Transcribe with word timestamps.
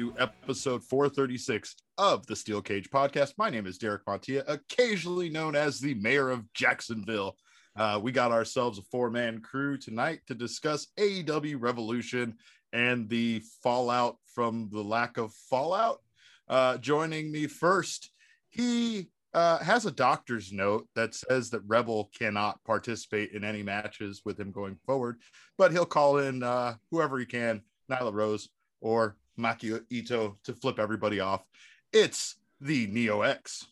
to 0.00 0.14
episode 0.18 0.82
436 0.82 1.76
of 1.98 2.26
the 2.26 2.34
Steel 2.34 2.62
Cage 2.62 2.88
podcast. 2.88 3.34
My 3.36 3.50
name 3.50 3.66
is 3.66 3.76
Derek 3.76 4.06
Montilla, 4.06 4.42
occasionally 4.48 5.28
known 5.28 5.54
as 5.54 5.78
the 5.78 5.92
mayor 5.92 6.30
of 6.30 6.50
Jacksonville. 6.54 7.36
Uh, 7.76 8.00
we 8.02 8.10
got 8.10 8.32
ourselves 8.32 8.78
a 8.78 8.82
four 8.90 9.10
man 9.10 9.42
crew 9.42 9.76
tonight 9.76 10.20
to 10.26 10.34
discuss 10.34 10.86
AEW 10.98 11.56
Revolution 11.60 12.36
and 12.72 13.10
the 13.10 13.42
fallout 13.62 14.16
from 14.24 14.70
the 14.72 14.80
lack 14.80 15.18
of 15.18 15.34
fallout. 15.50 15.98
Uh, 16.48 16.78
joining 16.78 17.30
me 17.30 17.46
first, 17.46 18.10
he 18.48 19.10
uh, 19.34 19.58
has 19.58 19.84
a 19.84 19.90
doctor's 19.90 20.50
note 20.50 20.88
that 20.94 21.14
says 21.14 21.50
that 21.50 21.60
Rebel 21.66 22.10
cannot 22.18 22.64
participate 22.64 23.32
in 23.32 23.44
any 23.44 23.62
matches 23.62 24.22
with 24.24 24.40
him 24.40 24.50
going 24.50 24.78
forward, 24.86 25.18
but 25.58 25.72
he'll 25.72 25.84
call 25.84 26.16
in 26.16 26.42
uh, 26.42 26.76
whoever 26.90 27.18
he 27.18 27.26
can, 27.26 27.60
Nyla 27.90 28.14
Rose 28.14 28.48
or 28.80 29.18
Maki 29.40 29.80
Itoh 29.90 30.34
to 30.44 30.54
flip 30.54 30.78
everybody 30.78 31.20
off. 31.20 31.44
It's 31.92 32.36
the 32.60 32.86
NeoEcks. 32.88 33.64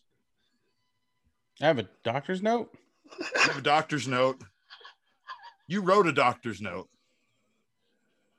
I 1.61 1.67
have 1.67 1.79
a 1.79 1.87
doctor's 2.03 2.41
note. 2.41 2.73
I 3.37 3.41
have 3.43 3.57
a 3.57 3.61
doctor's 3.61 4.07
note. 4.07 4.41
You 5.67 5.81
wrote 5.81 6.07
a 6.07 6.13
doctor's 6.13 6.61
note. 6.61 6.89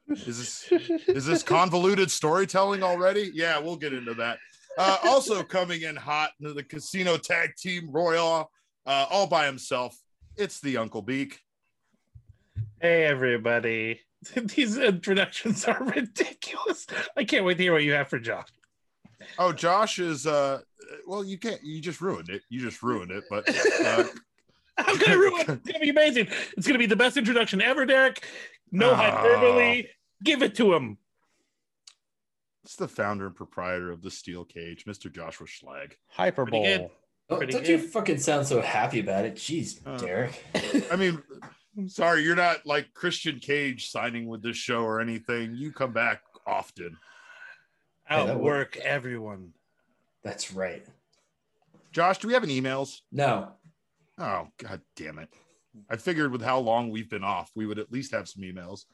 Is 0.09 0.67
this 0.71 1.07
is 1.07 1.25
this 1.25 1.43
convoluted 1.43 2.11
storytelling 2.11 2.83
already? 2.83 3.31
Yeah, 3.33 3.59
we'll 3.61 3.77
get 3.77 3.93
into 3.93 4.15
that. 4.15 4.39
Uh, 4.77 4.97
also 5.05 5.43
coming 5.43 5.83
in 5.83 5.95
hot 5.95 6.31
into 6.41 6.53
the 6.53 6.65
casino 6.65 7.17
tag 7.17 7.55
team 7.57 7.89
royal, 7.91 8.51
uh, 8.87 9.07
all 9.11 9.29
by 9.29 9.47
himself. 9.47 9.97
It's 10.37 10.61
the 10.61 10.79
Uncle 10.79 11.03
Beek. 11.03 11.39
Hey 12.81 13.05
everybody. 13.05 14.01
These 14.37 14.77
introductions 14.79 15.65
are 15.67 15.83
ridiculous. 15.83 16.87
I 17.17 17.25
can't 17.25 17.45
wait 17.45 17.57
to 17.57 17.63
hear 17.63 17.73
what 17.73 17.83
you 17.85 17.93
have 17.93 18.09
for 18.09 18.19
Josh. 18.19 18.49
Oh, 19.39 19.53
Josh 19.53 19.99
is 19.99 20.27
uh 20.27 20.61
well, 21.07 21.25
you 21.25 21.39
can't 21.39 21.63
you 21.63 21.81
just 21.81 22.01
ruined 22.01 22.29
it. 22.31 22.43
You 22.49 22.61
just 22.61 22.83
ruined 22.83 23.11
it, 23.11 23.25
but 23.31 23.49
uh, 23.49 24.05
I'm 24.79 24.99
gonna 24.99 25.19
ruin 25.19 25.41
it. 25.43 25.49
It's 25.51 25.67
gonna 25.67 25.79
be 25.81 25.91
amazing. 25.91 26.29
It's 26.57 26.67
gonna 26.67 26.79
be 26.79 26.87
the 26.87 26.97
best 26.97 27.17
introduction 27.17 27.61
ever, 27.63 27.87
Derek. 27.87 28.27
No 28.73 28.91
Oh. 28.91 28.95
hyperbole. 28.95 29.87
Give 30.23 30.43
it 30.43 30.55
to 30.57 30.75
him. 30.75 30.99
it's 32.65 32.77
the 32.77 32.89
founder 32.89 33.27
and 33.27 33.35
proprietor 33.35 33.91
of 33.91 34.03
the 34.03 34.11
Steel 34.11 34.45
Cage, 34.45 34.85
Mr. 34.85 35.11
Joshua 35.13 35.47
Schlag. 35.47 35.93
Hyperbole. 36.09 36.63
good. 36.65 36.91
Oh, 37.31 37.37
Pretty 37.37 37.53
don't 37.53 37.67
you 37.69 37.79
good. 37.79 37.91
fucking 37.91 38.19
sound 38.19 38.47
so 38.47 38.61
happy 38.61 39.01
about 39.01 39.25
it? 39.25 39.37
Jeez, 39.37 39.81
Uh, 39.87 39.97
Derek. 39.99 40.45
I 40.91 40.97
mean, 40.97 41.23
sorry, 41.87 42.23
you're 42.23 42.37
not 42.37 42.67
like 42.67 42.93
Christian 42.95 43.39
Cage 43.39 43.91
signing 43.91 44.27
with 44.27 44.43
this 44.43 44.57
show 44.57 44.83
or 44.83 45.01
anything. 45.01 45.55
You 45.55 45.73
come 45.73 45.93
back 45.93 46.23
often. 46.47 46.97
Hey, 48.09 48.29
Outwork 48.29 48.77
everyone. 48.79 49.53
That's 50.23 50.53
right. 50.53 50.85
Josh, 51.93 52.19
do 52.19 52.29
we 52.29 52.35
have 52.35 52.45
any 52.45 52.61
emails? 52.61 53.01
No, 53.11 53.53
Oh, 54.19 54.49
god 54.59 54.83
damn 54.97 55.19
it. 55.19 55.31
I 55.89 55.97
figured 55.97 56.31
with 56.31 56.43
how 56.43 56.59
long 56.59 56.91
we've 56.91 57.09
been 57.09 57.25
off, 57.25 57.51
we 57.55 57.65
would 57.67 57.79
at 57.79 57.91
least 57.91 58.13
have 58.13 58.29
some 58.29 58.43
emails. 58.43 58.85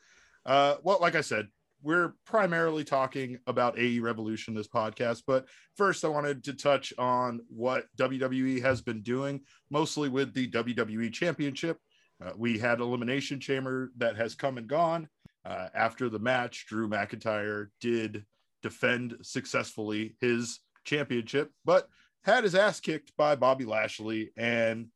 Uh, 0.45 0.77
well, 0.85 0.99
like 1.01 1.17
I 1.17 1.21
said, 1.21 1.49
we're 1.83 2.15
primarily 2.25 2.85
talking 2.85 3.39
about 3.47 3.79
AE 3.79 3.99
Revolution 3.99 4.55
this 4.55 4.69
podcast, 4.69 5.23
but 5.27 5.47
first 5.77 6.05
I 6.05 6.09
wanted 6.09 6.45
to 6.45 6.53
touch 6.53 6.93
on 6.97 7.41
what 7.49 7.87
WWE 7.99 8.63
has 8.63 8.83
been 8.83 9.03
doing, 9.03 9.41
mostly 9.71 10.09
with 10.09 10.33
the 10.33 10.49
WWE 10.49 11.13
Championship. 11.13 11.79
Uh, 12.25 12.33
we 12.37 12.59
had 12.59 12.81
Elimination 12.81 13.41
Chamber 13.41 13.93
that 13.97 14.17
has 14.17 14.35
come 14.35 14.59
and 14.59 14.67
gone. 14.67 15.09
Uh, 15.45 15.69
after 15.75 16.09
the 16.09 16.19
match, 16.19 16.67
Drew 16.67 16.89
McIntyre 16.89 17.69
did 17.81 18.25
defend 18.63 19.17
successfully 19.23 20.17
his 20.21 20.61
championship, 20.85 21.53
but 21.65 21.89
had 22.25 22.43
his 22.43 22.55
ass 22.55 22.81
kicked 22.81 23.13
by 23.17 23.37
Bobby 23.37 23.65
Lashley, 23.65 24.33
and 24.37 24.89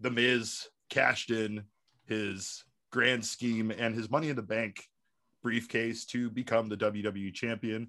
The 0.00 0.10
Miz 0.10 0.66
cashed 0.88 1.30
in 1.30 1.64
his 2.06 2.64
grand 2.90 3.24
scheme 3.24 3.70
and 3.70 3.94
his 3.94 4.10
Money 4.10 4.30
in 4.30 4.36
the 4.36 4.42
Bank 4.42 4.82
briefcase 5.42 6.06
to 6.06 6.30
become 6.30 6.68
the 6.68 6.76
WWE 6.76 7.34
champion. 7.34 7.88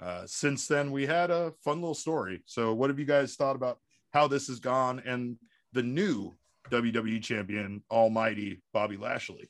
Uh, 0.00 0.22
since 0.26 0.66
then, 0.66 0.90
we 0.92 1.06
had 1.06 1.30
a 1.30 1.52
fun 1.64 1.80
little 1.80 1.94
story. 1.94 2.42
So, 2.46 2.72
what 2.72 2.88
have 2.88 2.98
you 2.98 3.04
guys 3.04 3.34
thought 3.34 3.56
about 3.56 3.78
how 4.12 4.28
this 4.28 4.46
has 4.46 4.60
gone 4.60 5.02
and 5.04 5.36
the 5.72 5.82
new 5.82 6.36
WWE 6.70 7.22
champion, 7.22 7.82
Almighty 7.90 8.62
Bobby 8.72 8.96
Lashley? 8.96 9.48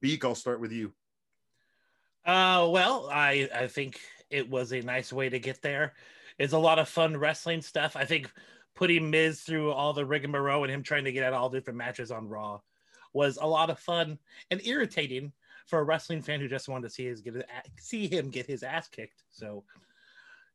Beek, 0.00 0.24
I'll 0.24 0.34
start 0.34 0.60
with 0.60 0.72
you. 0.72 0.92
Uh, 2.24 2.68
well, 2.70 3.08
I 3.10 3.48
I 3.54 3.66
think 3.66 4.00
it 4.30 4.48
was 4.48 4.72
a 4.72 4.80
nice 4.80 5.12
way 5.12 5.28
to 5.28 5.38
get 5.38 5.62
there. 5.62 5.94
It's 6.38 6.52
a 6.52 6.58
lot 6.58 6.78
of 6.78 6.88
fun 6.88 7.16
wrestling 7.16 7.62
stuff. 7.62 7.96
I 7.96 8.04
think 8.04 8.30
putting 8.74 9.10
Miz 9.10 9.42
through 9.42 9.72
all 9.72 9.92
the 9.92 10.06
rigmarole 10.06 10.64
and 10.64 10.72
him 10.72 10.82
trying 10.82 11.04
to 11.04 11.12
get 11.12 11.24
out 11.24 11.34
all 11.34 11.50
different 11.50 11.76
matches 11.76 12.10
on 12.10 12.28
Raw 12.28 12.60
was 13.12 13.38
a 13.40 13.46
lot 13.46 13.70
of 13.70 13.78
fun 13.78 14.18
and 14.50 14.64
irritating 14.66 15.32
for 15.66 15.78
a 15.78 15.84
wrestling 15.84 16.22
fan 16.22 16.40
who 16.40 16.48
just 16.48 16.68
wanted 16.68 16.88
to 16.88 16.94
see 16.94 17.06
his 17.06 17.20
get 17.20 17.34
see 17.78 18.08
him 18.08 18.30
get 18.30 18.46
his 18.46 18.62
ass 18.62 18.88
kicked. 18.88 19.22
So, 19.30 19.64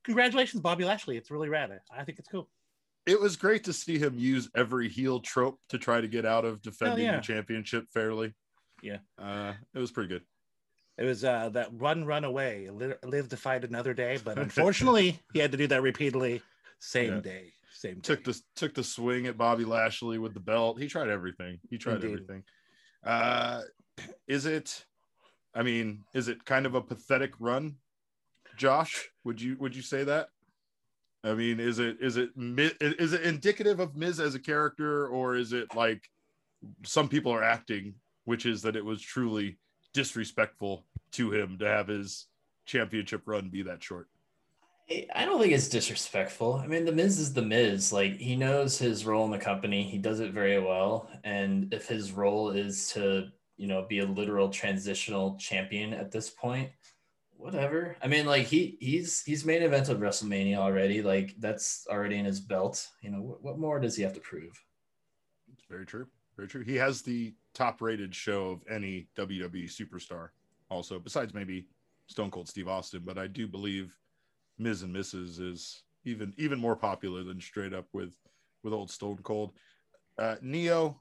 congratulations, 0.04 0.62
Bobby 0.62 0.86
Lashley. 0.86 1.18
It's 1.18 1.32
really 1.32 1.50
rad. 1.50 1.80
I 1.96 2.04
think 2.04 2.20
it's 2.20 2.28
cool. 2.28 2.50
It 3.08 3.20
was 3.22 3.38
great 3.38 3.64
to 3.64 3.74
see 3.74 3.98
him 3.98 4.20
use 4.20 4.50
every 4.54 4.90
heel 4.90 5.22
trope 5.22 5.60
to 5.70 5.78
try 5.78 6.02
to 6.02 6.08
get 6.10 6.26
out 6.26 6.44
of 6.44 6.62
defending 6.62 7.06
yeah. 7.06 7.16
the 7.16 7.22
championship 7.22 7.86
fairly. 7.94 8.36
Yeah. 8.84 8.98
Uh, 9.18 9.54
it 9.74 9.80
was 9.80 9.92
pretty 9.92 10.10
good. 10.10 10.24
It 10.98 11.06
was 11.06 11.24
uh, 11.24 11.50
that 11.50 11.70
run, 11.72 12.06
run 12.06 12.24
away, 12.26 12.70
live 12.70 13.30
to 13.30 13.38
fight 13.38 13.64
another 13.64 13.94
day. 13.94 14.20
But 14.24 14.38
unfortunately, 14.38 15.20
he 15.34 15.40
had 15.40 15.52
to 15.52 15.58
do 15.58 15.68
that 15.68 15.82
repeatedly. 15.82 16.42
Same 16.80 17.16
Yeah. 17.16 17.20
day, 17.22 17.54
same 17.72 17.96
day. 17.96 18.02
took 18.02 18.24
the 18.24 18.40
took 18.56 18.74
the 18.74 18.84
swing 18.84 19.26
at 19.26 19.38
Bobby 19.38 19.64
Lashley 19.66 20.18
with 20.18 20.34
the 20.34 20.40
belt. 20.40 20.80
He 20.80 20.88
tried 20.88 21.10
everything. 21.10 21.60
He 21.70 21.78
tried 21.78 22.04
Indeed. 22.04 22.14
everything. 22.14 22.44
Uh, 23.04 23.62
is 24.28 24.46
it? 24.46 24.86
I 25.56 25.64
mean, 25.64 26.04
is 26.14 26.28
it 26.28 26.46
kind 26.46 26.66
of 26.66 26.76
a 26.76 26.82
pathetic 26.82 27.34
run, 27.40 27.78
Josh? 28.58 29.10
Would 29.24 29.42
you 29.42 29.56
would 29.60 29.76
you 29.76 29.82
say 29.82 30.04
that? 30.04 30.30
I 31.28 31.34
mean, 31.34 31.60
is 31.60 31.80
it 31.80 31.98
is 32.00 32.18
it 32.18 32.30
is 32.38 33.14
it 33.14 33.22
indicative 33.22 33.80
of 33.80 33.96
Miz 33.96 34.20
as 34.20 34.36
a 34.36 34.40
character, 34.40 35.08
or 35.08 35.36
is 35.36 35.54
it 35.54 35.76
like 35.76 36.10
some 36.84 37.10
people 37.10 37.32
are 37.32 37.44
acting, 37.44 37.96
which 38.26 38.46
is 38.46 38.62
that 38.64 38.76
it 38.76 38.86
was 38.86 39.02
truly 39.02 39.58
disrespectful 39.94 40.86
to 41.12 41.32
him 41.32 41.58
to 41.60 41.66
have 41.66 41.88
his 41.88 42.28
championship 42.66 43.24
run 43.26 43.50
be 43.50 43.64
that 43.64 43.84
short? 43.84 44.08
I- 44.90 45.26
don't 45.26 45.42
think 45.42 45.54
it's 45.54 45.68
disrespectful. 45.68 46.56
I 46.56 46.68
mean, 46.68 46.86
the 46.86 46.94
Miz 46.94 47.20
is 47.20 47.34
the 47.34 47.42
Miz. 47.42 47.92
Like 47.92 48.16
he 48.18 48.36
knows 48.36 48.78
his 48.78 49.06
role 49.06 49.26
in 49.26 49.32
the 49.32 49.38
company. 49.38 49.84
He 49.84 49.98
does 49.98 50.20
it 50.22 50.32
very 50.32 50.60
well. 50.60 51.10
And 51.24 51.74
if 51.74 51.88
his 51.88 52.14
role 52.14 52.52
is 52.52 52.90
to, 52.94 53.28
you 53.58 53.68
know, 53.68 53.86
be 53.88 54.00
a 54.00 54.06
literal 54.06 54.50
transitional 54.50 55.36
champion 55.38 55.94
at 55.94 56.12
this 56.12 56.30
point, 56.30 56.70
whatever. 57.38 57.96
I 58.02 58.08
mean, 58.08 58.26
like 58.26 58.46
he 58.48 58.78
he's 58.80 59.24
he's 59.24 59.46
main 59.46 59.64
event 59.64 59.90
of 59.90 60.00
WrestleMania 60.00 60.58
already. 60.58 61.02
Like 61.02 61.36
that's 61.40 61.88
already 61.90 62.18
in 62.18 62.26
his 62.26 62.40
belt. 62.40 62.88
You 63.02 63.12
know, 63.12 63.22
what, 63.22 63.44
what 63.44 63.60
more 63.60 63.80
does 63.80 63.96
he 63.96 64.04
have 64.04 64.14
to 64.14 64.20
prove? 64.20 64.60
It's 65.54 65.66
very 65.70 65.86
true. 65.86 66.08
Very 66.36 66.48
true. 66.48 66.64
He 66.64 66.76
has 66.76 67.02
the 67.02 67.34
top 67.54 67.82
rated 67.82 68.14
show 68.14 68.50
of 68.50 68.62
any 68.70 69.08
WWE 69.18 69.66
superstar, 69.66 70.30
also, 70.70 71.00
besides 71.00 71.34
maybe 71.34 71.68
Stone 72.08 72.32
Cold 72.32 72.48
Steve 72.48 72.68
Austin. 72.68 73.02
But 73.04 73.18
I 73.18 73.28
do 73.28 73.48
believe 73.48 73.96
Miz 74.58 74.84
and 74.84 74.96
Mrs. 74.96 75.40
is 75.40 75.84
even 76.06 76.34
even 76.38 76.60
more 76.60 76.76
popular 76.76 77.24
than 77.24 77.42
straight 77.42 77.74
up 77.74 77.86
with 77.94 78.14
with 78.64 78.74
old 78.74 78.92
Stone 78.92 79.20
Cold. 79.24 79.54
Uh, 80.18 80.36
Neo, 80.42 81.00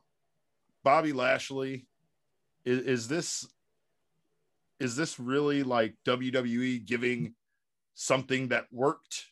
Bobby 0.85 1.13
Lashley, 1.13 1.87
is, 2.65 2.81
is 2.81 3.09
this 3.09 3.47
is 4.81 4.97
this 4.97 5.19
really 5.19 5.63
like 5.63 5.95
WWE 6.05 6.85
giving 6.85 7.35
something 7.95 8.49
that 8.49 8.67
worked 8.71 9.27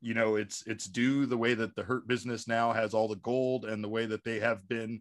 you 0.00 0.12
know 0.12 0.36
it's 0.36 0.62
it's 0.66 0.86
due 0.86 1.24
the 1.24 1.38
way 1.38 1.54
that 1.54 1.74
the 1.74 1.82
hurt 1.82 2.06
business 2.06 2.46
now 2.46 2.72
has 2.72 2.92
all 2.92 3.08
the 3.08 3.16
gold 3.16 3.64
and 3.64 3.82
the 3.82 3.88
way 3.88 4.04
that 4.04 4.22
they 4.24 4.38
have 4.38 4.68
been 4.68 5.00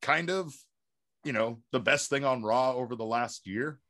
kind 0.00 0.30
of 0.30 0.54
you 1.24 1.32
know 1.32 1.60
the 1.72 1.80
best 1.80 2.08
thing 2.08 2.24
on 2.24 2.42
raw 2.42 2.72
over 2.72 2.96
the 2.96 3.04
last 3.04 3.46
year 3.46 3.80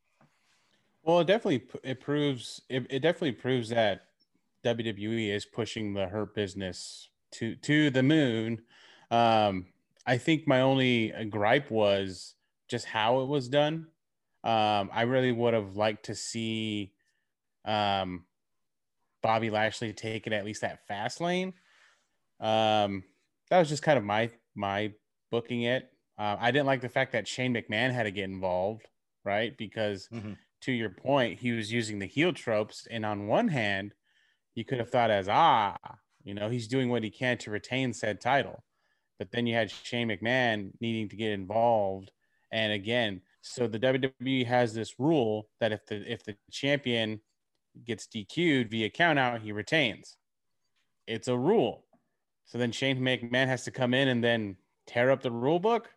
Well, 1.03 1.21
it 1.21 1.27
definitely 1.27 1.69
it 1.85 2.01
proves 2.01 2.61
it, 2.69 2.87
it 2.91 3.01
definitely 3.01 3.33
proves 3.33 3.69
that 3.71 4.03
WWE 4.65 5.31
is 5.31 5.47
pushing 5.47 5.95
the 5.95 6.07
hurt 6.07 6.35
business 6.35 7.09
to 7.33 7.55
to 7.57 7.91
the 7.91 8.03
moon. 8.03 8.63
Um, 9.11 9.67
I 10.07 10.19
think 10.19 10.47
my 10.47 10.61
only 10.61 11.13
gripe 11.31 11.71
was 11.71 12.35
just 12.69 12.87
how 12.87 13.21
it 13.21 13.27
was 13.27 13.49
done. 13.49 13.87
Um, 14.45 14.91
I 14.93 15.03
really 15.03 15.33
would 15.33 15.55
have 15.55 15.77
liked 15.77 16.07
to 16.07 16.15
see 16.15 16.95
um, 17.65 18.27
Bobby 19.23 19.51
Lashley 19.51 19.93
take 19.93 20.27
it 20.27 20.33
at 20.33 20.45
least 20.45 20.61
that 20.63 20.87
fast 20.87 21.21
lane. 21.21 21.55
Um, 22.41 23.05
that 23.51 23.59
was 23.59 23.69
just 23.69 23.83
kind 23.83 23.99
of 23.99 24.05
my 24.05 24.33
my 24.55 24.95
booking 25.31 25.63
it. 25.63 25.93
Uh, 26.19 26.37
I 26.39 26.51
didn't 26.51 26.67
like 26.67 26.81
the 26.81 26.89
fact 26.89 27.13
that 27.13 27.29
Shane 27.29 27.55
McMahon 27.55 27.93
had 27.93 28.05
to 28.05 28.11
get 28.11 28.25
involved, 28.25 28.89
right? 29.25 29.57
Because 29.57 30.11
Mhm. 30.11 30.39
to 30.63 30.73
your 30.73 30.91
point, 30.91 31.41
he 31.41 31.53
was 31.53 31.73
using 31.73 31.99
the 31.99 32.07
heel 32.07 32.33
tropes, 32.33 32.87
and 32.89 33.07
on 33.07 33.29
one 33.29 33.49
hand, 33.49 33.95
you 34.55 34.65
could 34.65 34.79
have 34.79 34.91
thought 34.91 35.11
as 35.11 35.29
ah, 35.29 35.77
you 36.25 36.35
know, 36.35 36.51
he's 36.51 36.69
doing 36.69 36.91
what 36.91 37.05
he 37.05 37.11
can 37.11 37.39
to 37.39 37.51
retain 37.51 37.93
said 37.93 38.21
title, 38.21 38.65
but 39.19 39.33
then 39.33 39.47
you 39.47 39.55
had 39.55 39.71
Shane 39.71 40.09
McMahon 40.09 40.73
needing 40.81 41.09
to 41.11 41.17
get 41.17 41.33
involved, 41.33 42.13
and 42.53 42.73
again, 42.73 43.23
so 43.41 43.67
the 43.67 43.79
WWE 43.79 44.47
has 44.47 44.75
this 44.75 44.99
rule 44.99 45.49
that 45.61 45.73
if 45.73 45.87
the 45.87 46.11
if 46.11 46.25
the 46.25 46.37
champion 46.51 47.21
gets 47.85 48.07
DQ'd 48.07 48.71
via 48.71 48.91
countout, 48.91 49.41
he 49.41 49.53
retains. 49.53 50.17
It's 51.07 51.29
a 51.29 51.37
rule. 51.37 51.85
So 52.47 52.59
then 52.59 52.73
Shane 52.73 52.99
McMahon 53.01 53.47
has 53.47 53.65
to 53.65 53.71
come 53.71 53.95
in 53.95 54.09
and 54.09 54.23
then 54.25 54.57
tear 54.87 55.11
up 55.11 55.23
the 55.23 55.31
rule 55.31 55.61
book. 55.61 55.91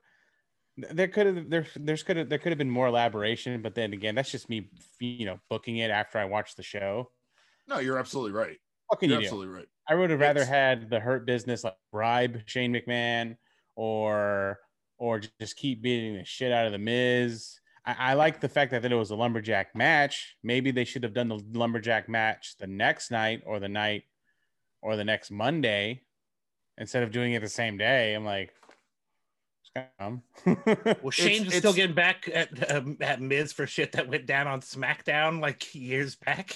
There 0.77 1.07
could 1.07 1.25
have 1.27 1.49
there 1.49 1.65
there's 1.75 2.03
could 2.03 2.17
have 2.17 2.29
there 2.29 2.39
could 2.39 2.51
have 2.51 2.57
been 2.57 2.69
more 2.69 2.87
elaboration, 2.87 3.61
but 3.61 3.75
then 3.75 3.93
again, 3.93 4.15
that's 4.15 4.31
just 4.31 4.49
me, 4.49 4.69
you 4.99 5.25
know, 5.25 5.39
booking 5.49 5.77
it 5.77 5.91
after 5.91 6.17
I 6.17 6.25
watched 6.25 6.57
the 6.57 6.63
show. 6.63 7.09
No, 7.67 7.79
you're 7.79 7.97
absolutely 7.99 8.31
right. 8.31 8.57
What 8.87 8.99
can 8.99 9.09
You're 9.09 9.19
you 9.19 9.23
do? 9.23 9.27
absolutely 9.27 9.55
right. 9.55 9.67
I 9.87 9.95
would 9.95 10.09
have 10.09 10.19
rather 10.19 10.41
It's- 10.41 10.49
had 10.53 10.89
the 10.89 10.99
hurt 10.99 11.25
business 11.25 11.63
like 11.63 11.75
bribe 11.91 12.41
Shane 12.45 12.73
McMahon 12.73 13.37
or 13.75 14.59
or 15.01 15.19
just 15.39 15.55
keep 15.55 15.81
beating 15.81 16.15
the 16.15 16.23
shit 16.23 16.51
out 16.51 16.67
of 16.67 16.71
the 16.71 16.77
Miz. 16.77 17.59
I, 17.83 17.95
I 17.97 18.13
like 18.13 18.39
the 18.39 18.47
fact 18.47 18.69
that 18.69 18.85
it 18.85 18.95
was 18.95 19.09
a 19.09 19.15
lumberjack 19.15 19.75
match. 19.75 20.35
Maybe 20.43 20.69
they 20.69 20.85
should 20.85 21.01
have 21.01 21.15
done 21.15 21.27
the 21.27 21.43
lumberjack 21.53 22.07
match 22.07 22.55
the 22.59 22.67
next 22.67 23.09
night 23.09 23.41
or 23.47 23.59
the 23.59 23.67
night 23.67 24.03
or 24.79 24.95
the 24.95 25.03
next 25.03 25.31
Monday 25.31 26.03
instead 26.77 27.01
of 27.01 27.11
doing 27.11 27.33
it 27.33 27.41
the 27.41 27.49
same 27.49 27.77
day. 27.77 28.13
I'm 28.13 28.23
like, 28.23 28.53
it's 29.75 29.87
dumb. 29.99 30.21
Well, 31.01 31.11
Shane's 31.11 31.47
it's- 31.47 31.57
still 31.57 31.73
getting 31.73 31.95
back 31.95 32.29
at 32.33 32.71
um, 32.71 32.97
at 33.01 33.21
Miz 33.21 33.53
for 33.53 33.65
shit 33.67 33.91
that 33.93 34.07
went 34.07 34.25
down 34.25 34.47
on 34.47 34.61
SmackDown 34.61 35.41
like 35.41 35.73
years 35.73 36.15
back. 36.15 36.55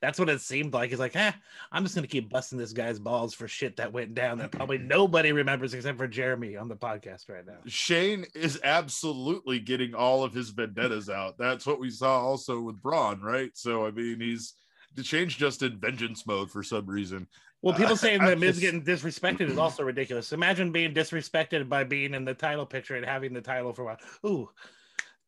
That's 0.00 0.18
what 0.18 0.28
it 0.28 0.40
seemed 0.40 0.72
like. 0.72 0.90
He's 0.90 0.98
like, 0.98 1.16
eh, 1.16 1.32
I'm 1.72 1.82
just 1.82 1.94
gonna 1.94 2.06
keep 2.06 2.30
busting 2.30 2.58
this 2.58 2.72
guy's 2.72 2.98
balls 2.98 3.34
for 3.34 3.48
shit 3.48 3.76
that 3.76 3.92
went 3.92 4.14
down 4.14 4.38
that 4.38 4.52
probably 4.52 4.78
nobody 4.78 5.32
remembers 5.32 5.74
except 5.74 5.98
for 5.98 6.08
Jeremy 6.08 6.56
on 6.56 6.68
the 6.68 6.76
podcast 6.76 7.28
right 7.28 7.46
now. 7.46 7.58
Shane 7.66 8.24
is 8.34 8.60
absolutely 8.64 9.58
getting 9.58 9.94
all 9.94 10.24
of 10.24 10.32
his 10.32 10.50
vendettas 10.50 11.10
out. 11.10 11.36
That's 11.38 11.66
what 11.66 11.80
we 11.80 11.90
saw 11.90 12.20
also 12.20 12.60
with 12.60 12.80
Braun, 12.80 13.20
right? 13.20 13.50
So 13.54 13.86
I 13.86 13.90
mean, 13.90 14.20
he's 14.20 14.54
the 14.94 15.02
change 15.02 15.38
just 15.38 15.62
in 15.62 15.78
vengeance 15.78 16.26
mode 16.26 16.50
for 16.50 16.62
some 16.62 16.86
reason. 16.86 17.26
Well, 17.64 17.74
people 17.74 17.94
Uh, 17.94 17.96
saying 17.96 18.20
I 18.20 18.30
that 18.30 18.38
Miz 18.38 18.56
just- 18.56 18.60
getting 18.60 18.82
disrespected 18.84 19.48
is 19.50 19.56
also 19.58 19.82
ridiculous. 19.84 20.32
Imagine 20.32 20.70
being 20.70 20.92
disrespected 20.92 21.68
by 21.68 21.82
being 21.84 22.12
in 22.14 22.24
the 22.24 22.34
title 22.34 22.66
picture 22.66 22.94
and 22.94 23.04
having 23.06 23.32
the 23.32 23.40
title 23.40 23.72
for 23.72 23.82
a 23.82 23.84
while. 23.86 23.98
Ooh, 24.26 24.50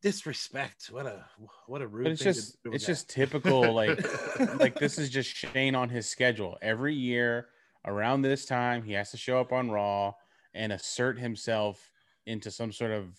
disrespect. 0.03 0.87
What 0.91 1.06
a 1.06 1.25
what 1.67 1.83
a 1.83 1.87
rude. 1.88 2.05
but 2.05 2.12
it's 2.12 2.23
thing 2.23 2.33
to 2.33 2.38
just 2.38 2.62
do 2.62 2.73
it's 2.73 2.85
that. 2.87 2.93
just 2.93 3.09
typical 3.11 3.73
like 3.73 3.99
like 4.61 4.79
this 4.79 4.99
is 4.99 5.11
just 5.11 5.35
Shane 5.35 5.75
on 5.75 5.88
his 5.88 6.09
schedule 6.09 6.59
every 6.62 6.94
year 6.94 7.49
around 7.85 8.23
this 8.23 8.44
time 8.47 8.82
he 8.82 8.93
has 8.93 9.11
to 9.12 9.17
show 9.17 9.41
up 9.41 9.53
on 9.53 9.71
Raw 9.71 10.12
and 10.55 10.73
assert 10.73 11.19
himself 11.19 11.91
into 12.27 12.50
some 12.50 12.73
sort 12.73 12.91
of 12.91 13.17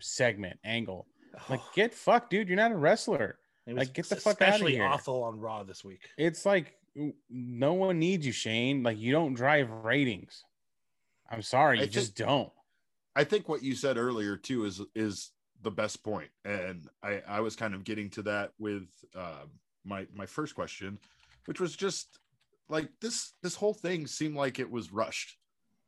segment 0.00 0.58
angle. 0.64 1.06
Like 1.48 1.60
get 1.74 1.94
fucked, 1.94 2.30
dude. 2.30 2.48
You're 2.48 2.56
not 2.56 2.72
a 2.72 2.76
wrestler. 2.76 3.38
It 3.66 3.74
was 3.74 3.78
like, 3.86 3.94
get 3.94 4.08
the 4.08 4.16
fuck 4.16 4.40
outta 4.40 4.54
of 4.54 4.60
here. 4.60 4.68
Especially 4.68 4.80
awful 4.80 5.22
on 5.24 5.38
Raw 5.40 5.62
this 5.62 5.84
week. 5.84 6.00
It's 6.16 6.46
like 6.46 6.74
no 7.30 7.74
one 7.74 7.98
needs 7.98 8.26
you, 8.26 8.32
Shane. 8.32 8.82
Like 8.82 8.98
you 8.98 9.12
don't 9.12 9.34
drive 9.34 9.70
ratings. 9.70 10.44
I'm 11.30 11.42
sorry, 11.42 11.78
I 11.78 11.82
you 11.82 11.88
just 11.88 12.16
don't. 12.16 12.50
I 13.14 13.24
think 13.24 13.48
what 13.48 13.62
you 13.62 13.74
said 13.74 13.96
earlier 13.96 14.36
too 14.36 14.64
is 14.64 14.80
is 14.94 15.30
the 15.62 15.70
best 15.70 16.02
point, 16.02 16.30
and 16.44 16.88
I 17.02 17.22
I 17.28 17.40
was 17.40 17.56
kind 17.56 17.74
of 17.74 17.84
getting 17.84 18.10
to 18.10 18.22
that 18.22 18.52
with 18.58 18.88
uh, 19.14 19.44
my 19.84 20.06
my 20.14 20.26
first 20.26 20.54
question, 20.54 20.98
which 21.46 21.60
was 21.60 21.76
just 21.76 22.18
like 22.68 22.88
this 23.00 23.32
this 23.42 23.54
whole 23.54 23.74
thing 23.74 24.06
seemed 24.06 24.36
like 24.36 24.58
it 24.58 24.70
was 24.70 24.92
rushed. 24.92 25.36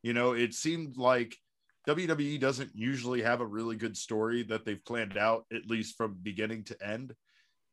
You 0.03 0.13
know, 0.13 0.33
it 0.33 0.53
seemed 0.53 0.97
like 0.97 1.37
WWE 1.87 2.39
doesn't 2.39 2.71
usually 2.75 3.21
have 3.21 3.41
a 3.41 3.45
really 3.45 3.75
good 3.75 3.97
story 3.97 4.43
that 4.43 4.65
they've 4.65 4.83
planned 4.85 5.17
out 5.17 5.45
at 5.53 5.67
least 5.67 5.97
from 5.97 6.17
beginning 6.21 6.63
to 6.65 6.85
end. 6.85 7.15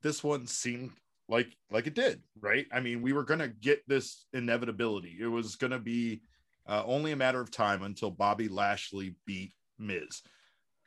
This 0.03 0.23
one 0.23 0.47
seemed 0.47 0.93
like 1.29 1.57
like 1.71 1.87
it 1.87 1.95
did, 1.95 2.23
right? 2.41 2.67
I 2.73 2.81
mean, 2.81 3.03
we 3.03 3.13
were 3.13 3.25
gonna 3.25 3.49
get 3.49 3.87
this 3.87 4.27
inevitability. 4.33 5.19
It 5.21 5.27
was 5.27 5.57
gonna 5.57 5.79
be 5.79 6.23
uh, 6.67 6.83
only 6.87 7.13
a 7.13 7.17
matter 7.17 7.41
of 7.41 7.51
time 7.51 7.83
until 7.83 8.11
Bobby 8.11 8.49
Lashley 8.49 9.17
beat 9.27 9.53
Miz. 9.79 10.23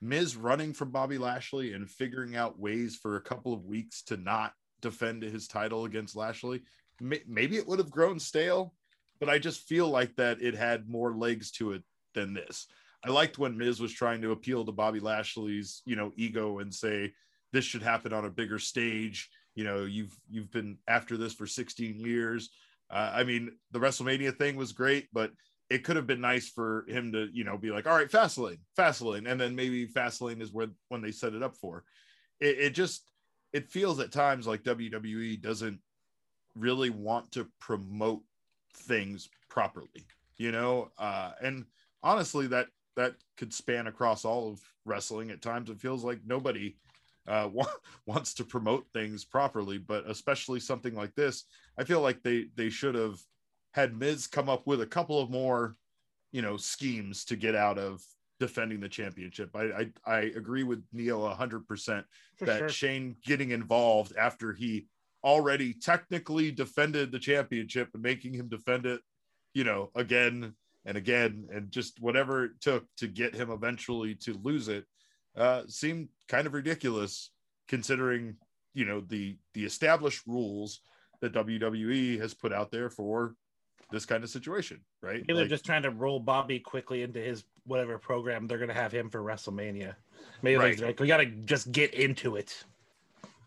Miz 0.01 0.35
running 0.35 0.73
from 0.73 0.91
Bobby 0.91 1.17
Lashley 1.17 1.73
and 1.73 1.89
figuring 1.89 2.35
out 2.35 2.59
ways 2.59 2.95
for 2.95 3.15
a 3.15 3.21
couple 3.21 3.53
of 3.53 3.65
weeks 3.65 4.01
to 4.03 4.17
not 4.17 4.53
defend 4.81 5.21
his 5.23 5.47
title 5.47 5.85
against 5.85 6.15
Lashley. 6.15 6.61
May- 6.99 7.23
Maybe 7.27 7.57
it 7.57 7.67
would 7.67 7.79
have 7.79 7.91
grown 7.91 8.19
stale, 8.19 8.73
but 9.19 9.29
I 9.29 9.37
just 9.37 9.67
feel 9.67 9.87
like 9.89 10.15
that 10.15 10.41
it 10.41 10.55
had 10.55 10.89
more 10.89 11.15
legs 11.15 11.51
to 11.51 11.73
it 11.73 11.83
than 12.15 12.33
this. 12.33 12.67
I 13.05 13.09
liked 13.09 13.37
when 13.39 13.57
Miz 13.57 13.79
was 13.79 13.93
trying 13.93 14.21
to 14.21 14.31
appeal 14.31 14.65
to 14.65 14.71
Bobby 14.71 14.99
Lashley's, 14.99 15.81
you 15.85 15.95
know, 15.95 16.11
ego 16.15 16.59
and 16.59 16.73
say 16.73 17.13
this 17.53 17.65
should 17.65 17.81
happen 17.83 18.13
on 18.13 18.25
a 18.25 18.29
bigger 18.29 18.59
stage. 18.59 19.29
You 19.55 19.63
know, 19.63 19.85
you've 19.85 20.15
you've 20.29 20.51
been 20.51 20.77
after 20.87 21.17
this 21.17 21.33
for 21.33 21.47
16 21.47 21.99
years. 21.99 22.49
Uh, 22.89 23.11
I 23.13 23.23
mean, 23.23 23.51
the 23.71 23.79
WrestleMania 23.79 24.37
thing 24.37 24.55
was 24.55 24.71
great, 24.71 25.07
but 25.13 25.31
it 25.69 25.85
could 25.85 25.95
have 25.95 26.07
been 26.07 26.19
nice 26.19 26.49
for 26.49 26.85
him 26.89 27.13
to, 27.13 27.29
you 27.31 27.45
know, 27.45 27.57
be 27.57 27.71
like, 27.71 27.87
all 27.87 27.95
right, 27.95 28.11
Fastlane, 28.11 28.59
Fastlane, 28.77 29.29
and 29.29 29.39
then 29.39 29.55
maybe 29.55 29.87
Fastlane 29.87 30.41
is 30.41 30.51
when 30.51 30.75
when 30.89 31.01
they 31.01 31.11
set 31.11 31.33
it 31.33 31.43
up 31.43 31.55
for. 31.55 31.83
It, 32.39 32.57
it 32.59 32.69
just 32.71 33.09
it 33.53 33.69
feels 33.69 33.99
at 33.99 34.11
times 34.11 34.47
like 34.47 34.63
WWE 34.63 35.41
doesn't 35.41 35.79
really 36.55 36.89
want 36.89 37.31
to 37.33 37.47
promote 37.59 38.21
things 38.75 39.29
properly, 39.49 40.05
you 40.37 40.51
know. 40.51 40.91
Uh, 40.97 41.31
and 41.41 41.65
honestly, 42.03 42.47
that 42.47 42.67
that 42.95 43.15
could 43.37 43.53
span 43.53 43.87
across 43.87 44.25
all 44.25 44.49
of 44.49 44.61
wrestling. 44.85 45.31
At 45.31 45.41
times, 45.41 45.69
it 45.69 45.79
feels 45.79 46.03
like 46.03 46.19
nobody 46.25 46.75
uh, 47.31 47.47
wa- 47.51 47.65
wants 48.05 48.33
to 48.35 48.43
promote 48.43 48.85
things 48.93 49.23
properly, 49.23 49.77
but 49.77 50.07
especially 50.09 50.59
something 50.59 50.93
like 50.93 51.15
this, 51.15 51.45
I 51.77 51.85
feel 51.85 52.01
like 52.01 52.21
they 52.21 52.47
they 52.55 52.69
should 52.69 52.95
have 52.95 53.19
had 53.73 53.97
Miz 53.97 54.27
come 54.27 54.49
up 54.49 54.67
with 54.67 54.81
a 54.81 54.85
couple 54.85 55.19
of 55.19 55.29
more, 55.29 55.77
you 56.31 56.41
know, 56.41 56.57
schemes 56.57 57.23
to 57.25 57.37
get 57.37 57.55
out 57.55 57.79
of 57.79 58.01
defending 58.39 58.81
the 58.81 58.89
championship. 58.89 59.55
I 59.55 59.61
I, 59.63 59.91
I 60.05 60.19
agree 60.35 60.63
with 60.63 60.83
Neo 60.91 61.25
hundred 61.29 61.67
percent 61.67 62.05
that 62.41 62.59
sure. 62.59 62.69
Shane 62.69 63.15
getting 63.25 63.51
involved 63.51 64.13
after 64.17 64.51
he 64.53 64.87
already 65.23 65.73
technically 65.73 66.51
defended 66.51 67.11
the 67.11 67.19
championship 67.19 67.89
and 67.93 68.03
making 68.03 68.33
him 68.33 68.49
defend 68.49 68.85
it, 68.85 68.99
you 69.53 69.63
know, 69.63 69.89
again 69.95 70.53
and 70.83 70.97
again, 70.97 71.47
and 71.53 71.71
just 71.71 72.01
whatever 72.01 72.45
it 72.45 72.51
took 72.59 72.85
to 72.97 73.07
get 73.07 73.35
him 73.35 73.51
eventually 73.51 74.15
to 74.15 74.33
lose 74.41 74.67
it, 74.67 74.85
uh, 75.35 75.63
seemed 75.67 76.09
kind 76.27 76.47
of 76.47 76.53
ridiculous 76.53 77.31
considering, 77.67 78.35
you 78.73 78.85
know, 78.85 79.01
the 79.01 79.37
the 79.53 79.63
established 79.65 80.25
rules 80.27 80.81
that 81.21 81.33
WWE 81.33 82.19
has 82.19 82.33
put 82.33 82.51
out 82.51 82.71
there 82.71 82.89
for 82.89 83.35
this 83.91 84.05
kind 84.05 84.23
of 84.23 84.29
situation, 84.29 84.79
right? 85.01 85.15
Maybe 85.21 85.33
they're 85.33 85.43
Like- 85.43 85.49
just 85.49 85.65
trying 85.65 85.83
to 85.83 85.89
roll 85.91 86.19
Bobby 86.19 86.59
quickly 86.59 87.03
into 87.03 87.19
his 87.19 87.43
whatever 87.65 87.97
program 87.99 88.47
they're 88.47 88.57
gonna 88.57 88.73
have 88.73 88.91
him 88.91 89.09
for 89.09 89.21
WrestleMania. 89.21 89.95
Maybe 90.41 90.57
Right. 90.57 90.79
like, 90.79 90.99
we 90.99 91.07
gotta 91.07 91.25
just 91.27 91.71
get 91.71 91.93
into 91.93 92.35
it. 92.37 92.63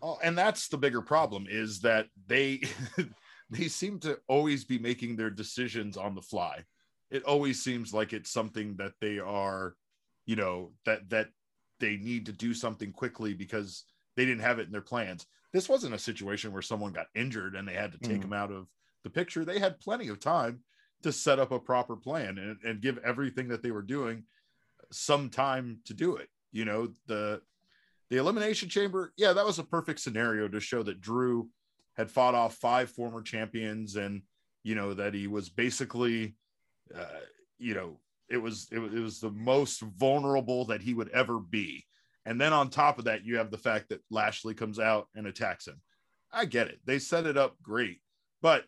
Oh, 0.01 0.19
and 0.23 0.37
that's 0.37 0.67
the 0.67 0.77
bigger 0.77 1.01
problem 1.01 1.47
is 1.49 1.79
that 1.81 2.07
they 2.27 2.61
they 3.49 3.67
seem 3.67 3.99
to 3.99 4.19
always 4.27 4.63
be 4.63 4.77
making 4.79 5.15
their 5.15 5.29
decisions 5.29 5.97
on 5.97 6.15
the 6.15 6.21
fly. 6.21 6.63
It 7.11 7.23
always 7.23 7.63
seems 7.63 7.93
like 7.93 8.13
it's 8.13 8.31
something 8.31 8.75
that 8.77 8.93
they 8.99 9.19
are, 9.19 9.75
you 10.25 10.35
know, 10.35 10.73
that 10.85 11.09
that 11.09 11.29
they 11.79 11.97
need 11.97 12.25
to 12.25 12.31
do 12.31 12.53
something 12.53 12.91
quickly 12.91 13.33
because 13.33 13.85
they 14.15 14.25
didn't 14.25 14.43
have 14.43 14.59
it 14.59 14.67
in 14.67 14.71
their 14.71 14.81
plans. 14.81 15.25
This 15.53 15.69
wasn't 15.69 15.95
a 15.95 15.99
situation 15.99 16.51
where 16.51 16.61
someone 16.61 16.93
got 16.93 17.07
injured 17.15 17.55
and 17.55 17.67
they 17.67 17.73
had 17.73 17.91
to 17.93 17.97
take 17.97 18.23
him 18.23 18.33
out 18.33 18.51
of 18.51 18.67
the 19.03 19.09
picture. 19.09 19.45
They 19.45 19.59
had 19.59 19.79
plenty 19.79 20.09
of 20.09 20.19
time 20.19 20.61
to 21.03 21.11
set 21.11 21.39
up 21.39 21.51
a 21.51 21.59
proper 21.59 21.95
plan 21.95 22.37
and, 22.37 22.57
and 22.63 22.81
give 22.81 22.97
everything 22.99 23.47
that 23.49 23.63
they 23.63 23.71
were 23.71 23.81
doing 23.81 24.23
some 24.91 25.29
time 25.29 25.79
to 25.85 25.93
do 25.93 26.15
it. 26.17 26.29
You 26.51 26.65
know, 26.65 26.89
the 27.07 27.41
the 28.09 28.17
elimination 28.17 28.69
chamber, 28.69 29.13
yeah, 29.17 29.33
that 29.33 29.45
was 29.45 29.59
a 29.59 29.63
perfect 29.63 29.99
scenario 29.99 30.47
to 30.47 30.59
show 30.59 30.83
that 30.83 31.01
Drew 31.01 31.49
had 31.95 32.11
fought 32.11 32.35
off 32.35 32.55
five 32.55 32.89
former 32.89 33.21
champions 33.21 33.95
and 33.95 34.21
you 34.63 34.75
know 34.75 34.93
that 34.93 35.13
he 35.13 35.27
was 35.27 35.49
basically 35.49 36.35
uh, 36.93 37.21
you 37.57 37.73
know 37.73 37.99
it 38.29 38.37
was, 38.37 38.67
it 38.71 38.79
was 38.79 38.93
it 38.93 38.99
was 38.99 39.19
the 39.19 39.31
most 39.31 39.81
vulnerable 39.81 40.65
that 40.65 40.81
he 40.81 40.93
would 40.93 41.09
ever 41.09 41.39
be. 41.39 41.85
And 42.25 42.41
then 42.41 42.53
on 42.53 42.69
top 42.69 42.97
of 42.97 43.05
that 43.05 43.23
you 43.23 43.37
have 43.37 43.51
the 43.51 43.57
fact 43.57 43.89
that 43.89 44.03
lashley 44.09 44.53
comes 44.53 44.79
out 44.79 45.07
and 45.15 45.27
attacks 45.27 45.67
him. 45.67 45.81
I 46.33 46.45
get 46.45 46.67
it. 46.67 46.79
They 46.85 46.99
set 46.99 47.27
it 47.27 47.37
up 47.37 47.55
great. 47.61 47.99
But 48.41 48.65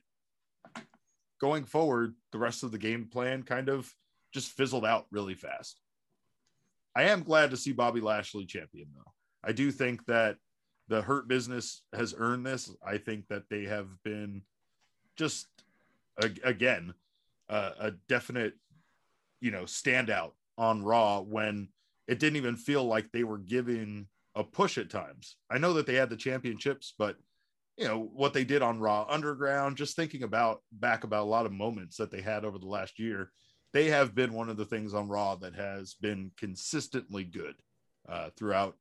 going 1.39 1.65
forward 1.65 2.15
the 2.31 2.37
rest 2.37 2.63
of 2.63 2.71
the 2.71 2.77
game 2.77 3.05
plan 3.11 3.43
kind 3.43 3.69
of 3.69 3.91
just 4.33 4.51
fizzled 4.51 4.85
out 4.85 5.07
really 5.11 5.35
fast. 5.35 5.79
I 6.95 7.03
am 7.03 7.23
glad 7.23 7.51
to 7.51 7.57
see 7.57 7.73
bobby 7.73 8.01
lashley 8.01 8.45
champion 8.45 8.87
though. 8.95 9.11
I 9.43 9.51
do 9.51 9.71
think 9.71 10.05
that 10.05 10.37
the 10.87 11.01
Hurt 11.01 11.27
Business 11.27 11.83
has 11.93 12.15
earned 12.17 12.45
this. 12.45 12.73
I 12.85 12.97
think 12.97 13.27
that 13.27 13.43
they 13.49 13.65
have 13.65 13.87
been 14.03 14.43
just 15.15 15.47
again 16.43 16.93
uh, 17.49 17.71
a 17.79 17.91
definite, 18.09 18.53
you 19.41 19.51
know, 19.51 19.63
standout 19.63 20.31
on 20.57 20.83
Raw 20.83 21.21
when 21.21 21.69
it 22.07 22.19
didn't 22.19 22.37
even 22.37 22.55
feel 22.55 22.83
like 22.85 23.11
they 23.11 23.23
were 23.23 23.37
giving 23.37 24.07
a 24.35 24.43
push 24.43 24.77
at 24.77 24.89
times. 24.89 25.35
I 25.49 25.57
know 25.57 25.73
that 25.73 25.85
they 25.85 25.95
had 25.95 26.09
the 26.09 26.17
championships, 26.17 26.93
but 26.97 27.17
you 27.77 27.87
know 27.87 28.09
what 28.13 28.33
they 28.33 28.43
did 28.43 28.61
on 28.61 28.79
Raw 28.79 29.05
Underground. 29.09 29.77
Just 29.77 29.95
thinking 29.95 30.23
about 30.23 30.61
back 30.71 31.03
about 31.03 31.23
a 31.23 31.29
lot 31.29 31.45
of 31.45 31.51
moments 31.51 31.97
that 31.97 32.11
they 32.11 32.21
had 32.21 32.45
over 32.45 32.57
the 32.57 32.67
last 32.67 32.99
year, 32.99 33.31
they 33.73 33.89
have 33.89 34.15
been 34.15 34.33
one 34.33 34.49
of 34.49 34.57
the 34.57 34.65
things 34.65 34.93
on 34.93 35.07
Raw 35.07 35.35
that 35.35 35.55
has 35.55 35.93
been 35.95 36.31
consistently 36.37 37.23
good 37.23 37.55
uh, 38.09 38.29
throughout 38.35 38.75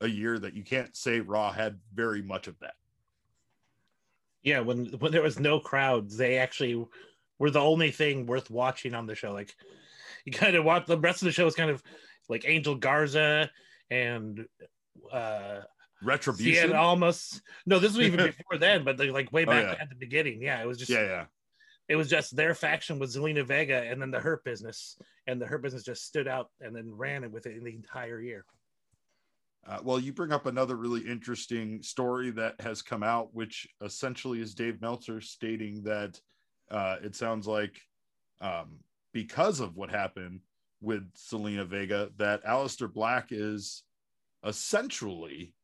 a 0.00 0.08
year 0.08 0.38
that 0.38 0.54
you 0.54 0.62
can't 0.62 0.96
say 0.96 1.20
Raw 1.20 1.50
had 1.50 1.78
very 1.94 2.22
much 2.22 2.46
of 2.46 2.58
that. 2.60 2.74
Yeah, 4.42 4.60
when 4.60 4.86
when 4.98 5.10
there 5.12 5.22
was 5.22 5.40
no 5.40 5.58
crowds, 5.58 6.16
they 6.16 6.38
actually 6.38 6.84
were 7.38 7.50
the 7.50 7.60
only 7.60 7.90
thing 7.90 8.26
worth 8.26 8.50
watching 8.50 8.94
on 8.94 9.06
the 9.06 9.14
show. 9.14 9.32
Like 9.32 9.54
you 10.26 10.32
kind 10.32 10.54
of 10.56 10.64
watch 10.64 10.84
the 10.86 10.98
rest 10.98 11.22
of 11.22 11.26
the 11.26 11.32
show 11.32 11.46
is 11.46 11.54
kind 11.54 11.70
of 11.70 11.82
like 12.28 12.44
Angel 12.46 12.74
Garza 12.74 13.50
and 13.90 14.44
uh 15.10 15.60
Retribution. 16.02 16.74
Almost. 16.74 17.40
No, 17.64 17.78
this 17.78 17.96
was 17.96 18.06
even 18.06 18.26
before 18.36 18.58
then, 18.58 18.84
but 18.84 18.98
like 18.98 19.32
way 19.32 19.44
Oh, 19.44 19.46
back 19.46 19.64
yeah. 19.64 19.82
at 19.82 19.88
the 19.88 19.94
beginning. 19.96 20.42
Yeah, 20.42 20.60
it 20.60 20.66
was 20.66 20.76
just 20.76 20.90
Yeah, 20.90 21.04
yeah. 21.04 21.24
it 21.88 21.96
was 21.96 22.10
just 22.10 22.36
their 22.36 22.54
faction 22.54 22.98
with 22.98 23.14
Zelina 23.14 23.46
Vega 23.46 23.82
and 23.82 24.00
then 24.02 24.10
the 24.10 24.20
Hurt 24.20 24.44
Business, 24.44 24.98
and 25.26 25.40
the 25.40 25.46
Hurt 25.46 25.62
Business 25.62 25.84
just 25.84 26.04
stood 26.04 26.28
out 26.28 26.50
and 26.60 26.76
then 26.76 26.92
ran 26.94 27.24
it 27.24 27.30
with 27.32 27.46
it 27.46 27.56
in 27.56 27.64
the 27.64 27.74
entire 27.74 28.20
year. 28.20 28.44
Uh, 29.66 29.78
well, 29.82 29.98
you 29.98 30.12
bring 30.12 30.32
up 30.32 30.46
another 30.46 30.76
really 30.76 31.00
interesting 31.00 31.82
story 31.82 32.30
that 32.30 32.60
has 32.60 32.82
come 32.82 33.02
out, 33.02 33.34
which 33.34 33.66
essentially 33.82 34.40
is 34.40 34.54
Dave 34.54 34.80
Meltzer 34.80 35.20
stating 35.20 35.82
that 35.82 36.20
uh, 36.70 36.96
it 37.02 37.16
sounds 37.16 37.48
like 37.48 37.80
um, 38.40 38.78
because 39.16 39.60
of 39.60 39.74
what 39.78 39.88
happened 39.88 40.40
with 40.82 41.10
Zelina 41.14 41.66
Vega, 41.66 42.10
that 42.18 42.44
Aleister 42.44 42.92
Black 42.92 43.28
is 43.30 43.82
essentially 44.44 45.54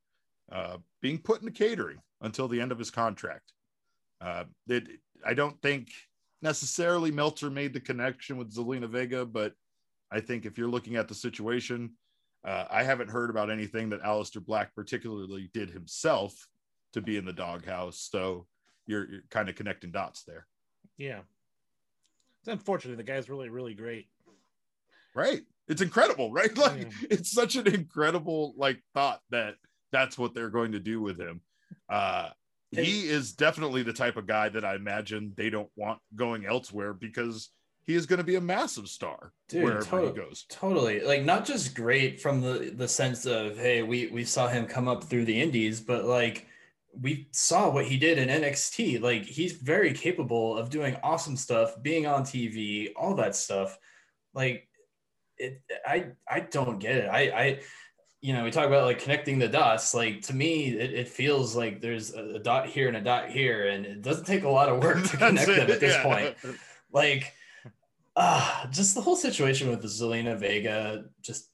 uh, 0.51 0.79
being 1.03 1.19
put 1.19 1.43
into 1.43 1.53
catering 1.53 1.99
until 2.23 2.49
the 2.49 2.63
end 2.63 2.73
of 2.73 2.79
his 2.79 2.91
contract. 2.91 3.53
Uh, 4.23 4.45
it, 4.69 4.89
I 5.23 5.35
don't 5.35 5.61
think 5.61 5.91
necessarily 6.41 7.11
Meltzer 7.11 7.51
made 7.51 7.75
the 7.75 7.81
connection 7.81 8.39
with 8.39 8.57
Zelina 8.57 8.89
Vega, 8.89 9.27
but 9.27 9.53
I 10.11 10.21
think 10.21 10.47
if 10.47 10.57
you're 10.57 10.71
looking 10.71 10.97
at 10.97 11.07
the 11.07 11.15
situation, 11.15 11.91
uh, 12.47 12.65
I 12.71 12.85
haven't 12.85 13.11
heard 13.11 13.29
about 13.29 13.51
anything 13.51 13.91
that 13.91 14.03
Aleister 14.03 14.43
Black 14.43 14.75
particularly 14.75 15.51
did 15.53 15.69
himself 15.69 16.33
to 16.95 17.03
be 17.03 17.19
in 17.19 17.27
the 17.27 17.35
doghouse. 17.35 18.09
So 18.11 18.47
you're, 18.87 19.11
you're 19.11 19.25
kind 19.29 19.51
of 19.51 19.57
connecting 19.57 19.91
dots 19.91 20.25
there. 20.25 20.47
Yeah, 20.97 21.21
it's 22.43 22.49
unfortunate. 22.49 22.97
The 22.97 23.05
guy's 23.05 23.29
really, 23.31 23.49
really 23.49 23.75
great. 23.75 24.09
Right. 25.15 25.43
It's 25.69 25.83
incredible, 25.83 26.33
right? 26.33 26.57
Like 26.59 26.83
Yeah. 26.83 27.07
it's 27.11 27.31
such 27.31 27.57
an 27.57 27.69
incredible 27.69 28.55
like 28.57 28.81
thought 28.95 29.21
that 29.31 29.55
that's 29.93 30.19
what 30.19 30.35
they're 30.35 30.51
going 30.51 30.73
to 30.73 30.81
do 30.81 31.01
with 31.01 31.19
him. 31.21 31.41
Uh 31.89 32.31
he 32.73 33.07
is 33.07 33.35
definitely 33.35 33.83
the 33.83 33.93
type 33.93 34.17
of 34.17 34.27
guy 34.27 34.49
that 34.49 34.65
I 34.65 34.75
imagine 34.77 35.35
they 35.37 35.51
don't 35.51 35.69
want 35.77 35.99
going 36.17 36.47
elsewhere 36.47 36.95
because 36.95 37.51
he 37.85 37.95
is 37.95 38.07
going 38.07 38.17
to 38.17 38.25
be 38.25 38.37
a 38.37 38.41
massive 38.41 38.89
star 38.89 39.35
Dude, 39.51 39.63
wherever 39.65 40.07
he 40.07 40.11
goes. 40.13 40.47
Totally. 40.49 41.01
Like 41.01 41.23
not 41.23 41.45
just 41.45 41.75
great 41.75 42.19
from 42.19 42.41
the 42.41 42.73
the 42.75 42.89
sense 42.89 43.27
of 43.27 43.59
hey, 43.59 43.83
we 43.83 44.07
we 44.07 44.25
saw 44.25 44.49
him 44.49 44.67
come 44.67 44.89
up 44.89 45.05
through 45.05 45.27
the 45.27 45.41
indies, 45.41 45.81
but 45.81 46.07
like 46.07 46.47
we 47.01 47.29
saw 47.33 47.71
what 47.71 47.87
he 47.87 47.97
did 47.97 48.19
in 48.19 48.29
NXT. 48.29 49.01
Like 49.01 49.25
he's 49.25 49.53
very 49.53 49.93
capable 49.93 50.57
of 50.57 50.71
doing 50.71 50.97
awesome 51.03 51.37
stuff, 51.37 51.81
being 51.83 52.07
on 52.07 52.23
TV, 52.23 52.93
all 52.97 53.15
that 53.17 53.35
stuff. 53.35 53.79
Like 54.35 54.69
it 55.39 55.63
I 55.87 56.13
I 56.29 56.41
don't 56.41 56.79
get 56.79 56.97
it. 56.97 57.09
I 57.09 57.21
I 57.21 57.61
you 58.21 58.33
know, 58.33 58.45
we 58.45 58.53
talk 58.53 58.67
about 58.67 58.85
like 58.85 59.01
connecting 59.01 59.39
the 59.39 59.49
dots. 59.49 59.95
Like 59.95 60.23
to 60.23 60.35
me, 60.35 60.69
it, 60.69 60.93
it 60.93 61.09
feels 61.09 61.57
like 61.57 61.81
there's 61.81 62.15
a, 62.15 62.37
a 62.37 62.39
dot 62.39 62.69
here 62.69 62.87
and 62.87 62.97
a 62.97 63.01
dot 63.01 63.31
here, 63.31 63.69
and 63.69 63.85
it 63.85 64.03
doesn't 64.03 64.27
take 64.27 64.45
a 64.45 64.49
lot 64.49 64.69
of 64.69 64.83
work 64.83 65.03
to 65.03 65.17
connect 65.17 65.47
That's 65.47 65.59
them 65.59 65.71
at 65.71 65.81
this 65.81 65.95
yeah. 65.95 66.03
point 66.03 66.59
like 66.93 67.33
uh 68.15 68.67
just 68.69 68.95
the 68.95 69.01
whole 69.01 69.17
situation 69.17 69.71
with 69.71 69.81
the 69.81 69.89
Zelina 69.89 70.37
Vega 70.37 71.05
just 71.23 71.49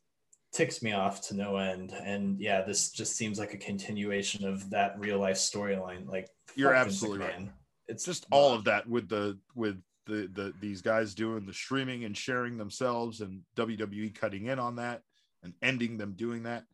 ticks 0.52 0.82
me 0.82 0.92
off 0.92 1.20
to 1.28 1.34
no 1.34 1.56
end 1.56 1.92
and 1.92 2.40
yeah 2.40 2.62
this 2.62 2.90
just 2.90 3.16
seems 3.16 3.38
like 3.38 3.52
a 3.52 3.58
continuation 3.58 4.44
of 4.46 4.70
that 4.70 4.98
real 4.98 5.18
life 5.18 5.36
storyline 5.36 6.08
like 6.08 6.28
You're 6.54 6.72
fuck 6.72 6.84
Vince 6.86 6.94
absolutely 7.02 7.26
right. 7.26 7.48
It's 7.86 8.04
just 8.04 8.26
all 8.30 8.52
of 8.54 8.64
that 8.64 8.86
with 8.88 9.08
the 9.08 9.38
with 9.54 9.80
the 10.06 10.28
the 10.32 10.52
these 10.60 10.82
guys 10.82 11.14
doing 11.14 11.46
the 11.46 11.54
streaming 11.54 12.04
and 12.04 12.16
sharing 12.16 12.56
themselves 12.58 13.20
and 13.20 13.40
WWE 13.56 14.14
cutting 14.14 14.46
in 14.46 14.58
on 14.58 14.76
that 14.76 15.02
and 15.42 15.54
ending 15.62 15.96
them 15.96 16.12
doing 16.12 16.42
that. 16.42 16.64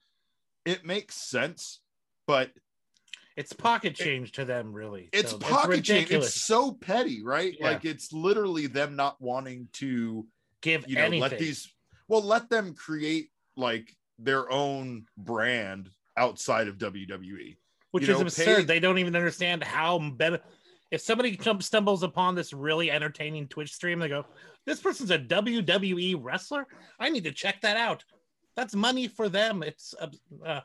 It 0.64 0.84
makes 0.84 1.14
sense, 1.14 1.80
but 2.26 2.50
It's 3.36 3.52
pocket 3.52 3.94
change 3.94 4.32
to 4.32 4.44
them, 4.44 4.72
really. 4.72 5.08
it's 5.12 5.32
So 5.32 5.38
pocket 5.38 5.84
change. 5.84 6.10
It's 6.10 6.34
so 6.34 6.72
petty, 6.72 7.22
right? 7.22 7.54
Yeah. 7.58 7.66
Like 7.72 7.84
it's 7.84 8.12
literally 8.12 8.66
them 8.66 8.96
not 8.96 9.20
wanting 9.20 9.68
to, 9.74 10.26
Give 10.62 10.88
you 10.88 10.96
know, 10.96 11.02
anything. 11.02 11.20
let 11.20 11.38
these 11.38 11.68
well, 12.08 12.22
let 12.22 12.48
them 12.50 12.74
create 12.74 13.30
like 13.56 13.94
their 14.18 14.50
own 14.50 15.06
brand 15.16 15.90
outside 16.16 16.68
of. 16.68 16.78
WWE. 16.78 17.56
which 17.92 18.06
you 18.08 18.12
is 18.12 18.18
know, 18.18 18.26
absurd. 18.26 18.56
pay- 18.58 18.64
They 18.64 18.80
don't 18.80 18.98
even 18.98 19.14
understand 19.16 19.62
how 19.62 19.98
better. 19.98 20.40
If 20.90 21.00
somebody 21.00 21.36
comes 21.36 21.66
stumbles 21.66 22.02
upon 22.02 22.34
this 22.34 22.52
really 22.52 22.90
entertaining 22.90 23.48
Twitch 23.48 23.72
stream, 23.72 23.98
they 23.98 24.08
go, 24.08 24.24
"This 24.66 24.80
person's 24.80 25.10
a 25.10 25.18
WWE 25.18 26.16
wrestler. 26.20 26.66
I 27.00 27.10
need 27.10 27.24
to 27.24 27.32
check 27.32 27.60
that 27.62 27.76
out." 27.76 28.04
That's 28.56 28.74
money 28.74 29.08
for 29.08 29.28
them. 29.28 29.62
It's 29.64 29.94
uh, 30.00 30.08
uh, 30.44 30.60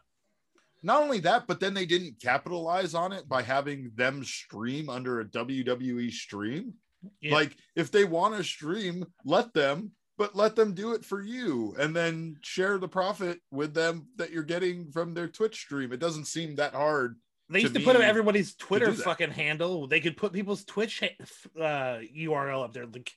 not 0.84 1.02
only 1.02 1.20
that, 1.22 1.48
but 1.48 1.60
then 1.60 1.74
they 1.74 1.86
didn't 1.86 2.22
capitalize 2.22 2.94
on 2.94 3.12
it 3.12 3.28
by 3.28 3.42
having 3.42 3.92
them 3.96 4.24
stream 4.24 4.90
under 4.90 5.20
a 5.22 5.26
WWE 5.26 6.12
stream. 6.12 6.74
Yeah. 7.22 7.34
Like, 7.34 7.56
if 7.76 7.92
they 7.92 8.06
want 8.06 8.36
to 8.38 8.44
stream, 8.44 9.06
let 9.26 9.54
them, 9.54 9.92
but 10.20 10.36
let 10.36 10.54
them 10.58 10.74
do 10.74 10.92
it 10.92 11.06
for 11.06 11.24
you 11.24 11.74
and 11.80 11.96
then 11.96 12.36
share 12.42 12.78
the 12.78 12.90
profit 12.90 13.40
with 13.52 13.74
them 13.74 14.10
that 14.18 14.32
you're 14.32 14.44
getting 14.44 14.92
from 14.92 15.14
their 15.14 15.30
Twitch 15.30 15.56
stream. 15.56 15.94
It 15.94 16.02
doesn't 16.02 16.26
seem 16.26 16.58
that 16.58 16.76
hard. 16.76 17.16
they 17.50 17.62
used 17.62 17.74
to 17.74 17.80
put 17.80 17.98
me 17.98 18.04
everybody's 18.06 18.54
Twitter 18.54 18.92
fucking 18.92 19.32
handle. 19.32 19.88
They 19.88 20.02
could 20.02 20.18
put 20.18 20.34
people's 20.34 20.66
Twitch 20.66 21.02
uh, 21.02 21.62
URL 21.64 22.66
up 22.66 22.74
there. 22.74 22.86
Like, 22.86 23.14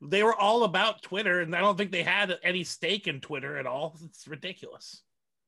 they 0.00 0.22
were 0.22 0.34
all 0.34 0.64
about 0.64 1.02
Twitter, 1.02 1.42
and 1.42 1.54
I 1.54 1.60
don't 1.60 1.76
think 1.76 1.92
they 1.92 2.02
had 2.02 2.38
any 2.42 2.64
stake 2.64 3.06
in 3.06 3.20
Twitter 3.20 3.58
at 3.58 3.66
all. 3.66 3.98
It's 4.04 4.26
ridiculous. 4.26 5.02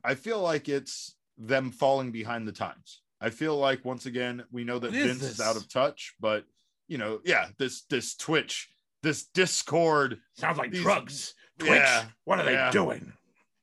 I 0.04 0.14
feel 0.14 0.40
like 0.40 0.68
it's 0.68 1.16
them 1.38 1.70
falling 1.70 2.12
behind 2.12 2.46
the 2.46 2.52
times. 2.52 3.00
I 3.18 3.30
feel 3.30 3.56
like 3.56 3.82
once 3.82 4.04
again, 4.04 4.44
we 4.52 4.64
know 4.64 4.78
that 4.78 4.94
is 4.94 5.06
Vince 5.06 5.22
is 5.22 5.40
out 5.40 5.56
of 5.56 5.68
touch, 5.70 6.14
but 6.20 6.44
you 6.86 6.98
know, 6.98 7.20
yeah, 7.24 7.48
this 7.58 7.82
this 7.90 8.14
Twitch, 8.14 8.68
this 9.02 9.24
Discord, 9.34 10.18
Sounds 10.34 10.58
like 10.58 10.72
These- 10.72 10.82
drugs. 10.82 11.34
Twitch. 11.58 11.70
Yeah, 11.72 12.04
what 12.24 12.38
are 12.38 12.44
they 12.44 12.52
yeah. 12.52 12.70
doing? 12.70 13.12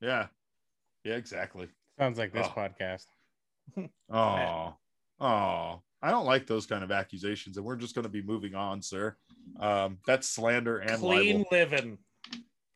yeah, 0.02 0.28
yeah, 1.06 1.16
exactly. 1.16 1.70
Sounds 1.98 2.18
like 2.18 2.34
this 2.34 2.48
Oh. 2.48 2.60
podcast. 2.60 3.06
Oh, 4.12 4.76
oh, 5.20 5.82
I 6.02 6.12
don't 6.12 6.26
like 6.26 6.46
those 6.46 6.66
kind 6.68 6.84
of 6.84 6.92
accusations, 6.92 7.58
and 7.58 7.66
we're 7.66 7.76
just 7.78 7.96
going 7.96 8.04
to 8.04 8.10
be 8.10 8.22
moving 8.22 8.54
on, 8.54 8.82
sir. 8.82 9.16
Um, 9.60 9.98
that's 10.06 10.30
slander 10.30 10.78
and 10.80 11.00
Clean 11.00 11.38
libel. 11.40 11.48
living. 11.52 11.98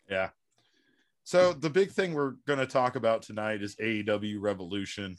Yeah. 0.10 0.30
So 1.25 1.54
the 1.54 1.70
big 1.70 1.92
thing 1.92 2.13
we're 2.16 2.34
going 2.48 2.58
to 2.60 2.66
talk 2.66 2.96
about 2.96 3.22
tonight 3.22 3.62
is 3.62 3.75
AEW 3.75 4.38
Revolution. 4.39 5.16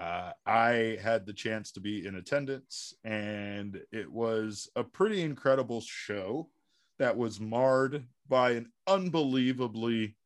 Uh, 0.00 0.32
I 0.46 0.98
had 1.02 1.26
the 1.26 1.32
chance 1.34 1.72
to 1.72 1.80
be 1.80 2.06
in 2.06 2.14
attendance, 2.14 2.94
and 3.04 3.78
it 3.92 4.10
was 4.10 4.70
a 4.74 4.82
pretty 4.82 5.20
incredible 5.20 5.82
show 5.82 6.48
that 6.98 7.14
was 7.14 7.38
marred 7.38 8.06
by 8.26 8.52
an 8.52 8.72
unbelievably 8.86 10.16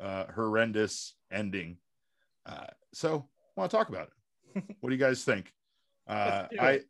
uh, 0.00 0.24
horrendous 0.34 1.14
ending. 1.30 1.76
Uh, 2.46 2.68
so, 2.94 3.28
I 3.54 3.60
want 3.60 3.70
to 3.70 3.76
talk 3.76 3.90
about 3.90 4.08
it. 4.54 4.64
what 4.80 4.88
do 4.88 4.96
you 4.96 5.00
guys 5.00 5.24
think? 5.24 5.52
Uh, 6.06 6.46
I. 6.58 6.80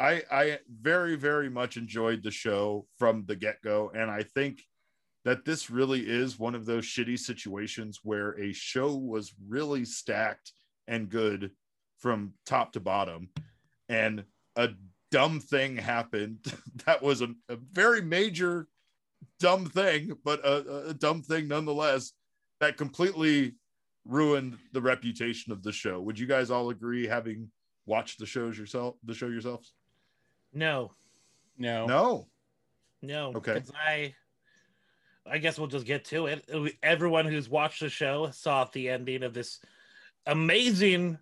I, 0.00 0.22
I 0.28 0.58
very, 0.68 1.14
very 1.14 1.48
much 1.48 1.76
enjoyed 1.76 2.24
the 2.24 2.30
show 2.32 2.84
from 2.98 3.26
the 3.26 3.36
get 3.36 3.62
go, 3.62 3.92
and 3.94 4.10
I 4.10 4.24
think 4.24 4.64
that 5.24 5.44
this 5.44 5.70
really 5.70 6.00
is 6.00 6.36
one 6.36 6.56
of 6.56 6.66
those 6.66 6.84
shitty 6.84 7.16
situations 7.16 8.00
where 8.02 8.32
a 8.40 8.52
show 8.52 8.96
was 8.96 9.32
really 9.46 9.84
stacked 9.84 10.50
and 10.88 11.08
good 11.08 11.52
from 12.04 12.34
top 12.44 12.70
to 12.74 12.80
bottom 12.80 13.30
and 13.88 14.24
a 14.56 14.68
dumb 15.10 15.40
thing 15.40 15.74
happened 15.74 16.38
that 16.84 17.02
was 17.02 17.22
a, 17.22 17.28
a 17.48 17.56
very 17.72 18.02
major 18.02 18.68
dumb 19.40 19.64
thing 19.64 20.12
but 20.22 20.38
a, 20.44 20.88
a 20.90 20.92
dumb 20.92 21.22
thing 21.22 21.48
nonetheless 21.48 22.12
that 22.60 22.76
completely 22.76 23.54
ruined 24.04 24.58
the 24.72 24.82
reputation 24.82 25.50
of 25.50 25.62
the 25.62 25.72
show. 25.72 25.98
Would 26.00 26.18
you 26.18 26.26
guys 26.26 26.50
all 26.50 26.68
agree, 26.70 27.06
having 27.06 27.50
watched 27.86 28.18
the 28.18 28.26
shows 28.26 28.58
yourself, 28.58 28.96
the 29.02 29.14
show 29.14 29.28
yourselves? 29.28 29.72
No, 30.52 30.92
No. 31.56 31.86
No. 31.86 32.26
no. 33.00 33.32
okay 33.36 33.62
I, 33.74 34.14
I 35.26 35.38
guess 35.38 35.58
we'll 35.58 35.68
just 35.68 35.86
get 35.86 36.04
to 36.06 36.26
it. 36.26 36.76
Everyone 36.82 37.24
who's 37.24 37.48
watched 37.48 37.80
the 37.80 37.88
show 37.88 38.30
saw 38.30 38.64
the 38.64 38.90
ending 38.90 39.22
of 39.22 39.32
this 39.32 39.58
amazing 40.26 41.18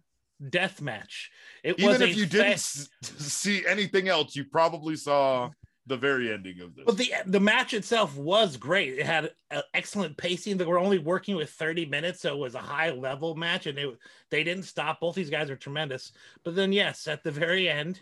death 0.50 0.80
match. 0.80 1.30
It 1.62 1.78
Even 1.78 2.02
a 2.02 2.04
if 2.06 2.16
you 2.16 2.24
fa- 2.24 2.30
didn't 2.30 2.58
see 2.58 3.66
anything 3.66 4.08
else, 4.08 4.34
you 4.36 4.44
probably 4.44 4.96
saw 4.96 5.50
the 5.86 5.96
very 5.96 6.32
ending 6.32 6.60
of 6.60 6.74
this. 6.76 6.84
But 6.86 6.96
the 6.96 7.12
the 7.26 7.40
match 7.40 7.74
itself 7.74 8.16
was 8.16 8.56
great. 8.56 8.98
It 8.98 9.06
had 9.06 9.32
uh, 9.50 9.62
excellent 9.74 10.16
pacing. 10.16 10.56
They 10.56 10.64
were 10.64 10.78
only 10.78 10.98
working 10.98 11.34
with 11.34 11.50
30 11.50 11.86
minutes, 11.86 12.20
so 12.20 12.34
it 12.34 12.38
was 12.38 12.54
a 12.54 12.60
high 12.60 12.90
level 12.90 13.34
match, 13.34 13.66
and 13.66 13.78
it, 13.78 13.98
they 14.30 14.44
didn't 14.44 14.64
stop. 14.64 15.00
Both 15.00 15.16
these 15.16 15.30
guys 15.30 15.50
are 15.50 15.56
tremendous. 15.56 16.12
But 16.44 16.54
then, 16.54 16.72
yes, 16.72 17.08
at 17.08 17.24
the 17.24 17.32
very 17.32 17.68
end, 17.68 18.00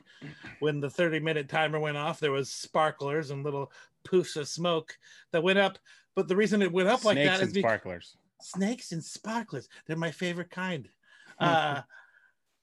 when 0.58 0.80
the 0.80 0.90
30 0.90 1.20
minute 1.20 1.48
timer 1.48 1.80
went 1.80 1.96
off, 1.96 2.20
there 2.20 2.32
was 2.32 2.50
sparklers 2.50 3.30
and 3.30 3.44
little 3.44 3.72
poofs 4.04 4.36
of 4.36 4.48
smoke 4.48 4.96
that 5.32 5.42
went 5.42 5.58
up. 5.58 5.78
But 6.14 6.28
the 6.28 6.36
reason 6.36 6.60
it 6.60 6.72
went 6.72 6.88
up 6.88 7.04
like 7.04 7.16
that 7.16 7.40
is 7.40 7.52
because 7.52 7.62
sparklers. 7.62 8.16
snakes 8.42 8.92
and 8.92 9.02
sparklers. 9.02 9.68
They're 9.86 9.96
my 9.96 10.10
favorite 10.10 10.50
kind. 10.50 10.88
Uh, 11.38 11.80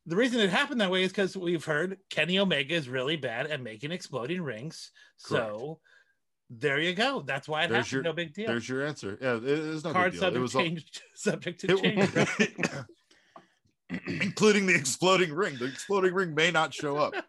the 0.07 0.15
reason 0.15 0.39
it 0.39 0.49
happened 0.49 0.81
that 0.81 0.89
way 0.89 1.03
is 1.03 1.11
because 1.11 1.37
we've 1.37 1.63
heard 1.65 1.97
Kenny 2.09 2.39
Omega 2.39 2.73
is 2.73 2.89
really 2.89 3.17
bad 3.17 3.47
at 3.47 3.61
making 3.61 3.91
exploding 3.91 4.41
rings. 4.41 4.91
So 5.17 5.79
there 6.49 6.79
you 6.79 6.93
go. 6.93 7.21
That's 7.21 7.47
why 7.47 7.65
it 7.65 7.67
There's 7.69 7.87
happened. 7.87 7.91
your- 7.91 8.03
no 8.03 8.13
big 8.13 8.33
deal. 8.33 8.47
There's 8.47 8.67
your 8.69 8.85
answer. 8.85 9.17
Yeah, 9.21 9.35
it 9.35 9.43
is 9.43 9.83
no 9.83 9.91
Card 9.91 10.13
big 10.13 10.21
deal. 10.21 10.35
It 10.35 10.39
was 10.39 10.55
all- 10.55 10.61
change, 10.63 11.01
subject 11.15 11.59
to 11.61 11.77
change. 11.77 12.09
including 14.07 14.65
the 14.65 14.75
exploding 14.75 15.33
ring. 15.33 15.57
The 15.57 15.65
exploding 15.65 16.13
ring 16.13 16.33
may 16.35 16.51
not 16.51 16.73
show 16.73 16.97
up. 16.97 17.13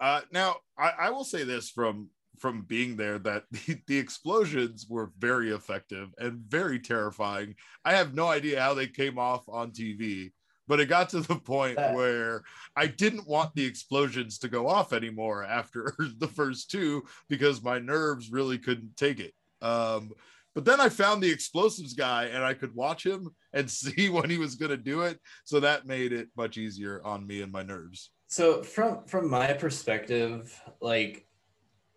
Uh, 0.00 0.20
now, 0.30 0.54
I, 0.78 0.92
I 0.96 1.10
will 1.10 1.24
say 1.24 1.42
this 1.42 1.70
from 1.70 2.10
from 2.38 2.62
being 2.62 2.94
there 2.94 3.18
that 3.18 3.46
the, 3.50 3.80
the 3.88 3.98
explosions 3.98 4.86
were 4.88 5.10
very 5.18 5.50
effective 5.50 6.10
and 6.18 6.38
very 6.38 6.78
terrifying. 6.78 7.56
I 7.84 7.94
have 7.94 8.14
no 8.14 8.28
idea 8.28 8.62
how 8.62 8.74
they 8.74 8.86
came 8.86 9.18
off 9.18 9.48
on 9.48 9.72
TV, 9.72 10.30
but 10.68 10.78
it 10.78 10.86
got 10.86 11.08
to 11.10 11.20
the 11.20 11.34
point 11.34 11.78
where 11.92 12.42
I 12.76 12.86
didn't 12.86 13.26
want 13.26 13.54
the 13.54 13.64
explosions 13.64 14.38
to 14.40 14.48
go 14.48 14.68
off 14.68 14.92
anymore 14.92 15.42
after 15.42 15.94
the 16.18 16.28
first 16.28 16.70
two 16.70 17.04
because 17.28 17.62
my 17.62 17.78
nerves 17.78 18.30
really 18.30 18.58
couldn't 18.58 18.96
take 18.96 19.18
it. 19.18 19.32
Um, 19.62 20.12
but 20.54 20.64
then 20.64 20.80
I 20.80 20.88
found 20.88 21.22
the 21.22 21.30
explosives 21.30 21.94
guy 21.94 22.26
and 22.26 22.44
I 22.44 22.54
could 22.54 22.74
watch 22.74 23.04
him 23.04 23.30
and 23.52 23.70
see 23.80 24.10
when 24.10 24.28
he 24.30 24.38
was 24.38 24.54
going 24.54 24.70
to 24.70 24.76
do 24.76 25.00
it. 25.02 25.18
So 25.44 25.58
that 25.60 25.86
made 25.86 26.12
it 26.12 26.28
much 26.36 26.58
easier 26.58 27.00
on 27.04 27.26
me 27.26 27.42
and 27.42 27.50
my 27.50 27.62
nerves. 27.62 28.10
So 28.28 28.62
from 28.62 29.04
from 29.06 29.30
my 29.30 29.54
perspective, 29.54 30.60
like 30.82 31.26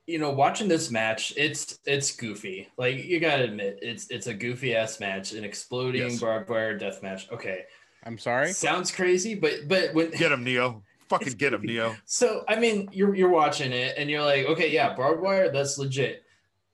you 0.08 0.18
know, 0.18 0.32
watching 0.32 0.68
this 0.68 0.90
match, 0.90 1.34
it's 1.38 1.80
it's 1.86 2.16
goofy. 2.16 2.68
Like 2.78 3.04
you 3.04 3.20
gotta 3.20 3.44
admit, 3.44 3.80
it's 3.82 4.10
it's 4.10 4.28
a 4.28 4.34
goofy 4.34 4.76
ass 4.76 5.00
match, 5.00 5.34
an 5.34 5.44
exploding 5.44 6.02
Yes. 6.02 6.20
barbed 6.20 6.50
wire 6.50 6.78
death 6.78 7.04
match. 7.04 7.30
Okay, 7.32 7.64
I'm 8.04 8.18
sorry. 8.18 8.54
sounds 8.54 8.92
crazy, 8.92 9.36
but 9.36 9.68
but 9.68 9.94
when 9.94 10.12
Get 10.12 10.32
him, 10.32 10.44
Neo. 10.44 10.84
Fucking 11.10 11.34
get 11.34 11.54
him, 11.54 11.64
Neo. 11.64 11.96
So 12.06 12.44
I 12.48 12.56
mean, 12.56 12.90
you're 12.92 13.14
you're 13.16 13.30
watching 13.30 13.72
it 13.74 13.96
and 13.98 14.10
you're 14.10 14.24
like, 14.24 14.46
okay, 14.46 14.72
yeah, 14.72 14.96
barbed 14.96 15.22
wire, 15.22 15.52
that's 15.52 15.78
legit. 15.78 16.24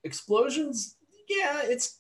Explosions, 0.04 0.96
yeah, 1.28 1.62
it's 1.64 2.00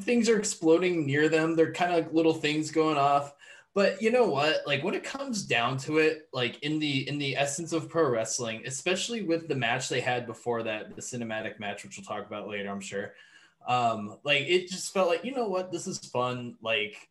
things 0.00 0.28
are 0.28 0.38
exploding 0.38 1.06
near 1.06 1.28
them. 1.28 1.56
They're 1.56 1.72
kind 1.72 1.92
of 1.92 2.12
little 2.12 2.34
things 2.34 2.70
going 2.70 2.96
off. 2.96 3.34
But 3.74 4.02
you 4.02 4.10
know 4.10 4.26
what? 4.26 4.66
Like 4.66 4.82
when 4.82 4.94
it 4.94 5.04
comes 5.04 5.44
down 5.44 5.78
to 5.78 5.98
it, 5.98 6.28
like 6.32 6.62
in 6.62 6.78
the 6.78 7.08
in 7.08 7.18
the 7.18 7.36
essence 7.36 7.72
of 7.72 7.88
pro 7.88 8.08
wrestling, 8.10 8.62
especially 8.66 9.22
with 9.22 9.46
the 9.48 9.54
match 9.54 9.88
they 9.88 10.00
had 10.00 10.26
before 10.26 10.62
that, 10.64 10.96
the 10.96 11.02
cinematic 11.02 11.60
match, 11.60 11.84
which 11.84 11.96
we'll 11.96 12.04
talk 12.04 12.26
about 12.26 12.48
later, 12.48 12.70
I'm 12.70 12.80
sure. 12.80 13.12
Um, 13.66 14.18
like 14.24 14.42
it 14.48 14.68
just 14.68 14.92
felt 14.92 15.08
like, 15.08 15.24
you 15.24 15.34
know 15.34 15.48
what, 15.48 15.70
this 15.70 15.86
is 15.86 15.98
fun. 15.98 16.56
Like 16.60 17.08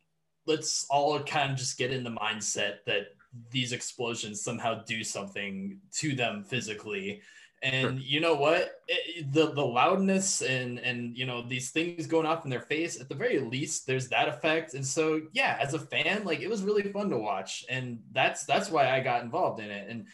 let's 0.48 0.86
all 0.90 1.20
kind 1.20 1.52
of 1.52 1.58
just 1.58 1.78
get 1.78 1.92
in 1.92 2.02
the 2.02 2.10
mindset 2.10 2.78
that 2.86 3.08
these 3.50 3.72
explosions 3.72 4.42
somehow 4.42 4.82
do 4.84 5.04
something 5.04 5.78
to 5.92 6.14
them 6.14 6.42
physically. 6.42 7.20
And 7.62 8.00
you 8.00 8.20
know 8.20 8.34
what? 8.34 8.80
It- 8.88 9.32
the 9.32 9.50
the 9.52 9.64
loudness 9.64 10.42
and 10.42 10.78
and 10.78 11.16
you 11.16 11.26
know 11.26 11.42
these 11.42 11.70
things 11.70 12.06
going 12.06 12.24
off 12.26 12.44
in 12.44 12.50
their 12.50 12.60
face 12.60 13.00
at 13.00 13.08
the 13.08 13.14
very 13.16 13.40
least 13.40 13.86
there's 13.86 14.08
that 14.08 14.28
effect. 14.28 14.74
And 14.74 14.86
so 14.86 15.20
yeah 15.32 15.58
as 15.60 15.74
a 15.74 15.78
fan 15.78 16.24
like 16.24 16.40
it 16.40 16.48
was 16.48 16.62
really 16.62 16.84
fun 16.92 17.10
to 17.10 17.18
watch. 17.18 17.64
And 17.68 18.00
that's 18.12 18.44
that's 18.44 18.70
why 18.70 18.90
i 18.90 19.00
got 19.00 19.24
involved 19.24 19.60
in 19.60 19.70
it. 19.70 19.90
And 19.90 20.06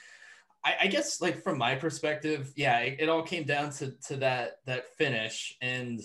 i, 0.64 0.74
I 0.82 0.86
guess 0.86 1.20
like 1.20 1.42
from 1.42 1.58
my 1.58 1.74
perspective 1.74 2.52
yeah 2.56 2.78
it, 2.80 3.00
it 3.00 3.08
all 3.10 3.22
came 3.22 3.44
down 3.44 3.70
to 3.72 3.92
to 4.08 4.16
that 4.16 4.60
that 4.64 4.96
finish. 4.96 5.54
And 5.60 6.00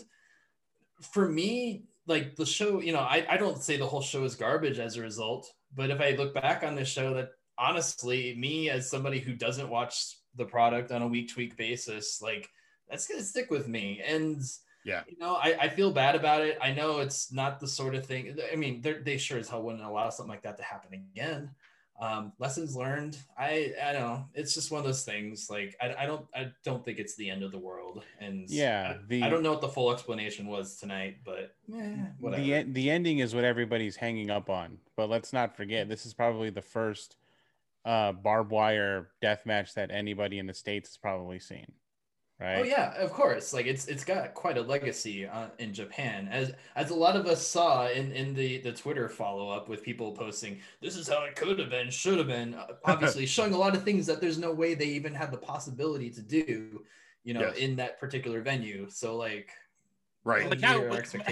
for 1.02 1.28
me 1.30 1.84
like 2.10 2.36
the 2.36 2.46
show 2.46 2.82
you 2.82 2.92
know 2.92 3.00
I, 3.00 3.26
I 3.30 3.38
don't 3.38 3.62
say 3.64 3.78
the 3.78 3.88
whole 3.88 4.02
show 4.02 4.24
is 4.24 4.36
garbage 4.36 4.80
as 4.80 4.98
a 4.98 5.02
result 5.02 5.48
but 5.76 5.92
if 5.92 6.02
i 6.02 6.12
look 6.12 6.34
back 6.34 6.64
on 6.64 6.76
this 6.76 6.90
show 6.90 7.14
that 7.14 7.30
honestly 7.58 8.36
me 8.38 8.70
as 8.70 8.90
somebody 8.90 9.20
who 9.20 9.34
doesn't 9.34 9.70
watch 9.70 10.16
the 10.36 10.46
product 10.46 10.92
on 10.92 11.02
a 11.04 11.08
week 11.08 11.30
to 11.30 11.38
week 11.38 11.56
basis 11.56 12.22
like 12.22 12.50
that's 12.90 13.08
gonna 13.08 13.22
stick 13.22 13.52
with 13.52 13.68
me. 13.68 14.02
And 14.04 14.42
Yeah. 14.84 15.04
you 15.08 15.18
know 15.20 15.36
I, 15.36 15.56
I 15.62 15.70
feel 15.70 15.92
bad 15.92 16.16
about 16.16 16.42
it. 16.42 16.58
I 16.60 16.72
know 16.74 17.00
it's 17.00 17.32
not 17.32 17.60
the 17.60 17.68
sort 17.68 17.94
of 17.96 18.06
thing 18.06 18.36
i 18.52 18.56
mean 18.56 18.82
they 18.82 19.18
sure 19.18 19.38
as 19.38 19.50
hell 19.50 19.62
wouldn't 19.64 19.84
allow 19.84 20.10
something 20.10 20.32
like 20.32 20.42
that 20.44 20.58
to 20.58 20.64
happen 20.64 20.94
again 20.94 21.52
um, 22.00 22.32
lessons 22.40 22.76
learned 22.76 23.18
i 23.38 23.74
i 23.84 23.92
don't 23.92 24.02
know 24.02 24.26
it's 24.34 24.54
just 24.54 24.72
one 24.72 24.80
of 24.80 24.86
those 24.86 25.04
things 25.04 25.50
like 25.50 25.76
i, 25.82 25.94
I 26.04 26.06
don't 26.06 26.26
i 26.34 26.50
don't 26.64 26.84
think 26.86 26.98
it's 26.98 27.16
the 27.18 27.30
end 27.30 27.44
of 27.44 27.52
the 27.52 27.58
world 27.60 28.04
and 28.22 28.50
Yeah, 28.50 28.96
I- 28.96 29.06
the 29.08 29.24
I 29.24 29.30
don't 29.30 29.44
know 29.44 29.52
what 29.52 29.62
the 29.62 29.68
full 29.68 29.92
explanation 29.92 30.48
was 30.48 30.78
tonight, 30.78 31.18
but 31.26 31.56
eh, 31.74 31.96
whatever. 32.20 32.42
the 32.42 32.64
the 32.64 32.90
ending 32.90 33.20
is 33.20 33.36
what 33.36 33.44
everybody's 33.44 33.96
hanging 33.98 34.30
up 34.30 34.50
on. 34.50 34.78
But 34.96 35.10
let's 35.10 35.34
not 35.34 35.56
forget, 35.58 35.90
this 35.90 36.06
is 36.06 36.14
probably 36.14 36.50
the 36.50 36.62
first 36.62 37.18
uh, 37.86 38.12
barbed 38.14 38.52
wire 38.52 39.10
death 39.22 39.46
match 39.46 39.74
that 39.76 39.92
anybody 39.92 40.40
in 40.40 40.46
the 40.48 40.54
states 40.54 40.90
has 40.90 40.98
probably 40.98 41.40
seen. 41.40 41.72
Right? 42.40 42.60
Oh 42.60 42.64
yeah, 42.64 42.94
of 42.96 43.12
course. 43.12 43.52
Like 43.52 43.66
it's 43.66 43.88
it's 43.88 44.06
got 44.06 44.34
quite 44.34 44.58
a 44.58 44.62
legacy 44.62 45.26
uh, 45.28 45.48
in 45.60 45.74
Japan, 45.74 46.30
as 46.32 46.54
as 46.76 46.90
a 46.90 46.96
lot 46.96 47.18
of 47.18 47.26
us 47.26 47.46
saw 47.46 47.88
in 47.90 48.14
in 48.14 48.34
the 48.34 48.60
the 48.60 48.72
Twitter 48.72 49.10
follow 49.10 49.50
up 49.50 49.68
with 49.68 49.84
people 49.84 50.14
posting, 50.14 50.60
"This 50.82 50.96
is 50.96 51.10
how 51.10 51.26
it 51.26 51.36
could 51.36 51.60
have 51.60 51.70
been, 51.70 51.90
should 51.90 52.18
have 52.18 52.28
been." 52.28 52.54
Uh, 52.54 52.68
Obviously, 52.86 53.26
showing 53.26 53.54
a 53.54 53.58
lot 53.58 53.76
of 53.76 53.84
things 53.84 54.06
that 54.06 54.22
there's 54.22 54.38
no 54.38 54.54
way 54.54 54.74
they 54.74 54.86
even 54.86 55.14
had 55.14 55.32
the 55.32 55.38
possibility 55.38 56.10
to 56.12 56.22
do, 56.22 56.86
you 57.26 57.34
know, 57.34 57.42
Yes. 57.42 57.58
in 57.58 57.76
that 57.76 58.00
particular 58.00 58.42
venue. 58.42 58.90
So 58.90 59.18
like, 59.18 59.50
Right. 60.24 60.50
like 60.50 60.62
how, 60.62 60.82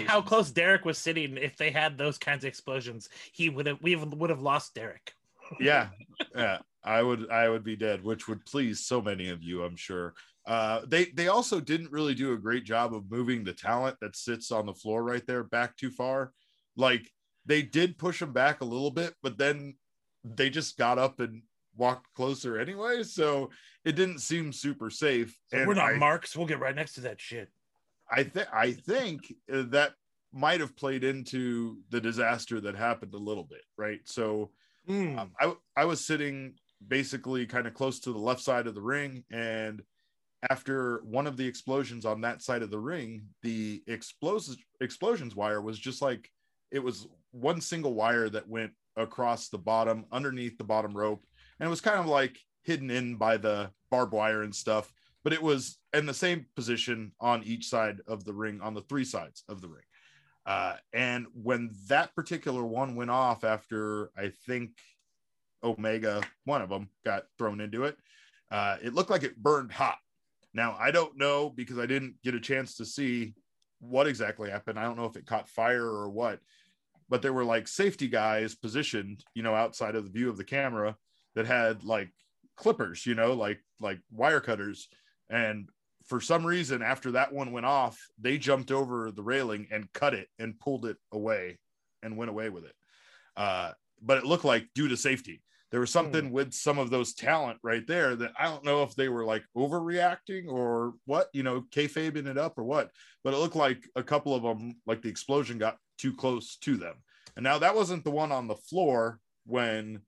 how 0.06 0.20
close 0.20 0.50
Derek 0.50 0.84
was 0.84 0.98
sitting. 0.98 1.38
If 1.38 1.56
they 1.56 1.70
had 1.70 1.96
those 1.96 2.18
kinds 2.18 2.44
of 2.44 2.48
explosions, 2.48 3.08
he 3.32 3.48
would 3.48 3.66
have 3.66 3.78
we 3.80 3.96
would 3.96 4.28
have 4.28 4.42
lost 4.42 4.74
Derek. 4.74 5.12
yeah 5.58 5.88
yeah 6.36 6.58
i 6.84 7.02
would 7.02 7.30
i 7.30 7.48
would 7.48 7.64
be 7.64 7.74
dead 7.74 8.04
which 8.04 8.28
would 8.28 8.44
please 8.44 8.80
so 8.80 9.00
many 9.00 9.30
of 9.30 9.42
you 9.42 9.62
i'm 9.64 9.76
sure 9.76 10.12
uh 10.48 10.80
they 10.86 11.04
they 11.06 11.28
also 11.28 11.60
didn't 11.60 11.92
really 11.92 12.14
do 12.14 12.32
a 12.32 12.38
great 12.38 12.64
job 12.64 12.94
of 12.94 13.10
moving 13.10 13.44
the 13.44 13.52
talent 13.52 13.96
that 14.00 14.16
sits 14.16 14.50
on 14.50 14.66
the 14.66 14.74
floor 14.74 15.04
right 15.04 15.26
there 15.26 15.44
back 15.44 15.76
too 15.76 15.90
far 15.90 16.32
like 16.76 17.08
they 17.46 17.62
did 17.62 17.98
push 17.98 18.20
him 18.20 18.32
back 18.32 18.60
a 18.60 18.64
little 18.64 18.90
bit 18.90 19.14
but 19.22 19.38
then 19.38 19.76
they 20.24 20.50
just 20.50 20.76
got 20.76 20.98
up 20.98 21.20
and 21.20 21.42
walked 21.76 22.12
closer 22.14 22.58
anyway 22.58 23.02
so 23.02 23.50
it 23.84 23.92
didn't 23.92 24.18
seem 24.18 24.52
super 24.52 24.90
safe 24.90 25.38
So 25.48 25.58
and 25.58 25.68
we're 25.68 25.74
not 25.74 25.94
I, 25.94 25.98
marks. 25.98 26.36
We'll 26.36 26.46
get 26.46 26.58
right 26.58 26.74
next 26.74 26.94
to 26.94 27.02
that 27.02 27.20
shit. 27.20 27.48
I 28.10 28.24
think 28.24 28.48
I 28.52 28.72
think 28.72 29.32
uh, 29.52 29.64
that 29.68 29.92
might 30.32 30.60
have 30.60 30.76
played 30.76 31.04
into 31.04 31.78
the 31.90 32.00
disaster 32.00 32.60
that 32.60 32.74
happened 32.74 33.14
a 33.14 33.18
little 33.18 33.44
bit, 33.44 33.62
right? 33.76 34.00
So 34.04 34.50
Hmm. 34.86 35.18
um, 35.18 35.32
I 35.38 35.54
I 35.76 35.84
was 35.84 36.04
sitting 36.04 36.54
basically 36.86 37.46
kind 37.46 37.66
of 37.66 37.74
close 37.74 38.00
to 38.00 38.12
the 38.12 38.18
left 38.18 38.40
side 38.40 38.66
of 38.66 38.74
the 38.74 38.82
ring, 38.82 39.24
and 39.30 39.82
after 40.50 41.00
one 41.04 41.26
of 41.26 41.36
the 41.36 41.46
explosions 41.46 42.04
on 42.04 42.20
that 42.20 42.42
side 42.42 42.62
of 42.62 42.70
the 42.70 42.78
ring, 42.78 43.22
the 43.42 43.82
explosions 43.86 44.58
explosions 44.80 45.34
wire 45.34 45.60
was 45.60 45.78
just 45.78 46.00
like 46.00 46.30
it 46.70 46.82
was 46.82 47.08
one 47.32 47.60
single 47.60 47.94
wire 47.94 48.28
that 48.28 48.48
went 48.48 48.72
across 48.96 49.48
the 49.48 49.58
bottom 49.58 50.04
underneath 50.12 50.58
the 50.58 50.64
bottom 50.64 50.96
rope, 50.96 51.24
and 51.58 51.66
it 51.66 51.70
was 51.70 51.80
kind 51.80 51.98
of 51.98 52.06
like 52.06 52.38
hidden 52.62 52.90
in 52.90 53.16
by 53.16 53.36
the 53.36 53.70
barbed 53.90 54.12
wire 54.12 54.42
and 54.42 54.54
stuff 54.54 54.92
but 55.24 55.32
it 55.32 55.42
was 55.42 55.78
in 55.92 56.06
the 56.06 56.14
same 56.14 56.46
position 56.56 57.12
on 57.20 57.42
each 57.44 57.66
side 57.66 58.00
of 58.06 58.24
the 58.24 58.32
ring 58.32 58.60
on 58.62 58.72
the 58.72 58.80
three 58.82 59.04
sides 59.04 59.44
of 59.48 59.60
the 59.60 59.68
ring. 59.68 59.84
Uh, 60.46 60.74
and 60.94 61.26
when 61.34 61.70
that 61.88 62.14
particular 62.14 62.64
one 62.64 62.96
went 62.96 63.10
off 63.10 63.44
after 63.44 64.10
i 64.16 64.32
think 64.46 64.70
omega 65.62 66.22
one 66.46 66.62
of 66.62 66.70
them 66.70 66.88
got 67.04 67.24
thrown 67.36 67.60
into 67.60 67.84
it 67.84 67.98
uh, 68.50 68.78
it 68.82 68.94
looked 68.94 69.10
like 69.10 69.24
it 69.24 69.36
burned 69.36 69.70
hot 69.70 69.98
now 70.54 70.76
i 70.78 70.90
don't 70.90 71.16
know 71.16 71.50
because 71.50 71.78
i 71.78 71.86
didn't 71.86 72.14
get 72.22 72.34
a 72.34 72.40
chance 72.40 72.76
to 72.76 72.84
see 72.84 73.34
what 73.80 74.06
exactly 74.06 74.50
happened 74.50 74.78
i 74.78 74.82
don't 74.82 74.96
know 74.96 75.06
if 75.06 75.16
it 75.16 75.26
caught 75.26 75.48
fire 75.48 75.84
or 75.84 76.08
what 76.10 76.40
but 77.08 77.22
there 77.22 77.32
were 77.32 77.44
like 77.44 77.66
safety 77.66 78.08
guys 78.08 78.54
positioned, 78.54 79.24
you 79.34 79.42
know, 79.42 79.54
outside 79.54 79.94
of 79.94 80.04
the 80.04 80.10
view 80.10 80.28
of 80.28 80.36
the 80.36 80.44
camera 80.44 80.96
that 81.34 81.46
had 81.46 81.82
like 81.84 82.10
clippers, 82.56 83.06
you 83.06 83.14
know, 83.14 83.32
like 83.32 83.60
like 83.80 84.00
wire 84.10 84.40
cutters. 84.40 84.88
And 85.30 85.68
for 86.06 86.20
some 86.20 86.46
reason, 86.46 86.82
after 86.82 87.12
that 87.12 87.32
one 87.32 87.52
went 87.52 87.66
off, 87.66 87.98
they 88.18 88.38
jumped 88.38 88.70
over 88.70 89.10
the 89.10 89.22
railing 89.22 89.68
and 89.70 89.92
cut 89.92 90.14
it 90.14 90.28
and 90.38 90.58
pulled 90.58 90.86
it 90.86 90.96
away 91.12 91.58
and 92.02 92.16
went 92.16 92.30
away 92.30 92.50
with 92.50 92.64
it. 92.64 92.74
Uh, 93.36 93.72
but 94.02 94.18
it 94.18 94.24
looked 94.24 94.44
like 94.44 94.68
due 94.74 94.88
to 94.88 94.96
safety. 94.96 95.42
There 95.70 95.80
was 95.80 95.90
something 95.90 96.28
hmm. 96.28 96.32
with 96.32 96.54
some 96.54 96.78
of 96.78 96.90
those 96.90 97.14
talent 97.14 97.58
right 97.62 97.86
there 97.86 98.16
that 98.16 98.32
I 98.38 98.44
don't 98.44 98.64
know 98.64 98.82
if 98.82 98.94
they 98.94 99.08
were 99.08 99.24
like 99.24 99.44
overreacting 99.56 100.48
or 100.48 100.94
what, 101.04 101.28
you 101.32 101.42
know, 101.42 101.64
kayfabing 101.70 102.26
it 102.26 102.38
up 102.38 102.58
or 102.58 102.64
what. 102.64 102.90
But 103.22 103.34
it 103.34 103.38
looked 103.38 103.56
like 103.56 103.84
a 103.94 104.02
couple 104.02 104.34
of 104.34 104.42
them, 104.42 104.76
like 104.86 105.02
the 105.02 105.10
explosion 105.10 105.58
got 105.58 105.76
too 105.98 106.14
close 106.14 106.56
to 106.58 106.76
them. 106.76 106.94
And 107.36 107.44
now 107.44 107.58
that 107.58 107.74
wasn't 107.74 108.04
the 108.04 108.10
one 108.10 108.32
on 108.32 108.48
the 108.48 108.56
floor 108.56 109.20
when 109.44 110.00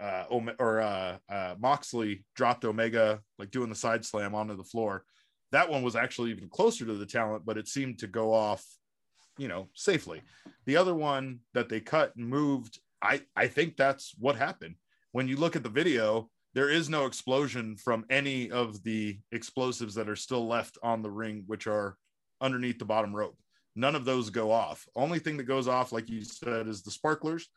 uh, 0.00 0.24
or 0.30 0.80
uh, 0.80 1.16
uh, 1.28 1.54
Moxley 1.58 2.24
dropped 2.36 2.64
Omega 2.64 3.20
like 3.38 3.50
doing 3.50 3.68
the 3.68 3.74
side 3.74 4.04
slam 4.04 4.34
onto 4.34 4.56
the 4.56 4.64
floor. 4.64 5.04
That 5.50 5.68
one 5.68 5.82
was 5.82 5.96
actually 5.96 6.30
even 6.30 6.48
closer 6.48 6.84
to 6.84 6.94
the 6.94 7.06
talent, 7.06 7.44
but 7.44 7.58
it 7.58 7.68
seemed 7.68 7.98
to 8.00 8.06
go 8.06 8.32
off, 8.32 8.64
you 9.38 9.48
know, 9.48 9.68
safely. 9.74 10.22
The 10.66 10.76
other 10.76 10.94
one 10.94 11.40
that 11.54 11.68
they 11.68 11.80
cut 11.80 12.14
and 12.16 12.28
moved, 12.28 12.78
I 13.02 13.22
I 13.36 13.46
think 13.48 13.76
that's 13.76 14.14
what 14.18 14.36
happened. 14.36 14.76
When 15.12 15.28
you 15.28 15.36
look 15.36 15.56
at 15.56 15.62
the 15.62 15.68
video, 15.68 16.30
there 16.54 16.70
is 16.70 16.88
no 16.88 17.06
explosion 17.06 17.76
from 17.76 18.04
any 18.10 18.50
of 18.50 18.82
the 18.82 19.18
explosives 19.32 19.94
that 19.94 20.08
are 20.08 20.16
still 20.16 20.46
left 20.46 20.78
on 20.82 21.02
the 21.02 21.10
ring, 21.10 21.44
which 21.46 21.66
are 21.66 21.96
underneath 22.40 22.78
the 22.78 22.84
bottom 22.84 23.14
rope. 23.14 23.38
None 23.76 23.94
of 23.94 24.04
those 24.04 24.30
go 24.30 24.50
off. 24.50 24.86
Only 24.96 25.18
thing 25.18 25.36
that 25.36 25.44
goes 25.44 25.68
off, 25.68 25.92
like 25.92 26.08
you 26.08 26.24
said, 26.24 26.66
is 26.66 26.82
the 26.82 26.90
sparklers 26.90 27.48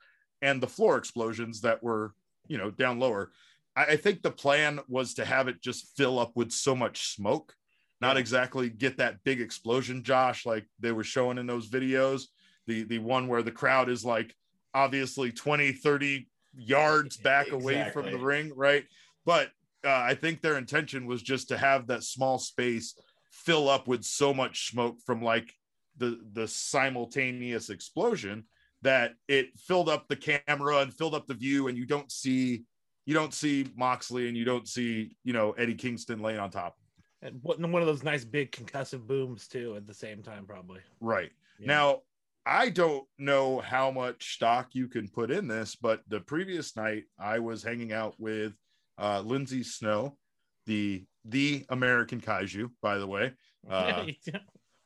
and 0.41 0.62
the 0.62 0.67
floor 0.67 0.97
explosions 0.97 1.62
that 1.62 1.82
were 1.82 2.13
you 2.47 2.58
know 2.58 2.71
down 2.71 2.99
lower. 2.99 3.32
I, 3.75 3.86
I 3.86 3.95
think 3.95 4.21
the 4.21 4.32
plan 4.32 4.80
was 4.88 5.15
to 5.15 5.25
have 5.25 5.47
it 5.47 5.62
just 5.62 5.95
fill 5.97 6.19
up 6.19 6.32
with 6.36 6.51
so 6.51 6.75
much 6.75 7.15
smoke, 7.15 7.54
not 8.01 8.17
exactly 8.17 8.69
get 8.69 8.97
that 8.97 9.23
big 9.23 9.41
explosion, 9.41 10.04
Josh, 10.04 10.45
like 10.45 10.65
they 10.80 10.91
were 10.91 11.04
showing 11.04 11.38
in 11.38 11.47
those 11.47 11.69
videos. 11.69 12.23
The 12.67 12.84
the 12.84 12.99
one 12.99 13.27
where 13.27 13.43
the 13.43 13.51
crowd 13.51 13.89
is 13.89 14.06
like 14.06 14.36
obviously 14.73 15.31
20, 15.31 15.73
30 15.73 16.27
yards 16.55 17.17
back 17.17 17.47
exactly. 17.47 17.75
away 17.75 17.89
from 17.91 18.12
the 18.12 18.17
ring, 18.17 18.51
right? 18.55 18.86
But 19.25 19.49
uh, 19.86 19.89
I 19.89 20.15
think 20.15 20.41
their 20.41 20.57
intention 20.57 21.05
was 21.05 21.21
just 21.21 21.47
to 21.49 21.57
have 21.57 21.88
that 21.88 22.03
small 22.03 22.38
space 22.38 22.95
fill 23.31 23.69
up 23.69 23.88
with 23.88 24.03
so 24.03 24.34
much 24.34 24.69
smoke 24.69 24.97
from 25.05 25.21
like 25.21 25.53
the 25.97 26.19
the 26.34 26.47
simultaneous 26.47 27.69
explosion 27.69 28.43
that 28.81 29.13
it 29.27 29.57
filled 29.57 29.89
up 29.89 30.07
the 30.07 30.15
camera 30.15 30.77
and 30.79 30.93
filled 30.93 31.15
up 31.15 31.27
the 31.27 31.34
view 31.34 31.67
and 31.67 31.77
you 31.77 31.86
don't 31.86 32.12
see 32.12 32.63
you 33.05 33.13
don't 33.13 33.34
see 33.34 33.65
Moxley 33.75 34.27
and 34.27 34.38
you 34.38 34.45
don't 34.45 34.67
see 34.67 35.15
you 35.23 35.34
know 35.34 35.51
Eddie 35.51 35.75
Kingston 35.75 36.21
laying 36.21 36.39
on 36.39 36.49
top 36.49 36.75
and 37.21 37.39
one 37.43 37.81
of 37.81 37.88
those 37.88 38.03
nice 38.03 38.25
big 38.25 38.51
concussive 38.51 39.07
booms 39.07 39.47
too 39.47 39.75
at 39.75 39.88
the 39.88 39.93
same 39.93 40.21
time 40.21 40.45
probably 40.45 40.81
right 40.99 41.31
yeah. 41.60 41.67
now 41.67 42.01
I 42.45 42.69
don't 42.69 43.06
know 43.17 43.60
how 43.60 43.91
much 43.91 44.34
stock 44.34 44.69
you 44.73 44.88
can 44.88 45.08
put 45.08 45.32
in 45.32 45.47
this 45.47 45.75
but 45.75 46.01
the 46.08 46.19
previous 46.19 46.75
night 46.75 47.04
I 47.19 47.39
was 47.39 47.63
hanging 47.63 47.93
out 47.93 48.15
with 48.19 48.54
uh, 48.99 49.21
Lindsay 49.21 49.63
Snow 49.63 50.17
the 50.65 51.06
the 51.25 51.65
American 51.69 52.21
Kaiju 52.21 52.71
by 52.82 52.97
the 52.97 53.08
way 53.08 53.34
uh, 53.69 54.06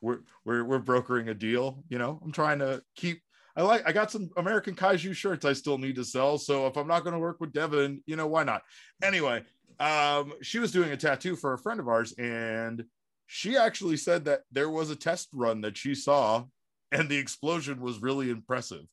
we're, 0.01 0.19
we're 0.43 0.63
we're 0.63 0.79
brokering 0.79 1.29
a 1.29 1.33
deal 1.33 1.83
you 1.89 1.97
know 1.97 2.19
I'm 2.23 2.31
trying 2.31 2.59
to 2.59 2.81
keep 2.95 3.21
I 3.55 3.61
like 3.61 3.87
I 3.87 3.93
got 3.93 4.11
some 4.11 4.29
American 4.37 4.75
Kaiju 4.75 5.13
shirts 5.15 5.45
I 5.45 5.53
still 5.53 5.77
need 5.77 5.95
to 5.95 6.03
sell. 6.03 6.37
So 6.37 6.67
if 6.67 6.75
I'm 6.75 6.87
not 6.87 7.03
going 7.03 7.13
to 7.13 7.19
work 7.19 7.39
with 7.39 7.53
Devin, 7.53 8.03
you 8.05 8.15
know, 8.17 8.27
why 8.27 8.43
not? 8.43 8.63
Anyway, 9.01 9.43
um, 9.79 10.33
she 10.41 10.59
was 10.59 10.71
doing 10.71 10.91
a 10.91 10.97
tattoo 10.97 11.35
for 11.35 11.53
a 11.53 11.57
friend 11.57 11.79
of 11.79 11.87
ours, 11.87 12.13
and 12.17 12.83
she 13.27 13.57
actually 13.57 13.97
said 13.97 14.25
that 14.25 14.41
there 14.51 14.69
was 14.69 14.89
a 14.89 14.95
test 14.95 15.29
run 15.33 15.61
that 15.61 15.77
she 15.77 15.95
saw, 15.95 16.43
and 16.91 17.09
the 17.09 17.17
explosion 17.17 17.81
was 17.81 18.01
really 18.01 18.29
impressive. 18.29 18.85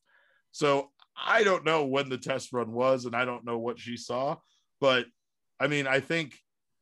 So 0.51 0.91
I 1.15 1.43
don't 1.43 1.65
know 1.65 1.85
when 1.85 2.09
the 2.09 2.17
test 2.17 2.53
run 2.53 2.71
was, 2.71 3.05
and 3.05 3.15
I 3.15 3.25
don't 3.25 3.45
know 3.45 3.59
what 3.59 3.79
she 3.79 3.97
saw, 3.97 4.37
but 4.79 5.05
I 5.59 5.67
mean, 5.67 5.87
I 5.87 5.99
think 5.99 6.35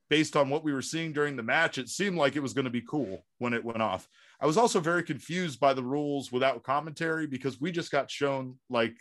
based 0.10 0.36
on 0.36 0.50
what 0.50 0.64
we 0.64 0.74
were 0.74 0.82
seeing 0.82 1.14
during 1.14 1.36
the 1.36 1.44
match, 1.44 1.78
it 1.78 1.88
seemed 1.88 2.18
like 2.18 2.36
it 2.36 2.42
was 2.42 2.54
going 2.54 2.66
to 2.66 2.72
be 2.72 2.82
cool 2.82 3.26
when 3.38 3.54
it 3.54 3.64
went 3.64 3.82
off. 3.82 4.08
I 4.40 4.46
was 4.46 4.58
also 4.58 4.80
very 4.80 5.04
confused 5.04 5.60
by 5.60 5.74
the 5.74 5.84
rules 5.84 6.32
without 6.32 6.64
commentary 6.64 7.28
because 7.28 7.62
we 7.62 7.72
just 7.72 7.92
got 7.92 8.12
shown 8.12 8.58
like 8.70 8.96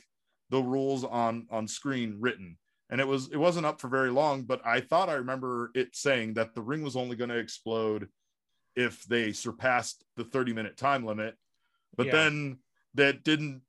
the 0.51 0.63
rules 0.63 1.05
on 1.05 1.47
on 1.51 1.67
screen 1.67 2.17
written 2.21 2.59
and 2.91 3.01
it 3.01 3.07
was 3.07 3.29
it 3.33 3.37
wasn't 3.37 3.65
up 3.65 3.81
for 3.81 3.89
very 3.89 4.11
long 4.11 4.43
but 4.43 4.61
i 4.67 4.81
thought 4.81 5.09
i 5.09 5.15
remember 5.15 5.71
it 5.75 5.95
saying 5.95 6.35
that 6.35 6.55
the 6.55 6.61
ring 6.61 6.83
was 6.83 6.97
only 6.97 7.17
going 7.17 7.31
to 7.31 7.39
explode 7.39 8.09
if 8.77 9.05
they 9.05 9.33
surpassed 9.33 10.05
the 10.17 10.25
30 10.25 10.53
minute 10.53 10.77
time 10.77 11.07
limit 11.07 11.35
but 11.97 12.07
yeah. 12.07 12.13
then 12.13 12.59
that 12.95 13.25
didn't 13.25 13.63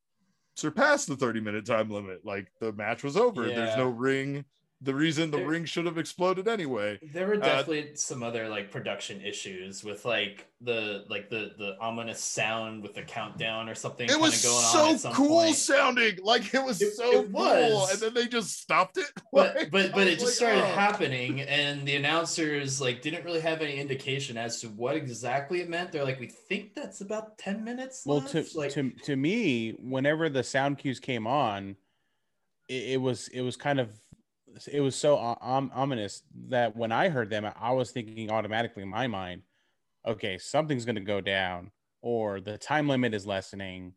surpass 0.56 1.06
the 1.06 1.16
30 1.16 1.42
minute 1.42 1.66
time 1.66 1.90
limit 1.90 2.26
like 2.26 2.52
the 2.60 2.72
match 2.74 3.04
was 3.04 3.18
over 3.18 3.48
yeah. 3.48 3.56
there's 3.56 3.78
no 3.78 3.88
ring 3.88 4.46
the 4.84 4.96
reason 4.96 5.30
the 5.30 5.38
there, 5.38 5.48
ring 5.48 5.66
should 5.66 5.86
have 5.86 6.00
exploded 6.00 6.48
anyway. 6.48 7.00
There 7.14 7.28
were 7.28 7.36
uh, 7.36 7.40
definitely 7.40 7.92
uh, 7.92 7.96
some 7.96 8.24
other 8.24 8.50
like 8.50 8.72
production 8.72 9.22
issues 9.22 9.84
with 9.84 10.06
like 10.06 10.48
the 10.60 11.06
like 11.08 11.30
the 11.30 11.52
the 11.58 11.78
ominous 11.80 12.20
sound 12.20 12.82
with 12.82 12.96
the 12.96 13.04
countdown 13.04 13.70
or 13.70 13.76
something. 13.76 14.10
It 14.10 14.20
was 14.20 14.42
so 14.42 14.98
cool 15.14 15.44
point. 15.44 15.56
sounding, 15.56 16.18
like 16.24 16.54
it 16.54 16.64
was 16.64 16.82
it, 16.82 16.96
so 16.96 17.12
it 17.12 17.30
was. 17.30 17.72
cool, 17.72 17.88
and 17.88 18.00
then 18.00 18.14
they 18.16 18.28
just 18.28 18.60
stopped 18.60 18.98
it. 18.98 19.06
But 19.34 19.56
like, 19.56 19.72
but, 19.72 19.94
but 19.94 20.08
it 20.08 20.20
just 20.20 20.26
like, 20.26 20.34
started 20.34 20.64
oh. 20.64 20.76
happening, 20.76 21.40
and 21.40 21.88
the 21.88 21.96
announcers 21.96 22.82
like 22.82 23.02
didn't 23.02 23.24
really 23.24 23.40
have 23.40 23.62
any 23.62 23.78
indication 23.78 24.36
as 24.36 24.60
to 24.60 24.68
what 24.68 24.98
exactly 24.98 25.62
it 25.62 25.70
meant. 25.70 25.94
They're 25.94 26.04
like, 26.04 26.20
we 26.20 26.28
think 26.28 26.76
that's 26.76 27.00
about 27.00 27.38
ten 27.38 27.64
minutes. 27.64 28.04
Well, 28.06 28.18
left. 28.18 28.32
to 28.32 28.46
like, 28.56 28.72
to 28.72 28.90
to 28.90 29.16
me, 29.16 29.72
whenever 29.80 30.28
the 30.28 30.44
sound 30.44 30.80
cues 30.80 31.00
came 31.00 31.28
on, 31.28 31.78
it, 32.68 32.94
it 32.94 33.02
was 33.02 33.30
it 33.30 33.40
was 33.40 33.56
kind 33.56 33.80
of 33.80 34.01
it 34.72 34.82
was 34.82 34.96
so 34.96 35.18
ominous 35.18 36.24
that 36.50 36.76
when 36.76 36.92
I 36.92 37.10
heard 37.10 37.30
them, 37.30 37.50
I 37.60 37.72
was 37.72 37.92
thinking 37.92 38.32
automatically 38.32 38.84
in 38.84 38.90
my 38.90 39.08
mind, 39.08 39.44
okay, 40.06 40.38
something's 40.38 40.86
going 40.86 40.96
to 40.96 41.02
go 41.02 41.22
down, 41.22 41.72
or 42.02 42.40
the 42.42 42.58
time 42.58 42.88
limit 42.88 43.14
is 43.14 43.26
lessening. 43.26 43.94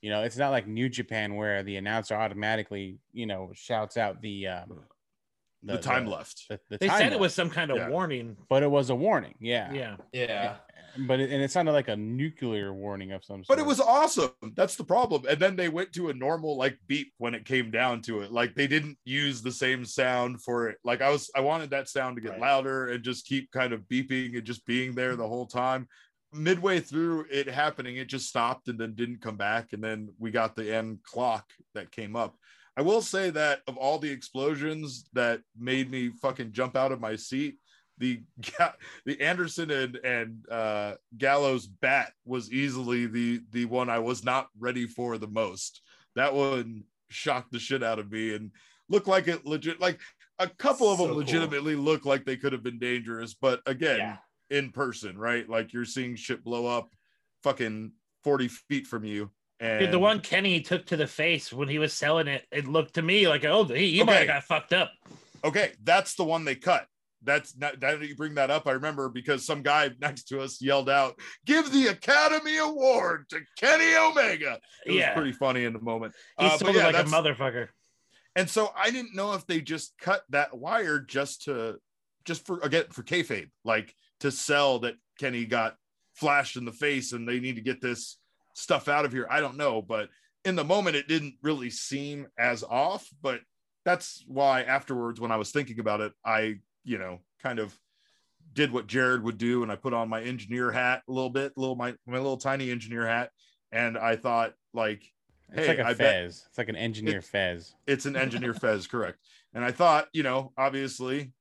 You 0.00 0.10
know, 0.10 0.22
it's 0.22 0.36
not 0.36 0.50
like 0.50 0.66
New 0.66 0.88
Japan 0.88 1.36
where 1.36 1.62
the 1.62 1.76
announcer 1.76 2.14
automatically, 2.14 2.98
you 3.12 3.26
know, 3.26 3.52
shouts 3.54 3.96
out 3.96 4.20
the 4.20 4.48
um, 4.48 4.80
the, 5.62 5.74
the 5.74 5.78
time 5.78 6.06
the, 6.06 6.10
left. 6.10 6.44
The, 6.48 6.60
the 6.70 6.78
they 6.78 6.88
said 6.88 6.98
left. 6.98 7.12
it 7.12 7.20
was 7.20 7.34
some 7.34 7.50
kind 7.50 7.70
of 7.70 7.76
yeah. 7.76 7.88
warning, 7.88 8.36
but 8.48 8.62
it 8.62 8.70
was 8.70 8.90
a 8.90 8.94
warning. 8.94 9.34
Yeah, 9.40 9.72
yeah, 9.72 9.96
yeah 10.12 10.56
but 10.98 11.20
it, 11.20 11.30
and 11.30 11.42
it 11.42 11.50
sounded 11.50 11.72
like 11.72 11.88
a 11.88 11.96
nuclear 11.96 12.72
warning 12.72 13.12
of 13.12 13.24
some 13.24 13.44
sort. 13.44 13.56
But 13.56 13.62
it 13.62 13.66
was 13.66 13.80
awesome. 13.80 14.30
That's 14.54 14.76
the 14.76 14.84
problem. 14.84 15.24
And 15.28 15.38
then 15.38 15.56
they 15.56 15.68
went 15.68 15.92
to 15.94 16.10
a 16.10 16.14
normal 16.14 16.56
like 16.56 16.78
beep 16.86 17.12
when 17.18 17.34
it 17.34 17.44
came 17.44 17.70
down 17.70 18.02
to 18.02 18.20
it. 18.20 18.32
Like 18.32 18.54
they 18.54 18.66
didn't 18.66 18.98
use 19.04 19.42
the 19.42 19.52
same 19.52 19.84
sound 19.84 20.42
for 20.42 20.68
it. 20.68 20.78
Like 20.84 21.00
I 21.00 21.10
was, 21.10 21.30
I 21.34 21.40
wanted 21.40 21.70
that 21.70 21.88
sound 21.88 22.16
to 22.16 22.22
get 22.22 22.32
right. 22.32 22.40
louder 22.40 22.88
and 22.88 23.02
just 23.02 23.26
keep 23.26 23.50
kind 23.50 23.72
of 23.72 23.82
beeping 23.82 24.36
and 24.36 24.44
just 24.44 24.66
being 24.66 24.94
there 24.94 25.16
the 25.16 25.28
whole 25.28 25.46
time. 25.46 25.88
Midway 26.32 26.80
through 26.80 27.26
it 27.30 27.48
happening, 27.48 27.96
it 27.96 28.08
just 28.08 28.28
stopped 28.28 28.68
and 28.68 28.78
then 28.78 28.94
didn't 28.94 29.20
come 29.20 29.36
back. 29.36 29.72
And 29.72 29.82
then 29.82 30.08
we 30.18 30.30
got 30.30 30.56
the 30.56 30.74
end 30.74 31.02
clock 31.02 31.44
that 31.74 31.90
came 31.90 32.16
up. 32.16 32.36
I 32.76 32.80
will 32.80 33.02
say 33.02 33.28
that 33.30 33.60
of 33.66 33.76
all 33.76 33.98
the 33.98 34.10
explosions 34.10 35.04
that 35.12 35.40
made 35.58 35.90
me 35.90 36.10
fucking 36.22 36.52
jump 36.52 36.74
out 36.74 36.90
of 36.90 37.00
my 37.00 37.16
seat, 37.16 37.56
the 38.02 38.20
the 39.06 39.20
Anderson 39.20 39.70
and 39.70 39.96
and 39.96 40.44
uh, 40.50 40.94
Gallows 41.16 41.66
bat 41.66 42.12
was 42.26 42.52
easily 42.52 43.06
the 43.06 43.40
the 43.52 43.64
one 43.64 43.88
I 43.88 44.00
was 44.00 44.24
not 44.24 44.48
ready 44.58 44.86
for 44.86 45.16
the 45.16 45.28
most. 45.28 45.80
That 46.16 46.34
one 46.34 46.84
shocked 47.08 47.52
the 47.52 47.58
shit 47.58 47.82
out 47.82 47.98
of 47.98 48.10
me 48.10 48.34
and 48.34 48.50
looked 48.88 49.06
like 49.06 49.28
it 49.28 49.46
legit. 49.46 49.80
Like 49.80 50.00
a 50.38 50.48
couple 50.48 50.90
of 50.90 50.98
so 50.98 51.06
them 51.06 51.16
legitimately 51.16 51.74
cool. 51.74 51.84
look 51.84 52.04
like 52.04 52.24
they 52.24 52.36
could 52.36 52.52
have 52.52 52.64
been 52.64 52.80
dangerous, 52.80 53.34
but 53.34 53.60
again, 53.66 53.98
yeah. 53.98 54.16
in 54.50 54.72
person, 54.72 55.16
right? 55.16 55.48
Like 55.48 55.72
you're 55.72 55.84
seeing 55.84 56.16
shit 56.16 56.42
blow 56.44 56.66
up, 56.66 56.90
fucking 57.44 57.92
forty 58.24 58.48
feet 58.48 58.86
from 58.86 59.04
you. 59.04 59.30
And 59.60 59.78
Dude, 59.78 59.92
the 59.92 60.00
one 60.00 60.18
Kenny 60.18 60.60
took 60.60 60.86
to 60.86 60.96
the 60.96 61.06
face 61.06 61.52
when 61.52 61.68
he 61.68 61.78
was 61.78 61.92
selling 61.92 62.26
it, 62.26 62.44
it 62.50 62.66
looked 62.66 62.94
to 62.94 63.02
me 63.02 63.28
like, 63.28 63.44
oh, 63.44 63.62
he, 63.62 63.92
he 63.92 64.02
okay. 64.02 64.06
might 64.06 64.18
have 64.18 64.26
got 64.26 64.42
fucked 64.42 64.72
up. 64.72 64.90
Okay, 65.44 65.72
that's 65.84 66.16
the 66.16 66.24
one 66.24 66.44
they 66.44 66.56
cut 66.56 66.88
that's 67.24 67.56
not 67.56 67.80
that 67.80 68.00
you 68.00 68.16
bring 68.16 68.34
that 68.34 68.50
up. 68.50 68.66
I 68.66 68.72
remember 68.72 69.08
because 69.08 69.44
some 69.44 69.62
guy 69.62 69.90
next 70.00 70.24
to 70.24 70.40
us 70.40 70.60
yelled 70.60 70.90
out, 70.90 71.18
"Give 71.46 71.70
the 71.72 71.88
Academy 71.88 72.58
Award 72.58 73.28
to 73.30 73.40
Kenny 73.58 73.94
Omega." 73.94 74.58
It 74.86 74.94
yeah. 74.94 75.10
was 75.10 75.16
pretty 75.16 75.32
funny 75.32 75.64
in 75.64 75.72
the 75.72 75.80
moment. 75.80 76.14
He 76.38 76.46
uh, 76.46 76.58
sold 76.58 76.74
yeah, 76.74 76.86
like 76.86 76.96
a 76.96 77.04
motherfucker. 77.04 77.68
And 78.34 78.48
so 78.48 78.70
I 78.76 78.90
didn't 78.90 79.14
know 79.14 79.34
if 79.34 79.46
they 79.46 79.60
just 79.60 79.94
cut 79.98 80.22
that 80.30 80.56
wire 80.56 80.98
just 80.98 81.44
to 81.44 81.76
just 82.24 82.46
for 82.46 82.60
again 82.60 82.84
for 82.90 83.02
kayfabe, 83.02 83.50
like 83.64 83.94
to 84.20 84.30
sell 84.30 84.78
that 84.80 84.94
Kenny 85.18 85.44
got 85.44 85.76
flashed 86.14 86.56
in 86.56 86.64
the 86.64 86.72
face 86.72 87.12
and 87.12 87.28
they 87.28 87.40
need 87.40 87.56
to 87.56 87.62
get 87.62 87.80
this 87.80 88.18
stuff 88.54 88.88
out 88.88 89.04
of 89.04 89.12
here. 89.12 89.26
I 89.30 89.40
don't 89.40 89.56
know, 89.56 89.82
but 89.82 90.08
in 90.44 90.56
the 90.56 90.64
moment 90.64 90.96
it 90.96 91.08
didn't 91.08 91.34
really 91.42 91.70
seem 91.70 92.26
as 92.38 92.62
off, 92.64 93.08
but 93.22 93.40
that's 93.84 94.24
why 94.26 94.62
afterwards 94.62 95.20
when 95.20 95.32
I 95.32 95.36
was 95.36 95.50
thinking 95.50 95.80
about 95.80 96.00
it, 96.00 96.12
I, 96.24 96.58
you 96.84 96.98
know, 96.98 97.20
kind 97.42 97.58
of 97.58 97.78
did 98.52 98.72
what 98.72 98.86
Jared 98.86 99.22
would 99.22 99.38
do 99.38 99.62
and 99.62 99.72
I 99.72 99.76
put 99.76 99.94
on 99.94 100.08
my 100.08 100.22
engineer 100.22 100.70
hat 100.70 101.02
a 101.08 101.12
little 101.12 101.30
bit, 101.30 101.52
little 101.56 101.76
my 101.76 101.94
my 102.06 102.18
little 102.18 102.36
tiny 102.36 102.70
engineer 102.70 103.06
hat 103.06 103.30
and 103.70 103.96
I 103.96 104.16
thought 104.16 104.52
like 104.74 105.02
It's 105.50 105.66
hey, 105.66 105.68
like 105.68 105.78
a 105.78 105.86
I 105.86 105.94
fez. 105.94 105.98
bet 106.40 106.48
It's 106.48 106.58
like 106.58 106.68
an 106.68 106.76
engineer 106.76 107.22
fez. 107.22 107.74
it's 107.86 108.06
an 108.06 108.16
engineer 108.16 108.54
fez, 108.54 108.86
correct. 108.86 109.18
And 109.54 109.64
I 109.64 109.70
thought, 109.70 110.08
you 110.12 110.22
know, 110.22 110.52
obviously 110.58 111.32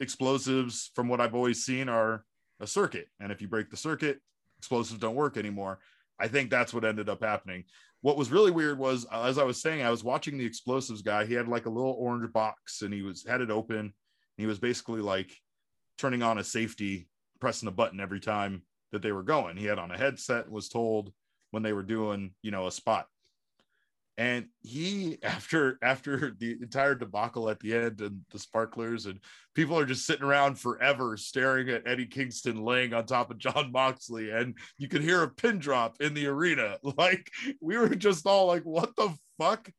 explosives 0.00 0.90
from 0.94 1.08
what 1.08 1.20
I've 1.20 1.34
always 1.34 1.64
seen 1.64 1.88
are 1.88 2.24
a 2.58 2.66
circuit. 2.66 3.06
And 3.20 3.30
if 3.32 3.40
you 3.40 3.48
break 3.48 3.70
the 3.70 3.76
circuit, 3.76 4.18
explosives 4.58 5.00
don't 5.00 5.14
work 5.14 5.36
anymore. 5.36 5.78
I 6.18 6.28
think 6.28 6.50
that's 6.50 6.74
what 6.74 6.84
ended 6.84 7.08
up 7.08 7.22
happening. 7.22 7.64
What 8.02 8.16
was 8.16 8.30
really 8.30 8.50
weird 8.50 8.78
was 8.78 9.06
as 9.12 9.38
I 9.38 9.44
was 9.44 9.60
saying, 9.60 9.82
I 9.82 9.90
was 9.90 10.04
watching 10.04 10.36
the 10.38 10.44
explosives 10.44 11.02
guy. 11.02 11.24
He 11.24 11.34
had 11.34 11.48
like 11.48 11.66
a 11.66 11.70
little 11.70 11.96
orange 11.98 12.32
box 12.32 12.82
and 12.82 12.92
he 12.92 13.02
was 13.02 13.24
had 13.26 13.40
it 13.40 13.50
open. 13.50 13.92
He 14.40 14.46
was 14.46 14.58
basically 14.58 15.00
like 15.00 15.30
turning 15.98 16.22
on 16.22 16.38
a 16.38 16.44
safety, 16.44 17.08
pressing 17.40 17.68
a 17.68 17.72
button 17.72 18.00
every 18.00 18.20
time 18.20 18.62
that 18.92 19.02
they 19.02 19.12
were 19.12 19.22
going. 19.22 19.56
He 19.56 19.66
had 19.66 19.78
on 19.78 19.90
a 19.90 19.98
headset, 19.98 20.50
was 20.50 20.68
told 20.68 21.12
when 21.50 21.62
they 21.62 21.72
were 21.72 21.82
doing, 21.82 22.32
you 22.42 22.50
know, 22.50 22.66
a 22.66 22.72
spot. 22.72 23.06
And 24.16 24.46
he 24.62 25.18
after 25.22 25.78
after 25.82 26.36
the 26.38 26.52
entire 26.60 26.94
debacle 26.94 27.48
at 27.48 27.58
the 27.60 27.74
end 27.74 28.00
and 28.00 28.20
the 28.30 28.38
sparklers 28.38 29.06
and 29.06 29.18
people 29.54 29.78
are 29.78 29.86
just 29.86 30.06
sitting 30.06 30.24
around 30.24 30.58
forever 30.58 31.16
staring 31.16 31.68
at 31.70 31.86
eddie 31.86 32.06
kingston 32.06 32.62
laying 32.62 32.92
on 32.92 33.06
top 33.06 33.30
of 33.30 33.38
john 33.38 33.72
moxley 33.72 34.30
and 34.30 34.56
you 34.78 34.88
could 34.88 35.02
hear 35.02 35.22
a 35.22 35.28
pin 35.28 35.58
drop 35.58 35.96
in 36.00 36.14
the 36.14 36.26
arena. 36.26 36.78
Like 36.98 37.30
we 37.60 37.78
were 37.78 37.88
just 37.88 38.26
all 38.26 38.46
like 38.46 38.64
what 38.64 38.94
the 38.96 39.14
fuck? 39.38 39.70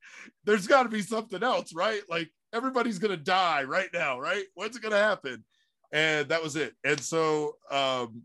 There's 0.43 0.67
got 0.67 0.83
to 0.83 0.89
be 0.89 1.01
something 1.01 1.43
else 1.43 1.73
right? 1.73 2.01
Like 2.09 2.31
everybody's 2.53 2.99
gonna 2.99 3.17
die 3.17 3.63
right 3.63 3.89
now 3.93 4.19
right 4.19 4.45
what's 4.53 4.77
it 4.77 4.83
gonna 4.83 4.97
happen 4.97 5.43
and 5.91 6.29
that 6.29 6.43
was 6.43 6.55
it 6.55 6.73
and 6.83 6.99
so 6.99 7.55
um 7.69 8.23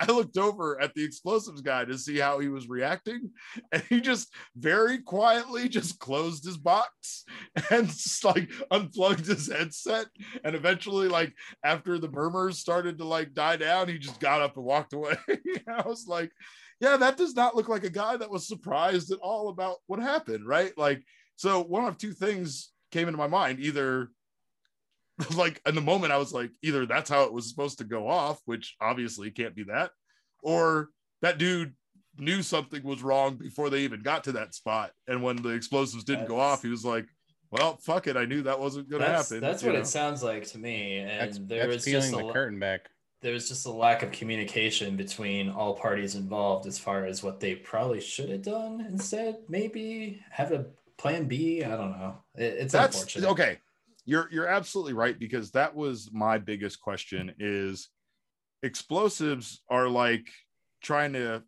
I 0.00 0.10
looked 0.12 0.38
over 0.38 0.80
at 0.80 0.94
the 0.94 1.04
explosives 1.04 1.60
guy 1.60 1.84
to 1.84 1.98
see 1.98 2.16
how 2.18 2.38
he 2.38 2.48
was 2.48 2.70
reacting, 2.70 3.30
and 3.70 3.82
he 3.90 4.00
just 4.00 4.32
very 4.56 4.98
quietly 4.98 5.68
just 5.68 5.98
closed 5.98 6.44
his 6.44 6.56
box 6.56 7.24
and 7.70 7.86
just 7.86 8.24
like 8.24 8.50
unplugged 8.70 9.26
his 9.26 9.52
headset. 9.52 10.06
And 10.42 10.56
eventually, 10.56 11.08
like 11.08 11.34
after 11.62 11.98
the 11.98 12.10
murmurs 12.10 12.58
started 12.58 12.96
to 12.98 13.04
like 13.04 13.34
die 13.34 13.56
down, 13.56 13.88
he 13.88 13.98
just 13.98 14.20
got 14.20 14.40
up 14.40 14.56
and 14.56 14.64
walked 14.64 14.94
away. 14.94 15.16
I 15.68 15.82
was 15.86 16.06
like, 16.08 16.32
yeah, 16.80 16.96
that 16.96 17.18
does 17.18 17.36
not 17.36 17.54
look 17.54 17.68
like 17.68 17.84
a 17.84 17.90
guy 17.90 18.16
that 18.16 18.30
was 18.30 18.48
surprised 18.48 19.12
at 19.12 19.18
all 19.18 19.50
about 19.50 19.76
what 19.86 20.00
happened, 20.00 20.46
right? 20.46 20.72
Like, 20.78 21.02
so 21.36 21.62
one 21.62 21.84
of 21.84 21.98
two 21.98 22.12
things 22.12 22.70
came 22.90 23.08
into 23.08 23.18
my 23.18 23.26
mind 23.26 23.60
either 23.60 24.10
like 25.36 25.60
in 25.66 25.74
the 25.74 25.80
moment 25.80 26.12
I 26.12 26.18
was 26.18 26.32
like, 26.32 26.50
either 26.62 26.86
that's 26.86 27.10
how 27.10 27.24
it 27.24 27.32
was 27.32 27.48
supposed 27.48 27.78
to 27.78 27.84
go 27.84 28.08
off, 28.08 28.40
which 28.46 28.76
obviously 28.80 29.30
can't 29.30 29.54
be 29.54 29.64
that, 29.64 29.90
or 30.42 30.88
that 31.22 31.38
dude 31.38 31.74
knew 32.18 32.42
something 32.42 32.82
was 32.82 33.02
wrong 33.02 33.36
before 33.36 33.70
they 33.70 33.80
even 33.80 34.02
got 34.02 34.24
to 34.24 34.32
that 34.32 34.54
spot. 34.54 34.92
And 35.06 35.22
when 35.22 35.36
the 35.36 35.50
explosives 35.50 36.04
didn't 36.04 36.26
go 36.28 36.40
off, 36.40 36.62
he 36.62 36.68
was 36.68 36.84
like, 36.84 37.06
Well, 37.50 37.76
fuck 37.82 38.06
it. 38.06 38.16
I 38.16 38.24
knew 38.24 38.42
that 38.42 38.58
wasn't 38.58 38.88
gonna 38.90 39.04
happen. 39.06 39.40
that's 39.40 39.62
what 39.62 39.74
know? 39.74 39.80
it 39.80 39.86
sounds 39.86 40.22
like 40.22 40.46
to 40.48 40.58
me. 40.58 40.98
And 40.98 41.08
That's, 41.10 41.38
there 41.38 41.66
that's 41.66 41.74
was 41.74 41.84
just 41.84 42.10
peeling 42.10 42.24
a 42.24 42.26
the 42.28 42.32
curtain 42.32 42.58
back. 42.58 42.88
there 43.20 43.34
was 43.34 43.48
just 43.48 43.66
a 43.66 43.70
lack 43.70 44.02
of 44.02 44.10
communication 44.12 44.96
between 44.96 45.50
all 45.50 45.74
parties 45.74 46.14
involved 46.14 46.66
as 46.66 46.78
far 46.78 47.04
as 47.04 47.22
what 47.22 47.40
they 47.40 47.54
probably 47.56 48.00
should 48.00 48.30
have 48.30 48.42
done 48.42 48.86
instead. 48.88 49.36
Maybe 49.48 50.22
have 50.30 50.52
a 50.52 50.64
plan 51.00 51.24
B. 51.24 51.64
I 51.64 51.70
don't 51.70 51.92
know. 51.92 52.18
It, 52.36 52.54
it's 52.58 52.72
that's 52.72 52.96
unfortunate. 52.96 53.30
okay. 53.30 53.58
You're 54.04 54.28
you're 54.30 54.46
absolutely 54.46 54.92
right 54.92 55.18
because 55.18 55.50
that 55.52 55.74
was 55.74 56.10
my 56.12 56.38
biggest 56.38 56.80
question 56.80 57.32
is 57.38 57.88
explosives 58.62 59.62
are 59.68 59.88
like 59.88 60.28
trying 60.82 61.14
to 61.14 61.42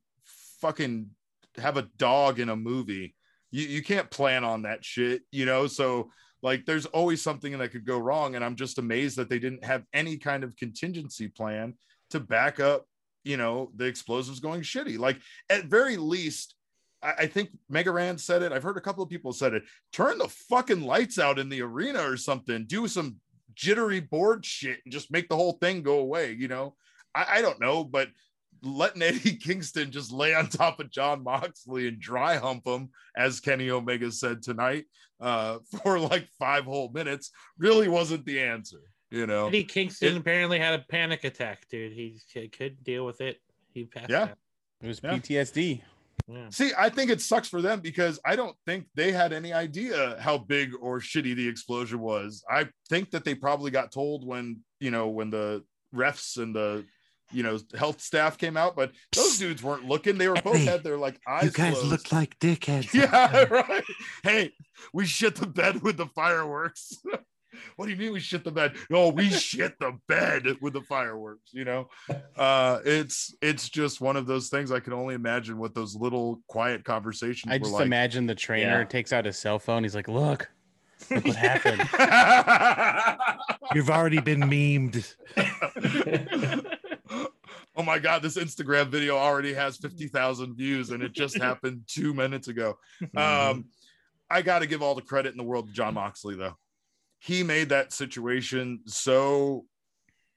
fucking 0.61 1.11
have 1.59 1.77
a 1.77 1.88
dog 1.99 2.41
in 2.41 2.49
a 2.49 2.57
movie. 2.57 3.15
You 3.51 3.67
you 3.67 3.83
can't 3.83 4.11
plan 4.11 4.45
on 4.45 4.62
that 4.62 4.85
shit, 4.85 5.23
you 5.31 5.45
know? 5.45 5.67
So 5.67 6.11
like 6.43 6.65
there's 6.65 6.87
always 6.87 7.23
something 7.23 7.57
that 7.59 7.73
could 7.73 7.87
go 7.87 7.99
wrong 7.99 8.35
and 8.35 8.45
I'm 8.45 8.57
just 8.57 8.79
amazed 8.79 9.17
that 9.17 9.29
they 9.29 9.38
didn't 9.38 9.65
have 9.65 9.85
any 9.93 10.17
kind 10.17 10.45
of 10.45 10.57
contingency 10.57 11.29
plan 11.29 11.75
to 12.11 12.21
back 12.21 12.59
up, 12.61 12.87
you 13.25 13.37
know, 13.37 13.71
the 13.77 13.85
explosives 13.85 14.41
going 14.41 14.62
shitty. 14.62 14.99
Like 14.99 15.21
at 15.51 15.67
very 15.67 15.97
least 15.97 16.55
I, 17.03 17.12
I 17.21 17.27
think 17.27 17.51
Mega 17.69 17.91
Ran 17.91 18.19
said 18.19 18.43
it. 18.43 18.53
I've 18.53 18.62
heard 18.62 18.77
a 18.77 18.81
couple 18.83 19.03
of 19.03 19.11
people 19.11 19.33
said 19.33 19.55
it 19.55 19.62
turn 19.93 20.19
the 20.19 20.29
fucking 20.29 20.83
lights 20.83 21.19
out 21.19 21.38
in 21.38 21.49
the 21.49 21.62
arena 21.62 22.01
or 22.03 22.17
something 22.17 22.65
do 22.67 22.87
some 22.88 23.17
jittery 23.55 24.01
board 24.01 24.45
shit 24.45 24.79
and 24.85 24.93
just 24.93 25.11
make 25.12 25.29
the 25.29 25.37
whole 25.37 25.53
thing 25.61 25.83
go 25.83 25.99
away 25.99 26.33
you 26.33 26.49
know 26.49 26.75
i, 27.15 27.27
I 27.38 27.43
don't 27.43 27.61
know 27.61 27.85
but 27.85 28.09
letting 28.62 29.03
eddie 29.03 29.37
kingston 29.37 29.91
just 29.91 30.11
lay 30.11 30.33
on 30.35 30.49
top 30.49 30.81
of 30.81 30.91
john 30.91 31.23
moxley 31.23 31.87
and 31.87 32.01
dry 32.01 32.37
hump 32.38 32.67
him 32.67 32.88
as 33.15 33.41
kenny 33.41 33.69
omega 33.71 34.11
said 34.11 34.41
tonight 34.43 34.87
uh, 35.21 35.59
for 35.83 35.99
like 35.99 36.27
five 36.38 36.65
whole 36.65 36.91
minutes 36.95 37.31
really 37.59 37.88
wasn't 37.88 38.25
the 38.25 38.41
answer 38.41 38.81
you 39.11 39.27
know 39.27 39.49
Eddie 39.49 39.65
Kingston 39.65 40.15
It- 40.15 40.17
apparently 40.17 40.59
had 40.59 40.73
a 40.81 40.85
panic 40.88 41.25
attack, 41.25 41.69
dude. 41.69 41.93
He, 41.93 42.19
he 42.33 42.49
couldn't 42.49 42.83
deal 42.83 43.05
with 43.05 43.21
it. 43.21 43.43
He 43.75 43.85
passed 43.85 44.09
Yeah. 44.09 44.23
out. 44.23 44.38
It 44.81 44.88
was 44.88 45.01
Yeah. 45.05 45.19
PTSD. 45.19 45.83
Yeah. 46.29 46.49
See, 46.51 46.73
I 46.79 46.89
think 46.89 47.11
it 47.11 47.21
sucks 47.21 47.49
for 47.49 47.61
them 47.61 47.81
because 47.81 48.21
I 48.25 48.37
don't 48.37 48.57
think 48.67 48.87
they 48.95 49.13
had 49.13 49.33
any 49.33 49.53
idea 49.53 50.17
how 50.21 50.39
big 50.39 50.73
or 50.81 51.01
shitty 51.01 51.35
the 51.37 51.47
explosion 51.49 52.01
was. 52.01 52.45
I 52.51 52.69
think 52.89 53.11
that 53.11 53.25
they 53.25 53.35
probably 53.35 53.71
got 53.71 53.93
told 53.93 54.27
when, 54.27 54.61
you 54.81 54.91
know, 54.91 55.09
when 55.09 55.31
the 55.31 55.65
refs 55.95 56.37
and 56.41 56.55
the, 56.55 56.85
you 57.33 57.43
know, 57.43 57.59
health 57.77 58.01
staff 58.01 58.37
came 58.37 58.57
out, 58.57 58.77
but 58.77 58.93
those 59.13 59.39
dudes 59.39 59.63
weren't 59.63 59.87
looking. 59.87 60.19
They 60.19 60.29
were 60.29 60.35
both 60.43 60.57
Hey, 60.57 60.65
had 60.67 60.85
their 60.85 60.99
like 60.99 61.19
eyes 61.27 61.45
You 61.45 61.51
guys 61.51 61.75
closed. 61.75 61.89
look 61.91 62.13
like 62.13 62.39
dickheads. 62.39 62.93
yeah, 62.95 63.45
right. 63.51 63.85
Hey, 64.23 64.53
we 64.93 65.07
shit 65.07 65.37
the 65.37 65.47
bed 65.47 65.83
with 65.83 65.97
the 65.97 66.07
fireworks. 66.07 66.93
what 67.77 67.87
do 67.87 67.93
you 67.93 67.97
mean 67.99 68.12
we 68.12 68.21
shit 68.21 68.45
the 68.45 68.51
bed? 68.51 68.75
No, 68.91 69.09
we 69.09 69.29
shit 69.31 69.79
the 69.79 69.99
bed 70.09 70.47
with 70.61 70.73
the 70.73 70.83
fireworks, 70.83 71.51
you 71.53 71.65
know? 71.65 71.88
Uh 72.37 72.81
it's 72.85 73.35
it's 73.43 73.69
just 73.69 74.01
one 74.01 74.17
of 74.17 74.27
those 74.27 74.49
things 74.49 74.71
I 74.73 74.81
can 74.81 74.93
only 74.93 75.15
imagine 75.15 75.59
what 75.59 75.75
those 75.75 75.95
little 75.97 76.41
quiet 76.49 76.85
conversations 76.85 77.51
I 77.53 77.57
were 77.57 77.61
just 77.61 77.73
like. 77.75 77.87
imagine 77.87 78.27
the 78.27 78.35
trainer 78.35 78.81
Yeah. 78.81 78.85
takes 78.85 79.12
out 79.12 79.25
his 79.25 79.38
cell 79.38 79.59
phone. 79.59 79.83
He's 79.83 79.95
like, 79.95 80.09
"Look, 80.09 80.51
look 81.11 81.25
what 81.25 81.37
happened." 81.37 81.81
You've 83.75 83.91
already 83.91 84.21
been 84.21 84.41
memed. 84.43 85.15
oh 87.77 87.83
my 87.83 87.99
god, 87.99 88.23
this 88.23 88.37
Instagram 88.37 88.88
video 88.88 89.17
already 89.17 89.53
has 89.55 89.77
50,000 89.79 90.55
views 90.57 90.91
and 90.91 91.03
it 91.03 91.12
just 91.12 91.37
happened 91.38 91.83
2 91.88 92.15
minutes 92.15 92.49
ago. 92.49 92.79
Um 93.17 93.67
I 94.31 94.41
got 94.41 94.61
to 94.61 94.67
give 94.67 94.81
all 94.81 94.95
the 94.95 95.03
credit 95.03 95.33
in 95.33 95.37
the 95.37 95.45
world 95.45 95.67
to 95.67 95.73
John 95.75 95.93
Moxley 95.93 96.37
though. 96.37 96.57
He 97.23 97.43
made 97.43 97.69
that 97.69 97.93
situation 97.93 98.81
so 98.87 99.65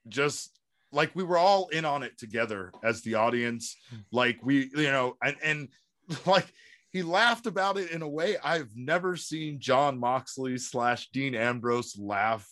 just 0.08 0.56
like 0.92 1.10
we 1.14 1.24
were 1.24 1.38
all 1.38 1.66
in 1.68 1.84
on 1.84 2.04
it 2.04 2.16
together 2.16 2.70
as 2.84 3.02
the 3.02 3.14
audience 3.14 3.76
hmm. 3.90 3.96
like 4.12 4.38
we 4.42 4.70
you 4.76 4.90
know 4.90 5.16
and 5.22 5.36
and 5.42 5.68
like 6.26 6.46
he 6.92 7.02
laughed 7.02 7.46
about 7.46 7.76
it 7.76 7.90
in 7.90 8.02
a 8.02 8.08
way 8.08 8.36
I've 8.42 8.70
never 8.74 9.16
seen 9.16 9.58
John 9.58 9.98
Moxley 9.98 10.56
slash 10.58 11.10
Dean 11.10 11.34
Ambrose 11.34 11.98
laugh 11.98 12.48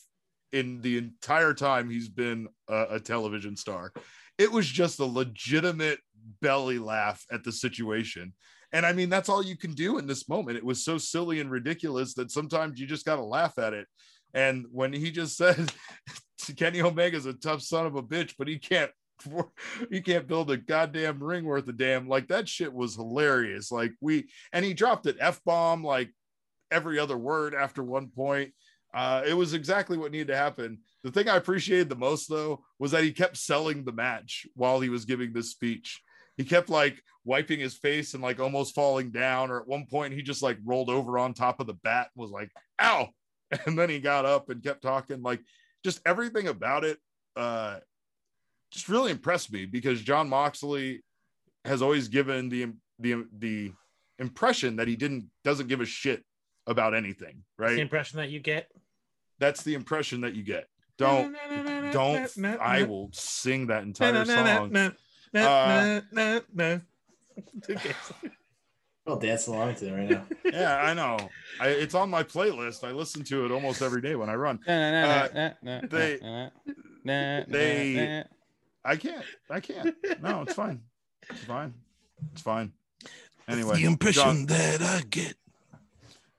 in 0.52 0.82
the 0.82 0.98
entire 0.98 1.54
time 1.54 1.88
he's 1.88 2.08
been 2.08 2.48
a, 2.68 2.86
a 2.90 3.00
television 3.00 3.56
star. 3.56 3.92
It 4.36 4.50
was 4.50 4.66
just 4.66 5.00
a 5.00 5.04
legitimate 5.04 6.00
belly 6.40 6.78
laugh 6.78 7.24
at 7.30 7.44
the 7.44 7.52
situation. 7.52 8.34
And 8.72 8.84
I 8.84 8.92
mean, 8.92 9.08
that's 9.08 9.28
all 9.28 9.42
you 9.42 9.56
can 9.56 9.72
do 9.72 9.98
in 9.98 10.06
this 10.06 10.28
moment. 10.28 10.58
It 10.58 10.64
was 10.64 10.84
so 10.84 10.98
silly 10.98 11.40
and 11.40 11.50
ridiculous 11.50 12.14
that 12.14 12.30
sometimes 12.30 12.78
you 12.78 12.86
just 12.86 13.06
got 13.06 13.16
to 13.16 13.24
laugh 13.24 13.58
at 13.58 13.72
it. 13.72 13.86
And 14.34 14.66
when 14.70 14.92
he 14.92 15.10
just 15.10 15.36
said 15.38 15.72
Kenny 16.56 16.80
Omega's 16.80 17.26
a 17.26 17.32
tough 17.32 17.62
son 17.62 17.86
of 17.86 17.94
a 17.94 18.02
bitch, 18.02 18.34
but 18.36 18.48
he 18.48 18.58
can't 18.58 18.90
he 19.90 20.00
can't 20.00 20.26
build 20.26 20.50
a 20.50 20.56
goddamn 20.56 21.22
ring 21.22 21.44
worth 21.44 21.68
of 21.68 21.78
damn 21.78 22.08
like 22.08 22.28
that 22.28 22.48
shit 22.48 22.72
was 22.72 22.96
hilarious. 22.96 23.70
Like 23.70 23.92
we 24.00 24.28
and 24.52 24.64
he 24.64 24.74
dropped 24.74 25.06
an 25.06 25.16
F 25.20 25.40
bomb 25.44 25.84
like 25.84 26.10
every 26.70 26.98
other 26.98 27.16
word 27.16 27.54
after 27.54 27.82
one 27.82 28.08
point. 28.08 28.52
Uh, 28.92 29.22
it 29.26 29.34
was 29.34 29.54
exactly 29.54 29.96
what 29.96 30.12
needed 30.12 30.28
to 30.28 30.36
happen. 30.36 30.78
The 31.02 31.10
thing 31.10 31.28
I 31.28 31.36
appreciated 31.36 31.88
the 31.88 31.96
most 31.96 32.28
though 32.28 32.64
was 32.78 32.90
that 32.92 33.04
he 33.04 33.12
kept 33.12 33.36
selling 33.36 33.84
the 33.84 33.92
match 33.92 34.46
while 34.54 34.80
he 34.80 34.88
was 34.88 35.04
giving 35.04 35.32
this 35.32 35.50
speech. 35.50 36.00
He 36.36 36.44
kept 36.44 36.68
like 36.68 37.00
wiping 37.24 37.60
his 37.60 37.74
face 37.74 38.14
and 38.14 38.22
like 38.22 38.40
almost 38.40 38.74
falling 38.74 39.10
down, 39.10 39.50
or 39.50 39.60
at 39.60 39.68
one 39.68 39.86
point 39.86 40.14
he 40.14 40.22
just 40.22 40.42
like 40.42 40.58
rolled 40.64 40.90
over 40.90 41.18
on 41.18 41.32
top 41.32 41.60
of 41.60 41.66
the 41.66 41.74
bat 41.74 42.08
and 42.14 42.22
was 42.22 42.30
like, 42.30 42.50
ow. 42.80 43.08
And 43.66 43.78
then 43.78 43.90
he 43.90 43.98
got 43.98 44.24
up 44.24 44.50
and 44.50 44.62
kept 44.62 44.82
talking. 44.82 45.22
Like 45.22 45.40
just 45.84 46.00
everything 46.06 46.48
about 46.48 46.84
it 46.84 46.98
uh 47.36 47.78
just 48.70 48.88
really 48.88 49.10
impressed 49.12 49.52
me 49.52 49.66
because 49.66 50.02
Jon 50.02 50.28
Moxley 50.28 51.04
has 51.64 51.82
always 51.82 52.08
given 52.08 52.48
the 52.48 52.72
the 52.98 53.24
the 53.38 53.72
impression 54.18 54.76
that 54.76 54.88
he 54.88 54.96
didn't 54.96 55.30
doesn't 55.44 55.68
give 55.68 55.80
a 55.80 55.86
shit 55.86 56.24
about 56.66 56.94
anything, 56.94 57.42
That's 57.58 57.70
right? 57.70 57.74
the 57.76 57.82
impression 57.82 58.18
that 58.18 58.30
you 58.30 58.40
get. 58.40 58.70
That's 59.38 59.62
the 59.62 59.74
impression 59.74 60.22
that 60.22 60.34
you 60.34 60.42
get. 60.42 60.68
Don't 60.96 61.36
don't 61.92 62.38
I 62.60 62.84
will 62.84 63.10
sing 63.12 63.68
that 63.68 63.82
entire 63.82 64.24
song. 64.24 64.72
Uh, 65.34 66.00
I'll 69.06 69.18
dance 69.18 69.46
along 69.48 69.74
to 69.76 69.86
it 69.88 69.92
right 69.92 70.08
now. 70.10 70.24
Yeah, 70.44 70.76
I 70.82 70.94
know. 70.94 71.18
I, 71.60 71.68
it's 71.68 71.94
on 71.94 72.08
my 72.08 72.22
playlist. 72.22 72.84
I 72.84 72.92
listen 72.92 73.22
to 73.24 73.44
it 73.44 73.50
almost 73.50 73.82
every 73.82 74.00
day 74.00 74.14
when 74.14 74.30
I 74.30 74.34
run. 74.34 74.58
they- 74.66 76.18
they- 77.48 78.24
I 78.84 78.96
can't. 78.96 79.24
I 79.50 79.60
can't. 79.60 79.94
No, 80.22 80.42
it's 80.42 80.54
fine. 80.54 80.80
It's 81.30 81.44
fine. 81.44 81.74
It's 82.32 82.42
fine. 82.42 82.72
Anyway, 83.48 83.76
the 83.76 83.84
impression 83.84 84.22
John, 84.22 84.46
that 84.46 84.80
I 84.82 85.02
get. 85.10 85.34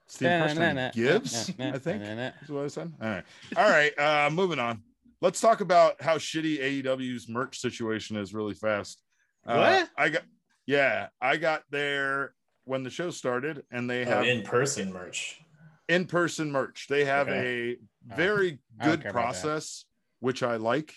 it's 0.06 0.16
the 0.18 0.32
impression 0.32 0.76
he 0.94 1.02
gives. 1.02 1.50
I 1.58 1.78
think 1.78 2.02
is 2.42 2.48
what 2.48 2.64
I 2.64 2.68
said. 2.68 2.92
All 3.00 3.08
right. 3.08 3.24
All 3.56 3.68
right. 3.68 3.98
Uh, 3.98 4.30
moving 4.30 4.58
on. 4.58 4.82
Let's 5.20 5.40
talk 5.40 5.60
about 5.60 6.00
how 6.02 6.18
shitty 6.18 6.82
AEW's 6.84 7.28
merch 7.28 7.58
situation 7.60 8.16
is 8.16 8.34
really 8.34 8.54
fast. 8.54 9.02
Uh, 9.46 9.56
What? 9.56 9.90
I 9.96 10.08
got. 10.08 10.22
Yeah, 10.66 11.08
I 11.20 11.36
got 11.36 11.62
there 11.70 12.34
when 12.66 12.82
the 12.82 12.90
show 12.90 13.10
started, 13.10 13.62
and 13.70 13.88
they 13.88 14.02
Oh, 14.02 14.08
have 14.08 14.26
in 14.26 14.42
person 14.42 14.92
merch. 14.92 15.40
in-person 15.88 16.50
merch. 16.50 16.86
They 16.88 17.04
have 17.04 17.28
a 17.28 17.76
very 18.06 18.58
I 18.80 18.84
good 18.84 19.02
care 19.02 19.10
about 19.12 19.32
that. 19.32 19.40
process, 19.40 19.84
which 20.20 20.42
I 20.42 20.56
like, 20.56 20.94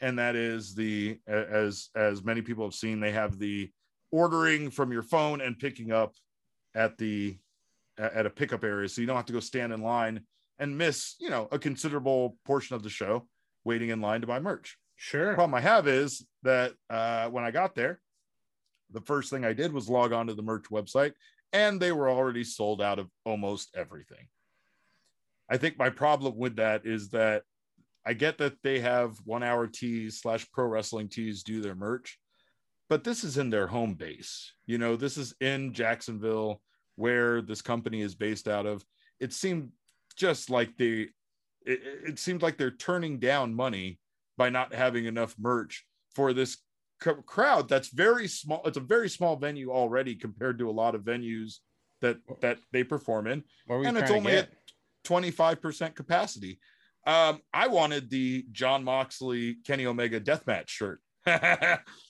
and 0.00 0.18
that 0.18 0.36
is 0.36 0.74
the 0.74 1.18
as 1.26 1.88
as 1.96 2.22
many 2.22 2.42
people 2.42 2.64
have 2.64 2.74
seen, 2.74 3.00
they 3.00 3.12
have 3.12 3.38
the 3.38 3.70
ordering 4.10 4.70
from 4.70 4.92
your 4.92 5.02
phone 5.02 5.40
and 5.40 5.58
picking 5.58 5.90
up 5.92 6.14
at 6.74 6.98
the 6.98 7.38
at 7.98 8.26
a 8.26 8.30
pickup 8.30 8.64
area, 8.64 8.88
so 8.88 9.00
you 9.00 9.06
don't 9.06 9.16
have 9.16 9.26
to 9.26 9.32
go 9.32 9.40
stand 9.40 9.72
in 9.72 9.82
line 9.82 10.20
and 10.58 10.76
miss 10.76 11.14
you 11.18 11.30
know 11.30 11.48
a 11.50 11.58
considerable 11.58 12.36
portion 12.44 12.76
of 12.76 12.82
the 12.82 12.90
show 12.90 13.26
waiting 13.64 13.88
in 13.90 14.00
line 14.00 14.20
to 14.20 14.26
buy 14.26 14.38
merch. 14.40 14.76
The 14.96 15.02
Sure. 15.02 15.34
problem 15.34 15.54
I 15.54 15.60
have 15.60 15.88
is 15.88 16.24
that 16.42 16.72
uh, 16.90 17.28
when 17.30 17.44
I 17.44 17.50
got 17.50 17.74
there, 17.74 18.00
the 18.92 19.00
first 19.00 19.30
thing 19.30 19.44
I 19.44 19.52
did 19.52 19.72
was 19.72 19.88
log 19.88 20.12
on 20.12 20.26
to 20.26 20.34
the 20.34 20.42
merch 20.42 20.64
website, 20.70 21.12
and 21.52 21.80
they 21.80 21.92
were 21.92 22.10
already 22.10 22.44
sold 22.44 22.80
out 22.80 22.98
of 22.98 23.10
almost 23.24 23.70
everything. 23.76 24.28
I 25.50 25.58
think 25.58 25.78
my 25.78 25.90
problem 25.90 26.36
with 26.36 26.56
that 26.56 26.86
is 26.86 27.10
that 27.10 27.42
I 28.06 28.14
get 28.14 28.38
that 28.38 28.62
they 28.62 28.80
have 28.80 29.16
one 29.24 29.42
hour 29.42 29.66
tees 29.66 30.20
slash 30.20 30.50
pro 30.50 30.66
wrestling 30.66 31.08
tees 31.08 31.42
do 31.42 31.60
their 31.60 31.74
merch, 31.74 32.18
but 32.88 33.04
this 33.04 33.22
is 33.22 33.38
in 33.38 33.50
their 33.50 33.66
home 33.66 33.94
base. 33.94 34.52
You 34.66 34.78
know, 34.78 34.96
this 34.96 35.16
is 35.16 35.34
in 35.40 35.72
Jacksonville, 35.72 36.60
where 36.96 37.42
this 37.42 37.62
company 37.62 38.00
is 38.00 38.14
based 38.14 38.48
out 38.48 38.66
of. 38.66 38.84
It 39.20 39.32
seemed 39.32 39.70
just 40.16 40.50
like 40.50 40.76
they, 40.76 41.08
it, 41.64 41.80
it 42.06 42.18
seemed 42.18 42.42
like 42.42 42.56
they're 42.56 42.70
turning 42.70 43.18
down 43.18 43.54
money 43.54 43.98
by 44.36 44.50
not 44.50 44.74
having 44.74 45.04
enough 45.04 45.34
merch 45.38 45.86
for 46.14 46.32
this 46.32 46.58
c- 47.02 47.10
crowd 47.26 47.68
that's 47.68 47.88
very 47.88 48.28
small 48.28 48.62
it's 48.64 48.76
a 48.76 48.80
very 48.80 49.08
small 49.08 49.36
venue 49.36 49.70
already 49.70 50.14
compared 50.14 50.58
to 50.58 50.68
a 50.68 50.72
lot 50.72 50.94
of 50.94 51.02
venues 51.02 51.56
that 52.00 52.18
that 52.40 52.58
they 52.72 52.84
perform 52.84 53.26
in. 53.26 53.44
What 53.66 53.76
were 53.76 53.82
you 53.82 53.88
and 53.88 53.98
it's 53.98 54.10
only 54.10 54.32
at 54.36 54.48
25% 55.06 55.94
capacity. 55.94 56.58
Um 57.06 57.40
i 57.52 57.66
wanted 57.68 58.10
the 58.10 58.46
jon 58.52 58.84
moxley 58.84 59.56
kenny 59.66 59.86
omega 59.86 60.20
deathmatch 60.20 60.68
shirt. 60.68 61.00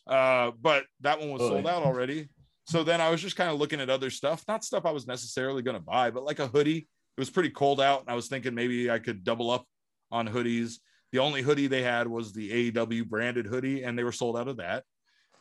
Uh 0.06 0.50
but 0.60 0.84
that 1.00 1.20
one 1.20 1.30
was 1.30 1.42
Oh, 1.42 1.48
sold 1.50 1.64
yeah. 1.64 1.76
out 1.76 1.82
already. 1.82 2.28
So 2.66 2.82
then 2.84 3.00
i 3.00 3.08
was 3.10 3.20
just 3.20 3.36
kind 3.36 3.50
of 3.50 3.58
looking 3.58 3.80
at 3.80 3.90
other 3.90 4.10
stuff 4.10 4.44
not 4.48 4.64
stuff 4.64 4.84
i 4.86 4.90
was 4.90 5.06
necessarily 5.06 5.62
going 5.62 5.76
to 5.76 5.82
buy 5.82 6.10
but 6.10 6.24
like 6.24 6.38
a 6.38 6.46
hoodie. 6.48 6.88
It 7.16 7.20
was 7.20 7.30
pretty 7.30 7.50
cold 7.50 7.80
out 7.80 8.00
and 8.00 8.10
i 8.10 8.14
was 8.14 8.28
thinking 8.28 8.54
maybe 8.54 8.90
i 8.90 8.98
could 8.98 9.22
double 9.24 9.50
up 9.50 9.66
on 10.10 10.26
hoodies 10.28 10.76
the 11.12 11.18
only 11.18 11.42
hoodie 11.42 11.66
they 11.66 11.82
had 11.82 12.08
was 12.08 12.32
the 12.32 12.72
AEW 12.72 13.08
branded 13.08 13.46
hoodie, 13.46 13.84
and 13.84 13.98
they 13.98 14.04
were 14.04 14.12
sold 14.12 14.36
out 14.36 14.48
of 14.48 14.56
that. 14.56 14.84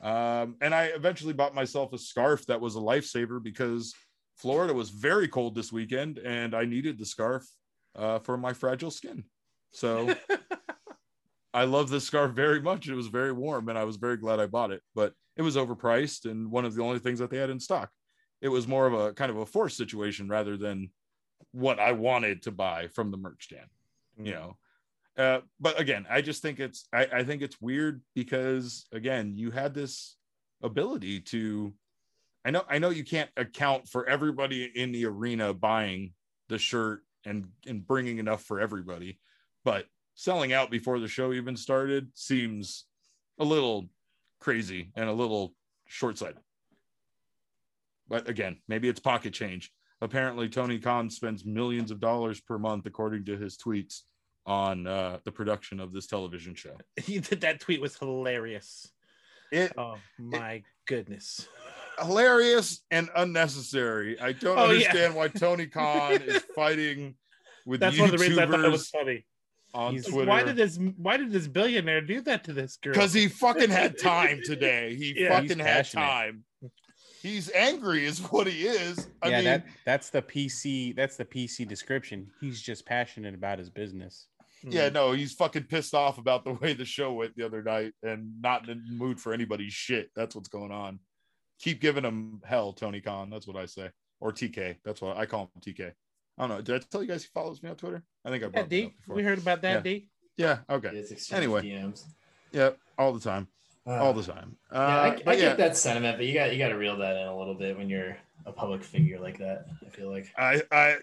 Um, 0.02 0.56
and 0.62 0.76
I 0.76 0.86
eventually 0.86 1.34
bought 1.34 1.56
myself 1.56 1.94
a 1.94 1.98
scarf 1.98 2.46
that 2.48 2.60
was 2.60 2.76
a 2.76 2.80
lifesaver 2.80 3.42
because 3.42 3.94
Florida 4.36 4.74
was 4.74 4.90
very 4.90 5.28
cold 5.28 5.56
this 5.56 5.72
weekend, 5.72 6.18
and 6.18 6.54
I 6.54 6.66
needed 6.66 6.98
the 6.98 7.06
scarf 7.06 7.46
uh, 7.96 8.20
for 8.20 8.38
my 8.38 8.54
fragile 8.54 8.92
skin. 8.92 9.24
So 9.72 10.14
I 11.54 11.66
love 11.66 11.90
this 11.90 12.06
scarf 12.06 12.32
very 12.32 12.62
much. 12.62 12.88
It 12.88 12.96
was 12.96 13.08
very 13.08 13.32
warm, 13.32 13.70
and 13.70 13.78
I 13.78 13.84
was 13.84 13.98
very 13.98 14.18
glad 14.18 14.40
I 14.40 14.48
bought 14.48 14.72
it. 14.72 14.82
But 14.94 15.14
it 15.38 15.42
was 15.42 15.56
overpriced, 15.56 16.30
and 16.30 16.52
one 16.52 16.66
of 16.66 16.76
the 16.76 16.84
only 16.84 17.00
things 17.00 17.20
that 17.20 17.30
they 17.30 17.38
had 17.38 17.50
in 17.50 17.60
stock. 17.60 17.90
It 18.42 18.50
was 18.50 18.68
more 18.68 18.88
of 18.88 18.94
a 18.94 19.14
kind 19.14 19.30
of 19.30 19.38
a 19.38 19.46
forced 19.46 19.78
situation 19.78 20.28
rather 20.28 20.58
than 20.58 20.90
what 21.52 21.80
I 21.80 21.92
wanted 21.92 22.42
to 22.44 22.52
buy 22.52 22.88
from 22.88 23.12
the 23.12 23.18
merch 23.18 23.46
stand. 23.46 23.68
You 24.18 24.34
know, 24.34 24.58
uh, 25.22 25.42
but 25.60 25.80
again, 25.80 26.08
I 26.10 26.22
just 26.22 26.42
think 26.42 26.60
it's 26.60 26.88
I, 26.92 27.08
I 27.14 27.24
think 27.24 27.44
it's 27.44 27.62
weird 27.62 28.02
because 28.16 28.88
again, 28.92 29.34
you 29.36 29.52
had 29.52 29.76
this 29.76 30.18
ability 30.64 31.20
to 31.22 31.74
I 32.44 32.50
know 32.50 32.64
I 32.68 32.80
know 32.80 32.90
you 32.90 33.04
can't 33.04 33.30
account 33.38 33.88
for 33.88 34.10
everybody 34.10 34.72
in 34.74 34.92
the 34.92 35.06
arena 35.06 35.54
buying 35.54 36.14
the 36.50 36.58
shirt 36.58 37.04
and 37.24 37.50
and 37.68 37.86
bringing 37.86 38.18
enough 38.18 38.44
for 38.44 38.60
everybody, 38.60 39.20
but 39.64 39.86
selling 40.16 40.54
out 40.54 40.72
before 40.72 40.98
the 40.98 41.08
show 41.08 41.34
even 41.34 41.56
started 41.56 42.10
seems 42.16 42.86
a 43.40 43.46
little 43.46 43.90
crazy 44.40 44.92
and 44.96 45.08
a 45.08 45.14
little 45.14 45.54
short-sighted. 45.86 46.42
But 48.08 48.28
again, 48.28 48.58
maybe 48.68 48.90
it's 48.90 49.00
pocket 49.00 49.34
change. 49.34 49.72
Apparently, 50.02 50.50
Tony 50.50 50.80
Khan 50.80 51.12
spends 51.12 51.46
millions 51.46 51.92
of 51.92 52.00
dollars 52.00 52.42
per 52.42 52.58
month, 52.58 52.88
according 52.88 53.26
to 53.26 53.38
his 53.38 53.56
tweets, 53.56 54.02
on 54.46 54.88
uh, 54.88 55.20
the 55.24 55.32
production 55.32 55.80
of 55.80 55.94
this 55.94 56.08
television 56.08 56.56
show. 56.56 56.76
He 57.02 57.20
did 57.20 57.42
that 57.42 57.60
tweet 57.60 57.82
was 57.82 57.96
hilarious. 57.98 58.88
It 59.52 59.74
Oh 59.78 59.98
my 60.18 60.64
goodness. 60.88 61.48
hilarious 62.00 62.82
and 62.90 63.10
unnecessary. 63.16 64.20
I 64.20 64.32
don't 64.32 64.58
Oh, 64.58 64.66
yeah. 64.72 64.72
understand 64.88 65.16
why 65.16 65.28
Tony 65.28 65.68
Khan 65.76 66.14
is 66.22 66.42
fighting 66.56 67.16
with 67.66 67.80
That's 67.82 68.00
one 68.00 68.10
of 68.10 68.18
the 68.18 68.18
reasons 68.18 68.40
I 68.40 68.46
thought 68.48 68.66
it 68.66 68.70
was 68.72 68.90
YouTubers 68.90 68.92
funny. 69.00 69.26
on 69.74 69.94
He's- 69.94 70.06
Twitter. 70.08 70.30
Why 70.30 70.44
did 70.44 70.56
this 70.56 70.80
why 70.98 71.18
did 71.18 71.32
this 71.32 71.48
billionaire 71.48 72.02
do 72.02 72.22
that 72.22 72.44
to 72.46 72.54
this 72.54 72.78
girl? 72.78 72.94
Because 72.94 73.14
he 73.14 73.28
fucking 73.28 73.70
had 73.70 73.98
time 74.00 74.42
today. 74.44 74.96
He 74.96 75.14
Yeah. 75.24 75.40
fucking 75.40 75.60
had 75.60 75.90
time. 75.90 76.44
He's 77.22 77.52
angry, 77.52 78.06
is 78.06 78.18
what 78.20 78.48
he 78.48 78.64
is. 78.66 79.08
I 79.22 79.28
yeah, 79.30 79.36
mean, 79.36 79.46
that 79.46 79.66
that's 79.86 80.10
the 80.10 80.24
PC. 80.24 80.96
That's 80.96 81.18
the 81.18 81.26
PC 81.26 81.68
description. 81.68 82.32
He's 82.42 82.60
just 82.60 82.84
passionate 82.84 83.36
about 83.36 83.60
his 83.60 83.70
business. 83.70 84.26
Yeah, 84.70 84.90
no, 84.90 85.12
he's 85.12 85.34
fucking 85.34 85.64
pissed 85.64 85.94
off 85.94 86.18
about 86.18 86.44
the 86.44 86.54
way 86.62 86.74
the 86.74 86.86
show 86.86 87.14
went 87.14 87.36
the 87.36 87.46
other 87.46 87.64
night 87.64 87.94
and 88.04 88.42
not 88.42 88.68
in 88.70 88.84
the 88.86 88.94
mood 88.94 89.20
for 89.20 89.34
anybody's 89.34 89.74
shit. 89.74 90.10
That's 90.16 90.36
what's 90.36 90.50
going 90.50 90.72
on. 90.72 91.00
Keep 91.60 91.82
giving 91.82 92.04
him 92.04 92.42
hell, 92.44 92.74
Tony 92.74 93.02
Khan. 93.02 93.30
That's 93.30 93.48
what 93.48 93.56
I 93.56 93.66
say. 93.66 93.90
Or 94.20 94.32
TK. 94.32 94.78
That's 94.84 95.02
what 95.02 95.18
I 95.18 95.26
call 95.26 95.52
him 95.56 95.62
TK. 95.62 95.92
I 96.38 96.48
don't 96.48 96.50
know. 96.50 96.62
Did 96.62 96.76
I 96.76 96.86
tell 96.90 97.02
you 97.02 97.08
guys 97.08 97.24
he 97.24 97.30
follows 97.34 97.62
me 97.62 97.70
on 97.70 97.76
Twitter? 97.76 98.04
I 98.26 98.30
think 98.30 98.44
I 98.44 98.48
Yeah, 98.48 98.50
brought 98.52 98.64
that 98.64 98.70
D. 98.70 98.86
up. 98.86 98.92
We 99.08 99.24
heard 99.24 99.38
about 99.38 99.62
that, 99.62 99.84
D. 99.84 100.08
Yeah, 100.38 100.60
okay. 100.70 101.04
Anyway. 101.32 101.62
DMs. 101.62 102.04
Yeah, 102.52 102.72
all 102.98 103.14
the 103.14 103.20
time. 103.20 103.48
Uh, 103.86 103.94
All 103.94 104.14
the 104.14 104.22
time. 104.24 104.56
Uh, 104.72 104.78
yeah, 104.78 104.96
I, 105.26 105.32
I 105.32 105.34
yeah, 105.34 105.40
get 105.40 105.58
that 105.58 105.76
sentiment, 105.76 106.18
but 106.18 106.26
you 106.28 106.36
got 106.36 106.52
you 106.54 106.60
got 106.60 106.68
to 106.68 106.76
reel 106.78 106.98
that 106.98 107.18
in 107.18 107.28
a 107.28 107.36
little 107.36 107.56
bit 107.56 107.76
when 107.76 107.90
you're 107.90 108.16
a 108.46 108.52
public 108.52 108.84
figure 108.84 109.20
like 109.20 109.40
that. 109.40 109.66
I 109.84 109.90
feel 109.90 110.12
like. 110.12 110.32
I, 110.38 110.62
I, 110.72 110.98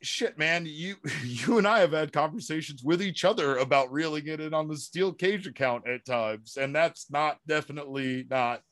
shit, 0.00 0.38
man, 0.38 0.64
you, 0.66 0.96
you 1.24 1.58
and 1.58 1.66
I 1.66 1.80
have 1.80 1.92
had 1.92 2.12
conversations 2.12 2.82
with 2.82 3.02
each 3.02 3.24
other 3.24 3.56
about 3.58 3.92
reeling 3.92 4.26
it 4.26 4.40
in 4.40 4.54
on 4.54 4.68
the 4.68 4.76
Steel 4.76 5.12
Cage 5.12 5.46
account 5.46 5.88
at 5.88 6.04
times, 6.04 6.56
and 6.56 6.74
that's 6.74 7.10
not 7.10 7.38
definitely 7.46 8.26
not 8.30 8.62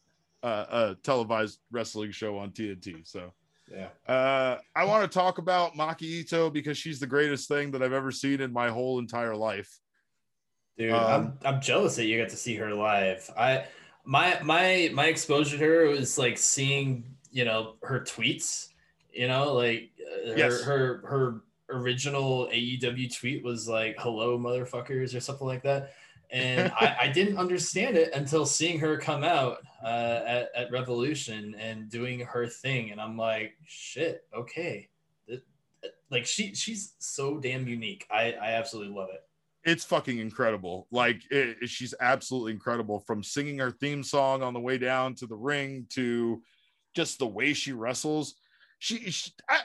uh, 0.42 0.66
a 0.70 0.96
televised 1.02 1.60
wrestling 1.70 2.10
show 2.12 2.38
on 2.38 2.50
TNT. 2.50 3.06
So, 3.06 3.32
Yeah. 3.70 3.88
uh, 4.06 4.58
I 4.74 4.84
want 4.84 5.10
to 5.10 5.18
talk 5.18 5.38
about 5.38 5.74
Maki 5.74 6.24
Itoh 6.24 6.52
because 6.52 6.78
she's 6.78 7.00
the 7.00 7.06
greatest 7.06 7.48
thing 7.48 7.72
that 7.72 7.82
I've 7.82 7.92
ever 7.92 8.12
seen 8.12 8.40
in 8.40 8.52
my 8.52 8.68
whole 8.68 8.98
entire 8.98 9.34
life. 9.34 9.78
Dude, 10.78 10.92
Um, 10.92 11.38
I'm 11.42 11.54
I'm 11.54 11.60
jealous 11.60 11.96
that 11.96 12.04
you 12.04 12.20
got 12.20 12.28
to 12.30 12.36
see 12.36 12.54
her 12.56 12.74
live. 12.74 13.28
I 13.36 13.64
my 14.04 14.38
my 14.42 14.90
my 14.92 15.06
exposure 15.06 15.56
to 15.58 15.64
her 15.64 15.88
was 15.88 16.18
like 16.18 16.38
seeing 16.38 17.16
you 17.30 17.44
know 17.44 17.76
her 17.82 18.00
tweets. 18.00 18.68
You 19.10 19.26
know, 19.26 19.54
like 19.54 19.90
uh, 20.26 20.36
her 20.36 20.64
her 20.64 21.02
her 21.06 21.40
original 21.70 22.48
AEW 22.52 23.16
tweet 23.18 23.44
was 23.44 23.68
like 23.68 23.96
"Hello, 23.98 24.38
motherfuckers" 24.38 25.14
or 25.16 25.20
something 25.20 25.46
like 25.46 25.62
that. 25.62 25.92
And 26.30 26.72
I, 26.80 26.96
I 27.02 27.08
didn't 27.08 27.38
understand 27.38 27.96
it 27.96 28.12
until 28.14 28.46
seeing 28.46 28.78
her 28.80 28.96
come 28.98 29.22
out 29.24 29.58
uh, 29.84 30.20
at, 30.26 30.50
at 30.56 30.70
Revolution 30.72 31.54
and 31.54 31.88
doing 31.88 32.20
her 32.20 32.46
thing, 32.48 32.90
and 32.90 33.00
I'm 33.00 33.16
like, 33.16 33.54
shit, 33.64 34.24
okay, 34.36 34.88
It- 35.28 35.44
like 36.10 36.26
she 36.26 36.54
she's 36.54 36.94
so 36.98 37.38
damn 37.38 37.66
unique. 37.68 38.06
I 38.10 38.32
I 38.32 38.52
absolutely 38.52 38.94
love 38.94 39.08
it. 39.12 39.22
it's 39.70 39.84
fucking 39.84 40.18
incredible. 40.18 40.86
Like 40.90 41.22
it, 41.30 41.68
she's 41.68 41.94
absolutely 42.00 42.52
incredible 42.52 43.00
from 43.00 43.22
singing 43.22 43.58
her 43.58 43.70
theme 43.72 44.02
song 44.02 44.42
on 44.42 44.52
the 44.54 44.60
way 44.60 44.78
down 44.78 45.14
to 45.16 45.26
the 45.26 45.36
ring 45.36 45.86
to 45.90 46.42
just 46.94 47.18
the 47.18 47.26
way 47.26 47.52
she 47.52 47.72
wrestles. 47.72 48.34
She, 48.78 49.10
she 49.10 49.30
I, 49.48 49.60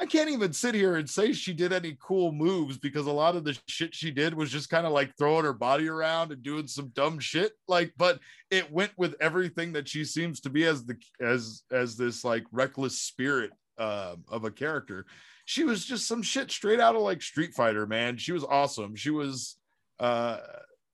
I 0.00 0.06
can't 0.06 0.30
even 0.30 0.52
sit 0.52 0.76
here 0.76 0.96
and 0.96 1.10
say 1.10 1.32
she 1.32 1.52
did 1.52 1.72
any 1.72 1.96
cool 2.00 2.30
moves 2.30 2.78
because 2.78 3.06
a 3.06 3.12
lot 3.12 3.34
of 3.34 3.42
the 3.42 3.58
shit 3.66 3.94
she 3.94 4.12
did 4.12 4.32
was 4.32 4.48
just 4.48 4.70
kind 4.70 4.86
of 4.86 4.92
like 4.92 5.16
throwing 5.18 5.44
her 5.44 5.52
body 5.52 5.88
around 5.88 6.30
and 6.30 6.40
doing 6.42 6.68
some 6.68 6.92
dumb 6.94 7.18
shit. 7.18 7.52
Like, 7.66 7.92
but 7.96 8.20
it 8.50 8.70
went 8.70 8.92
with 8.96 9.16
everything 9.20 9.72
that 9.72 9.88
she 9.88 10.04
seems 10.04 10.40
to 10.40 10.50
be 10.50 10.64
as 10.64 10.84
the 10.84 10.96
as 11.20 11.62
as 11.72 11.96
this 11.96 12.24
like 12.24 12.44
reckless 12.52 13.00
spirit 13.00 13.50
uh, 13.76 14.14
of 14.28 14.44
a 14.44 14.52
character. 14.52 15.04
She 15.46 15.64
was 15.64 15.84
just 15.84 16.06
some 16.06 16.22
shit 16.22 16.52
straight 16.52 16.78
out 16.78 16.94
of 16.94 17.02
like 17.02 17.20
Street 17.20 17.54
Fighter, 17.54 17.86
man. 17.86 18.18
She 18.18 18.32
was 18.32 18.44
awesome. 18.44 18.94
She 18.94 19.10
was 19.10 19.56
uh, 19.98 20.38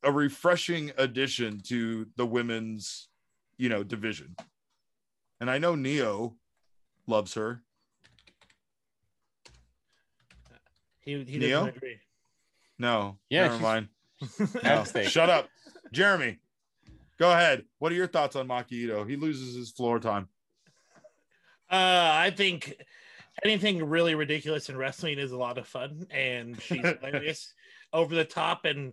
a 0.02 0.12
refreshing 0.12 0.92
addition 0.96 1.60
to 1.64 2.06
the 2.16 2.24
women's, 2.26 3.08
you 3.58 3.68
know, 3.68 3.82
division. 3.82 4.36
And 5.40 5.50
I 5.50 5.58
know 5.58 5.74
Neo 5.74 6.36
loves 7.06 7.34
her. 7.34 7.62
He, 11.04 11.22
he 11.24 11.38
Neo? 11.38 11.60
doesn't 11.60 11.76
agree. 11.76 11.98
No, 12.78 13.18
Yeah, 13.30 13.48
never 13.48 13.58
mind. 13.58 13.88
No, 14.62 14.84
shut 15.04 15.30
up, 15.30 15.48
Jeremy. 15.92 16.38
Go 17.18 17.30
ahead. 17.30 17.64
What 17.78 17.92
are 17.92 17.94
your 17.94 18.08
thoughts 18.08 18.36
on 18.36 18.48
Maki 18.48 18.86
Itoh? 18.86 19.08
He 19.08 19.16
loses 19.16 19.54
his 19.54 19.70
floor 19.70 20.00
time. 20.00 20.28
Uh, 21.70 22.10
I 22.12 22.32
think 22.36 22.74
anything 23.44 23.84
really 23.84 24.14
ridiculous 24.14 24.68
in 24.68 24.76
wrestling 24.76 25.18
is 25.18 25.32
a 25.32 25.36
lot 25.36 25.58
of 25.58 25.66
fun, 25.66 26.06
and 26.10 26.60
she's 26.60 26.82
hilarious, 27.02 27.52
over 27.92 28.14
the 28.14 28.24
top 28.24 28.64
and 28.64 28.92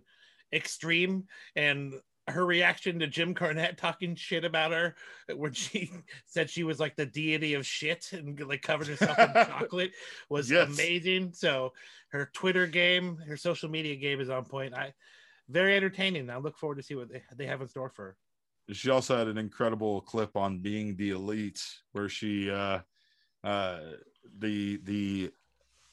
extreme. 0.52 1.24
And 1.56 1.94
her 2.28 2.44
reaction 2.46 2.98
to 3.00 3.06
Jim 3.06 3.34
Cornette 3.34 3.76
talking 3.76 4.14
shit 4.14 4.44
about 4.44 4.72
her, 4.72 4.94
when 5.34 5.52
she 5.52 5.90
said 6.26 6.48
she 6.48 6.62
was 6.64 6.78
like 6.78 6.96
the 6.96 7.06
deity 7.06 7.54
of 7.54 7.66
shit 7.66 8.12
and 8.12 8.38
like 8.46 8.62
covered 8.62 8.86
herself 8.88 9.18
in 9.18 9.32
chocolate, 9.34 9.92
was 10.28 10.50
Yes. 10.50 10.68
amazing. 10.68 11.32
So 11.32 11.72
her 12.08 12.30
Twitter 12.32 12.66
game, 12.66 13.16
her 13.26 13.36
social 13.36 13.68
media 13.68 13.96
game 13.96 14.20
is 14.20 14.30
on 14.30 14.44
point. 14.44 14.74
I 14.74 14.92
very 15.48 15.76
entertaining. 15.76 16.30
I 16.30 16.38
look 16.38 16.56
forward 16.56 16.76
to 16.76 16.82
see 16.82 16.94
what 16.94 17.10
they, 17.10 17.22
they 17.36 17.46
have 17.46 17.60
in 17.60 17.68
store 17.68 17.90
for 17.90 18.04
her. 18.04 18.16
She 18.74 18.90
also 18.90 19.16
had 19.16 19.26
an 19.26 19.38
incredible 19.38 20.00
clip 20.02 20.36
on 20.36 20.60
being 20.60 20.94
the 20.96 21.10
elite, 21.10 21.60
where 21.90 22.08
she, 22.08 22.48
uh, 22.48 22.78
uh, 23.42 23.80
the 24.38 24.76
the 24.84 25.32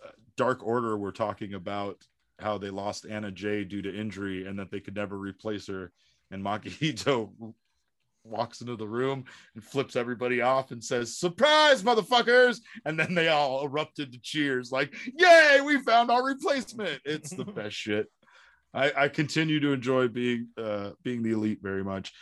uh, 0.06 0.12
Dark 0.38 0.64
Order 0.64 0.98
were 0.98 1.12
talking 1.12 1.56
about 1.56 2.06
how 2.38 2.60
they 2.60 2.70
lost 2.70 3.08
Anna 3.10 3.32
Jay 3.32 3.64
due 3.64 3.82
to 3.82 3.94
injury 3.94 4.46
and 4.48 4.58
that 4.60 4.70
they 4.70 4.80
could 4.80 4.96
never 4.96 5.18
replace 5.18 5.66
her. 5.68 5.92
And 6.32 6.44
Maki 6.44 6.72
Itoh 6.94 7.54
walks 8.24 8.62
into 8.62 8.76
the 8.76 8.88
room 8.88 9.26
and 9.56 9.64
flips 9.64 9.96
everybody 9.96 10.42
off 10.42 10.72
and 10.72 10.84
says, 10.84 11.18
"Surprise, 11.18 11.84
motherfuckers!" 11.84 12.60
And 12.86 13.00
then 13.00 13.16
they 13.16 13.30
all 13.30 13.66
erupted 13.66 14.12
to 14.12 14.20
cheers, 14.22 14.72
like, 14.72 14.96
"Yay, 15.18 15.62
we 15.64 15.82
found 15.84 16.12
our 16.12 16.24
replacement!" 16.24 17.02
It's 17.06 17.32
the 17.32 17.46
best 17.60 17.76
shit. 17.76 18.08
I, 18.74 18.92
I 18.96 19.08
continue 19.08 19.60
to 19.62 19.74
enjoy 19.74 20.08
being 20.08 20.50
uh, 20.58 20.92
being 21.04 21.24
the 21.24 21.32
elite 21.32 21.60
very 21.62 21.84
much. 21.84 22.14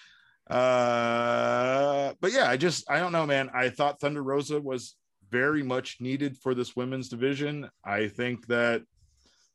Uh, 0.49 2.14
but 2.22 2.32
yeah, 2.32 2.49
I 2.49 2.58
just 2.58 2.89
I 2.89 2.99
don't 2.99 3.12
know, 3.12 3.26
man. 3.26 3.49
I 3.53 3.70
thought 3.70 3.99
Thunder 3.99 4.24
Rosa 4.24 4.62
was 4.62 4.95
very 5.30 5.62
much 5.62 5.97
needed 5.99 6.38
for 6.38 6.55
this 6.55 6.76
women's 6.76 7.10
division. 7.10 7.70
I 7.84 8.08
think 8.08 8.47
that 8.47 8.84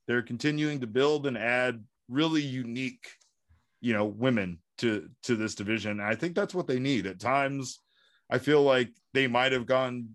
they're 0.06 0.22
continuing 0.22 0.80
to 0.80 0.86
build 0.86 1.26
and 1.26 1.38
add 1.38 1.82
really 2.08 2.42
unique, 2.42 3.08
you 3.82 3.92
know, 3.92 4.06
women 4.06 4.58
to 4.78 5.10
to 5.24 5.36
this 5.36 5.54
division. 5.54 6.00
I 6.00 6.14
think 6.14 6.34
that's 6.34 6.54
what 6.54 6.66
they 6.66 6.78
need. 6.78 7.06
At 7.06 7.20
times, 7.20 7.80
I 8.30 8.38
feel 8.38 8.62
like 8.62 8.88
they 9.12 9.26
might 9.26 9.52
have 9.52 9.66
gone, 9.66 10.08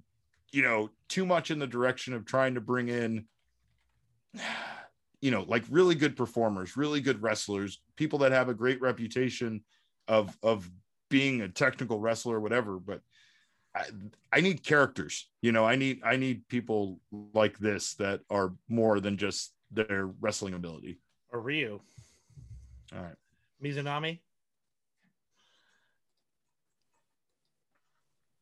you 0.51 0.63
know, 0.63 0.89
too 1.07 1.25
much 1.25 1.51
in 1.51 1.59
the 1.59 1.67
direction 1.67 2.13
of 2.13 2.25
trying 2.25 2.55
to 2.55 2.61
bring 2.61 2.87
in 2.87 3.25
you 5.21 5.31
know, 5.31 5.43
like 5.47 5.63
really 5.69 5.95
good 5.95 6.15
performers, 6.15 6.77
really 6.77 7.01
good 7.01 7.21
wrestlers, 7.23 7.81
people 7.95 8.19
that 8.19 8.31
have 8.31 8.49
a 8.49 8.53
great 8.53 8.81
reputation 8.81 9.63
of 10.07 10.35
of 10.41 10.69
being 11.09 11.41
a 11.41 11.49
technical 11.49 11.99
wrestler 11.99 12.35
or 12.35 12.39
whatever, 12.39 12.79
but 12.79 13.01
I, 13.75 13.85
I 14.33 14.41
need 14.41 14.63
characters. 14.63 15.29
You 15.41 15.51
know, 15.51 15.65
I 15.65 15.75
need 15.75 16.01
I 16.03 16.17
need 16.17 16.47
people 16.47 16.99
like 17.33 17.57
this 17.57 17.95
that 17.95 18.21
are 18.29 18.53
more 18.69 18.99
than 18.99 19.17
just 19.17 19.53
their 19.71 20.07
wrestling 20.19 20.53
ability. 20.53 20.99
Or 21.31 21.41
Ryo, 21.41 21.81
All 22.95 23.01
right. 23.01 23.15
Mizunami. 23.63 24.19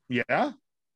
Yeah. 0.09 0.51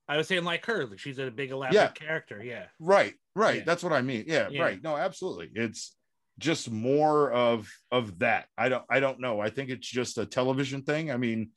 I 0.07 0.17
was 0.17 0.27
saying 0.27 0.43
like 0.43 0.65
her. 0.65 0.85
like, 0.85 0.99
She's 0.99 1.19
a 1.19 1.29
big 1.29 1.51
elaborate 1.51 1.75
Yeah. 1.79 1.91
character. 1.91 2.43
Yeah. 2.43 2.65
Right. 2.79 3.13
Right. 3.35 3.57
Yeah. 3.57 3.63
That's 3.65 3.83
what 3.83 3.93
I 3.93 4.01
mean. 4.01 4.25
Yeah, 4.27 4.49
Yeah. 4.49 4.61
Right. 4.61 4.81
No, 4.83 4.97
absolutely. 4.97 5.49
It's 5.53 5.95
just 6.39 6.69
more 6.71 7.31
of 7.31 7.69
of 7.91 8.19
that. 8.19 8.47
I 8.57 8.69
don't 8.69 8.85
I 8.89 8.99
don't 8.99 9.19
know. 9.19 9.39
I 9.39 9.49
think 9.49 9.69
it's 9.69 9.87
just 9.87 10.17
a 10.17 10.25
television 10.25 10.81
thing. 10.83 11.11
I 11.11 11.17
mean, 11.17 11.51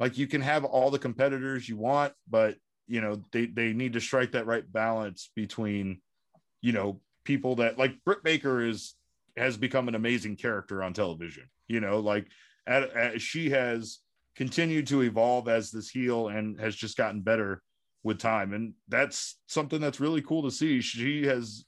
like 0.00 0.16
you 0.16 0.26
can 0.26 0.40
have 0.40 0.64
all 0.64 0.90
the 0.90 0.98
competitors 0.98 1.68
you 1.68 1.76
want, 1.76 2.12
but 2.28 2.56
you 2.86 3.00
know, 3.00 3.22
they 3.32 3.46
they 3.46 3.72
need 3.72 3.92
to 3.94 4.00
strike 4.00 4.32
that 4.32 4.46
right 4.46 4.70
balance 4.70 5.30
between, 5.34 6.00
you 6.62 6.72
know, 6.72 7.00
people 7.24 7.56
that 7.56 7.78
like 7.78 8.02
Britt 8.04 8.22
Baker 8.22 8.62
is 8.62 8.94
has 9.38 9.56
become 9.56 9.88
an 9.88 9.94
amazing 9.94 10.36
character 10.36 10.82
on 10.82 10.92
television. 10.92 11.44
You 11.66 11.80
know, 11.80 12.00
like 12.00 12.26
at, 12.66 12.90
at, 12.94 13.20
she 13.20 13.50
has 13.50 13.98
continued 14.36 14.86
to 14.88 15.02
evolve 15.02 15.48
as 15.48 15.70
this 15.70 15.90
heel 15.90 16.28
and 16.28 16.60
has 16.60 16.74
just 16.74 16.96
gotten 16.96 17.22
better 17.22 17.62
with 18.02 18.18
time. 18.18 18.54
And 18.54 18.74
that's 18.88 19.38
something 19.46 19.80
that's 19.80 20.00
really 20.00 20.22
cool 20.22 20.42
to 20.44 20.50
see. 20.50 20.80
She 20.80 21.26
has 21.26 21.64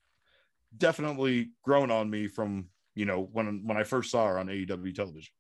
definitely 0.76 1.50
grown 1.64 1.90
on 1.90 2.08
me 2.08 2.28
from 2.28 2.68
you 2.94 3.04
know 3.04 3.28
when 3.32 3.62
when 3.66 3.76
i 3.76 3.82
first 3.82 4.10
saw 4.10 4.26
her 4.26 4.38
on 4.38 4.46
aew 4.46 4.94
television. 4.94 5.32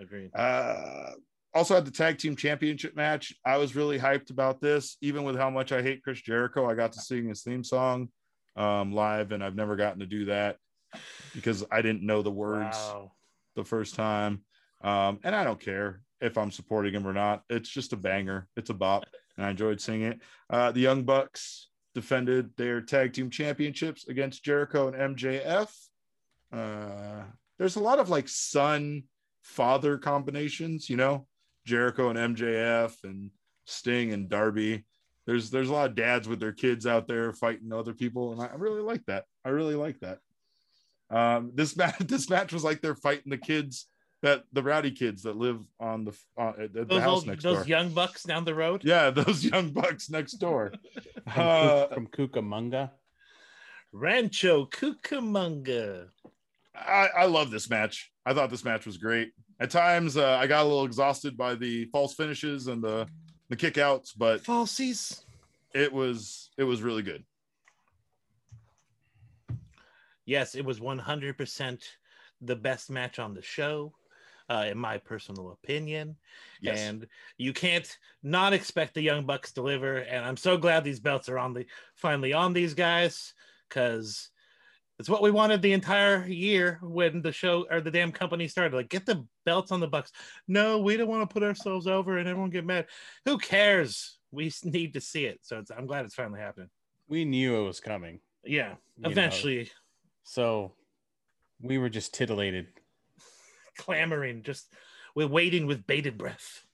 Agreed. 0.00 0.34
uh 0.34 1.10
also 1.54 1.74
had 1.76 1.84
the 1.84 1.90
tag 1.92 2.18
team 2.18 2.34
championship 2.34 2.96
match. 2.96 3.32
I 3.46 3.58
was 3.58 3.76
really 3.76 3.96
hyped 3.96 4.30
about 4.30 4.60
this 4.60 4.96
even 5.00 5.22
with 5.22 5.36
how 5.36 5.50
much 5.50 5.72
i 5.72 5.82
hate 5.82 6.02
chris 6.02 6.20
jericho. 6.20 6.68
I 6.68 6.74
got 6.74 6.92
to 6.92 7.00
sing 7.00 7.28
his 7.28 7.42
theme 7.42 7.64
song 7.64 8.08
um 8.56 8.92
live 8.92 9.32
and 9.32 9.42
i've 9.42 9.56
never 9.56 9.74
gotten 9.74 9.98
to 9.98 10.06
do 10.06 10.26
that 10.26 10.56
because 11.34 11.64
i 11.70 11.80
didn't 11.82 12.02
know 12.02 12.22
the 12.22 12.30
words 12.30 12.76
Wow. 12.76 13.12
the 13.56 13.64
first 13.64 13.94
time. 13.94 14.42
Um, 14.82 15.18
and 15.24 15.34
I 15.34 15.44
don't 15.44 15.60
care 15.60 16.00
if 16.20 16.36
I'm 16.36 16.50
supporting 16.50 16.92
him 16.94 17.06
or 17.06 17.12
not. 17.14 17.42
It's 17.48 17.68
just 17.70 17.92
a 17.92 17.96
banger. 17.96 18.48
It's 18.56 18.68
a 18.70 18.74
bop, 18.74 19.04
and 19.36 19.46
I 19.46 19.50
enjoyed 19.50 19.80
singing 19.80 20.08
it. 20.12 20.20
Uh, 20.50 20.72
the 20.72 20.80
Young 20.80 21.04
Bucks 21.04 21.68
defended 21.94 22.50
their 22.56 22.80
tag 22.82 23.12
team 23.14 23.30
championships 23.30 24.08
against 24.08 24.44
Jericho 24.44 24.88
and 24.88 25.16
MJF. 25.16 25.70
Uh, 26.52 27.22
there's 27.58 27.76
a 27.76 27.80
lot 27.80 27.98
of 27.98 28.10
like 28.10 28.28
son 28.28 29.04
father 29.42 29.96
combinations, 29.98 30.90
you 30.90 30.96
know, 30.96 31.26
Jericho 31.66 32.10
and 32.10 32.36
MJF 32.36 32.92
and 33.04 33.30
Sting 33.66 34.12
and 34.12 34.28
Darby. 34.28 34.84
There's 35.26 35.50
there's 35.50 35.70
a 35.70 35.72
lot 35.72 35.88
of 35.88 35.96
dads 35.96 36.28
with 36.28 36.40
their 36.40 36.52
kids 36.52 36.86
out 36.86 37.08
there 37.08 37.32
fighting 37.32 37.72
other 37.72 37.94
people, 37.94 38.32
and 38.32 38.42
I 38.42 38.54
really 38.56 38.82
like 38.82 39.04
that. 39.06 39.24
I 39.44 39.48
really 39.50 39.74
like 39.76 39.98
that. 40.00 40.18
Um, 41.10 41.52
this 41.54 41.76
match, 41.80 41.98
this 41.98 42.28
match 42.30 42.52
was 42.52 42.64
like 42.64 42.80
they're 42.80 42.94
fighting 42.94 43.30
the 43.30 43.38
kids 43.38 43.86
that 44.22 44.44
the 44.52 44.62
rowdy 44.62 44.90
kids 44.90 45.22
that 45.24 45.36
live 45.36 45.60
on 45.78 46.04
the 46.06 46.16
uh, 46.38 46.52
at 46.58 46.72
the 46.72 46.84
Those 46.86 47.00
house 47.02 47.10
old, 47.18 47.26
next 47.26 47.42
those 47.42 47.52
door. 47.54 47.60
Those 47.60 47.68
young 47.68 47.90
bucks 47.90 48.22
down 48.22 48.44
the 48.44 48.54
road. 48.54 48.82
yeah, 48.84 49.10
those 49.10 49.44
young 49.44 49.70
bucks 49.70 50.08
next 50.10 50.32
door. 50.34 50.72
From, 51.32 51.46
Uh, 51.46 51.86
from 51.88 52.06
Cucamonga. 52.08 52.90
Rancho 53.92 54.66
Cucamonga. 54.66 56.08
I, 56.74 57.08
I 57.16 57.26
love 57.26 57.50
this 57.50 57.70
match. 57.70 58.10
I 58.26 58.34
thought 58.34 58.50
this 58.50 58.64
match 58.64 58.86
was 58.86 58.96
great. 58.96 59.32
At 59.60 59.70
times, 59.70 60.16
uh, 60.16 60.36
I 60.40 60.46
got 60.48 60.62
a 60.64 60.68
little 60.68 60.84
exhausted 60.84 61.36
by 61.36 61.54
the 61.54 61.84
false 61.86 62.14
finishes 62.14 62.66
and 62.66 62.82
the 62.82 63.06
the 63.50 63.56
kickouts, 63.56 64.10
but 64.16 64.42
Falsies. 64.42 65.22
it 65.74 65.92
was 65.92 66.50
it 66.58 66.64
was 66.64 66.82
really 66.82 67.02
good. 67.02 67.24
Yes, 70.26 70.54
it 70.54 70.64
was 70.64 70.80
100% 70.80 71.82
the 72.40 72.56
best 72.56 72.90
match 72.90 73.18
on 73.18 73.34
the 73.34 73.42
show, 73.42 73.92
uh, 74.48 74.66
in 74.68 74.78
my 74.78 74.98
personal 74.98 75.52
opinion. 75.52 76.16
Yes. 76.60 76.80
And 76.80 77.06
you 77.38 77.52
can't 77.52 77.96
not 78.22 78.52
expect 78.52 78.94
the 78.94 79.02
Young 79.02 79.26
Bucks 79.26 79.50
to 79.50 79.54
deliver. 79.54 79.98
And 79.98 80.24
I'm 80.24 80.36
so 80.36 80.56
glad 80.56 80.84
these 80.84 81.00
belts 81.00 81.28
are 81.28 81.38
on 81.38 81.54
the 81.54 81.66
finally 81.94 82.32
on 82.32 82.52
these 82.52 82.74
guys 82.74 83.34
because 83.68 84.30
it's 84.98 85.08
what 85.08 85.22
we 85.22 85.30
wanted 85.30 85.60
the 85.60 85.72
entire 85.72 86.26
year 86.26 86.78
when 86.82 87.20
the 87.20 87.32
show 87.32 87.66
or 87.70 87.80
the 87.80 87.90
damn 87.90 88.12
company 88.12 88.46
started. 88.46 88.76
Like, 88.76 88.88
get 88.88 89.06
the 89.06 89.26
belts 89.44 89.72
on 89.72 89.80
the 89.80 89.88
Bucks. 89.88 90.12
No, 90.46 90.78
we 90.78 90.96
don't 90.96 91.08
want 91.08 91.28
to 91.28 91.32
put 91.32 91.42
ourselves 91.42 91.86
over 91.86 92.18
and 92.18 92.28
everyone 92.28 92.50
get 92.50 92.64
mad. 92.64 92.86
Who 93.24 93.38
cares? 93.38 94.18
We 94.30 94.52
need 94.62 94.94
to 94.94 95.00
see 95.00 95.26
it. 95.26 95.40
So 95.42 95.58
it's, 95.58 95.70
I'm 95.70 95.86
glad 95.86 96.04
it's 96.04 96.14
finally 96.14 96.40
happening. 96.40 96.70
We 97.08 97.24
knew 97.24 97.60
it 97.60 97.66
was 97.66 97.80
coming. 97.80 98.20
Yeah, 98.44 98.74
you 98.96 99.08
know. 99.30 99.54
Eventually 100.24 100.70
So 100.70 100.72
we 101.60 101.78
were 101.78 101.88
just 101.88 102.14
titillated. 102.14 102.66
clamoring, 103.78 104.42
just 104.42 104.72
we're 105.14 105.28
waiting 105.28 105.66
with 105.66 105.86
bated 105.86 106.18
breath. 106.18 106.64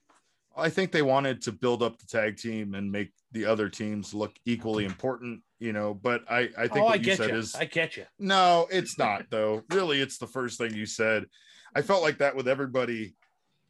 I 0.55 0.69
think 0.69 0.91
they 0.91 1.01
wanted 1.01 1.41
to 1.43 1.51
build 1.51 1.81
up 1.81 1.97
the 1.97 2.05
tag 2.05 2.37
team 2.37 2.75
and 2.75 2.91
make 2.91 3.11
the 3.31 3.45
other 3.45 3.69
teams 3.69 4.13
look 4.13 4.33
equally 4.45 4.83
important, 4.83 5.41
you 5.59 5.71
know. 5.71 5.93
But 5.93 6.23
I, 6.29 6.49
I 6.57 6.67
think 6.67 6.77
oh, 6.83 6.87
I 6.87 6.89
what 6.89 6.99
you 6.99 7.05
get 7.05 7.17
said 7.17 7.29
you. 7.29 7.35
is 7.37 7.55
I 7.55 7.65
get 7.65 7.95
you. 7.95 8.05
no, 8.19 8.67
it's 8.69 8.97
not 8.97 9.25
though. 9.29 9.63
Really, 9.71 10.01
it's 10.01 10.17
the 10.17 10.27
first 10.27 10.57
thing 10.57 10.73
you 10.73 10.85
said. 10.85 11.25
I 11.73 11.81
felt 11.81 12.01
like 12.01 12.17
that 12.17 12.35
with 12.35 12.49
everybody 12.49 13.13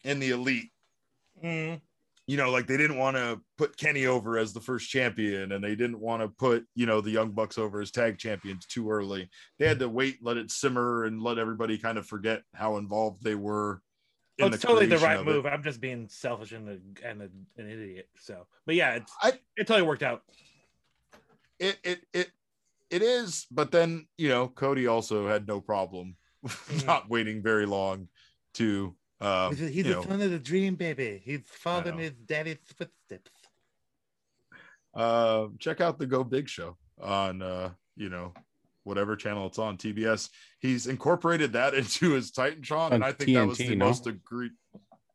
in 0.03 0.19
the 0.19 0.31
elite. 0.31 0.71
Mm. 1.43 1.81
You 2.27 2.37
know, 2.37 2.49
like 2.51 2.67
they 2.67 2.77
didn't 2.77 2.97
want 2.97 3.17
to 3.17 3.41
put 3.57 3.75
Kenny 3.77 4.05
over 4.05 4.37
as 4.37 4.53
the 4.53 4.61
first 4.61 4.89
champion, 4.89 5.51
and 5.51 5.63
they 5.63 5.75
didn't 5.75 5.99
want 5.99 6.21
to 6.21 6.27
put 6.29 6.65
you 6.75 6.85
know 6.85 7.01
the 7.01 7.11
Young 7.11 7.31
Bucks 7.31 7.57
over 7.57 7.81
as 7.81 7.91
tag 7.91 8.17
champions 8.17 8.65
too 8.67 8.89
early. 8.89 9.29
They 9.59 9.67
had 9.67 9.79
to 9.79 9.89
wait, 9.89 10.19
let 10.21 10.37
it 10.37 10.51
simmer, 10.51 11.03
and 11.05 11.21
let 11.21 11.37
everybody 11.39 11.77
kind 11.77 11.97
of 11.97 12.05
forget 12.05 12.43
how 12.53 12.77
involved 12.77 13.23
they 13.23 13.35
were. 13.35 13.81
Oh, 14.39 14.47
it's 14.47 14.59
totally 14.59 14.85
the 14.87 14.97
right 14.99 15.19
of 15.19 15.27
it. 15.27 15.31
move. 15.31 15.45
I'm 15.45 15.61
just 15.61 15.81
being 15.81 16.07
selfish 16.07 16.51
and, 16.53 16.67
a, 16.69 17.07
and 17.07 17.21
a, 17.21 17.25
an 17.61 17.69
idiot. 17.69 18.07
So, 18.17 18.47
but 18.65 18.75
yeah, 18.75 18.95
it's 18.95 19.11
I- 19.21 19.39
it 19.57 19.67
totally 19.67 19.85
worked 19.85 20.03
out. 20.03 20.23
it 21.59 21.77
it 21.83 21.99
it 22.13 22.31
it 22.89 23.01
is 23.01 23.45
but 23.51 23.71
then 23.71 24.07
you 24.17 24.29
know 24.29 24.47
cody 24.47 24.87
also 24.87 25.27
had 25.27 25.47
no 25.47 25.59
problem 25.61 26.15
Mhm. 26.45 26.85
not 26.87 27.09
waiting 27.09 27.41
very 27.43 27.65
long 27.65 28.07
to 28.55 28.95
um 29.21 29.55
he's 29.55 29.85
you 29.85 30.03
son 30.03 30.21
of 30.21 30.31
the 30.31 30.39
dream, 30.39 30.75
baby. 30.75 31.21
He's 31.23 31.41
following 31.45 31.97
his 31.99 32.11
daddy's 32.25 32.57
footsteps. 32.77 33.31
uh 34.93 35.47
check 35.59 35.79
out 35.81 35.99
the 35.99 36.05
go 36.05 36.23
big 36.23 36.49
show 36.49 36.77
on 36.99 37.41
uh 37.41 37.69
you 37.95 38.09
know 38.09 38.33
whatever 38.83 39.15
channel 39.15 39.47
it's 39.47 39.59
on 39.59 39.77
tbs 39.77 40.29
he's 40.59 40.87
incorporated 40.87 41.53
that 41.53 41.73
into 41.81 42.11
his 42.11 42.31
titantron 42.31 42.91
and 42.91 43.03
i 43.03 43.11
think 43.11 43.33
that 43.35 43.47
was 43.47 43.57
the 43.57 43.75
no? 43.75 43.85
most 43.85 44.07
agreed 44.07 44.51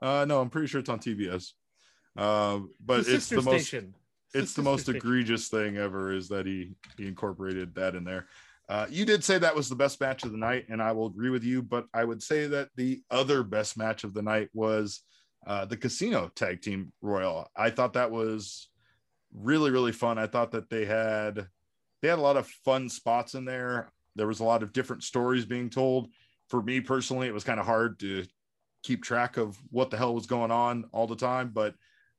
uh 0.00 0.24
no 0.26 0.40
i'm 0.40 0.48
pretty 0.50 0.66
sure 0.68 0.80
it's 0.80 0.88
on 0.88 0.98
tbs 1.00 1.52
um 2.16 2.70
but 2.84 3.04
The 3.04 3.14
it's 3.16 3.26
sister 3.26 3.36
the 3.36 3.42
most 3.42 3.66
station. 3.66 3.94
it's 4.34 4.54
the 4.54 4.62
most 4.62 4.82
station. 4.82 4.96
egregious 4.96 5.48
thing 5.48 5.76
ever 5.76 6.12
is 6.12 6.28
that 6.28 6.46
he 6.46 6.74
he 6.96 7.06
incorporated 7.06 7.74
that 7.74 7.94
in 7.94 8.04
there 8.04 8.28
uh, 8.68 8.86
you 8.90 9.04
did 9.04 9.22
say 9.22 9.38
that 9.38 9.54
was 9.54 9.68
the 9.68 9.76
best 9.76 10.00
match 10.00 10.24
of 10.24 10.32
the 10.32 10.38
night 10.38 10.66
and 10.68 10.82
i 10.82 10.92
will 10.92 11.06
agree 11.06 11.30
with 11.30 11.44
you 11.44 11.62
but 11.62 11.86
i 11.94 12.04
would 12.04 12.22
say 12.22 12.46
that 12.46 12.68
the 12.76 13.00
other 13.10 13.42
best 13.42 13.76
match 13.76 14.04
of 14.04 14.14
the 14.14 14.22
night 14.22 14.48
was 14.52 15.02
uh, 15.46 15.64
the 15.64 15.76
casino 15.76 16.30
tag 16.34 16.60
team 16.60 16.92
royal 17.00 17.48
i 17.56 17.70
thought 17.70 17.92
that 17.92 18.10
was 18.10 18.68
really 19.36 19.70
really 19.70 19.92
fun. 19.92 20.18
I 20.18 20.26
thought 20.26 20.52
that 20.52 20.70
they 20.70 20.84
had 20.84 21.46
they 22.02 22.08
had 22.08 22.18
a 22.18 22.22
lot 22.22 22.36
of 22.36 22.48
fun 22.64 22.88
spots 22.88 23.34
in 23.34 23.44
there. 23.44 23.92
There 24.14 24.26
was 24.26 24.40
a 24.40 24.44
lot 24.44 24.62
of 24.62 24.72
different 24.72 25.02
stories 25.02 25.44
being 25.44 25.70
told. 25.70 26.08
For 26.48 26.62
me 26.62 26.80
personally 26.80 27.26
it 27.26 27.34
was 27.34 27.44
kind 27.44 27.60
of 27.60 27.66
hard 27.66 27.98
to 28.00 28.24
keep 28.82 29.02
track 29.02 29.36
of 29.36 29.58
what 29.70 29.90
the 29.90 29.96
hell 29.96 30.14
was 30.14 30.26
going 30.26 30.52
on 30.52 30.84
all 30.92 31.08
the 31.08 31.16
time 31.16 31.50
but 31.52 31.74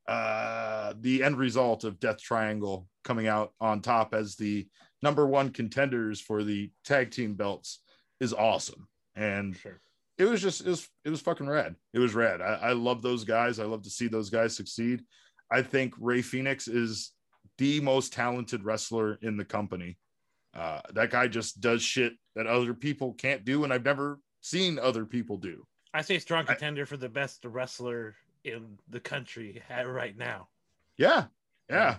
uh, 0.06 0.94
the 1.00 1.24
end 1.24 1.38
result 1.38 1.84
of 1.86 2.00
Death 2.00 2.22
Triangle 2.22 2.88
coming 3.04 3.28
out 3.28 3.54
on 3.62 3.82
top 3.82 4.14
as 4.14 4.36
the 4.36 4.68
number 5.02 5.26
one 5.28 5.50
contenders 5.52 6.20
for 6.22 6.44
the 6.44 6.72
tag 6.86 7.12
team 7.12 7.36
belts 7.36 7.80
is 8.20 8.34
awesome. 8.34 8.88
And 9.16 9.56
Sure. 9.56 9.80
it 10.18 10.26
was 10.26 10.42
just 10.42 10.62
it 10.62 10.70
was 10.70 10.88
it 11.06 11.10
was 11.10 11.22
fucking 11.22 11.48
rad. 11.48 11.76
It 11.94 12.00
was 12.00 12.14
rad. 12.16 12.42
I, 12.42 12.54
I 12.56 12.72
love 12.74 13.02
those 13.02 13.24
guys. 13.24 13.60
I 13.60 13.66
love 13.66 13.84
to 13.84 13.90
see 13.90 14.08
those 14.08 14.30
guys 14.30 14.56
succeed. 14.56 15.04
I 15.52 15.62
think 15.62 15.94
Rey 16.00 16.22
Fenix 16.22 16.68
is 16.68 17.14
the 17.58 17.80
most 17.82 18.14
talented 18.14 18.64
wrestler 18.64 19.18
in 19.22 19.38
the 19.38 19.46
company. 19.46 19.98
Uh, 20.54 20.82
that 20.94 21.10
guy 21.12 21.28
just 21.28 21.62
does 21.62 21.82
shit 21.82 22.14
that 22.36 22.48
other 22.48 22.74
people 22.74 23.14
can't 23.14 23.46
do, 23.46 23.64
and 23.64 23.72
I've 23.74 23.86
never 23.86 24.20
seen 24.42 24.78
other 24.80 25.06
people 25.06 25.38
do. 25.38 25.66
I 25.94 26.02
say 26.02 26.20
strong 26.20 26.44
I- 26.48 26.54
contender 26.54 26.86
for 26.86 26.98
the 26.98 27.10
best 27.10 27.46
wrestler 27.46 28.16
in 28.44 28.78
the 28.90 29.00
country 29.00 29.62
right 29.70 30.18
now. 30.18 30.48
Yeah, 30.98 31.26
yeah. 31.70 31.98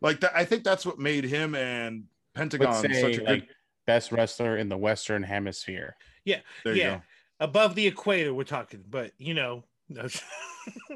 Like 0.00 0.20
that, 0.20 0.32
I 0.34 0.44
think 0.44 0.64
that's 0.64 0.86
what 0.86 0.98
made 0.98 1.24
him 1.24 1.54
and 1.54 2.04
Pentagon 2.38 2.68
Would 2.82 2.92
say 2.92 3.00
such 3.02 3.16
a 3.18 3.24
good. 3.24 3.48
best 3.86 4.12
wrestler 4.12 4.56
in 4.56 4.68
the 4.68 4.76
Western 4.78 5.22
Hemisphere. 5.22 5.96
Yeah, 6.24 6.40
there 6.64 6.74
you 6.74 6.82
yeah. 6.82 7.00
Above 7.40 7.74
the 7.74 7.86
equator, 7.86 8.32
we're 8.34 8.44
talking, 8.44 8.84
but 8.88 9.12
you 9.18 9.34
know, 9.34 9.64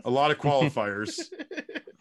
A 0.04 0.10
lot 0.10 0.30
of 0.30 0.38
qualifiers. 0.46 1.18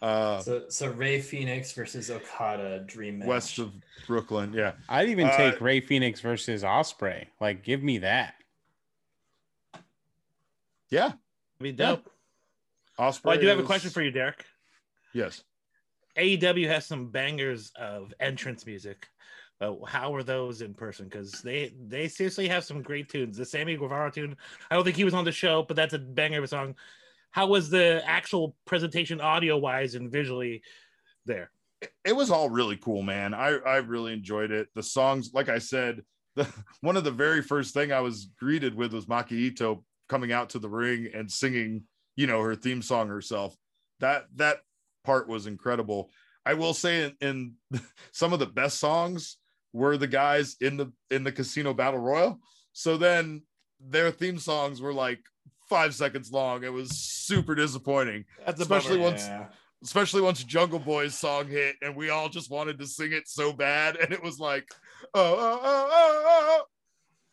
uh, 0.02 0.40
So, 0.40 0.64
so 0.68 0.90
Rey 0.90 1.20
Fenix 1.20 1.72
versus 1.72 2.10
Okada 2.10 2.80
dream 2.86 3.18
match. 3.20 3.28
west 3.28 3.58
of 3.58 3.72
Brooklyn. 4.06 4.52
Yeah, 4.52 4.72
I'd 4.88 5.08
even 5.08 5.26
Uh, 5.28 5.36
take 5.36 5.60
Rey 5.60 5.80
Fenix 5.80 6.20
versus 6.20 6.62
Ospreay. 6.62 7.26
Like, 7.40 7.62
give 7.64 7.82
me 7.82 7.98
that. 7.98 8.34
yeah. 10.90 11.12
be 11.60 11.72
dope. 11.72 12.10
Ospreay. 12.98 13.24
Well, 13.24 13.38
I 13.38 13.40
do 13.40 13.46
have 13.46 13.58
a 13.58 13.62
question 13.64 13.90
for 13.90 14.02
you, 14.02 14.10
Derek. 14.10 14.44
Yes. 15.14 15.42
AEW 16.18 16.66
has 16.68 16.84
some 16.86 17.10
bangers 17.10 17.72
of 17.76 18.12
entrance 18.20 18.66
music. 18.66 19.06
Uh, 19.62 19.74
how 19.86 20.12
are 20.14 20.24
those 20.24 20.60
in 20.60 20.74
person? 20.74 21.06
Because 21.06 21.40
they 21.42 21.72
they 21.86 22.08
seriously 22.08 22.48
have 22.48 22.64
some 22.64 22.82
great 22.82 23.08
tunes. 23.08 23.36
The 23.36 23.44
Sammy 23.44 23.76
Guevara 23.76 24.10
tune. 24.10 24.36
I 24.70 24.74
don't 24.74 24.84
think 24.84 24.96
he 24.96 25.04
was 25.04 25.14
on 25.14 25.24
the 25.24 25.32
show, 25.32 25.62
but 25.62 25.76
that's 25.76 25.94
a 25.94 25.98
banger 25.98 26.38
of 26.38 26.44
a 26.44 26.48
song. 26.48 26.74
How 27.30 27.46
was 27.46 27.70
the 27.70 28.02
actual 28.04 28.56
presentation, 28.66 29.20
audio 29.20 29.56
wise 29.56 29.94
and 29.94 30.10
visually, 30.10 30.62
there? 31.24 31.50
it 32.04 32.14
was 32.14 32.30
all 32.30 32.50
really 32.50 32.76
cool, 32.76 33.02
man. 33.02 33.34
I 33.34 33.56
I 33.58 33.76
really 33.76 34.12
enjoyed 34.12 34.50
it. 34.50 34.68
The 34.74 34.82
songs, 34.82 35.30
like 35.32 35.48
I 35.48 35.58
said, 35.58 36.02
the 36.36 36.46
one 36.80 36.96
of 36.96 37.04
the 37.04 37.10
very 37.10 37.42
first 37.42 37.74
thing 37.74 37.92
I 37.92 38.00
was 38.00 38.28
greeted 38.38 38.74
with 38.74 38.92
was 38.92 39.06
Maki 39.06 39.78
coming 40.08 40.32
out 40.32 40.50
to 40.50 40.58
the 40.58 40.68
ring 40.68 41.08
and 41.14 41.30
singing, 41.30 41.84
you 42.16 42.26
know, 42.26 42.40
her 42.42 42.56
theme 42.56 42.82
song 42.82 43.08
herself. 43.08 43.56
That 44.00 44.26
that 44.36 44.58
part 45.04 45.28
was 45.28 45.46
incredible. 45.46 46.10
I 46.44 46.54
will 46.54 46.74
say 46.74 47.04
in, 47.20 47.54
in 47.70 47.80
some 48.12 48.32
of 48.32 48.40
the 48.40 48.46
best 48.46 48.80
songs 48.80 49.36
were 49.72 49.96
the 49.96 50.06
guys 50.06 50.56
in 50.60 50.76
the 50.76 50.92
in 51.10 51.24
the 51.24 51.32
casino 51.32 51.72
battle 51.74 52.00
royal. 52.00 52.38
So 52.72 52.96
then 52.96 53.42
their 53.80 54.10
theme 54.10 54.38
songs 54.38 54.80
were 54.80 54.92
like 54.92 55.20
five 55.68 55.94
seconds 55.94 56.30
long. 56.32 56.64
It 56.64 56.72
was 56.72 56.90
super 56.98 57.54
disappointing 57.54 58.24
That's 58.46 58.60
Especially 58.60 58.96
bummer. 58.98 59.10
once- 59.10 59.26
Yeah. 59.26 59.46
especially 59.82 60.20
once 60.22 60.44
Jungle 60.44 60.78
Boy's 60.78 61.18
song 61.18 61.48
hit 61.48 61.76
and 61.82 61.96
we 61.96 62.10
all 62.10 62.28
just 62.28 62.50
wanted 62.50 62.78
to 62.78 62.86
sing 62.86 63.12
it 63.12 63.26
so 63.28 63.52
bad. 63.52 63.96
And 63.96 64.12
it 64.12 64.22
was 64.22 64.38
like, 64.38 64.66
oh, 65.14 65.20
oh, 65.38 65.60
oh, 65.62 65.88
oh, 65.90 66.22
oh. 66.26 66.58
oh 66.60 66.64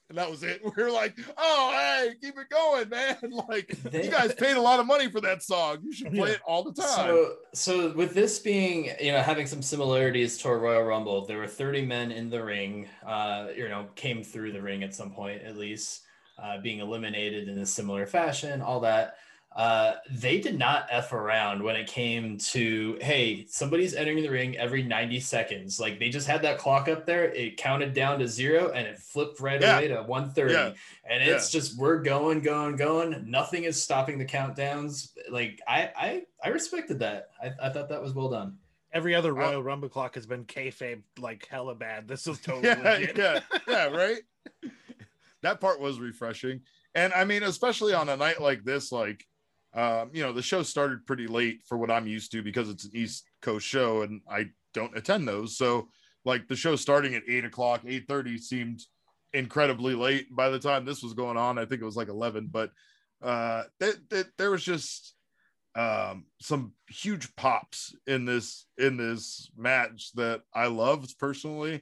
And 0.10 0.18
that 0.18 0.30
was 0.30 0.44
it. 0.44 0.62
We 0.76 0.84
were 0.84 0.92
like, 0.92 1.16
oh, 1.38 1.72
hey, 1.74 2.14
keep 2.20 2.38
it 2.38 2.50
going, 2.50 2.90
man. 2.90 3.18
Like, 3.50 3.68
They- 3.84 4.06
you 4.06 4.12
guys 4.12 4.34
paid 4.34 4.58
a 4.58 4.62
lot 4.62 4.80
of 4.80 4.86
money 4.86 5.10
for 5.10 5.22
that 5.22 5.44
song. 5.44 5.78
You 5.84 5.94
should 5.94 6.12
play 6.12 6.30
Yeah. 6.30 6.36
it 6.36 6.42
all 6.46 6.64
the 6.64 6.74
time. 6.74 6.88
So, 6.88 7.36
so 7.54 7.92
with 7.94 8.14
this 8.14 8.40
being, 8.40 8.90
you 9.00 9.12
know, 9.12 9.22
having 9.22 9.46
some 9.46 9.62
similarities 9.62 10.38
to 10.40 10.50
a 10.50 10.58
Royal 10.58 10.84
Rumble, 10.84 11.26
there 11.26 11.38
were 11.38 11.48
30 11.48 11.86
men 11.86 12.12
in 12.12 12.30
the 12.30 12.44
ring, 12.44 12.88
uh, 13.06 13.48
you 13.56 13.70
know, 13.70 13.88
came 13.96 14.24
through 14.24 14.52
the 14.52 14.62
ring 14.62 14.84
at 14.84 14.94
some 14.96 15.12
point, 15.12 15.44
at 15.44 15.58
least, 15.58 16.02
uh, 16.42 16.60
being 16.60 16.80
eliminated 16.80 17.48
in 17.48 17.58
a 17.60 17.66
similar 17.66 18.06
fashion, 18.08 18.62
all 18.62 18.80
that. 18.80 19.16
Uh, 19.56 19.96
they 20.12 20.40
did 20.40 20.58
not 20.58 20.88
F 20.92 21.12
around 21.12 21.62
when 21.62 21.76
it 21.76 21.88
came 21.88 22.38
to, 22.38 22.98
hey, 23.02 23.46
somebody's 23.50 23.96
entering 23.96 24.22
the 24.22 24.30
ring 24.30 24.56
every 24.58 24.84
90 24.84 25.20
seconds. 25.20 25.80
Like 25.80 25.98
they 26.00 26.10
just 26.10 26.28
had 26.28 26.44
that 26.44 26.60
clock 26.60 26.88
up 26.88 27.06
there. 27.06 27.26
It 27.34 27.58
counted 27.58 27.94
down 27.94 28.20
to 28.20 28.28
zero 28.28 28.70
and 28.72 28.88
it 28.88 29.00
flipped 29.00 29.40
right 29.40 29.60
Yeah. 29.60 29.78
away 29.80 29.88
to 29.90 30.04
130. 30.04 30.54
Yeah. 30.54 30.74
And 31.10 31.24
it's 31.24 31.50
just, 31.50 31.78
we're 31.80 31.98
going, 32.02 32.42
going, 32.42 32.76
going. 32.76 33.26
Nothing 33.30 33.64
is 33.64 33.82
stopping 33.84 34.20
the 34.20 34.26
countdowns. 34.26 35.10
Like 35.30 35.60
I, 35.68 35.90
I, 35.98 36.22
I 36.44 36.50
respected 36.50 37.00
that. 37.00 37.30
I, 37.44 37.52
I 37.62 37.70
thought 37.70 37.90
that 37.90 38.02
was 38.02 38.14
well 38.14 38.30
done. 38.30 38.58
Every 38.94 39.14
other 39.16 39.32
Uh, 39.32 39.42
Royal 39.42 39.64
Rumble 39.64 39.90
clock 39.90 40.14
has 40.16 40.26
been 40.28 40.46
kayfabe 40.46 41.02
like 41.18 41.48
hella 41.50 41.74
bad. 41.76 42.08
This 42.08 42.28
was 42.28 42.40
totally 42.40 42.68
yeah, 42.70 42.82
legit. 42.84 43.18
yeah, 43.18 43.40
yeah, 43.68 43.86
right. 43.88 44.20
that 45.42 45.60
part 45.60 45.80
was 45.80 46.00
refreshing, 46.00 46.62
and 46.96 47.14
I 47.14 47.24
mean, 47.24 47.44
especially 47.44 47.94
on 47.94 48.10
a 48.10 48.18
night 48.18 48.42
like 48.42 48.64
this, 48.64 48.92
like, 48.92 49.28
um, 49.74 50.10
you 50.14 50.24
know, 50.24 50.34
the 50.34 50.42
show 50.42 50.64
started 50.64 51.06
pretty 51.06 51.28
late 51.28 51.62
for 51.68 51.78
what 51.78 51.92
I'm 51.92 52.08
used 52.08 52.32
to 52.32 52.42
because 52.42 52.70
it's 52.70 52.86
an 52.86 52.92
East 52.94 53.26
Coast 53.42 53.66
show, 53.68 54.02
and 54.02 54.22
I 54.30 54.50
don't 54.74 54.98
attend 54.98 55.28
those. 55.28 55.58
So, 55.58 55.90
like, 56.26 56.48
the 56.48 56.56
show 56.56 56.76
starting 56.76 57.16
at 57.16 57.24
eight 57.28 57.46
o'clock, 57.46 57.82
eight 57.86 58.08
thirty 58.08 58.38
seemed 58.38 58.82
incredibly 59.34 59.94
late. 59.94 60.28
By 60.36 60.50
the 60.50 60.60
time 60.60 60.86
this 60.86 61.04
was 61.04 61.14
going 61.14 61.38
on, 61.38 61.58
I 61.58 61.66
think 61.66 61.82
it 61.82 61.86
was 61.86 61.96
like 61.96 62.10
eleven, 62.10 62.48
but 62.52 62.72
uh, 63.22 63.64
th- 63.80 63.98
th- 64.10 64.28
there 64.38 64.52
was 64.52 64.64
just 64.64 65.16
um 65.76 66.26
some 66.42 66.74
huge 66.88 67.36
pops 67.36 67.96
in 68.08 68.26
this 68.26 68.66
in 68.80 68.98
this 68.98 69.52
match 69.56 70.12
that 70.16 70.42
I 70.54 70.66
loved 70.68 71.18
personally. 71.20 71.82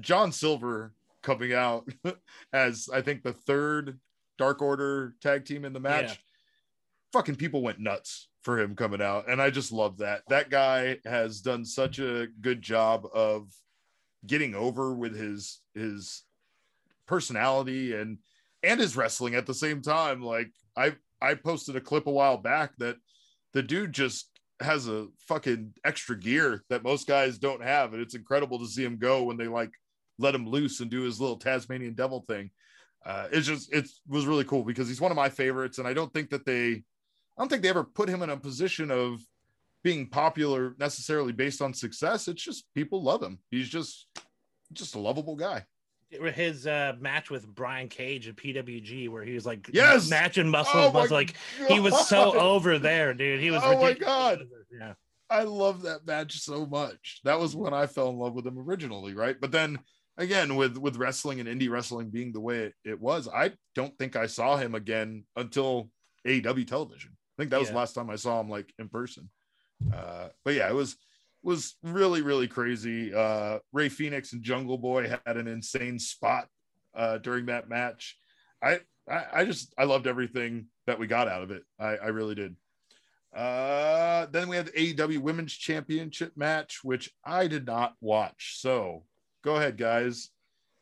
John 0.00 0.32
Silver 0.32 0.92
coming 1.22 1.54
out 1.54 1.88
as 2.52 2.88
I 2.92 3.00
think 3.00 3.22
the 3.22 3.32
third 3.32 3.98
Dark 4.38 4.60
Order 4.60 5.14
tag 5.22 5.44
team 5.44 5.64
in 5.64 5.72
the 5.72 5.80
match. 5.80 6.08
Yeah. 6.08 6.14
Fucking 7.12 7.36
people 7.36 7.62
went 7.62 7.78
nuts 7.78 8.28
for 8.42 8.58
him 8.58 8.74
coming 8.74 9.02
out, 9.02 9.28
and 9.28 9.40
I 9.40 9.50
just 9.50 9.72
love 9.72 9.98
that. 9.98 10.22
That 10.28 10.50
guy 10.50 10.98
has 11.04 11.40
done 11.40 11.64
such 11.64 11.98
a 11.98 12.28
good 12.40 12.62
job 12.62 13.06
of 13.12 13.48
getting 14.26 14.54
over 14.54 14.94
with 14.94 15.16
his 15.16 15.60
his 15.74 16.22
personality 17.06 17.94
and 17.94 18.18
and 18.62 18.80
his 18.80 18.96
wrestling 18.96 19.34
at 19.34 19.46
the 19.46 19.54
same 19.54 19.82
time. 19.82 20.22
Like 20.22 20.50
I 20.76 20.94
I 21.20 21.34
posted 21.34 21.76
a 21.76 21.80
clip 21.80 22.06
a 22.06 22.10
while 22.10 22.38
back 22.38 22.76
that 22.78 22.96
the 23.52 23.62
dude 23.62 23.92
just 23.92 24.28
has 24.60 24.88
a 24.88 25.08
fucking 25.28 25.74
extra 25.84 26.18
gear 26.18 26.64
that 26.70 26.84
most 26.84 27.06
guys 27.06 27.38
don't 27.38 27.62
have, 27.62 27.92
and 27.92 28.02
it's 28.02 28.14
incredible 28.14 28.58
to 28.58 28.66
see 28.66 28.84
him 28.84 28.96
go 28.98 29.24
when 29.24 29.36
they 29.36 29.48
like 29.48 29.72
let 30.18 30.34
him 30.34 30.48
loose 30.48 30.80
and 30.80 30.90
do 30.90 31.02
his 31.02 31.20
little 31.20 31.36
Tasmanian 31.36 31.94
devil 31.94 32.24
thing. 32.28 32.50
Uh, 33.04 33.28
it's 33.32 33.46
just 33.46 33.72
it 33.72 33.88
was 34.08 34.26
really 34.26 34.44
cool 34.44 34.62
because 34.62 34.88
he's 34.88 35.00
one 35.00 35.10
of 35.10 35.16
my 35.16 35.28
favorites, 35.28 35.78
and 35.78 35.88
I 35.88 35.92
don't 35.92 36.12
think 36.14 36.30
that 36.30 36.46
they, 36.46 36.84
I 37.36 37.42
don't 37.42 37.48
think 37.48 37.62
they 37.62 37.68
ever 37.68 37.84
put 37.84 38.08
him 38.08 38.22
in 38.22 38.30
a 38.30 38.36
position 38.36 38.90
of 38.90 39.20
being 39.82 40.08
popular 40.08 40.74
necessarily 40.78 41.32
based 41.32 41.60
on 41.60 41.74
success. 41.74 42.28
It's 42.28 42.42
just 42.42 42.66
people 42.74 43.02
love 43.02 43.22
him. 43.22 43.38
He's 43.50 43.68
just 43.68 44.06
just 44.72 44.94
a 44.94 44.98
lovable 44.98 45.36
guy. 45.36 45.64
His 46.10 46.66
uh, 46.66 46.92
match 47.00 47.30
with 47.30 47.46
Brian 47.46 47.88
Cage 47.88 48.28
at 48.28 48.36
PWG, 48.36 49.08
where 49.08 49.24
he 49.24 49.32
was 49.32 49.46
like, 49.46 49.70
Yes! 49.72 50.10
matching 50.10 50.48
muscle, 50.48 50.72
Oh 50.74 50.92
muscle. 50.92 51.16
Like 51.16 51.34
he 51.68 51.80
was 51.80 52.06
so 52.06 52.38
over 52.38 52.78
there, 52.78 53.14
dude. 53.14 53.40
He 53.40 53.50
was. 53.50 53.62
Oh 53.64 53.80
my. 53.80 53.94
God. 53.94 54.42
Yeah. 54.70 54.92
I 55.30 55.44
love 55.44 55.82
that 55.82 56.06
match 56.06 56.40
so 56.40 56.66
much. 56.66 57.20
That 57.24 57.40
was 57.40 57.56
when 57.56 57.72
I 57.72 57.86
fell 57.86 58.10
in 58.10 58.18
love 58.18 58.34
with 58.34 58.46
him 58.46 58.58
originally, 58.58 59.14
right? 59.14 59.40
But 59.40 59.52
then 59.52 59.78
again, 60.18 60.56
with 60.56 60.76
with 60.76 60.96
wrestling 60.96 61.40
and 61.40 61.48
indie 61.48 61.70
wrestling 61.70 62.10
being 62.10 62.32
the 62.32 62.40
way 62.40 62.58
it, 62.58 62.74
it 62.84 63.00
was, 63.00 63.26
I 63.26 63.52
don't 63.74 63.96
think 63.98 64.14
I 64.14 64.26
saw 64.26 64.58
him 64.58 64.74
again 64.74 65.24
until 65.34 65.88
AEW 66.26 66.66
television. 66.66 67.16
Think 67.42 67.50
that 67.50 67.60
was 67.60 67.70
the 67.70 67.76
last 67.76 67.94
time 67.94 68.10
I 68.10 68.16
saw 68.16 68.40
him 68.40 68.48
like 68.48 68.72
in 68.78 68.88
person. 68.88 69.28
Uh, 69.92 70.28
but 70.44 70.54
yeah, 70.54 70.68
it 70.68 70.74
was 70.74 70.96
was 71.42 71.76
really 71.82 72.22
really 72.22 72.48
crazy. 72.48 73.12
Uh, 73.12 73.58
Rey 73.72 73.88
Fenix 73.88 74.32
and 74.32 74.42
Jungle 74.42 74.78
Boy 74.78 75.08
had 75.08 75.36
an 75.36 75.48
insane 75.48 75.98
spot 75.98 76.46
uh, 76.94 77.18
during 77.18 77.46
that 77.46 77.68
match. 77.68 78.16
I, 78.62 78.80
I 79.08 79.24
I 79.32 79.44
just 79.44 79.74
I 79.76 79.84
loved 79.84 80.06
everything 80.06 80.66
that 80.86 80.98
we 80.98 81.06
got 81.06 81.28
out 81.28 81.42
of 81.42 81.50
it. 81.50 81.62
I, 81.78 81.96
I 81.96 82.06
really 82.08 82.34
did. 82.34 82.56
Uh, 83.34 84.26
then 84.26 84.48
we 84.48 84.56
had 84.56 84.66
the 84.66 84.94
AEW 84.94 85.18
Women's 85.18 85.54
Championship 85.54 86.36
match, 86.36 86.80
which 86.82 87.10
I 87.24 87.46
did 87.46 87.66
not 87.66 87.94
watch. 88.00 88.58
So 88.60 89.04
go 89.42 89.56
ahead, 89.56 89.78
guys, 89.78 90.30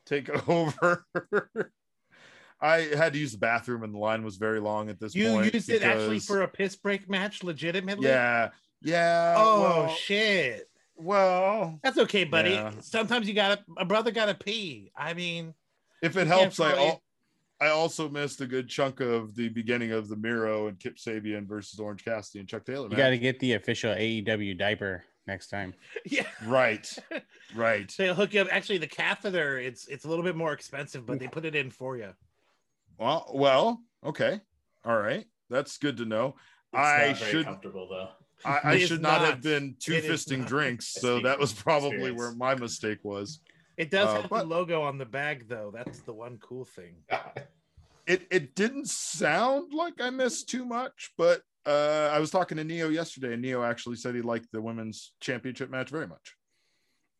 take 0.05 0.29
over. 0.49 1.05
I 2.61 2.81
had 2.95 3.13
to 3.13 3.19
use 3.19 3.31
the 3.31 3.39
bathroom, 3.39 3.83
and 3.83 3.93
the 3.93 3.97
line 3.97 4.23
was 4.23 4.37
very 4.37 4.59
long 4.59 4.89
at 4.89 4.99
this 4.99 5.15
You 5.15 5.29
point. 5.29 5.45
You 5.47 5.51
used 5.53 5.69
it 5.69 5.81
actually 5.81 6.19
for 6.19 6.41
a 6.43 6.47
piss 6.47 6.75
break 6.75 7.09
match, 7.09 7.43
legitimately. 7.43 8.07
yeah, 8.07 8.49
yeah. 8.81 9.33
Oh 9.37 9.61
well, 9.61 9.87
shit. 9.95 10.69
well, 10.95 11.79
That's 11.83 11.97
okay, 11.97 12.23
buddy. 12.23 12.51
Yeah. 12.51 12.71
Sometimes 12.81 13.27
you 13.27 13.33
gotta 13.33 13.63
a 13.77 13.85
brother 13.85 14.11
gotta 14.11 14.35
pee. 14.35 14.91
I 14.95 15.13
mean, 15.13 15.53
if 16.01 16.17
it 16.17 16.27
helps, 16.27 16.59
I 16.59 16.71
really- 16.73 16.87
al- 16.87 17.03
I 17.59 17.67
also 17.67 18.09
missed 18.09 18.41
a 18.41 18.47
good 18.47 18.67
chunk 18.67 19.01
of 19.01 19.35
the 19.35 19.47
beginning 19.49 19.91
of 19.91 20.07
the 20.09 20.15
Miro 20.15 20.65
and 20.67 20.79
Kip 20.79 20.97
Sabian 20.97 21.47
versus 21.47 21.79
Orange 21.79 22.03
Cassidy 22.03 22.39
and 22.39 22.49
Chuck 22.49 22.65
Taylor. 22.65 22.89
You 22.89 22.97
got 22.97 23.09
to 23.09 23.19
get 23.19 23.39
the 23.39 23.53
official 23.53 23.93
AEW 23.93 24.57
diaper 24.57 25.03
next 25.27 25.49
time. 25.51 25.75
yeah. 26.05 26.25
right, 26.47 26.91
right. 27.55 27.93
They'll 27.99 28.15
hook 28.15 28.33
you 28.33 28.41
up. 28.41 28.47
Actually, 28.51 28.79
the 28.79 28.87
catheter, 28.87 29.59
it's 29.59 29.87
it's 29.87 30.05
a 30.05 30.07
little 30.09 30.23
bit 30.23 30.35
more 30.35 30.53
expensive, 30.53 31.05
but 31.05 31.19
they 31.19 31.27
put 31.27 31.45
it 31.45 31.55
in 31.55 31.69
for 31.69 31.97
you. 31.97 32.09
Well, 33.01 33.31
well, 33.33 33.81
okay, 34.05 34.39
all 34.85 34.95
right. 34.97 35.25
That's 35.49 35.77
good 35.79 35.97
to 35.97 36.05
know. 36.05 36.35
It's 36.71 36.79
I 36.79 37.07
not 37.07 37.17
should 37.17 37.45
comfortable 37.45 37.89
though. 37.89 38.09
I, 38.49 38.59
I 38.73 38.77
should 38.85 39.01
not, 39.01 39.21
not. 39.21 39.29
have 39.29 39.41
been 39.41 39.75
two 39.79 39.93
It 39.93 40.05
is 40.05 40.23
fisting 40.23 40.45
drinks, 40.45 40.87
so 40.87 41.19
that 41.21 41.39
was 41.39 41.51
probably 41.51 41.89
experience. 41.95 42.19
where 42.19 42.31
my 42.35 42.53
mistake 42.53 42.99
was. 43.03 43.39
It 43.75 43.89
does 43.89 44.07
Uh, 44.09 44.21
have 44.21 44.29
but- 44.29 44.43
the 44.43 44.45
logo 44.49 44.83
on 44.83 44.99
the 44.99 45.05
bag, 45.05 45.47
though. 45.49 45.71
That's 45.73 46.01
the 46.01 46.13
one 46.13 46.37
cool 46.41 46.63
thing. 46.65 46.95
It 48.07 48.25
it 48.31 48.55
didn't 48.55 48.89
sound 48.89 49.73
like 49.73 50.01
I 50.01 50.09
missed 50.09 50.49
too 50.49 50.65
much, 50.65 51.11
but 51.19 51.43
uh, 51.67 52.09
I 52.11 52.17
was 52.17 52.31
talking 52.31 52.57
to 52.57 52.63
Neo 52.63 52.89
yesterday, 52.89 53.33
and 53.33 53.41
Neo 53.43 53.63
actually 53.63 53.95
said 53.97 54.15
he 54.15 54.21
liked 54.23 54.51
the 54.51 54.59
women's 54.61 55.13
championship 55.21 55.69
match 55.69 55.89
very 55.91 56.07
much. 56.07 56.35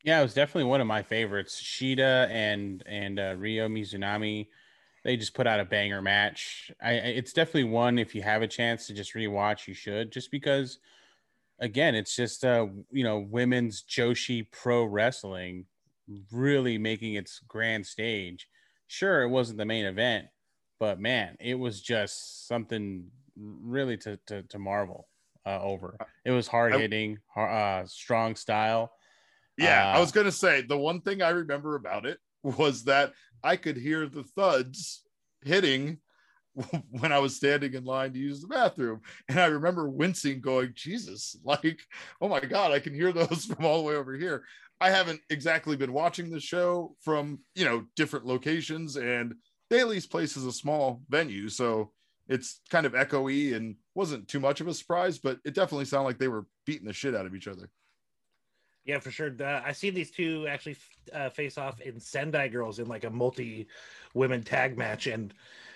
Yeah, 0.02 0.18
it 0.18 0.24
was 0.24 0.34
definitely 0.34 0.68
one 0.68 0.80
of 0.80 0.88
my 0.88 1.02
favorites. 1.02 1.62
Shida 1.62 2.28
and 2.30 2.82
and 2.84 3.20
uh, 3.20 3.36
Ryo 3.38 3.68
Mizunami, 3.68 4.48
they 5.04 5.16
just 5.16 5.34
put 5.34 5.46
out 5.46 5.60
a 5.60 5.64
banger 5.64 6.02
match. 6.02 6.70
I, 6.80 6.90
I 6.92 6.94
it's 6.94 7.32
definitely 7.32 7.64
one 7.64 7.98
if 7.98 8.14
you 8.14 8.22
have 8.22 8.42
a 8.42 8.48
chance 8.48 8.86
to 8.86 8.94
just 8.94 9.14
rewatch, 9.14 9.66
you 9.66 9.74
should. 9.74 10.12
Just 10.12 10.30
because, 10.30 10.78
again, 11.58 11.94
it's 11.94 12.14
just 12.14 12.44
uh 12.44 12.66
you 12.90 13.04
know 13.04 13.18
women's 13.18 13.82
Joshi 13.82 14.50
pro 14.50 14.84
wrestling 14.84 15.66
really 16.30 16.78
making 16.78 17.14
its 17.14 17.40
grand 17.40 17.86
stage. 17.86 18.48
Sure, 18.86 19.22
it 19.22 19.28
wasn't 19.28 19.58
the 19.58 19.64
main 19.64 19.86
event, 19.86 20.26
but 20.78 21.00
man, 21.00 21.36
it 21.40 21.54
was 21.54 21.80
just 21.80 22.46
something 22.46 23.10
really 23.36 23.96
to 23.98 24.18
to, 24.26 24.42
to 24.44 24.58
marvel 24.58 25.08
uh, 25.46 25.60
over. 25.60 25.98
It 26.24 26.30
was 26.30 26.46
hard 26.46 26.74
hitting, 26.74 27.18
uh, 27.36 27.86
strong 27.86 28.36
style. 28.36 28.92
Yeah, 29.56 29.90
I 29.94 29.98
Uh, 29.98 30.00
was 30.00 30.12
gonna 30.12 30.32
say 30.32 30.62
the 30.62 30.78
one 30.78 31.00
thing 31.00 31.22
I 31.22 31.30
remember 31.30 31.74
about 31.74 32.06
it 32.06 32.18
was 32.42 32.84
that 32.84 33.12
I 33.42 33.56
could 33.56 33.76
hear 33.76 34.06
the 34.06 34.24
thuds 34.24 35.02
hitting 35.44 35.98
when 36.90 37.12
I 37.12 37.18
was 37.18 37.36
standing 37.36 37.74
in 37.74 37.84
line 37.84 38.12
to 38.12 38.18
use 38.18 38.40
the 38.40 38.46
bathroom, 38.46 39.00
and 39.28 39.40
I 39.40 39.46
remember 39.46 39.88
wincing, 39.88 40.40
going, 40.40 40.72
"Jesus, 40.74 41.36
like, 41.44 41.80
oh 42.20 42.28
my 42.28 42.40
god, 42.40 42.72
I 42.72 42.78
can 42.78 42.94
hear 42.94 43.12
those 43.12 43.44
from 43.46 43.64
all 43.64 43.78
the 43.78 43.84
way 43.84 43.94
over 43.94 44.14
here." 44.14 44.44
I 44.80 44.90
haven't 44.90 45.20
exactly 45.30 45.76
been 45.76 45.92
watching 45.92 46.28
the 46.28 46.40
show 46.40 46.96
from 47.00 47.40
you 47.54 47.64
know 47.64 47.86
different 47.96 48.26
locations, 48.26 48.96
and 48.96 49.34
Daily's 49.70 50.06
Place 50.06 50.36
is 50.36 50.44
a 50.44 50.52
small 50.52 51.02
venue, 51.08 51.48
so 51.48 51.92
it's 52.28 52.60
kind 52.70 52.86
of 52.86 52.92
echoey 52.92 53.54
and 53.54 53.76
wasn't 53.94 54.28
too 54.28 54.40
much 54.40 54.60
of 54.60 54.68
a 54.68 54.74
surprise, 54.74 55.18
but 55.18 55.38
it 55.44 55.54
definitely 55.54 55.84
sounded 55.84 56.06
like 56.06 56.18
they 56.18 56.28
were 56.28 56.46
beating 56.66 56.86
the 56.86 56.92
shit 56.92 57.14
out 57.14 57.26
of 57.26 57.34
each 57.34 57.48
other. 57.48 57.68
Yeah, 58.84 58.98
for 58.98 59.10
sure. 59.10 59.30
Uh, 59.40 59.62
I 59.64 59.72
see 59.72 59.90
these 59.90 60.10
two 60.10 60.46
actually 60.48 60.76
uh, 61.12 61.30
face 61.30 61.56
off 61.56 61.80
in 61.80 62.00
Sendai 62.00 62.48
Girls 62.48 62.78
in 62.80 62.86
like 62.88 63.04
a 63.04 63.10
multi 63.10 63.68
women 64.14 64.42
tag 64.42 64.76
match, 64.76 65.06
and 65.06 65.32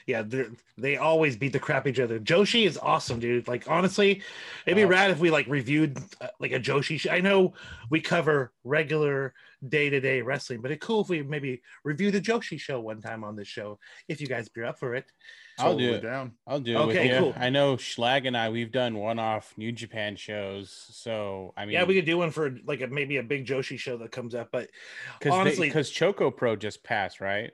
yeah, 0.07 0.23
they're- 0.23 0.51
always 1.01 1.37
beat 1.37 1.53
the 1.53 1.59
crap 1.59 1.87
each 1.87 2.01
other. 2.01 2.19
Joshi 2.19 2.67
is 2.67 2.79
awesome, 2.79 3.21
dude. 3.21 3.47
Like 3.49 3.71
honestly, 3.71 4.23
it'd 4.67 4.77
be 4.77 4.85
Uh, 4.85 4.89
rad 4.89 5.11
if 5.11 5.21
we 5.21 5.31
like 5.31 5.47
reviewed 5.47 5.99
uh, 6.21 6.29
like 6.41 6.53
a 6.53 6.61
Joshi. 6.61 6.99
Show. 6.99 7.11
I 7.11 7.21
know 7.21 7.55
we 7.91 8.01
cover 8.01 8.53
regular 8.65 9.35
day 9.69 9.89
to 9.89 10.01
day 10.01 10.21
wrestling, 10.23 10.61
but 10.61 10.71
it's 10.73 10.85
cool 10.85 11.03
if 11.03 11.09
we 11.09 11.23
maybe 11.23 11.63
review 11.85 12.11
the 12.11 12.21
Joshi 12.21 12.59
show 12.59 12.81
one 12.81 13.01
time 13.01 13.23
on 13.25 13.37
this 13.37 13.49
show 13.49 13.79
if 14.09 14.21
you 14.21 14.27
guys 14.27 14.49
be 14.49 14.63
up 14.63 14.79
for 14.79 14.95
it. 14.97 15.07
I'll 15.59 15.77
do 15.77 15.93
it. 15.95 16.03
down. 16.03 16.33
I'll 16.47 16.61
do 16.61 16.77
it 16.77 16.81
Okay, 16.91 17.19
cool. 17.19 17.35
I 17.37 17.51
know 17.51 17.77
Schlag 17.77 18.27
and 18.27 18.37
I 18.37 18.51
we've 18.51 18.73
done 18.73 18.97
one-off 18.99 19.55
New 19.57 19.73
Japan 19.73 20.17
shows, 20.17 20.71
so 20.91 21.53
I 21.57 21.65
mean, 21.65 21.75
yeah, 21.75 21.85
we 21.85 21.95
could 21.95 22.05
do 22.05 22.19
one 22.19 22.31
for 22.31 22.57
like 22.67 22.81
a 22.83 22.87
maybe 22.87 23.17
a 23.17 23.23
big 23.23 23.47
Joshi 23.47 23.79
show 23.79 23.97
that 23.99 24.13
comes 24.13 24.35
up, 24.35 24.49
but 24.53 24.69
because 25.19 25.33
honestly- 25.33 25.69
because 25.69 25.91
Choco 25.91 26.31
Pro 26.31 26.57
just 26.57 26.83
passed, 26.83 27.21
right? 27.21 27.53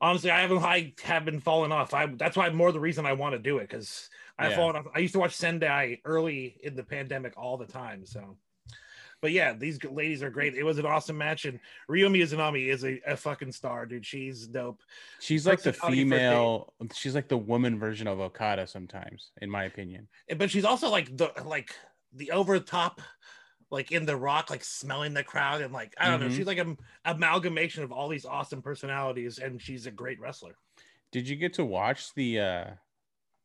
honestly, 0.00 0.30
I 0.30 0.40
haven't 0.42 0.58
I 0.62 0.92
have 1.04 1.24
been 1.24 1.40
falling 1.40 1.72
off. 1.72 1.94
I 1.94 2.06
that's 2.06 2.36
why 2.36 2.50
more 2.50 2.72
the 2.72 2.80
reason 2.80 3.06
I 3.06 3.14
want 3.14 3.34
to 3.34 3.38
do 3.38 3.58
it 3.58 3.68
because 3.68 4.10
I've 4.38 4.50
Yeah. 4.50 4.56
fallen 4.56 4.76
off. 4.76 4.86
I 4.94 4.98
used 4.98 5.14
to 5.14 5.18
watch 5.18 5.34
Sendai 5.34 5.98
early 6.04 6.58
in 6.62 6.76
the 6.76 6.84
pandemic 6.84 7.32
all 7.38 7.56
the 7.56 7.64
time. 7.66 8.04
So, 8.04 8.36
but 9.20 9.32
yeah, 9.32 9.52
these 9.54 9.82
ladies 9.84 10.22
are 10.22 10.30
great. 10.30 10.54
It 10.54 10.62
was 10.62 10.78
an 10.78 10.86
awesome 10.86 11.16
match, 11.18 11.44
and 11.44 11.58
Ryo 11.88 12.08
Mizunami 12.08 12.68
is 12.68 12.84
a, 12.84 13.00
a 13.06 13.16
fucking 13.16 13.52
star, 13.52 13.86
dude. 13.86 14.04
She's 14.04 14.46
dope. 14.46 14.82
She's 15.20 15.46
like 15.46 15.62
the 15.62 15.72
female. 15.72 16.72
She's 16.94 17.14
like 17.14 17.28
the 17.28 17.38
woman 17.38 17.78
version 17.78 18.06
of 18.06 18.20
Okada 18.20 18.66
sometimes, 18.66 19.30
in 19.40 19.50
my 19.50 19.64
opinion. 19.64 20.08
But 20.36 20.50
she's 20.50 20.64
also 20.64 20.90
like 20.90 21.16
the 21.16 21.32
like 21.44 21.74
the 22.12 22.30
over 22.32 22.58
the 22.58 22.64
top. 22.64 23.00
Like 23.68 23.90
in 23.90 24.06
the 24.06 24.16
rock, 24.16 24.48
like 24.48 24.62
smelling 24.62 25.12
the 25.12 25.24
crowd, 25.24 25.60
and 25.60 25.72
like 25.72 25.92
I 25.98 26.08
don't 26.08 26.20
know, 26.20 26.28
Mhm. 26.28 26.36
she's 26.36 26.46
like 26.46 26.58
an 26.58 26.78
amalgamation 27.04 27.82
of 27.82 27.90
all 27.90 28.08
these 28.08 28.24
awesome 28.24 28.62
personalities, 28.62 29.38
and 29.40 29.60
she's 29.60 29.86
a 29.86 29.90
great 29.90 30.20
wrestler. 30.20 30.54
Did 31.10 31.28
you 31.28 31.34
get 31.34 31.52
to 31.54 31.64
watch 31.64 32.14
the 32.14 32.38
uh 32.38 32.64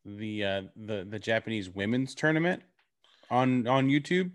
the 0.05 0.45
uh 0.45 0.61
the 0.76 1.07
the 1.09 1.17
Japanese 1.17 1.72
women's 1.72 2.13
tournament 2.13 2.61
on 3.32 3.65
on 3.67 3.88
YouTube? 3.88 4.30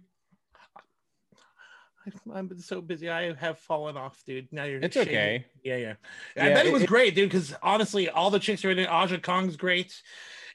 I'm 2.35 2.59
so 2.59 2.81
busy. 2.81 3.09
I 3.11 3.35
have 3.35 3.59
fallen 3.59 3.97
off, 3.97 4.23
dude. 4.25 4.49
Now 4.53 4.65
you're 4.65 4.81
It's 4.81 4.95
shaming- 4.95 5.09
okay. 5.09 5.45
Yeah, 5.63 5.77
yeah. 5.77 5.95
I 6.37 6.49
Yeah, 6.49 6.55
bet 6.55 6.67
it, 6.67 6.69
it- 6.69 6.73
was 6.73 6.83
it- 6.83 6.89
great, 6.89 7.15
dude. 7.15 7.29
Because 7.31 7.55
honestly, 7.63 8.09
all 8.09 8.31
the 8.31 8.39
chicks 8.39 8.65
are 8.65 8.71
in 8.71 8.79
it. 8.79 8.89
Aja 8.89 9.19
Kong's 9.19 9.57
great. 9.57 10.01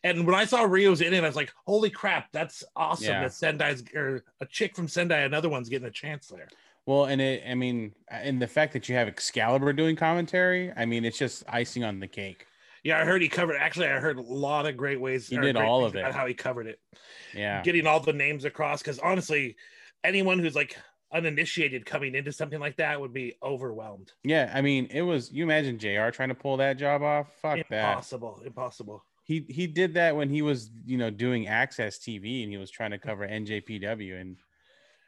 And 0.03 0.25
when 0.25 0.35
I 0.35 0.45
saw 0.45 0.63
Ryo's 0.63 1.01
in 1.01 1.13
it, 1.13 1.23
I 1.23 1.27
was 1.27 1.35
like, 1.35 1.53
"Holy 1.67 1.89
crap, 1.91 2.31
that's 2.31 2.63
awesome!" 2.75 3.05
Yeah. 3.07 3.21
That 3.21 3.31
Sendai's 3.33 3.83
or 3.93 4.23
a 4.39 4.45
chick 4.47 4.75
from 4.75 4.87
Sendai, 4.87 5.19
another 5.25 5.47
one's 5.49 5.69
getting 5.69 5.87
a 5.87 5.91
chance 5.91 6.27
there. 6.27 6.47
Well, 6.87 7.05
and 7.05 7.21
it, 7.21 7.43
I 7.47 7.53
mean, 7.53 7.93
and 8.09 8.41
the 8.41 8.47
fact 8.47 8.73
that 8.73 8.89
you 8.89 8.95
have 8.95 9.07
Excalibur 9.07 9.71
doing 9.73 9.95
commentary, 9.95 10.71
I 10.75 10.85
mean, 10.85 11.05
it's 11.05 11.19
just 11.19 11.43
icing 11.47 11.83
on 11.83 11.99
the 11.99 12.07
cake. 12.07 12.47
Yeah, 12.83 12.99
I 12.99 13.05
heard 13.05 13.21
he 13.21 13.29
covered. 13.29 13.57
Actually, 13.57 13.89
I 13.89 13.99
heard 13.99 14.17
a 14.17 14.21
lot 14.21 14.65
of 14.65 14.75
great 14.75 14.99
ways. 14.99 15.27
He 15.27 15.37
did 15.37 15.55
all 15.55 15.85
of 15.85 15.95
it. 15.95 16.03
How 16.11 16.25
he 16.25 16.33
covered 16.33 16.65
it, 16.65 16.79
Yeah. 17.35 17.61
getting 17.61 17.85
all 17.85 17.99
the 17.99 18.11
names 18.13 18.43
across. 18.43 18.81
Because 18.81 18.97
honestly, 18.97 19.55
anyone 20.03 20.39
who's 20.39 20.55
like 20.55 20.75
uninitiated 21.13 21.85
coming 21.85 22.15
into 22.15 22.31
something 22.31 22.59
like 22.59 22.77
that 22.77 22.99
would 22.99 23.13
be 23.13 23.35
overwhelmed. 23.43 24.11
Yeah, 24.23 24.51
I 24.53 24.61
mean, 24.61 24.87
it 24.91 25.01
was. 25.01 25.31
You 25.31 25.43
imagine 25.43 25.77
Jr. 25.77 26.09
trying 26.11 26.29
to 26.29 26.35
pull 26.35 26.57
that 26.57 26.77
job 26.77 27.01
off? 27.03 27.27
Fuck 27.41 27.59
that. 27.69 27.89
impossible, 27.89 28.41
impossible. 28.45 29.03
he 29.23 29.45
he 29.49 29.67
did 29.67 29.95
that 29.95 30.15
when 30.15 30.29
he 30.29 30.41
was 30.41 30.69
you 30.85 30.97
know 30.97 31.09
doing 31.09 31.45
AXS 31.45 31.99
TV 31.99 32.43
and 32.43 32.51
he 32.51 32.57
was 32.57 32.71
trying 32.71 32.91
to 32.91 32.97
cover 32.97 33.27
NJPW 33.27 34.19
and 34.19 34.37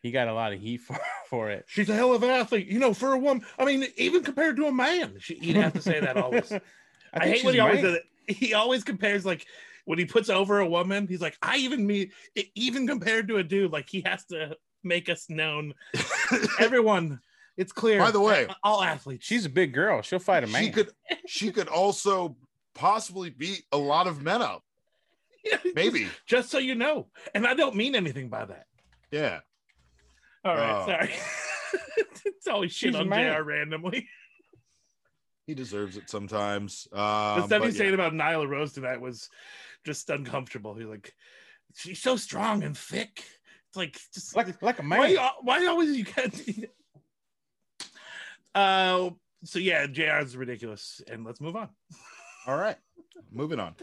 he 0.01 0.11
got 0.11 0.27
a 0.27 0.33
lot 0.33 0.53
of 0.53 0.59
heat 0.59 0.77
for 0.81 0.99
for 1.29 1.49
it. 1.49 1.65
She's 1.67 1.89
a 1.89 1.95
hell 1.95 2.13
of 2.13 2.21
an 2.23 2.29
athlete, 2.29 2.67
you 2.67 2.79
know, 2.79 2.93
for 2.93 3.13
a 3.13 3.17
woman. 3.17 3.45
I 3.57 3.65
mean, 3.65 3.85
even 3.97 4.23
compared 4.23 4.57
to 4.57 4.67
a 4.67 4.71
man, 4.71 5.15
she, 5.19 5.35
you'd 5.35 5.55
have 5.55 5.73
to 5.73 5.81
say 5.81 5.99
that 5.99 6.17
always. 6.17 6.51
I, 7.13 7.25
think 7.25 7.35
hate 7.35 7.45
when 7.45 7.53
he 7.53 7.59
always 7.59 7.83
right. 7.83 7.83
does 7.83 7.95
it. 7.95 8.35
He 8.35 8.53
always 8.53 8.83
compares 8.83 9.25
like 9.25 9.45
when 9.85 9.99
he 9.99 10.05
puts 10.05 10.29
over 10.29 10.59
a 10.59 10.67
woman. 10.67 11.07
He's 11.07 11.21
like, 11.21 11.37
I 11.41 11.57
even 11.57 11.85
me 11.85 12.11
even 12.55 12.87
compared 12.87 13.27
to 13.29 13.37
a 13.37 13.43
dude, 13.43 13.71
like 13.71 13.89
he 13.89 14.01
has 14.05 14.25
to 14.25 14.57
make 14.84 15.09
us 15.09 15.29
known. 15.29 15.73
Everyone, 16.59 17.19
it's 17.57 17.71
clear. 17.71 17.99
By 17.99 18.11
the 18.11 18.19
way, 18.21 18.47
all 18.63 18.81
athletes. 18.84 19.25
She's 19.25 19.45
a 19.45 19.49
big 19.49 19.73
girl. 19.73 20.01
She'll 20.01 20.19
fight 20.19 20.43
a 20.43 20.47
man. 20.47 20.63
she 20.63 20.71
could 20.71 20.91
she 21.27 21.51
could 21.51 21.67
also 21.67 22.36
possibly 22.75 23.29
beat 23.29 23.63
a 23.71 23.77
lot 23.77 24.07
of 24.07 24.21
men 24.21 24.41
up. 24.41 24.63
Maybe. 25.75 26.07
just 26.25 26.49
so 26.49 26.57
you 26.57 26.73
know, 26.75 27.07
and 27.36 27.45
I 27.45 27.53
don't 27.53 27.75
mean 27.75 27.95
anything 27.95 28.29
by 28.29 28.45
that. 28.45 28.65
Yeah. 29.11 29.39
All 30.45 30.55
right, 30.55 30.81
Oh. 30.81 30.86
sorry. 30.86 31.09
it's 32.25 32.47
always 32.47 32.71
shit 32.71 32.93
She's 32.93 32.99
on 32.99 33.09
mad. 33.09 33.36
JR 33.38 33.43
randomly. 33.43 34.07
He 35.45 35.53
deserves 35.53 35.97
it 35.97 36.09
sometimes. 36.09 36.88
The 36.91 36.99
Um, 37.01 37.38
stuff 37.47 37.49
but 37.49 37.63
he's 37.65 37.75
yeah. 37.75 37.79
saying 37.79 37.93
about 37.93 38.13
Nyla 38.13 38.47
Rose 38.47 38.71
tonight 38.73 39.01
was 39.01 39.29
just 39.86 40.09
uncomfortable. 40.09 40.73
He's 40.75 40.88
like, 40.88 41.13
she's 41.75 42.01
so 42.01 42.15
strong 42.15 42.63
and 42.63 42.77
thick. 42.77 43.23
It's 43.74 43.78
like 43.78 43.99
just 44.13 44.36
like 44.36 44.61
like 44.61 44.78
a 44.78 44.84
man. 44.84 44.99
why, 44.99 45.07
you- 45.07 45.19
why 45.41 45.65
always 45.65 45.97
you 45.97 46.05
can't. 46.05 46.39
Uh, 48.53 49.09
so 49.43 49.57
yeah, 49.57 49.88
JR 49.88 50.19
is 50.19 50.38
ridiculous, 50.38 51.01
and 51.09 51.26
let's 51.26 51.41
move 51.41 51.55
on. 51.55 51.69
All 52.47 52.55
right. 52.55 52.78
Moving 53.32 53.59
on. 53.59 53.76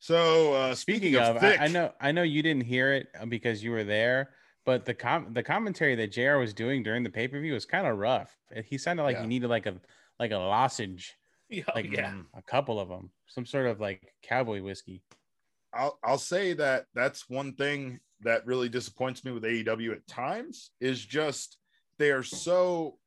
So 0.00 0.52
uh 0.52 0.74
Speaking, 0.74 1.12
speaking, 1.12 1.20
of, 1.20 1.36
of, 1.36 1.44
I, 1.44 1.50
thick, 1.50 1.60
I 1.60 1.66
know 1.68 1.92
I 2.00 2.10
know 2.10 2.22
you 2.22 2.42
didn't 2.42 2.64
hear 2.64 2.92
it 2.92 3.06
uh, 3.20 3.26
because 3.26 3.62
you 3.62 3.70
were 3.70 3.84
there, 3.84 4.30
but 4.64 4.84
the 4.84 4.94
com 4.94 5.32
the 5.32 5.44
commentary 5.44 5.94
that 5.94 6.10
JR 6.10 6.38
was 6.38 6.52
doing 6.52 6.82
during 6.82 7.04
the 7.04 7.10
pay 7.10 7.28
per 7.28 7.40
view 7.40 7.52
was 7.52 7.64
kind 7.66 7.86
of 7.86 7.96
rough. 7.98 8.36
Uh, 8.54 8.62
He 8.62 8.78
sounded 8.78 9.04
like 9.04 9.14
Yeah. 9.14 9.22
he 9.22 9.28
needed 9.28 9.48
like 9.48 9.66
a 9.66 9.76
like 10.18 10.32
a 10.32 10.36
lozenge, 10.38 11.14
Yeah, 11.50 11.64
like 11.74 11.92
yeah. 11.92 12.14
a 12.34 12.42
couple 12.42 12.80
of 12.80 12.88
them, 12.88 13.10
some 13.28 13.46
sort 13.46 13.66
of 13.66 13.78
like 13.80 14.12
cowboy 14.24 14.60
whiskey. 14.60 15.04
I'll 15.72 16.00
I'll 16.02 16.18
say 16.18 16.52
that 16.54 16.86
that's 16.94 17.28
one 17.30 17.54
thing 17.54 18.00
that 18.22 18.46
really 18.46 18.68
disappoints 18.68 19.24
me 19.24 19.32
with 19.32 19.44
AEW 19.44 19.92
at 19.92 20.06
times 20.06 20.70
is 20.80 21.04
just 21.04 21.58
they 21.98 22.10
are 22.10 22.22
so 22.22 22.98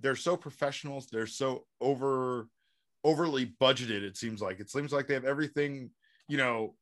they're 0.00 0.16
so 0.16 0.36
professionals, 0.36 1.08
they're 1.10 1.26
so 1.26 1.64
over 1.80 2.48
overly 3.04 3.46
budgeted 3.60 4.02
it 4.02 4.16
seems 4.16 4.40
like. 4.40 4.60
It 4.60 4.70
seems 4.70 4.92
like 4.92 5.06
they 5.06 5.14
have 5.14 5.24
everything, 5.24 5.90
you 6.28 6.36
know, 6.36 6.74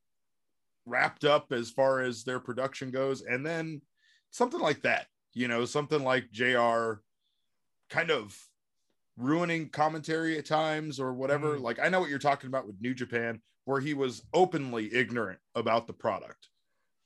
wrapped 0.87 1.25
up 1.25 1.53
as 1.53 1.71
far 1.71 2.01
as 2.01 2.25
their 2.25 2.41
production 2.41 2.91
goes 2.91 3.23
and 3.23 3.45
then 3.45 3.83
something 4.31 4.61
like 4.61 4.83
that, 4.83 5.07
you 5.35 5.49
know, 5.49 5.65
something 5.65 6.03
like 6.03 6.31
JR 6.33 6.95
kind 7.91 8.11
of 8.11 8.37
ruining 9.17 9.69
commentary 9.69 10.39
at 10.39 10.47
times 10.47 10.99
or 10.99 11.13
whatever. 11.13 11.55
Mm-hmm. 11.55 11.65
Like 11.65 11.79
I 11.79 11.89
know 11.89 12.01
what 12.01 12.11
you're 12.11 12.19
talking 12.19 12.49
about 12.49 12.67
with 12.67 12.81
New 12.81 12.95
Japan 12.95 13.41
where 13.65 13.81
he 13.81 13.95
was 13.95 14.23
openly 14.35 14.93
ignorant 14.93 15.39
about 15.55 15.87
the 15.87 15.93
product. 15.93 16.49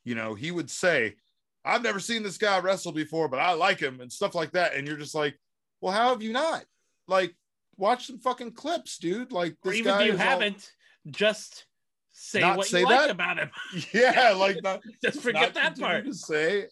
You 0.06 0.14
know, 0.14 0.34
he 0.34 0.50
would 0.50 0.70
say, 0.70 1.16
I've 1.64 1.82
never 1.82 2.00
seen 2.00 2.22
this 2.22 2.38
guy 2.38 2.58
wrestle 2.60 2.92
before, 2.92 3.28
but 3.28 3.40
I 3.40 3.52
like 3.52 3.80
him 3.80 4.00
and 4.00 4.10
stuff 4.10 4.34
like 4.34 4.52
that. 4.52 4.74
And 4.74 4.86
you're 4.86 4.96
just 4.96 5.14
like, 5.14 5.38
well, 5.82 5.92
how 5.92 6.08
have 6.10 6.22
you 6.22 6.32
not? 6.32 6.64
Like, 7.08 7.34
watch 7.76 8.06
some 8.06 8.18
fucking 8.20 8.52
clips, 8.52 8.96
dude. 8.98 9.32
Like, 9.32 9.56
Or 9.64 9.72
even 9.74 9.92
guy 9.92 10.02
if 10.04 10.12
you 10.12 10.16
haven't, 10.16 10.72
just 11.10 11.66
say 12.12 12.40
Not 12.40 12.56
what 12.56 12.66
say 12.68 12.80
you 12.80 12.86
like 12.86 13.00
that? 13.00 13.10
about 13.10 13.38
him. 13.38 13.50
yeah, 13.92 14.30
like, 14.38 14.62
not, 14.62 14.80
just 15.04 15.16
not 15.16 15.22
forget 15.24 15.54
that 15.54 15.78
part. 15.78 16.04
to 16.06 16.14
say, 16.14 16.66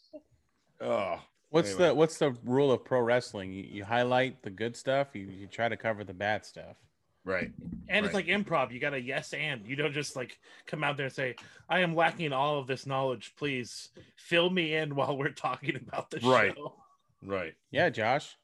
oh, 0.81 1.21
What's 1.51 1.71
Anyway. 1.71 1.89
the 1.89 1.95
what's 1.95 2.19
the 2.19 2.37
rule 2.45 2.73
of 2.73 2.85
pro 2.85 3.01
wrestling? 3.01 3.53
You, 3.53 3.63
you 3.63 3.85
highlight 3.85 4.43
the 4.43 4.51
good 4.51 4.77
stuff. 4.77 5.09
You, 5.15 5.27
you 5.27 5.47
try 5.47 5.69
to 5.69 5.77
cover 5.77 6.03
the 6.03 6.15
bad 6.15 6.45
stuff. 6.45 6.77
Right. 7.25 7.51
And 7.89 8.05
it's 8.07 8.15
like 8.15 8.27
improv. 8.27 8.73
You 8.73 8.81
got 8.81 8.95
a 8.95 9.01
yes 9.01 9.33
and. 9.33 9.67
You 9.67 9.77
don't 9.77 9.93
just 9.93 10.17
like 10.17 10.39
come 10.67 10.83
out 10.85 10.97
there 10.97 11.07
and 11.07 11.15
say, 11.15 11.35
I 11.69 11.81
am 11.81 11.95
lacking 11.95 12.33
all 12.33 12.59
of 12.59 12.67
this 12.67 12.87
knowledge. 12.87 13.35
Please 13.37 13.91
fill 14.17 14.49
me 14.51 14.75
in 14.75 14.95
while 14.95 15.17
we're 15.17 15.29
talking 15.31 15.77
about 15.77 16.11
the 16.11 16.21
Right. 16.21 16.55
show. 16.57 16.75
Right. 17.23 17.55
Yeah, 17.71 17.91
Josh. 17.91 18.37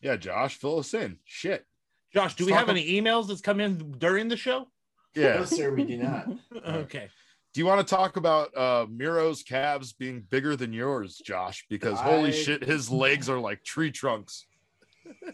Yeah, 0.00 0.16
Josh, 0.16 0.56
fill 0.56 0.78
us 0.80 0.92
in. 0.94 1.18
Shit. 1.24 1.64
Josh, 2.12 2.34
do 2.36 2.44
we 2.46 2.52
have 2.52 2.64
ab- 2.68 2.76
any 2.76 3.00
emails 3.00 3.26
that's 3.28 3.40
come 3.40 3.58
in 3.60 3.92
during 3.98 4.28
the 4.28 4.36
show? 4.36 4.68
Yeah. 5.14 5.36
No, 5.36 5.44
sir, 5.44 5.72
we 5.74 5.84
do 5.84 5.96
not. 5.98 6.26
Okay. 6.66 7.08
Do 7.52 7.60
you 7.60 7.66
want 7.66 7.86
to 7.86 7.94
talk 7.94 8.16
about 8.16 8.54
uh 8.56 8.86
Miro's 8.90 9.42
calves 9.44 9.92
being 9.92 10.22
bigger 10.28 10.56
than 10.56 10.72
yours, 10.72 11.16
Josh? 11.24 11.64
Because 11.70 11.98
holy 12.00 12.28
I- 12.30 12.32
shit, 12.32 12.64
his 12.64 12.90
legs 12.90 13.28
are 13.30 13.38
like 13.38 13.62
tree 13.64 13.90
trunks. 13.92 14.46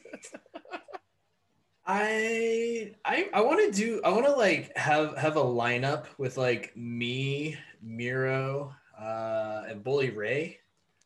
I 1.93 2.93
I 3.05 3.29
I 3.35 3.41
want 3.41 3.59
to 3.75 3.77
do 3.77 4.01
I 4.05 4.11
want 4.11 4.25
to 4.27 4.33
like 4.33 4.77
have 4.77 5.17
have 5.19 5.37
a 5.37 5.43
lineup 5.43 6.05
with 6.19 6.37
like 6.37 6.73
me, 6.77 7.57
Miro, 7.83 8.73
uh, 8.97 9.65
and 9.69 9.83
Bully 9.83 10.11
Ray. 10.11 10.59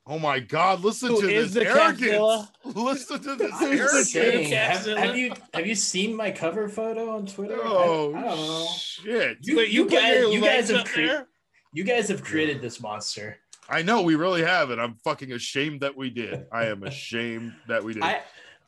Oh 0.06 0.18
my 0.18 0.40
god, 0.40 0.84
listen 0.84 1.08
Who 1.08 1.22
to 1.22 1.28
is 1.34 1.54
this 1.54 1.64
the 1.64 1.70
arrogance. 1.70 2.12
Capzilla? 2.12 2.48
Listen 2.74 3.22
to 3.22 3.36
this 3.36 3.52
I'm 3.54 3.76
just 3.78 3.94
arrogance. 3.94 4.10
saying, 4.10 4.52
have, 4.52 4.98
have 4.98 5.16
you 5.16 5.32
have 5.54 5.66
you 5.66 5.74
seen 5.74 6.14
my 6.14 6.30
cover 6.30 6.68
photo 6.68 7.16
on 7.16 7.24
Twitter? 7.24 7.58
Oh 7.62 8.14
I, 8.14 8.20
don't 8.20 8.36
know. 8.36 8.66
shit. 8.76 9.38
You, 9.40 9.56
Wait, 9.56 9.70
you 9.70 9.84
put 9.84 9.92
guys 9.94 10.34
you 10.34 10.40
guys 10.42 10.68
have 10.68 10.84
cre- 10.84 11.24
you 11.72 11.84
guys 11.84 12.08
have 12.08 12.22
created 12.22 12.60
this 12.60 12.78
monster. 12.82 13.38
I 13.66 13.80
know 13.80 14.02
we 14.02 14.14
really 14.14 14.42
have, 14.42 14.68
and 14.68 14.78
I'm 14.78 14.96
fucking 14.96 15.32
ashamed 15.32 15.80
that 15.80 15.96
we 15.96 16.10
did. 16.10 16.44
I 16.52 16.66
am 16.66 16.82
ashamed 16.82 17.54
that 17.68 17.82
we 17.82 17.94
did. 17.94 18.02
I 18.02 18.20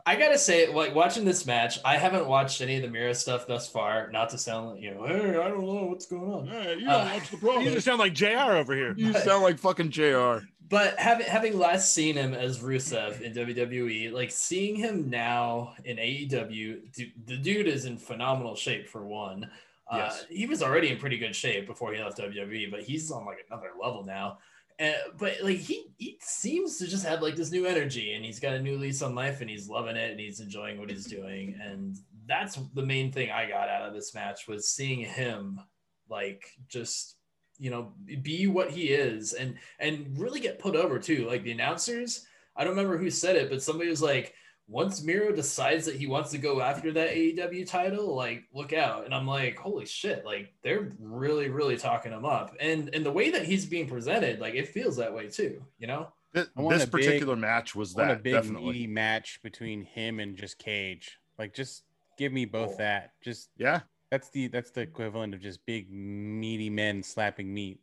I 0.09 0.15
gotta 0.15 0.39
say, 0.39 0.69
like 0.73 0.95
watching 0.95 1.25
this 1.25 1.45
match, 1.47 1.81
I 1.85 1.97
haven't 1.97 2.27
watched 2.27 2.61
any 2.61 2.77
of 2.77 2.83
the 2.83 2.89
Miro 2.89 3.13
stuff 3.13 3.47
thus 3.49 3.69
far. 3.69 4.09
Not 4.13 4.31
to 4.31 4.39
sound 4.39 4.71
like 4.71 4.81
you 4.81 4.95
know, 4.95 5.05
hey, 5.05 5.31
I 5.31 5.49
don't 5.49 5.67
know 5.67 5.87
what's 5.87 6.07
going 6.07 6.33
on. 6.33 6.47
Hey, 6.47 6.77
you 6.79 6.89
Uh, 6.89 7.05
don't 7.05 7.15
watch 7.15 7.31
the 7.31 7.37
problem. 7.39 7.65
You 7.65 7.73
just 7.73 7.85
sound 7.85 7.99
like 7.99 8.15
JR 8.15 8.53
over 8.57 8.75
here. 8.75 8.95
You 8.97 9.13
sound 9.15 9.43
like 9.43 9.59
fucking 9.59 9.91
JR. 9.91 10.47
But 10.69 10.99
having 10.99 11.27
having 11.27 11.59
last 11.59 11.93
seen 11.93 12.17
him 12.17 12.35
as 12.35 12.61
Rusev 12.61 13.21
in 13.21 13.33
WWE, 13.35 14.13
like 14.13 14.31
seeing 14.31 14.77
him 14.77 15.11
now 15.11 15.75
in 15.85 15.97
AEW, 15.97 16.93
du- 16.93 17.13
the 17.27 17.37
dude 17.37 17.67
is 17.67 17.85
in 17.85 17.97
phenomenal 17.99 18.55
shape 18.57 18.89
for 18.89 19.05
one. 19.05 19.51
Uh, 19.89 19.97
Yes. 19.99 20.27
he 20.29 20.47
was 20.47 20.63
already 20.63 20.89
in 20.91 20.99
pretty 20.99 21.19
good 21.19 21.35
shape 21.37 21.67
before 21.67 21.93
he 21.95 22.03
left 22.03 22.19
WWE, 22.19 22.71
but 22.71 22.81
he's 22.83 23.11
on 23.13 23.25
like 23.25 23.39
another 23.49 23.71
level 23.81 24.05
now. 24.05 24.39
Uh, 24.79 24.93
but 25.17 25.37
like 25.43 25.57
he 25.57 25.87
he 25.97 26.19
seems 26.21 26.79
to 26.79 26.87
just 26.87 27.07
have 27.07 27.23
like 27.23 27.37
this 27.37 27.51
new 27.51 27.67
energy, 27.67 28.13
and 28.13 28.25
he's 28.25 28.41
got 28.41 28.55
a 28.55 28.63
new 28.63 28.77
lease 28.77 29.03
on 29.03 29.15
life, 29.15 29.41
and 29.41 29.49
he's 29.49 29.69
loving 29.69 29.97
it, 29.97 30.11
and 30.11 30.21
he's 30.21 30.41
enjoying 30.41 30.79
what 30.79 30.91
he's 30.91 31.07
doing, 31.07 31.59
and 31.63 31.97
that's 32.27 32.59
the 32.75 32.85
main 32.85 33.11
thing 33.11 33.31
I 33.31 33.49
got 33.49 33.69
out 33.69 33.89
of 33.89 33.95
this 33.95 34.15
match 34.15 34.47
was 34.49 34.69
seeing 34.69 35.01
him 35.01 35.61
like 36.09 36.45
just 36.69 37.17
you 37.59 37.71
know 37.71 37.93
be 38.23 38.47
what 38.47 38.71
he 38.71 38.89
is 38.89 39.33
and 39.33 39.57
and 39.79 40.19
really 40.19 40.41
get 40.41 40.59
put 40.59 40.77
over 40.77 40.99
too. 40.99 41.27
Like 41.27 41.43
the 41.43 41.53
announcers 41.53 42.27
i 42.57 42.65
don't 42.65 42.77
remember 42.77 42.97
who 42.97 43.11
said 43.11 43.37
it 43.37 43.51
but 43.51 43.63
somebody 43.63 43.89
was 43.91 44.03
like 44.03 44.35
once 44.69 45.03
miro 45.03 45.33
decides 45.33 45.87
that 45.87 45.95
he 45.97 46.07
wants 46.07 46.31
to 46.31 46.39
go 46.39 46.61
after 46.61 46.91
that 46.93 47.11
aew 47.11 47.67
title 47.67 48.15
like 48.15 48.43
look 48.53 48.73
out 48.73 49.05
and 49.05 49.15
i'm 49.15 49.27
like 49.27 49.57
holy 49.57 49.87
shit 49.87 50.25
like 50.25 50.53
they're 50.63 50.93
really 50.99 51.49
really 51.49 51.77
talking 51.77 52.11
him 52.13 52.25
up 52.25 52.55
and 52.59 52.93
and 52.95 53.07
the 53.07 53.13
way 53.13 53.31
that 53.31 53.45
he's 53.45 53.65
being 53.65 53.87
presented 53.89 54.41
like 54.41 54.55
it 54.55 54.67
feels 54.69 54.97
that 54.97 55.15
way 55.15 55.29
too 55.29 55.63
you 55.79 55.87
know 55.87 56.09
This, 56.33 56.49
this 56.57 56.83
a 56.83 56.87
big- 56.87 56.91
particular 56.91 57.37
match 57.37 57.75
was 57.77 57.95
that 57.95 58.11
a 58.11 58.17
big 58.17 58.35
definitely. 58.35 58.73
meaty 58.73 58.87
match 58.89 59.41
between 59.43 59.83
him 59.85 60.19
and 60.21 60.37
just 60.37 60.59
Cage. 60.59 61.19
Like, 61.39 61.55
just 61.55 61.85
give 62.19 62.33
me 62.33 62.45
both 62.45 62.73
Oh. 62.75 62.79
that. 62.79 63.13
Just 63.23 63.49
Yeah, 63.57 63.81
that's 64.11 64.29
the 64.31 64.49
that's 64.49 64.71
the 64.71 64.81
equivalent 64.83 65.33
of 65.35 65.41
just 65.41 65.65
big 65.65 65.91
meaty 65.91 66.69
men 66.71 67.03
slapping 67.03 67.55
meat. 67.55 67.79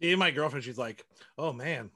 Me 0.00 0.10
and 0.10 0.18
my 0.18 0.30
girlfriend, 0.30 0.64
she's 0.64 0.76
like, 0.78 1.04
"Oh 1.38 1.52
man, 1.52 1.90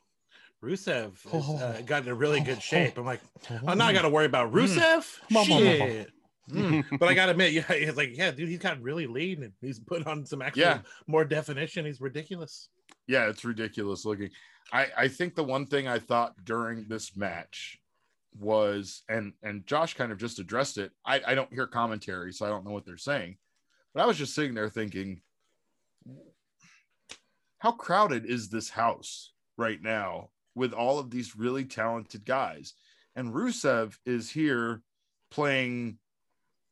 Rusev 0.65 1.23
has, 1.31 1.49
uh, 1.62 1.83
got 1.85 2.03
in 2.05 2.09
a 2.09 2.15
really 2.15 2.41
good 2.41 2.62
shape." 2.62 2.97
I'm 2.99 3.05
like, 3.05 3.21
"Oh, 3.67 3.75
now 3.75 3.87
I 3.87 3.93
got 3.93 4.03
to 4.03 4.09
worry 4.09 4.27
about 4.27 4.53
Rusev." 4.53 5.07
Mama, 5.31 5.49
mama. 5.49 5.65
Shit. 5.77 6.11
Mm. 6.51 6.99
But 6.99 7.09
I 7.09 7.15
gotta 7.15 7.31
admit, 7.33 7.53
yeah, 7.55 7.62
he's 7.73 7.97
like, 7.97 8.17
yeah, 8.17 8.31
dude, 8.31 8.49
he's 8.51 8.59
gotten 8.59 8.83
really 8.83 9.07
lean 9.07 9.43
and 9.45 9.53
he's 9.62 9.79
put 9.79 10.07
on 10.07 10.27
some 10.27 10.43
actual 10.43 10.61
Yeah. 10.62 10.79
more 11.07 11.25
definition. 11.25 11.87
He's 11.87 12.01
ridiculous. 12.03 12.69
yeah, 13.07 13.29
it's 13.31 13.45
ridiculous 13.47 14.05
looking. 14.05 14.29
I 14.73 14.89
I 14.97 15.09
think 15.09 15.35
the 15.37 15.45
one 15.45 15.65
thing 15.67 15.89
I 15.89 15.99
thought 15.99 16.35
during 16.45 16.87
this 16.87 17.17
match 17.17 17.79
was, 18.39 19.05
and 19.09 19.33
and 19.43 19.67
Josh 19.67 19.95
kind 19.95 20.12
of 20.12 20.19
just 20.19 20.39
addressed 20.39 20.77
it. 20.77 20.93
I 21.07 21.23
I 21.27 21.35
don't 21.35 21.53
hear 21.53 21.67
commentary, 21.67 22.33
so 22.33 22.45
I 22.45 22.51
don't 22.51 22.65
know 22.67 22.73
what 22.73 22.85
they're 22.85 22.99
saying. 22.99 23.39
But 23.95 24.03
I 24.03 24.07
was 24.07 24.19
just 24.19 24.35
sitting 24.35 24.53
there 24.55 24.69
thinking, 24.69 25.23
how 27.59 27.73
crowded 27.73 28.27
is 28.27 28.49
this 28.51 28.69
house 28.69 29.33
right 29.57 29.81
now 29.81 30.29
with 30.55 30.73
all 30.73 30.99
of 30.99 31.11
these 31.11 31.37
really 31.37 31.65
talented 31.65 32.25
guys? 32.25 32.75
And 33.17 33.33
Rusev 33.33 33.97
is 34.07 34.31
here 34.31 34.83
playing 35.31 35.99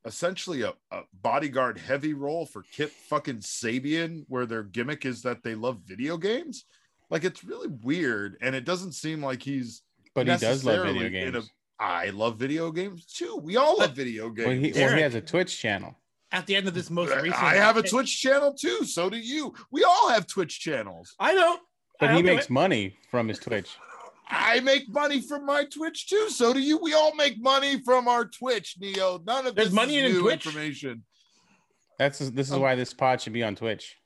essentially 0.04 0.62
a, 0.62 0.72
a 0.90 1.02
bodyguard 1.22 1.78
heavy 1.78 2.14
role 2.14 2.46
for 2.46 2.64
Kip 2.72 2.90
fucking 2.90 3.38
Sabian, 3.38 4.24
where 4.28 4.46
their 4.46 4.62
gimmick 4.62 5.04
is 5.06 5.22
that 5.22 5.42
they 5.42 5.54
love 5.54 5.78
video 5.86 6.16
games. 6.16 6.64
Like 7.10 7.24
it's 7.24 7.44
really 7.44 7.68
weird, 7.68 8.36
and 8.40 8.54
it 8.54 8.64
doesn't 8.64 8.92
seem 8.92 9.22
like 9.22 9.42
he's. 9.42 9.82
But 10.14 10.26
he 10.26 10.36
does 10.36 10.64
love 10.64 10.84
video 10.86 11.08
games. 11.08 11.36
a- 11.36 11.82
I 11.82 12.10
love 12.10 12.38
video 12.38 12.70
games 12.70 13.06
too. 13.06 13.40
We 13.42 13.56
all 13.56 13.78
love 13.78 13.94
video 13.96 14.30
games. 14.30 14.46
Well, 14.46 14.56
he, 14.56 14.72
well, 14.72 14.94
he 14.96 15.02
has 15.02 15.14
a 15.16 15.20
Twitch 15.20 15.58
channel. 15.58 15.98
At 16.30 16.46
the 16.46 16.54
end 16.56 16.68
of 16.68 16.74
this 16.74 16.90
most 16.90 17.10
recent, 17.16 17.42
I 17.42 17.54
have 17.54 17.76
a 17.76 17.82
Twitch 17.82 18.20
channel 18.20 18.54
too. 18.54 18.84
So 18.84 19.10
do 19.10 19.18
you. 19.18 19.52
We 19.70 19.82
all 19.84 20.08
have 20.10 20.26
Twitch 20.26 20.60
channels. 20.60 21.14
I 21.18 21.34
don't. 21.34 21.60
But 22.02 22.10
I 22.10 22.16
he 22.16 22.22
makes 22.22 22.44
it. 22.46 22.50
money 22.50 22.96
from 23.10 23.28
his 23.28 23.38
Twitch. 23.38 23.76
I 24.28 24.60
make 24.60 24.88
money 24.88 25.20
from 25.20 25.46
my 25.46 25.64
Twitch 25.64 26.08
too. 26.08 26.28
So 26.30 26.52
do 26.52 26.60
you. 26.60 26.78
We 26.78 26.94
all 26.94 27.14
make 27.14 27.40
money 27.40 27.80
from 27.82 28.08
our 28.08 28.24
Twitch, 28.24 28.76
Neo. 28.80 29.20
None 29.26 29.46
of 29.46 29.54
There's 29.54 29.68
this 29.68 29.74
money 29.74 29.98
is 29.98 30.06
in 30.06 30.12
new 30.12 30.22
Twitch? 30.22 30.46
information. 30.46 31.04
That's 31.98 32.18
this 32.18 32.48
is 32.48 32.54
Um, 32.54 32.60
why 32.60 32.74
this 32.74 32.92
pod 32.92 33.20
should 33.20 33.32
be 33.34 33.42
on 33.42 33.54
Twitch. 33.54 33.96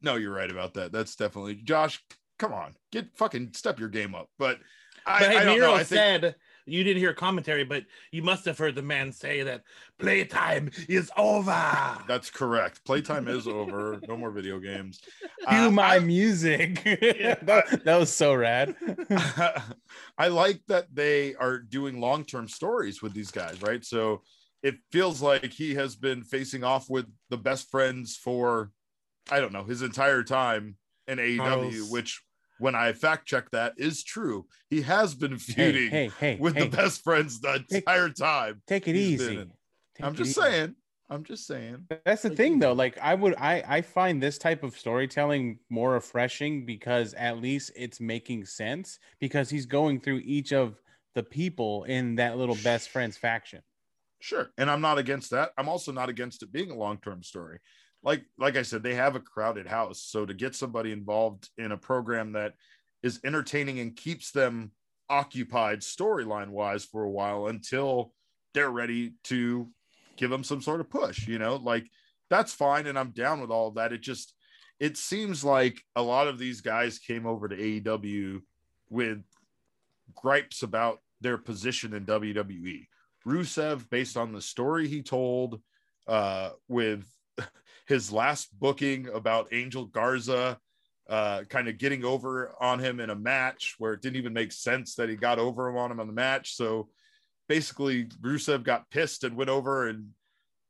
No, 0.00 0.14
you're 0.16 0.32
right 0.34 0.50
about 0.50 0.74
that. 0.74 0.92
That's 0.92 1.16
definitely 1.16 1.56
Josh. 1.56 2.00
Come 2.38 2.52
on, 2.52 2.74
get 2.92 3.16
fucking 3.16 3.52
step 3.54 3.78
your 3.78 3.88
game 3.88 4.14
up. 4.14 4.28
But 4.38 4.58
I, 5.06 5.18
hey, 5.24 5.36
I 5.36 5.44
don't 5.44 5.54
Miro 5.56 5.68
know. 5.68 5.74
I 5.74 5.84
think 5.84 5.88
said 5.88 6.34
you 6.66 6.82
didn't 6.84 7.00
hear 7.00 7.12
commentary, 7.12 7.64
but 7.64 7.84
you 8.10 8.22
must 8.22 8.44
have 8.46 8.56
heard 8.58 8.74
the 8.74 8.82
man 8.82 9.12
say 9.12 9.42
that 9.42 9.62
playtime 9.98 10.70
is 10.88 11.10
over. 11.16 11.98
that's 12.08 12.30
correct. 12.30 12.84
Playtime 12.84 13.28
is 13.28 13.46
over. 13.46 14.00
No 14.08 14.16
more 14.16 14.30
video 14.30 14.58
games. 14.58 15.00
Cue 15.48 15.58
Uh, 15.58 15.70
my 15.70 15.96
I- 15.96 15.98
music. 15.98 16.82
that, 17.42 17.80
that 17.84 17.96
was 17.96 18.12
so 18.12 18.34
rad. 18.34 18.74
I 20.18 20.28
like 20.28 20.60
that 20.68 20.86
they 20.92 21.34
are 21.34 21.58
doing 21.58 22.00
long 22.00 22.24
term 22.24 22.48
stories 22.48 23.02
with 23.02 23.12
these 23.14 23.30
guys, 23.30 23.60
right? 23.62 23.84
So 23.84 24.22
it 24.62 24.76
feels 24.90 25.20
like 25.20 25.52
he 25.52 25.74
has 25.74 25.96
been 25.96 26.22
facing 26.22 26.64
off 26.64 26.88
with 26.88 27.06
the 27.30 27.36
best 27.36 27.70
friends 27.70 28.16
for, 28.16 28.70
I 29.30 29.40
don't 29.40 29.52
know, 29.52 29.64
his 29.64 29.82
entire 29.82 30.22
time 30.22 30.76
in 31.06 31.18
AEW, 31.18 31.36
Charles. 31.36 31.90
which 31.90 32.22
when 32.58 32.74
I 32.74 32.92
fact 32.92 33.26
check 33.26 33.50
that 33.50 33.74
is 33.76 34.04
true. 34.04 34.46
He 34.70 34.82
has 34.82 35.14
been 35.14 35.38
feuding 35.38 35.90
hey, 35.90 36.10
hey, 36.18 36.36
with 36.40 36.54
hey, 36.54 36.64
the 36.68 36.76
best 36.76 37.02
friends 37.02 37.40
the 37.40 37.64
Hey, 37.68 37.78
entire 37.78 38.10
time. 38.10 38.62
take 38.66 38.88
it 38.88 38.96
easy. 38.96 39.36
Take 39.94 40.06
I'm 40.06 40.14
it 40.14 40.16
just 40.16 40.30
easy. 40.30 40.40
saying. 40.40 40.74
I'm 41.10 41.22
just 41.22 41.46
saying. 41.46 41.86
That's 42.04 42.22
the 42.22 42.30
thing 42.30 42.58
though. 42.58 42.72
Like 42.72 42.98
I 42.98 43.14
would 43.14 43.34
I 43.36 43.62
I 43.66 43.82
find 43.82 44.22
this 44.22 44.38
type 44.38 44.62
of 44.62 44.76
storytelling 44.76 45.58
more 45.68 45.92
refreshing 45.92 46.64
because 46.64 47.12
at 47.14 47.38
least 47.40 47.72
it's 47.76 48.00
making 48.00 48.46
sense 48.46 48.98
because 49.20 49.50
he's 49.50 49.66
going 49.66 50.00
through 50.00 50.22
each 50.24 50.52
of 50.52 50.80
the 51.14 51.22
people 51.22 51.84
in 51.84 52.16
that 52.16 52.38
little 52.38 52.56
best 52.64 52.88
friends 52.88 53.16
faction. 53.18 53.60
Sure. 54.20 54.50
And 54.56 54.70
I'm 54.70 54.80
not 54.80 54.96
against 54.96 55.30
that. 55.32 55.50
I'm 55.58 55.68
also 55.68 55.92
not 55.92 56.08
against 56.08 56.42
it 56.42 56.50
being 56.50 56.70
a 56.70 56.74
long-term 56.76 57.22
story. 57.22 57.58
Like 58.04 58.24
like 58.38 58.56
I 58.56 58.62
said, 58.62 58.82
they 58.82 58.94
have 58.94 59.16
a 59.16 59.20
crowded 59.20 59.66
house. 59.66 60.02
So 60.02 60.26
to 60.26 60.34
get 60.34 60.54
somebody 60.54 60.92
involved 60.92 61.48
in 61.58 61.72
a 61.72 61.76
program 61.76 62.32
that 62.32 62.54
is 63.02 63.20
entertaining 63.24 63.80
and 63.80 63.96
keeps 63.96 64.30
them 64.30 64.72
occupied 65.10 65.80
storyline 65.80 66.50
wise 66.50 66.84
for 66.84 67.02
a 67.02 67.10
while 67.10 67.48
until 67.48 68.12
they're 68.52 68.70
ready 68.70 69.14
to 69.24 69.68
give 70.16 70.30
them 70.30 70.44
some 70.44 70.62
sort 70.62 70.80
of 70.80 70.88
push, 70.88 71.26
you 71.26 71.38
know, 71.38 71.56
like 71.56 71.86
that's 72.30 72.54
fine. 72.54 72.86
And 72.86 72.98
I'm 72.98 73.10
down 73.10 73.40
with 73.40 73.50
all 73.50 73.72
that. 73.72 73.92
It 73.92 74.02
just 74.02 74.34
it 74.80 74.96
seems 74.96 75.44
like 75.44 75.82
a 75.96 76.02
lot 76.02 76.28
of 76.28 76.38
these 76.38 76.60
guys 76.60 76.98
came 76.98 77.26
over 77.26 77.48
to 77.48 77.56
AEW 77.56 78.42
with 78.90 79.22
gripes 80.14 80.62
about 80.62 80.98
their 81.20 81.38
position 81.38 81.94
in 81.94 82.04
WWE. 82.04 82.86
Rusev, 83.26 83.88
based 83.88 84.16
on 84.16 84.32
the 84.32 84.42
story 84.42 84.88
he 84.88 85.02
told 85.02 85.60
uh, 86.06 86.50
with 86.68 87.06
his 87.86 88.12
last 88.12 88.48
booking 88.58 89.08
about 89.08 89.52
Angel 89.52 89.84
Garza, 89.84 90.58
uh, 91.08 91.42
kind 91.48 91.68
of 91.68 91.78
getting 91.78 92.04
over 92.04 92.54
on 92.60 92.78
him 92.78 93.00
in 93.00 93.10
a 93.10 93.14
match 93.14 93.74
where 93.78 93.92
it 93.92 94.00
didn't 94.00 94.16
even 94.16 94.32
make 94.32 94.52
sense 94.52 94.94
that 94.94 95.08
he 95.08 95.16
got 95.16 95.38
over 95.38 95.76
on 95.76 95.90
him 95.90 96.00
on 96.00 96.06
the 96.06 96.12
match. 96.12 96.56
So 96.56 96.88
basically, 97.48 98.06
Rusev 98.22 98.64
got 98.64 98.90
pissed 98.90 99.24
and 99.24 99.36
went 99.36 99.50
over 99.50 99.88
and 99.88 100.10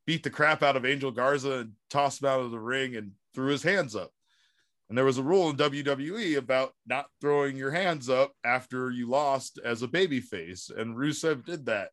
beat 0.06 0.22
the 0.22 0.30
crap 0.30 0.62
out 0.62 0.76
of 0.76 0.84
Angel 0.84 1.10
Garza 1.10 1.52
and 1.58 1.72
tossed 1.88 2.20
him 2.20 2.28
out 2.28 2.40
of 2.40 2.50
the 2.50 2.58
ring 2.58 2.96
and 2.96 3.12
threw 3.34 3.50
his 3.50 3.62
hands 3.62 3.94
up. 3.94 4.10
And 4.88 4.98
there 4.98 5.04
was 5.04 5.18
a 5.18 5.22
rule 5.22 5.48
in 5.48 5.56
WWE 5.56 6.36
about 6.36 6.74
not 6.86 7.06
throwing 7.20 7.56
your 7.56 7.70
hands 7.70 8.10
up 8.10 8.32
after 8.44 8.90
you 8.90 9.08
lost 9.08 9.58
as 9.64 9.82
a 9.82 9.88
babyface. 9.88 10.70
And 10.76 10.96
Rusev 10.96 11.44
did 11.44 11.66
that. 11.66 11.90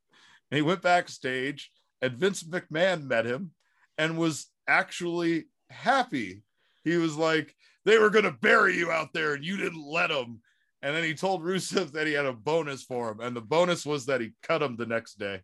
And 0.50 0.58
he 0.58 0.62
went 0.62 0.82
backstage, 0.82 1.72
and 2.02 2.18
Vince 2.18 2.44
McMahon 2.44 3.04
met 3.04 3.26
him 3.26 3.52
and 3.98 4.18
was 4.18 4.51
actually 4.68 5.46
happy. 5.70 6.44
He 6.84 6.98
was 6.98 7.16
like, 7.16 7.56
they 7.86 7.98
were 7.98 8.10
going 8.10 8.26
to 8.26 8.32
bury 8.32 8.78
you 8.78 8.92
out 8.92 9.14
there, 9.14 9.34
and 9.34 9.44
you 9.44 9.58
didn't 9.58 9.86
let 9.86 10.10
them. 10.10 10.42
And 10.82 10.96
then 10.96 11.04
he 11.04 11.14
told 11.14 11.44
Rusev 11.44 11.92
that 11.92 12.08
he 12.08 12.14
had 12.14 12.26
a 12.26 12.34
bonus 12.34 12.84
for 12.84 13.12
him. 13.12 13.20
And 13.20 13.36
the 13.36 13.42
bonus 13.42 13.86
was 13.86 14.06
that 14.08 14.22
he 14.22 14.32
cut 14.42 14.64
him 14.64 14.76
the 14.76 14.86
next 14.86 15.20
day. 15.20 15.42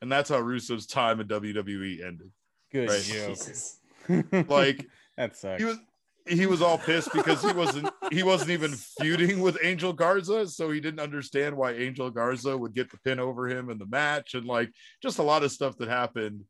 And 0.00 0.10
that's 0.10 0.30
how 0.30 0.40
Rusev's 0.40 0.86
time 0.86 1.20
in 1.20 1.28
WWE 1.28 2.04
ended. 2.04 2.30
Good 2.72 2.88
Right. 2.88 3.02
Jesus. 3.02 3.78
Like, 4.48 4.84
that 5.16 5.36
sucks. 5.36 5.60
he 5.60 5.64
was 5.64 5.78
he 6.26 6.46
was 6.46 6.62
all 6.62 6.78
pissed 6.78 7.12
because 7.12 7.42
he 7.42 7.52
wasn't 7.52 7.88
he 8.10 8.22
wasn't 8.22 8.50
even 8.50 8.72
feuding 8.72 9.40
with 9.40 9.58
Angel 9.62 9.92
Garza, 9.92 10.46
so 10.48 10.70
he 10.70 10.80
didn't 10.80 11.00
understand 11.00 11.56
why 11.56 11.72
Angel 11.72 12.10
Garza 12.10 12.56
would 12.56 12.74
get 12.74 12.90
the 12.90 12.98
pin 12.98 13.20
over 13.20 13.48
him 13.48 13.70
in 13.70 13.78
the 13.78 13.86
match, 13.86 14.34
and 14.34 14.44
like 14.44 14.72
just 15.02 15.18
a 15.18 15.22
lot 15.22 15.42
of 15.44 15.52
stuff 15.52 15.76
that 15.78 15.88
happened 15.88 16.44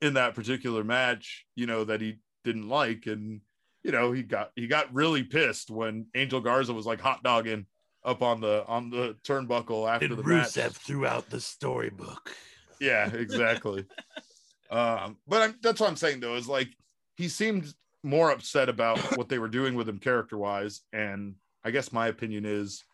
in 0.00 0.14
that 0.14 0.34
particular 0.34 0.84
match, 0.84 1.44
you 1.54 1.66
know, 1.66 1.84
that 1.84 2.00
he 2.00 2.18
didn't 2.44 2.68
like, 2.68 3.06
and 3.06 3.40
you 3.82 3.92
know 3.92 4.12
he 4.12 4.22
got 4.22 4.50
he 4.54 4.66
got 4.66 4.92
really 4.92 5.22
pissed 5.22 5.70
when 5.70 6.06
Angel 6.14 6.40
Garza 6.40 6.72
was 6.72 6.86
like 6.86 7.00
hot 7.00 7.22
dogging 7.22 7.66
up 8.04 8.22
on 8.22 8.40
the 8.40 8.64
on 8.66 8.90
the 8.90 9.16
turnbuckle 9.24 9.88
after 9.88 10.06
And 10.06 10.16
the 10.16 10.22
match. 10.22 10.48
Rusev 10.48 10.72
threw 10.72 11.06
out 11.06 11.28
the 11.30 11.40
storybook. 11.40 12.34
Yeah, 12.80 13.12
exactly. 13.12 13.84
um, 14.70 15.16
but 15.26 15.42
I'm, 15.42 15.54
that's 15.62 15.80
what 15.80 15.90
I'm 15.90 15.96
saying 15.96 16.20
though 16.20 16.36
is 16.36 16.48
like 16.48 16.68
he 17.16 17.28
seemed 17.28 17.72
more 18.04 18.30
upset 18.30 18.68
about 18.68 18.98
what 19.16 19.28
they 19.28 19.38
were 19.38 19.48
doing 19.48 19.74
with 19.74 19.88
him 19.88 19.98
character 19.98 20.38
wise, 20.38 20.82
and 20.92 21.34
I 21.64 21.70
guess 21.70 21.92
my 21.92 22.08
opinion 22.08 22.44
is 22.46 22.84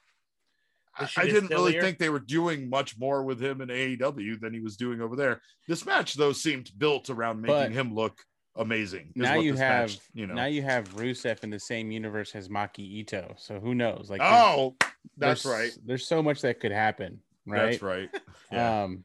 I, 0.99 1.25
didn't 1.25 1.51
really 1.51 1.73
here? 1.73 1.83
think 1.83 1.99
they 1.99 2.09
were 2.09 2.21
doing 2.21 2.69
much 2.69 2.99
more 2.99 3.25
with 3.25 3.43
him 3.43 3.61
in 3.61 3.69
AEW 3.69 4.41
than 4.41 4.53
he 4.55 4.61
was 4.61 4.77
doing 4.77 5.01
over 5.01 5.17
there. 5.17 5.41
This 5.67 5.85
match 5.85 6.15
though 6.15 6.33
seemed 6.33 6.71
built 6.79 7.11
around 7.11 7.41
making 7.41 7.55
But- 7.55 7.73
him 7.73 7.95
look 7.95 8.21
amazing. 8.57 9.13
now 9.15 9.37
what 9.37 9.45
you 9.45 9.55
have 9.55 9.91
match, 9.91 9.99
you 10.13 10.27
know. 10.27 10.35
now 10.35 10.45
you 10.47 10.63
have 10.63 10.95
Rusev 10.95 11.43
in 11.43 11.51
the 11.51 11.59
same 11.59 11.91
universe 11.91 12.35
as 12.35 12.49
Maki 12.49 13.05
Itoh. 13.05 13.39
So 13.39 13.59
who 13.59 13.75
knows? 13.75 14.09
Like 14.11 14.21
oh, 14.23 14.77
that's 15.17 15.45
right. 15.45 15.77
There's 15.85 16.07
so 16.07 16.23
much 16.23 16.43
that 16.43 16.61
could 16.61 16.73
happen, 16.73 17.21
right? 17.47 17.73
That's 17.73 17.83
right. 17.83 18.11
Yeah. 18.53 18.85
Um, 18.85 19.05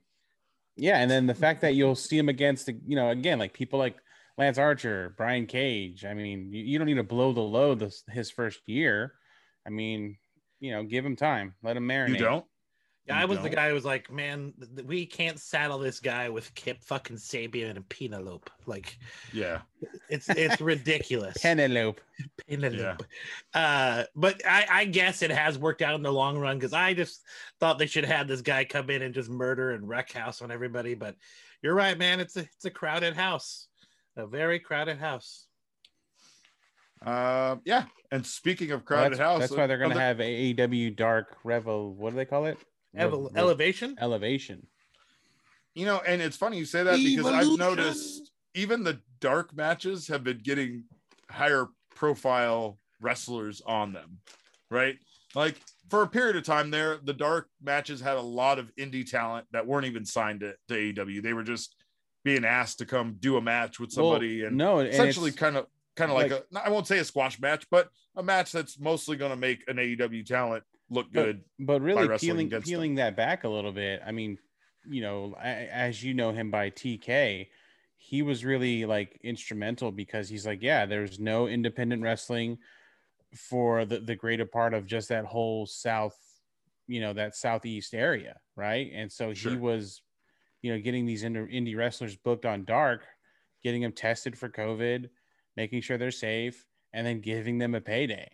yeah, 0.75 0.99
and 0.99 1.09
then 1.09 1.25
the 1.27 1.33
fact 1.33 1.61
that 1.61 1.75
you'll 1.75 1.95
see 1.95 2.17
him 2.17 2.29
against, 2.29 2.67
you 2.67 2.95
know, 2.95 3.09
again, 3.09 3.39
like 3.39 3.53
people 3.53 3.79
like 3.79 3.97
Lance 4.37 4.57
Archer, 4.57 5.13
Brian 5.17 5.45
Cage. 5.45 6.05
I 6.05 6.13
mean, 6.13 6.53
you, 6.53 6.63
you 6.63 6.77
don't 6.77 6.87
need 6.87 6.95
to 6.95 7.03
blow 7.03 7.33
the 7.33 7.41
load 7.41 7.79
this 7.79 8.03
his 8.09 8.31
first 8.31 8.61
year. 8.65 9.13
I 9.67 9.69
mean, 9.69 10.17
you 10.59 10.71
know, 10.71 10.83
give 10.83 11.05
him 11.05 11.15
time, 11.15 11.55
let 11.63 11.77
him 11.77 11.87
marinate. 11.87 12.09
you 12.09 12.17
don't. 12.17 12.45
Yeah, 13.05 13.15
You 13.17 13.21
I 13.23 13.25
was 13.25 13.37
the 13.39 13.45
don't? 13.45 13.55
guy 13.55 13.67
who 13.69 13.73
was 13.73 13.85
like, 13.85 14.11
man, 14.11 14.53
th- 14.59 14.75
th- 14.75 14.87
we 14.87 15.05
can't 15.05 15.39
saddle 15.39 15.79
this 15.79 15.99
guy 15.99 16.29
with 16.29 16.53
Kip 16.53 16.83
fucking 16.83 17.15
Sabian 17.15 17.75
and 17.75 17.89
Penelope. 17.89 18.51
Like, 18.67 18.97
Yeah. 19.33 19.61
it's 20.09 20.29
it's 20.29 20.61
ridiculous. 20.61 21.37
Penelope. 21.41 21.99
Penelope. 22.47 23.05
Uh, 23.53 24.03
but 24.15 24.41
I, 24.45 24.65
I 24.69 24.85
guess 24.85 25.21
it 25.23 25.31
has 25.31 25.57
worked 25.57 25.81
out 25.81 25.95
in 25.95 26.03
the 26.03 26.11
long 26.13 26.37
run 26.37 26.57
because 26.57 26.73
I 26.73 26.93
just 26.93 27.23
thought 27.59 27.79
they 27.79 27.87
should 27.87 28.05
have 28.05 28.27
this 28.27 28.41
guy 28.41 28.63
come 28.65 28.89
in 28.91 29.01
and 29.01 29.13
just 29.13 29.29
murder 29.29 29.71
and 29.71 29.87
wreck 29.87 30.11
house 30.11 30.41
on 30.41 30.51
everybody. 30.51 30.93
But 30.93 31.15
you're 31.63 31.73
right, 31.75 31.97
man. 31.97 32.19
It's 32.19 32.35
a 32.37 32.41
it's 32.41 32.65
a 32.65 32.69
crowded 32.71 33.15
house, 33.15 33.67
a 34.17 34.27
very 34.27 34.59
crowded 34.59 34.99
house. 34.99 35.47
Uh, 37.05 37.57
yeah. 37.65 37.85
And 38.11 38.25
speaking 38.25 38.71
of 38.71 38.79
Well, 38.81 38.85
crowded 38.85 39.11
that's, 39.11 39.19
house, 39.19 39.39
that's 39.41 39.51
why 39.51 39.67
they're 39.67 39.77
gonna 39.77 39.95
another- 39.95 40.01
have 40.05 40.17
AEW 40.19 40.95
Dark 40.95 41.37
Revel. 41.43 41.93
What 41.95 42.11
do 42.11 42.15
they 42.17 42.25
call 42.25 42.45
it? 42.45 42.57
Ele- 42.95 43.23
Rev- 43.29 43.37
elevation. 43.37 43.95
elevation. 44.01 44.65
You 45.75 45.85
know, 45.85 46.01
and 46.05 46.21
it's 46.21 46.35
funny 46.35 46.57
you 46.57 46.65
say 46.65 46.83
that 46.83 46.97
because 46.97 47.25
I've 47.27 47.57
noticed 47.57 48.31
even 48.55 48.83
the 48.83 48.99
dark 49.19 49.55
matches 49.55 50.07
have 50.07 50.23
been 50.23 50.39
getting 50.39 50.85
higher 51.29 51.67
profile 51.95 52.79
wrestlers 52.99 53.61
on 53.65 53.93
them, 53.93 54.17
right? 54.71 54.97
Like 55.35 55.55
for 55.89 56.01
a 56.01 56.07
period 56.07 56.35
of 56.35 56.43
time 56.43 56.71
there, 56.71 56.97
the 57.03 57.13
dark 57.13 57.47
matches 57.61 58.01
had 58.01 58.17
a 58.17 58.21
lot 58.21 58.57
of 58.57 58.71
indie 58.77 59.09
talent 59.09 59.45
that 59.51 59.65
weren't 59.67 59.85
even 59.85 60.03
signed 60.03 60.39
to, 60.41 60.53
to 60.67 60.73
AEW. 60.93 61.21
They 61.21 61.33
were 61.33 61.43
just 61.43 61.75
being 62.25 62.43
asked 62.43 62.79
to 62.79 62.85
come 62.85 63.15
do 63.19 63.37
a 63.37 63.41
match 63.41 63.79
with 63.79 63.91
somebody 63.91 64.39
well, 64.41 64.47
and 64.47 64.57
no, 64.57 64.79
and 64.79 64.89
essentially 64.89 65.29
it's- 65.29 65.39
kind 65.39 65.55
of 65.55 65.67
kind 65.99 66.11
of 66.11 66.17
like, 66.17 66.31
like- 66.31 66.45
a 66.63 66.65
I 66.65 66.69
won't 66.69 66.87
say 66.87 66.97
a 66.99 67.03
squash 67.05 67.39
match, 67.39 67.67
but 67.69 67.89
a 68.15 68.23
match 68.23 68.51
that's 68.51 68.79
mostly 68.79 69.17
going 69.17 69.31
to 69.31 69.37
make 69.37 69.63
an 69.67 69.77
AEW 69.77 70.25
talent 70.25 70.63
look 70.89 71.11
good. 71.13 71.43
but 71.59 71.81
really 71.81 72.07
wrestling 72.07 72.49
peeling 72.49 72.61
peeling 72.63 72.95
that 72.95 73.15
back 73.15 73.43
a 73.43 73.49
little 73.49 73.71
bit. 73.71 74.01
I 74.05 74.11
mean, 74.11 74.37
you 74.89 75.01
know, 75.01 75.35
as 75.39 76.03
you 76.03 76.13
know 76.15 76.31
him 76.31 76.49
by 76.49 76.71
TK, 76.71 77.47
he 77.97 78.21
was 78.23 78.43
really 78.43 78.85
like 78.85 79.19
instrumental 79.23 79.91
because 79.91 80.29
he's 80.29 80.45
like, 80.47 80.63
yeah, 80.63 80.85
there's 80.85 81.19
no 81.19 81.47
independent 81.47 82.01
wrestling 82.01 82.57
for 83.35 83.85
the, 83.85 83.99
the 83.99 84.15
greater 84.15 84.45
part 84.45 84.73
of 84.73 84.87
just 84.87 85.09
that 85.09 85.25
whole 85.25 85.65
South, 85.67 86.17
you 86.87 87.01
know, 87.01 87.13
that 87.13 87.35
Southeast 87.35 87.93
area. 87.93 88.37
Right. 88.55 88.89
And 88.93 89.11
so 89.11 89.33
Sure. 89.33 89.51
he 89.51 89.57
was, 89.57 90.01
you 90.61 90.71
know, 90.73 90.79
getting 90.81 91.05
these 91.05 91.23
indie 91.23 91.77
wrestlers 91.77 92.15
booked 92.15 92.45
on 92.45 92.65
dark, 92.65 93.05
getting 93.63 93.81
them 93.83 93.91
tested 93.91 94.37
for 94.37 94.49
COVID, 94.49 95.09
making 95.57 95.81
sure 95.81 95.97
they're 95.97 96.11
safe, 96.11 96.65
and 96.93 97.05
then 97.05 97.21
giving 97.21 97.57
them 97.57 97.75
a 97.75 97.81
payday. 97.81 98.29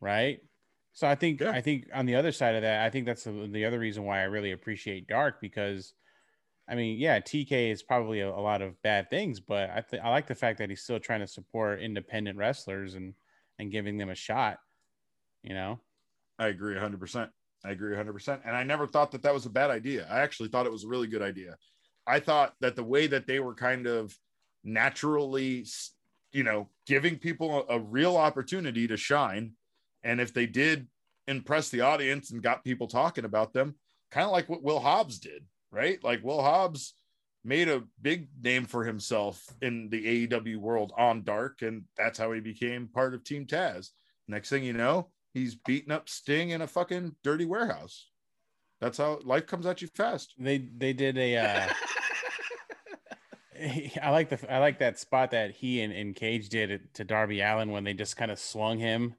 Right. 0.00 0.40
So 0.92 1.06
I 1.06 1.14
think 1.14 1.40
Yeah. 1.40 1.52
I 1.52 1.60
think 1.60 1.88
on 1.94 2.06
the 2.06 2.16
other 2.16 2.32
side 2.32 2.54
of 2.54 2.62
that, 2.62 2.84
I 2.84 2.90
think 2.90 3.06
that's 3.06 3.24
the, 3.24 3.48
the 3.50 3.64
other 3.64 3.78
reason 3.78 4.04
why 4.04 4.20
I 4.20 4.24
really 4.24 4.52
appreciate 4.52 5.06
Dark 5.06 5.40
because, 5.40 5.94
I 6.68 6.74
mean, 6.74 6.98
yeah, 6.98 7.20
TK 7.20 7.70
is 7.70 7.82
probably 7.82 8.20
a, 8.20 8.28
a 8.28 8.40
lot 8.40 8.62
of 8.62 8.80
bad 8.82 9.08
things, 9.10 9.40
but 9.40 9.70
I 9.70 9.80
th- 9.80 10.02
I 10.02 10.10
like 10.10 10.26
the 10.26 10.34
fact 10.34 10.58
that 10.58 10.68
he's 10.70 10.82
still 10.82 11.00
trying 11.00 11.20
to 11.20 11.26
support 11.26 11.80
independent 11.80 12.36
wrestlers 12.38 12.94
and 12.94 13.14
and 13.58 13.70
giving 13.72 13.96
them 13.98 14.10
a 14.10 14.14
shot. 14.14 14.58
You 15.42 15.54
know, 15.54 15.80
I 16.38 16.48
agree 16.48 16.74
100%. 16.74 17.30
I 17.64 17.70
agree 17.70 17.94
100%. 17.96 18.40
And 18.44 18.56
I 18.56 18.64
never 18.64 18.86
thought 18.86 19.12
that 19.12 19.22
that 19.22 19.34
was 19.34 19.46
a 19.46 19.50
bad 19.50 19.70
idea. 19.70 20.06
I 20.10 20.20
actually 20.20 20.48
thought 20.48 20.66
it 20.66 20.72
was 20.72 20.84
a 20.84 20.88
really 20.88 21.06
good 21.06 21.22
idea. 21.22 21.56
I 22.06 22.18
thought 22.20 22.54
that 22.60 22.74
the 22.76 22.84
way 22.84 23.06
that 23.06 23.26
they 23.26 23.38
were 23.38 23.54
kind 23.54 23.86
of 23.86 24.16
naturally, 24.64 25.64
you 26.32 26.42
know, 26.42 26.68
giving 26.86 27.18
people 27.18 27.64
a, 27.68 27.76
a 27.76 27.78
real 27.78 28.16
opportunity 28.16 28.86
to 28.88 28.96
shine. 28.96 29.52
And 30.02 30.20
if 30.20 30.34
they 30.34 30.46
did 30.46 30.88
impress 31.28 31.68
the 31.68 31.82
audience 31.82 32.30
and 32.30 32.42
got 32.42 32.64
people 32.64 32.86
talking 32.86 33.24
about 33.24 33.52
them, 33.52 33.76
kind 34.10 34.26
of 34.26 34.32
like 34.32 34.48
what 34.48 34.62
Will 34.62 34.80
Hobbs 34.80 35.18
did, 35.18 35.44
right? 35.70 36.02
Like 36.02 36.24
Will 36.24 36.42
Hobbs 36.42 36.94
made 37.44 37.68
a 37.68 37.82
big 38.00 38.28
name 38.42 38.64
for 38.64 38.84
himself 38.84 39.44
in 39.60 39.88
the 39.90 40.26
AEW 40.26 40.58
world 40.58 40.92
on 40.96 41.24
Dark, 41.24 41.62
and 41.62 41.84
that's 41.96 42.18
how 42.18 42.32
he 42.32 42.40
became 42.40 42.88
part 42.88 43.14
of 43.14 43.24
Team 43.24 43.46
Taz. 43.46 43.88
Next 44.28 44.48
thing 44.48 44.62
you 44.62 44.72
know, 44.72 45.10
he's 45.34 45.54
beating 45.54 45.92
up 45.92 46.08
Sting 46.08 46.50
in 46.50 46.62
a 46.62 46.66
fucking 46.66 47.16
dirty 47.24 47.44
warehouse. 47.44 48.08
That's 48.80 48.98
how 48.98 49.20
life 49.24 49.46
comes 49.46 49.66
at 49.66 49.82
you 49.82 49.88
fast. 49.88 50.34
they 50.38 50.58
they 50.58 50.92
did 50.92 51.16
a. 51.18 51.36
Uh, 51.36 51.68
I 54.02 54.10
like 54.10 54.28
the 54.28 54.52
I 54.52 54.58
like 54.58 54.78
that 54.80 54.98
spot 54.98 55.30
that 55.32 55.52
he 55.52 55.80
and, 55.80 55.92
and 55.92 56.14
Cage 56.14 56.48
did 56.48 56.94
to 56.94 57.04
Darby 57.04 57.40
Allin 57.40 57.70
when 57.70 57.84
they 57.84 57.94
just 57.94 58.16
kind 58.16 58.30
of 58.30 58.38
swung 58.38 58.78
him 58.78 59.14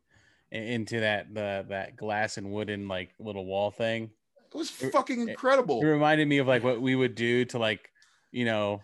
into 0.51 0.99
that 0.99 1.33
the 1.33 1.65
that 1.69 1.95
glass 1.95 2.37
and 2.37 2.51
wooden 2.51 2.87
like 2.87 3.11
little 3.19 3.45
wall 3.45 3.71
thing. 3.71 4.11
It 4.53 4.57
was 4.57 4.69
fucking 4.69 5.29
incredible. 5.29 5.81
It 5.81 5.85
reminded 5.85 6.27
me 6.27 6.37
of 6.37 6.47
like 6.47 6.63
what 6.63 6.81
we 6.81 6.95
would 6.95 7.15
do 7.15 7.45
to 7.45 7.57
like 7.57 7.89
you 8.31 8.45
know 8.45 8.81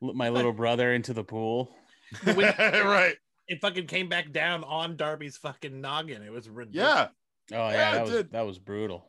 my 0.00 0.28
little 0.30 0.52
brother 0.52 0.92
into 0.92 1.12
the 1.12 1.24
pool. 1.24 1.70
right. 2.26 3.14
it 3.48 3.60
fucking 3.60 3.86
came 3.86 4.08
back 4.08 4.32
down 4.32 4.64
on 4.64 4.96
Darby's 4.96 5.36
fucking 5.36 5.80
noggin. 5.80 6.22
It 6.22 6.32
was 6.32 6.48
ridiculous. 6.48 7.08
Yeah. 7.50 7.58
Oh 7.58 7.68
yeah, 7.68 7.72
Yeah, 7.72 7.92
that 7.92 8.02
was 8.02 8.10
did. 8.10 8.32
that 8.32 8.46
was 8.46 8.58
brutal. 8.58 9.06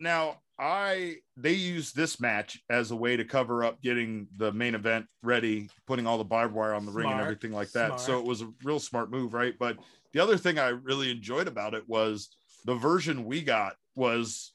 Now, 0.00 0.38
I 0.58 1.16
they 1.36 1.52
used 1.52 1.94
this 1.94 2.20
match 2.20 2.60
as 2.68 2.90
a 2.90 2.96
way 2.96 3.16
to 3.16 3.24
cover 3.24 3.62
up 3.62 3.80
getting 3.80 4.26
the 4.36 4.52
main 4.52 4.74
event 4.74 5.06
ready, 5.22 5.70
putting 5.86 6.06
all 6.06 6.18
the 6.18 6.24
barbed 6.24 6.54
wire 6.54 6.74
on 6.74 6.84
the 6.84 6.90
ring 6.92 7.06
and 7.10 7.20
everything 7.20 7.52
like 7.52 7.70
that. 7.72 8.00
So 8.00 8.18
it 8.18 8.24
was 8.24 8.42
a 8.42 8.50
real 8.64 8.80
smart 8.80 9.10
move, 9.10 9.34
right? 9.34 9.54
But 9.58 9.78
the 10.12 10.20
other 10.20 10.36
thing 10.36 10.58
I 10.58 10.68
really 10.68 11.10
enjoyed 11.10 11.46
about 11.46 11.74
it 11.74 11.88
was 11.88 12.34
the 12.64 12.74
version 12.74 13.24
we 13.24 13.42
got 13.42 13.76
was 13.94 14.52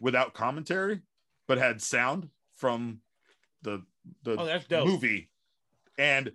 without 0.00 0.34
commentary, 0.34 1.00
but 1.48 1.56
had 1.58 1.80
sound 1.80 2.28
from 2.56 3.00
the 3.62 3.82
the 4.24 4.36
Oh, 4.38 4.84
movie. 4.84 5.30
And 5.96 6.32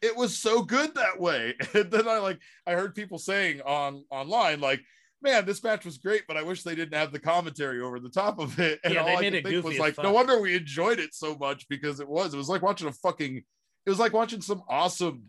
it 0.00 0.16
was 0.16 0.36
so 0.36 0.62
good 0.62 0.94
that 0.96 1.20
way. 1.20 1.54
And 1.74 1.90
then 1.90 2.08
I 2.08 2.18
like 2.18 2.40
I 2.66 2.72
heard 2.72 2.94
people 2.94 3.18
saying 3.18 3.60
on 3.62 4.04
online, 4.10 4.60
like, 4.60 4.80
man, 5.22 5.46
this 5.46 5.62
match 5.62 5.84
was 5.84 5.98
great, 5.98 6.22
but 6.26 6.36
I 6.36 6.42
wish 6.42 6.62
they 6.62 6.74
didn't 6.74 6.94
have 6.94 7.12
the 7.12 7.18
commentary 7.18 7.80
over 7.80 8.00
the 8.00 8.08
top 8.08 8.38
of 8.38 8.58
it. 8.58 8.80
And 8.84 8.94
Yeah, 8.94 9.02
all 9.02 9.16
I 9.16 9.16
could 9.16 9.34
it 9.34 9.44
think 9.44 9.64
was 9.64 9.74
as 9.74 9.80
like, 9.80 10.02
no 10.02 10.12
wonder 10.12 10.40
we 10.40 10.56
enjoyed 10.56 10.98
it 10.98 11.14
so 11.14 11.36
much 11.36 11.68
because 11.68 12.00
it 12.00 12.08
was. 12.08 12.34
It 12.34 12.38
was 12.38 12.48
like 12.48 12.62
watching 12.62 12.88
a 12.88 12.92
fucking 12.92 13.42
it 13.84 13.90
was 13.90 13.98
like 13.98 14.12
watching 14.12 14.40
some 14.40 14.62
awesome 14.68 15.24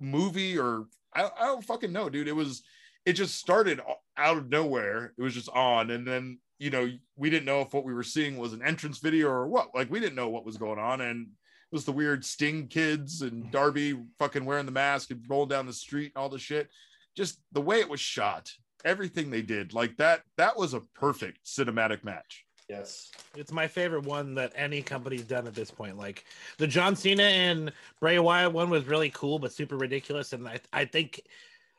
movie 0.00 0.58
or 0.58 0.86
I, 1.14 1.24
I 1.24 1.46
don't 1.46 1.64
fucking 1.64 1.92
know, 1.92 2.08
dude. 2.08 2.28
It 2.28 2.36
was 2.36 2.62
it 3.04 3.14
just 3.14 3.36
started 3.36 3.80
out 4.16 4.36
of 4.36 4.48
nowhere. 4.48 5.12
It 5.18 5.22
was 5.22 5.34
just 5.34 5.48
on, 5.50 5.90
and 5.90 6.06
then 6.06 6.38
you 6.58 6.70
know 6.70 6.88
we 7.16 7.30
didn't 7.30 7.46
know 7.46 7.60
if 7.60 7.72
what 7.72 7.84
we 7.84 7.94
were 7.94 8.02
seeing 8.02 8.36
was 8.36 8.52
an 8.52 8.62
entrance 8.62 8.98
video 8.98 9.28
or 9.28 9.48
what. 9.48 9.74
Like 9.74 9.90
we 9.90 10.00
didn't 10.00 10.16
know 10.16 10.28
what 10.28 10.46
was 10.46 10.56
going 10.56 10.78
on, 10.78 11.00
and 11.00 11.26
it 11.26 11.74
was 11.74 11.84
the 11.84 11.92
weird 11.92 12.24
Sting 12.24 12.68
kids 12.68 13.22
and 13.22 13.42
mm-hmm. 13.42 13.50
Darby 13.50 14.00
fucking 14.18 14.44
wearing 14.44 14.66
the 14.66 14.72
mask 14.72 15.10
and 15.10 15.24
rolling 15.28 15.48
down 15.48 15.66
the 15.66 15.72
street 15.72 16.12
and 16.14 16.22
all 16.22 16.28
the 16.28 16.38
shit. 16.38 16.68
Just 17.16 17.40
the 17.52 17.60
way 17.60 17.80
it 17.80 17.90
was 17.90 18.00
shot, 18.00 18.50
everything 18.84 19.30
they 19.30 19.42
did, 19.42 19.74
like 19.74 19.96
that. 19.98 20.22
That 20.36 20.56
was 20.56 20.74
a 20.74 20.80
perfect 20.80 21.46
cinematic 21.46 22.04
match. 22.04 22.44
Yes. 22.68 23.10
It's 23.36 23.52
my 23.52 23.66
favorite 23.66 24.04
one 24.04 24.34
that 24.36 24.52
any 24.54 24.82
company's 24.82 25.24
done 25.24 25.46
at 25.46 25.54
this 25.54 25.70
point. 25.70 25.98
Like 25.98 26.24
the 26.58 26.66
John 26.66 26.96
Cena 26.96 27.24
and 27.24 27.72
Bray 28.00 28.18
Wyatt 28.18 28.52
one 28.52 28.70
was 28.70 28.86
really 28.86 29.10
cool, 29.10 29.38
but 29.38 29.52
super 29.52 29.76
ridiculous. 29.76 30.32
And 30.32 30.48
I, 30.48 30.60
I 30.72 30.84
think 30.86 31.20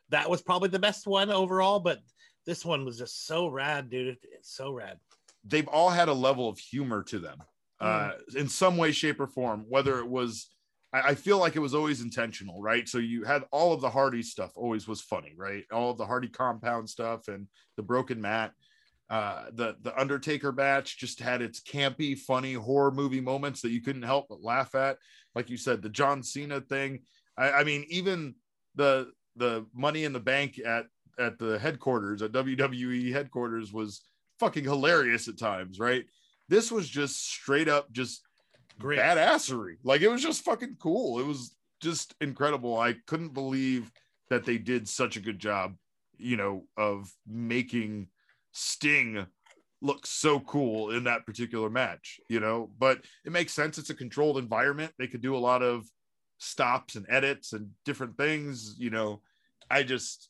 that 0.10 0.30
was 0.30 0.42
probably 0.42 0.70
the 0.70 0.80
best 0.80 1.08
one 1.08 1.32
overall. 1.32 1.80
But 1.80 2.02
this 2.46 2.64
one 2.64 2.86
was 2.86 2.98
just 2.98 3.26
so 3.26 3.48
rad, 3.48 3.90
dude. 3.90 4.18
It's 4.24 4.54
so 4.54 4.72
rad. 4.72 5.00
they've 5.44 5.68
all 5.68 5.90
had 5.90 6.10
a 6.10 6.14
level 6.14 6.48
of 6.48 6.60
humor 6.60 7.04
to 7.04 7.20
them 7.20 7.42
uh, 7.80 8.12
in 8.36 8.48
some 8.48 8.78
way, 8.78 8.92
shape, 8.92 9.20
or 9.20 9.28
form. 9.28 9.66
Whether 9.68 10.00
it 10.00 10.08
was, 10.08 10.48
I, 10.94 11.16
feel 11.16 11.40
like 11.40 11.56
it 11.56 11.60
was 11.60 11.74
always 11.74 12.02
intentional, 12.02 12.62
right? 12.62 12.88
So 12.88 13.00
you 13.00 13.24
had 13.24 13.44
all 13.52 13.74
of 13.74 13.82
the 13.82 13.90
Hardy 13.90 14.22
stuff 14.22 14.52
always 14.56 14.88
was 14.88 15.02
funny, 15.02 15.34
right? 15.36 15.64
All 15.72 15.90
of 15.90 15.98
the 15.98 16.06
Hardy 16.06 16.28
compound 16.28 16.88
stuff 16.88 17.28
and 17.28 17.48
the 17.78 17.84
broken 17.84 18.22
mat. 18.22 18.52
Uh, 19.10 19.46
the 19.54 19.76
the 19.82 20.00
Undertaker 20.00 20.52
match 20.52 20.98
just 20.98 21.20
had 21.20 21.42
its 21.42 21.60
campy, 21.62 22.18
funny 22.18 22.54
horror 22.54 22.92
movie 22.92 23.22
moments 23.22 23.62
that 23.62 23.72
you 23.72 23.82
couldn't 23.82 24.04
help 24.04 24.28
but 24.30 24.42
laugh 24.42 24.76
at. 24.76 24.98
Like 25.36 25.50
you 25.50 25.58
said, 25.58 25.82
the 25.82 25.90
John 25.90 26.24
Cena 26.24 26.62
thing. 26.62 27.00
I, 27.38 27.52
I 27.52 27.64
mean, 27.64 27.86
even 27.90 28.36
the 28.76 29.12
the 29.36 29.66
Money 29.74 30.04
in 30.04 30.14
the 30.14 30.20
Bank 30.20 30.60
at 30.60 30.86
at 31.20 31.38
the 31.38 31.60
headquarters 31.60 32.22
at 32.22 32.32
WWE 32.32 33.12
headquarters 33.12 33.74
was 33.74 34.02
fucking 34.40 34.64
hilarious 34.64 35.28
at 35.28 35.38
times, 35.38 35.80
right? 35.80 36.06
This 36.50 36.72
was 36.72 36.90
just 36.90 37.28
straight 37.28 37.68
up 37.68 37.92
just 37.92 38.22
Great. 38.80 39.00
badassery. 39.00 39.78
Like 39.84 40.02
it 40.02 40.10
was 40.10 40.22
just 40.22 40.44
fucking 40.44 40.78
cool. 40.80 41.20
It 41.20 41.26
was 41.26 41.56
just 41.82 42.16
incredible. 42.22 42.80
I 42.80 42.96
couldn't 43.08 43.34
believe 43.34 43.92
that 44.30 44.46
they 44.46 44.58
did 44.58 44.88
such 44.88 45.18
a 45.18 45.22
good 45.22 45.40
job, 45.40 45.76
you 46.18 46.38
know, 46.38 46.66
of 46.78 47.12
making 47.28 48.08
Sting 48.52 49.26
look 49.82 50.08
so 50.08 50.40
cool 50.40 50.92
in 50.92 51.04
that 51.04 51.26
particular 51.26 51.70
match, 51.70 52.20
you 52.30 52.40
know, 52.40 52.72
but 52.80 53.00
it 53.26 53.32
makes 53.32 53.54
sense. 53.54 53.78
It's 53.78 53.90
a 53.90 53.96
controlled 53.96 54.38
environment. 54.38 54.94
They 54.98 55.08
could 55.08 55.22
do 55.22 55.36
a 55.36 55.38
lot 55.38 55.62
of 55.62 55.86
stops 56.38 56.96
and 56.96 57.06
edits 57.10 57.54
and 57.54 57.70
different 57.86 58.18
things, 58.18 58.76
you 58.80 58.90
know. 58.90 59.22
I 59.70 59.84
just 59.84 60.30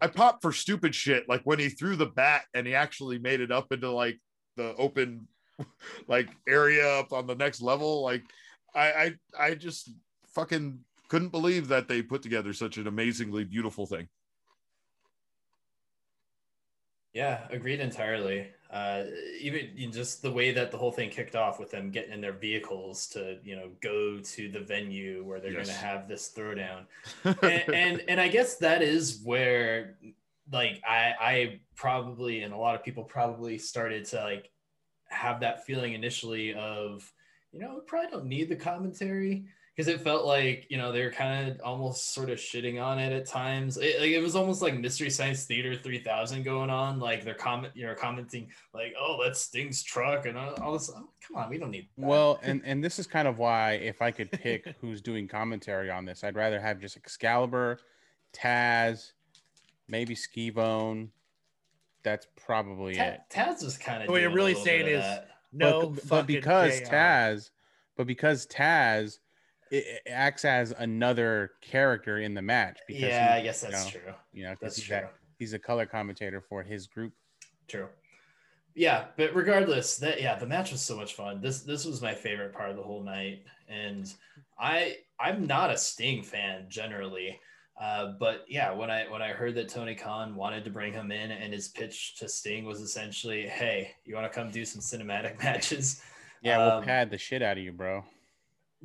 I 0.00 0.06
popped 0.06 0.42
for 0.42 0.52
stupid 0.52 0.94
shit 0.94 1.28
like 1.28 1.42
when 1.44 1.58
he 1.58 1.68
threw 1.68 1.94
the 1.94 2.06
bat 2.06 2.42
and 2.54 2.66
he 2.66 2.74
actually 2.74 3.18
made 3.18 3.40
it 3.40 3.52
up 3.52 3.70
into 3.70 3.90
like 3.90 4.18
the 4.56 4.74
open 4.76 5.28
like 6.08 6.28
area 6.48 6.86
up 6.98 7.12
on 7.12 7.26
the 7.26 7.34
next 7.34 7.60
level 7.60 8.02
like 8.02 8.24
I 8.74 9.14
I 9.38 9.46
I 9.48 9.54
just 9.54 9.90
fucking 10.34 10.80
couldn't 11.08 11.28
believe 11.28 11.68
that 11.68 11.88
they 11.88 12.02
put 12.02 12.22
together 12.22 12.52
such 12.52 12.78
an 12.78 12.86
amazingly 12.86 13.44
beautiful 13.44 13.86
thing. 13.86 14.08
Yeah, 17.12 17.46
agreed 17.50 17.80
entirely. 17.80 18.48
Uh, 18.70 19.04
even 19.38 19.92
just 19.92 20.22
the 20.22 20.32
way 20.32 20.50
that 20.52 20.70
the 20.70 20.78
whole 20.78 20.92
thing 20.92 21.10
kicked 21.10 21.36
off 21.36 21.60
with 21.60 21.70
them 21.70 21.90
getting 21.90 22.12
in 22.12 22.22
their 22.22 22.32
vehicles 22.32 23.06
to, 23.08 23.38
you 23.44 23.54
know, 23.54 23.70
go 23.82 24.18
to 24.18 24.48
the 24.50 24.60
venue 24.60 25.22
where 25.22 25.38
they're 25.38 25.52
Yes. 25.52 25.66
going 25.66 25.78
to 25.78 25.84
have 25.84 26.08
this 26.08 26.32
throwdown, 26.34 26.86
and, 27.42 27.64
and 27.74 28.02
and 28.08 28.20
I 28.20 28.28
guess 28.28 28.56
that 28.56 28.80
is 28.80 29.20
where, 29.24 29.98
like, 30.50 30.80
I 30.88 31.14
I 31.20 31.60
probably 31.76 32.42
and 32.44 32.54
a 32.54 32.56
lot 32.56 32.74
of 32.76 32.82
people 32.82 33.04
probably 33.04 33.58
started 33.58 34.06
to 34.06 34.24
like 34.24 34.50
have 35.12 35.40
that 35.40 35.64
feeling 35.64 35.94
initially 35.94 36.54
of, 36.54 37.10
you 37.52 37.60
know, 37.60 37.74
we 37.74 37.80
probably 37.86 38.10
don't 38.10 38.26
need 38.26 38.48
the 38.48 38.56
commentary 38.56 39.44
because 39.74 39.88
it 39.88 40.02
felt 40.02 40.26
like 40.26 40.66
you 40.68 40.76
know 40.76 40.92
they 40.92 41.02
were 41.02 41.10
kind 41.10 41.50
of 41.50 41.60
almost 41.64 42.12
sort 42.12 42.28
of 42.30 42.38
shitting 42.38 42.82
on 42.82 42.98
it 42.98 43.12
at 43.12 43.26
times. 43.26 43.78
It, 43.78 44.00
like 44.00 44.10
it 44.10 44.20
was 44.20 44.36
almost 44.36 44.60
like 44.60 44.78
Mystery 44.78 45.10
Science 45.10 45.44
Theater 45.44 45.74
3000 45.74 46.42
going 46.42 46.70
on. 46.70 46.98
Like 46.98 47.24
they're 47.24 47.34
comment, 47.34 47.72
you 47.74 47.86
know, 47.86 47.94
commenting 47.94 48.48
like, 48.74 48.94
"Oh, 48.98 49.18
that's 49.22 49.40
Sting's 49.40 49.82
truck," 49.82 50.26
and 50.26 50.36
all, 50.36 50.54
all 50.60 50.72
this. 50.72 50.90
Oh, 50.94 51.08
come 51.26 51.36
on, 51.36 51.48
we 51.48 51.58
don't 51.58 51.70
need. 51.70 51.88
That. 51.96 52.06
Well, 52.06 52.38
and 52.42 52.60
and 52.64 52.84
this 52.84 52.98
is 52.98 53.06
kind 53.06 53.26
of 53.26 53.38
why 53.38 53.72
if 53.72 54.02
I 54.02 54.10
could 54.10 54.30
pick 54.30 54.74
who's 54.80 55.00
doing 55.00 55.26
commentary 55.26 55.90
on 55.90 56.04
this, 56.04 56.22
I'd 56.22 56.36
rather 56.36 56.60
have 56.60 56.78
just 56.78 56.96
Excalibur, 56.96 57.78
Taz, 58.34 59.12
maybe 59.88 60.14
Schiavone. 60.14 61.08
That's 62.02 62.26
probably 62.46 62.94
Ta- 62.94 63.02
it. 63.04 63.20
Taz 63.30 63.62
was 63.64 63.76
kind 63.78 64.02
of. 64.02 64.08
What 64.08 64.20
you're 64.20 64.30
really 64.34 64.54
saying 64.54 64.86
is- 64.86 65.18
No, 65.52 65.90
but, 65.90 66.08
but 66.08 66.26
because 66.26 66.80
JR. 66.80 66.86
Taz, 66.86 67.50
but 67.96 68.06
because 68.06 68.46
Taz 68.46 69.18
it, 69.70 69.84
it 70.06 70.10
acts 70.10 70.44
as 70.44 70.72
another 70.78 71.52
character 71.60 72.18
in 72.18 72.34
the 72.34 72.42
match. 72.42 72.78
Because 72.86 73.02
yeah, 73.02 73.34
he- 73.34 73.40
I 73.40 73.42
guess 73.42 73.60
that's 73.60 73.92
you 73.94 74.00
know, 74.00 74.04
true. 74.06 74.14
You 74.32 74.44
know, 74.44 74.54
That's 74.60 74.76
he's, 74.76 74.84
true. 74.84 74.96
that- 74.96 75.14
he's 75.38 75.52
a 75.52 75.58
color 75.58 75.86
commentator 75.86 76.40
for 76.40 76.62
his 76.62 76.86
group. 76.86 77.12
True. 77.68 77.88
Yeah, 78.74 79.06
but 79.16 79.34
regardless, 79.34 79.98
that 79.98 80.20
yeah, 80.22 80.38
the 80.38 80.46
match 80.46 80.72
was 80.72 80.80
so 80.80 80.96
much 80.96 81.14
fun. 81.14 81.40
This 81.42 81.60
this 81.60 81.84
was 81.84 82.00
my 82.00 82.14
favorite 82.14 82.54
part 82.54 82.70
of 82.70 82.76
the 82.76 82.82
whole 82.82 83.02
night, 83.02 83.44
and 83.68 84.10
I 84.58 84.96
I'm 85.20 85.46
not 85.46 85.70
a 85.70 85.76
Sting 85.76 86.22
fan 86.22 86.66
generally, 86.68 87.38
uh, 87.82 88.12
but 88.20 88.44
yeah, 88.48 88.70
when 88.72 88.90
I 88.90 89.08
when 89.10 89.22
I 89.22 89.30
heard 89.30 89.56
that 89.56 89.68
Tony 89.68 89.94
Khan 89.96 90.36
wanted 90.36 90.64
to 90.64 90.70
bring 90.70 90.92
him 90.92 91.10
in, 91.10 91.32
and 91.32 91.52
his 91.52 91.66
pitch 91.68 92.14
to 92.16 92.28
Sting 92.28 92.64
was 92.64 92.80
essentially, 92.80 93.42
"Hey, 93.48 93.90
you 94.04 94.14
want 94.14 94.30
to 94.30 94.34
come 94.34 94.50
do 94.50 94.64
some 94.64 94.80
cinematic 94.80 95.38
matches?" 95.42 96.00
Yeah, 96.42 96.58
we'll 96.58 96.70
Um, 96.78 96.84
pad 96.84 97.10
the 97.10 97.18
shit 97.18 97.42
out 97.42 97.58
of 97.58 97.64
you, 97.64 97.72
bro. 97.72 98.04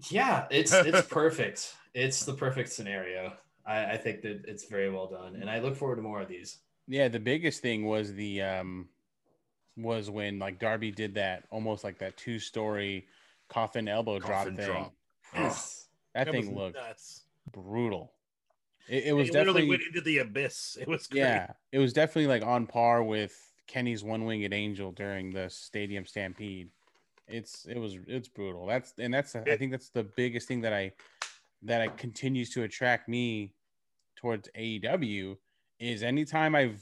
Yeah, 0.09 0.47
it's 0.49 0.73
it's 0.73 1.07
perfect. 1.09 1.75
It's 1.93 2.25
the 2.25 2.33
perfect 2.33 2.69
scenario. 2.71 3.33
I, 3.65 3.93
I 3.93 3.97
think 3.97 4.21
that 4.21 4.45
it's 4.47 4.65
very 4.65 4.89
well 4.89 5.07
done, 5.07 5.35
and 5.35 5.49
I 5.49 5.59
look 5.59 5.75
forward 5.75 5.97
to 5.97 6.01
more 6.01 6.21
of 6.21 6.27
these. 6.27 6.57
Yeah, 6.87 7.07
the 7.07 7.19
biggest 7.19 7.61
thing 7.61 7.85
was 7.85 8.13
the 8.13 8.41
um 8.41 8.89
was 9.75 10.09
when 10.09 10.39
like 10.39 10.57
Darby 10.59 10.89
did 10.91 11.13
that 11.15 11.43
almost 11.51 11.83
like 11.83 11.99
that 11.99 12.17
two 12.17 12.39
story 12.39 13.07
coffin 13.47 13.87
elbow 13.87 14.19
Coffin 14.19 14.55
drop 14.55 14.65
thing. 14.65 14.73
drop. 14.73 14.93
Yes. 15.35 15.87
That 16.15 16.25
That 16.25 16.31
thing 16.31 16.55
looked 16.55 16.77
nuts. 16.77 17.25
brutal. 17.51 18.11
It, 18.87 19.05
it 19.07 19.13
was 19.13 19.29
It 19.29 19.33
definitely 19.33 19.69
went 19.69 19.81
into 19.83 20.01
the 20.01 20.19
abyss. 20.19 20.77
It 20.81 20.87
was 20.87 21.07
great. 21.07 21.19
yeah, 21.21 21.51
it 21.71 21.79
was 21.79 21.93
definitely 21.93 22.27
like 22.27 22.43
on 22.43 22.67
par 22.67 23.03
with 23.03 23.35
Kenny's 23.67 24.03
one 24.03 24.25
winged 24.25 24.53
angel 24.53 24.91
during 24.91 25.31
the 25.31 25.49
stadium 25.49 26.05
stampede. 26.05 26.69
It's 27.27 27.65
it 27.65 27.77
was 27.77 27.97
it's 28.07 28.29
brutal. 28.29 28.65
That's 28.65 28.93
and 28.97 29.13
that's 29.13 29.35
I 29.35 29.57
think 29.57 29.71
that's 29.71 29.89
the 29.89 30.03
biggest 30.03 30.47
thing 30.47 30.61
that 30.61 30.73
I 30.73 30.93
that 31.63 31.81
I 31.81 31.87
continues 31.89 32.49
to 32.51 32.63
attract 32.63 33.09
me 33.09 33.53
towards 34.15 34.49
AEW 34.57 35.37
is 35.79 36.03
anytime 36.03 36.55
I've 36.55 36.81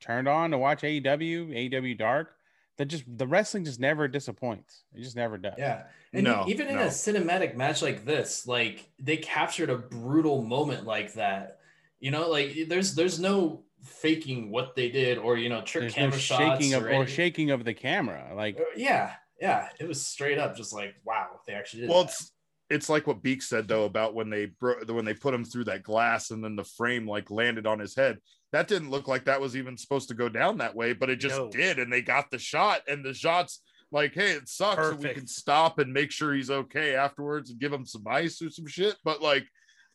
turned 0.00 0.28
on 0.28 0.50
to 0.50 0.58
watch 0.58 0.82
AEW, 0.82 1.70
AEW 1.70 1.98
Dark, 1.98 2.36
that 2.78 2.86
just 2.86 3.04
the 3.06 3.26
wrestling 3.26 3.64
just 3.64 3.80
never 3.80 4.08
disappoints. 4.08 4.84
It 4.94 5.02
just 5.02 5.16
never 5.16 5.38
does. 5.38 5.54
Yeah. 5.58 5.84
And 6.12 6.24
No, 6.24 6.44
even 6.48 6.68
in 6.68 6.76
no. 6.76 6.82
a 6.82 6.86
cinematic 6.86 7.54
match 7.54 7.82
like 7.82 8.04
this, 8.04 8.46
like 8.46 8.90
they 8.98 9.16
captured 9.16 9.70
a 9.70 9.76
brutal 9.76 10.42
moment 10.42 10.84
like 10.86 11.14
that. 11.14 11.58
You 12.00 12.10
know, 12.10 12.28
like 12.28 12.56
there's 12.68 12.94
there's 12.94 13.20
no 13.20 13.64
faking 13.82 14.50
what 14.50 14.74
they 14.76 14.88
did 14.88 15.18
or 15.18 15.36
you 15.36 15.48
know 15.48 15.60
trick 15.60 15.82
There's 15.82 15.94
camera 15.94 16.10
no 16.12 16.16
shots 16.18 16.40
shaking 16.60 16.74
of 16.74 16.84
or, 16.84 16.94
or 16.94 17.06
shaking 17.06 17.50
of 17.50 17.64
the 17.64 17.74
camera. 17.74 18.32
Like 18.34 18.56
Uh, 18.58 18.64
yeah, 18.76 19.12
yeah. 19.40 19.68
It 19.78 19.86
was 19.86 20.04
straight 20.04 20.38
up 20.38 20.56
just 20.56 20.72
like 20.72 20.94
wow, 21.04 21.40
they 21.46 21.52
actually 21.54 21.82
did. 21.82 21.90
Well, 21.90 22.04
that. 22.04 22.10
it's 22.10 22.32
it's 22.72 22.88
like 22.88 23.06
what 23.06 23.22
Beak 23.22 23.42
said 23.42 23.68
though 23.68 23.84
about 23.84 24.14
when 24.14 24.30
they 24.30 24.46
bro- 24.46 24.82
when 24.86 25.04
they 25.04 25.14
put 25.14 25.34
him 25.34 25.44
through 25.44 25.64
that 25.64 25.82
glass 25.82 26.30
and 26.30 26.42
then 26.42 26.56
the 26.56 26.64
frame 26.64 27.06
like 27.06 27.30
landed 27.30 27.66
on 27.66 27.78
his 27.78 27.94
head. 27.94 28.18
That 28.52 28.68
didn't 28.68 28.90
look 28.90 29.08
like 29.08 29.24
that 29.26 29.40
was 29.40 29.56
even 29.56 29.76
supposed 29.78 30.08
to 30.08 30.14
go 30.14 30.28
down 30.28 30.58
that 30.58 30.74
way, 30.74 30.92
but 30.92 31.08
it 31.10 31.16
just 31.16 31.36
No. 31.38 31.48
did, 31.50 31.78
and 31.78 31.92
they 31.92 32.02
got 32.02 32.30
the 32.30 32.38
shot, 32.38 32.82
and 32.88 33.04
the 33.04 33.14
shots 33.14 33.62
like, 33.90 34.14
hey, 34.14 34.32
it 34.32 34.48
sucks, 34.48 34.88
and 34.88 35.02
we 35.02 35.10
can 35.14 35.26
stop 35.26 35.78
and 35.78 35.92
make 35.92 36.10
sure 36.10 36.32
he's 36.34 36.50
okay 36.50 36.94
afterwards 36.94 37.50
and 37.50 37.58
give 37.60 37.72
him 37.72 37.84
some 37.86 38.04
ice 38.06 38.40
or 38.42 38.50
some 38.50 38.66
shit. 38.66 38.96
But 39.04 39.22
like, 39.22 39.46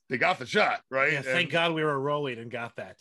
they 0.09 0.17
got 0.17 0.39
the 0.39 0.45
shot 0.45 0.81
right. 0.89 1.13
Yeah, 1.13 1.21
thank 1.21 1.45
And- 1.45 1.51
God 1.51 1.73
we 1.73 1.83
were 1.83 1.99
rolling 1.99 2.37
and 2.39 2.49
got 2.51 2.75
that. 2.77 2.97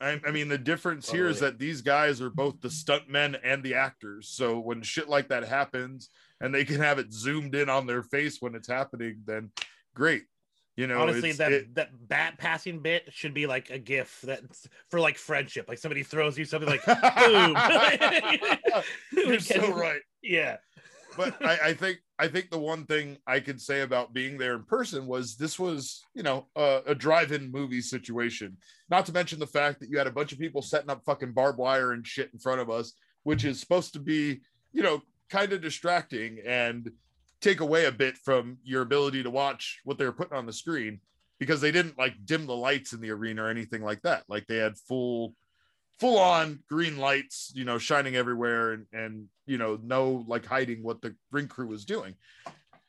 I, 0.00 0.20
I 0.26 0.30
mean, 0.30 0.48
the 0.48 0.56
difference 0.58 1.10
here 1.10 1.28
is 1.28 1.40
that 1.40 1.58
these 1.58 1.82
guys 1.82 2.20
are 2.22 2.30
both 2.30 2.60
the 2.60 2.68
stuntmen 2.68 3.38
and 3.44 3.62
the 3.62 3.74
actors. 3.74 4.28
So 4.28 4.58
when 4.58 4.82
shit 4.82 5.08
like 5.08 5.28
that 5.28 5.44
happens 5.44 6.08
and 6.40 6.54
they 6.54 6.64
can 6.64 6.80
have 6.80 6.98
it 6.98 7.12
zoomed 7.12 7.54
in 7.54 7.68
on 7.68 7.86
their 7.86 8.02
face 8.02 8.38
when 8.40 8.54
it's 8.54 8.68
happening, 8.68 9.22
then 9.26 9.50
great. 9.94 10.22
You 10.76 10.86
know, 10.86 11.00
Honestly, 11.02 11.32
that 11.32 11.52
it- 11.52 11.74
that 11.74 11.90
bat 12.08 12.38
passing 12.38 12.80
bit 12.80 13.12
should 13.12 13.34
be 13.34 13.46
like 13.46 13.68
a 13.68 13.78
gif 13.78 14.22
that 14.22 14.40
for 14.88 14.98
like 15.00 15.18
friendship. 15.18 15.68
Like 15.68 15.76
somebody 15.78 16.02
throws 16.02 16.38
you 16.38 16.46
something 16.46 16.70
like 16.70 16.84
boom. 16.86 17.56
You're 19.12 19.40
so 19.40 19.74
right. 19.74 20.00
Yeah. 20.22 20.56
But 21.16 21.34
I, 21.44 21.58
I 21.64 21.74
think 21.74 21.98
I 22.18 22.28
think 22.28 22.50
the 22.50 22.58
one 22.58 22.84
thing 22.84 23.18
I 23.26 23.40
could 23.40 23.60
say 23.60 23.80
about 23.80 24.12
being 24.12 24.38
there 24.38 24.54
in 24.54 24.64
person 24.64 25.06
was 25.06 25.36
this 25.36 25.58
was, 25.58 26.04
you 26.14 26.22
know, 26.22 26.48
a, 26.56 26.80
a 26.88 26.94
drive-in 26.94 27.50
movie 27.50 27.80
situation. 27.80 28.56
Not 28.90 29.06
to 29.06 29.12
mention 29.12 29.38
the 29.38 29.46
fact 29.46 29.80
that 29.80 29.88
you 29.88 29.98
had 29.98 30.06
a 30.06 30.12
bunch 30.12 30.32
of 30.32 30.38
people 30.38 30.62
setting 30.62 30.90
up 30.90 31.04
fucking 31.04 31.32
barbed 31.32 31.58
wire 31.58 31.92
and 31.92 32.06
shit 32.06 32.30
in 32.32 32.38
front 32.38 32.60
of 32.60 32.70
us, 32.70 32.92
which 33.22 33.44
is 33.44 33.60
supposed 33.60 33.92
to 33.94 34.00
be, 34.00 34.40
you 34.72 34.82
know, 34.82 35.02
kind 35.30 35.52
of 35.52 35.62
distracting 35.62 36.40
and 36.46 36.90
take 37.40 37.60
away 37.60 37.86
a 37.86 37.92
bit 37.92 38.18
from 38.18 38.58
your 38.62 38.82
ability 38.82 39.22
to 39.22 39.30
watch 39.30 39.80
what 39.84 39.98
they 39.98 40.04
were 40.04 40.12
putting 40.12 40.36
on 40.36 40.46
the 40.46 40.52
screen 40.52 41.00
because 41.38 41.60
they 41.60 41.72
didn't 41.72 41.98
like 41.98 42.14
dim 42.26 42.46
the 42.46 42.54
lights 42.54 42.92
in 42.92 43.00
the 43.00 43.10
arena 43.10 43.44
or 43.44 43.48
anything 43.48 43.82
like 43.82 44.02
that. 44.02 44.24
Like 44.28 44.46
they 44.46 44.58
had 44.58 44.76
full 44.76 45.34
full 46.00 46.18
on 46.18 46.60
green 46.68 46.96
lights, 46.96 47.52
you 47.54 47.64
know, 47.64 47.78
shining 47.78 48.16
everywhere 48.16 48.72
and 48.72 48.86
and 48.92 49.26
you 49.46 49.58
know, 49.58 49.78
no 49.82 50.24
like 50.26 50.46
hiding 50.46 50.82
what 50.82 51.02
the 51.02 51.14
ring 51.30 51.46
crew 51.46 51.66
was 51.66 51.84
doing. 51.84 52.14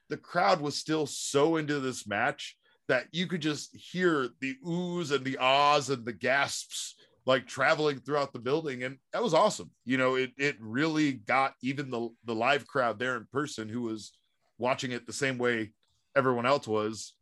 The 0.09 0.17
crowd 0.17 0.61
was 0.61 0.75
still 0.75 1.05
so 1.05 1.57
into 1.57 1.79
this 1.79 2.07
match 2.07 2.57
that 2.87 3.07
you 3.11 3.27
could 3.27 3.41
just 3.41 3.75
hear 3.75 4.29
the 4.39 4.55
oohs 4.65 5.11
and 5.11 5.23
the 5.23 5.37
ahs 5.37 5.89
and 5.89 6.05
the 6.05 6.13
gasps 6.13 6.95
like 7.25 7.47
traveling 7.47 7.99
throughout 7.99 8.33
the 8.33 8.39
building 8.39 8.83
and 8.83 8.97
that 9.13 9.23
was 9.23 9.33
awesome. 9.33 9.69
You 9.85 9.97
know, 9.97 10.15
it 10.15 10.31
it 10.37 10.55
really 10.59 11.13
got 11.13 11.53
even 11.61 11.91
the 11.91 12.09
the 12.25 12.35
live 12.35 12.65
crowd 12.65 12.97
there 12.97 13.17
in 13.17 13.27
person 13.31 13.69
who 13.69 13.81
was 13.81 14.13
watching 14.57 14.91
it 14.91 15.05
the 15.05 15.13
same 15.13 15.37
way 15.37 15.71
everyone 16.15 16.45
else 16.45 16.67
was 16.67 17.13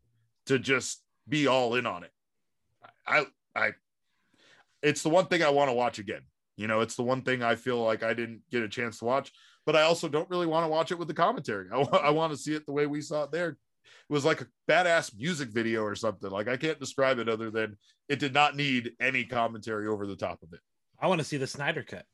to 0.46 0.60
just 0.60 1.02
be 1.28 1.48
all 1.48 1.76
in 1.76 1.86
on 1.86 2.04
it. 2.04 2.12
I 3.08 3.26
I 3.56 3.72
it's 4.82 5.04
the 5.04 5.10
one 5.10 5.26
thing 5.26 5.44
I 5.44 5.50
want 5.50 5.70
to 5.70 5.74
watch 5.74 6.00
again. 6.00 6.22
You 6.58 6.68
know, 6.68 6.82
it's 6.82 6.96
the 6.96 7.04
one 7.04 7.22
thing 7.22 7.42
I 7.42 7.56
feel 7.56 7.82
like 7.82 8.04
I 8.04 8.14
didn't 8.14 8.42
get 8.52 8.64
a 8.64 8.70
chance 8.70 9.00
to 9.00 9.06
watch, 9.06 9.32
but 9.66 9.76
I 9.76 9.84
also 9.84 10.10
don't 10.10 10.30
really 10.30 10.46
want 10.46 10.66
to 10.66 10.70
watch 10.70 10.92
it 10.92 11.00
with 11.00 11.08
the 11.08 11.14
commentary. 11.14 11.68
I, 11.72 12.10
want 12.10 12.34
to 12.34 12.38
see 12.38 12.54
it 12.54 12.66
the 12.66 12.74
way 12.74 12.86
we 12.86 13.02
saw 13.02 13.24
it 13.24 13.32
there. 13.32 13.50
It 13.50 14.14
was 14.14 14.26
like 14.26 14.42
a 14.42 14.48
badass 14.70 15.18
music 15.18 15.50
video 15.50 15.84
or 15.84 15.96
something. 15.96 16.30
Like 16.30 16.48
I 16.48 16.58
can't 16.58 16.80
describe 16.80 17.18
it 17.20 17.30
other 17.30 17.50
than 17.50 17.78
it 18.10 18.20
did 18.20 18.34
not 18.34 18.56
need 18.58 18.92
any 19.00 19.24
commentary 19.24 19.88
over 19.88 20.06
the 20.06 20.18
top 20.18 20.44
of 20.44 20.52
it. 20.52 20.60
I 21.00 21.08
want 21.08 21.20
to 21.20 21.26
see 21.26 21.38
the 21.38 21.48
Snyder 21.48 21.84
cut. 21.84 22.06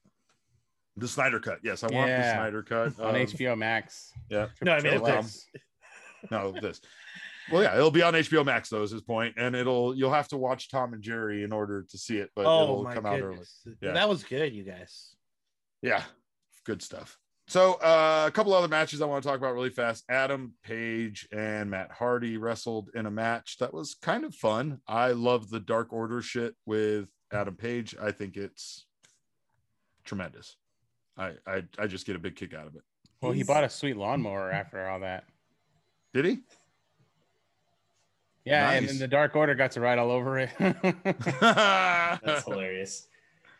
The 0.97 1.07
Snyder 1.07 1.39
cut. 1.39 1.59
Yes, 1.63 1.83
I 1.83 1.87
want 1.87 2.07
the 2.07 2.31
Snyder 2.31 2.63
cut. 2.63 2.99
on 2.99 3.15
of- 3.15 3.29
HBO 3.29 3.57
Max. 3.57 4.13
Yeah. 4.29 4.47
No, 4.61 4.73
I 4.73 4.81
mean, 4.81 4.91
Triple 4.91 5.07
um, 5.07 5.27
no 6.31 6.51
this 6.51 6.81
well 7.51 7.61
yeah 7.63 7.75
it'll 7.75 7.91
be 7.91 8.01
on 8.01 8.13
hbo 8.13 8.43
max 8.45 8.69
though 8.69 8.81
is 8.83 8.91
his 8.91 9.01
point 9.01 9.33
and 9.37 9.55
it'll 9.55 9.95
you'll 9.95 10.11
have 10.13 10.27
to 10.27 10.37
watch 10.37 10.69
tom 10.69 10.93
and 10.93 11.01
jerry 11.03 11.43
in 11.43 11.51
order 11.51 11.83
to 11.89 11.97
see 11.97 12.17
it 12.17 12.29
but 12.35 12.45
oh 12.45 12.63
it'll 12.63 12.83
my 12.83 12.93
come 12.93 13.05
out 13.05 13.19
early 13.19 13.29
goodness. 13.35 13.67
Yeah. 13.81 13.91
That 13.93 14.09
was 14.09 14.23
good, 14.23 14.53
you 14.53 14.63
guys. 14.63 15.15
yeah 15.81 16.03
good 16.65 16.81
stuff 16.81 17.17
so 17.47 17.73
uh, 17.75 18.23
a 18.27 18.31
couple 18.31 18.53
other 18.55 18.67
matches 18.67 19.01
i 19.01 19.05
want 19.05 19.21
to 19.21 19.29
talk 19.29 19.37
about 19.37 19.53
really 19.53 19.69
fast 19.69 20.03
adam 20.09 20.53
page 20.63 21.27
and 21.31 21.69
matt 21.69 21.91
hardy 21.91 22.37
wrestled 22.37 22.89
in 22.95 23.05
a 23.05 23.11
match 23.11 23.57
that 23.59 23.71
was 23.73 23.95
kind 24.01 24.23
of 24.25 24.33
fun 24.33 24.79
i 24.87 25.11
love 25.11 25.49
the 25.51 25.59
dark 25.59 25.93
order 25.93 26.21
shit 26.23 26.55
with 26.65 27.07
adam 27.31 27.55
page 27.55 27.95
i 28.01 28.11
think 28.11 28.35
it's 28.35 28.87
tremendous 30.03 30.55
i 31.17 31.33
i, 31.45 31.63
I 31.77 31.85
just 31.87 32.07
get 32.07 32.15
a 32.15 32.19
big 32.19 32.35
kick 32.35 32.53
out 32.55 32.65
of 32.67 32.75
it 32.75 32.81
Well, 33.21 33.31
he 33.31 33.43
bought 33.43 33.63
a 33.63 33.69
sweet 33.69 33.97
lawnmower 33.97 34.51
after 34.51 34.87
all 34.87 34.99
that. 35.01 35.25
did 36.13 36.25
he 36.25 36.39
Yeah, 38.45 38.69
and 38.71 38.85
Nice. 38.85 38.93
then 38.93 38.99
the 38.99 39.07
Dark 39.07 39.35
Order 39.35 39.55
got 39.55 39.71
to 39.71 39.81
ride 39.81 39.97
all 39.97 40.11
over 40.11 40.37
it. 40.39 40.49
That's 41.41 42.43
hilarious. 42.45 43.07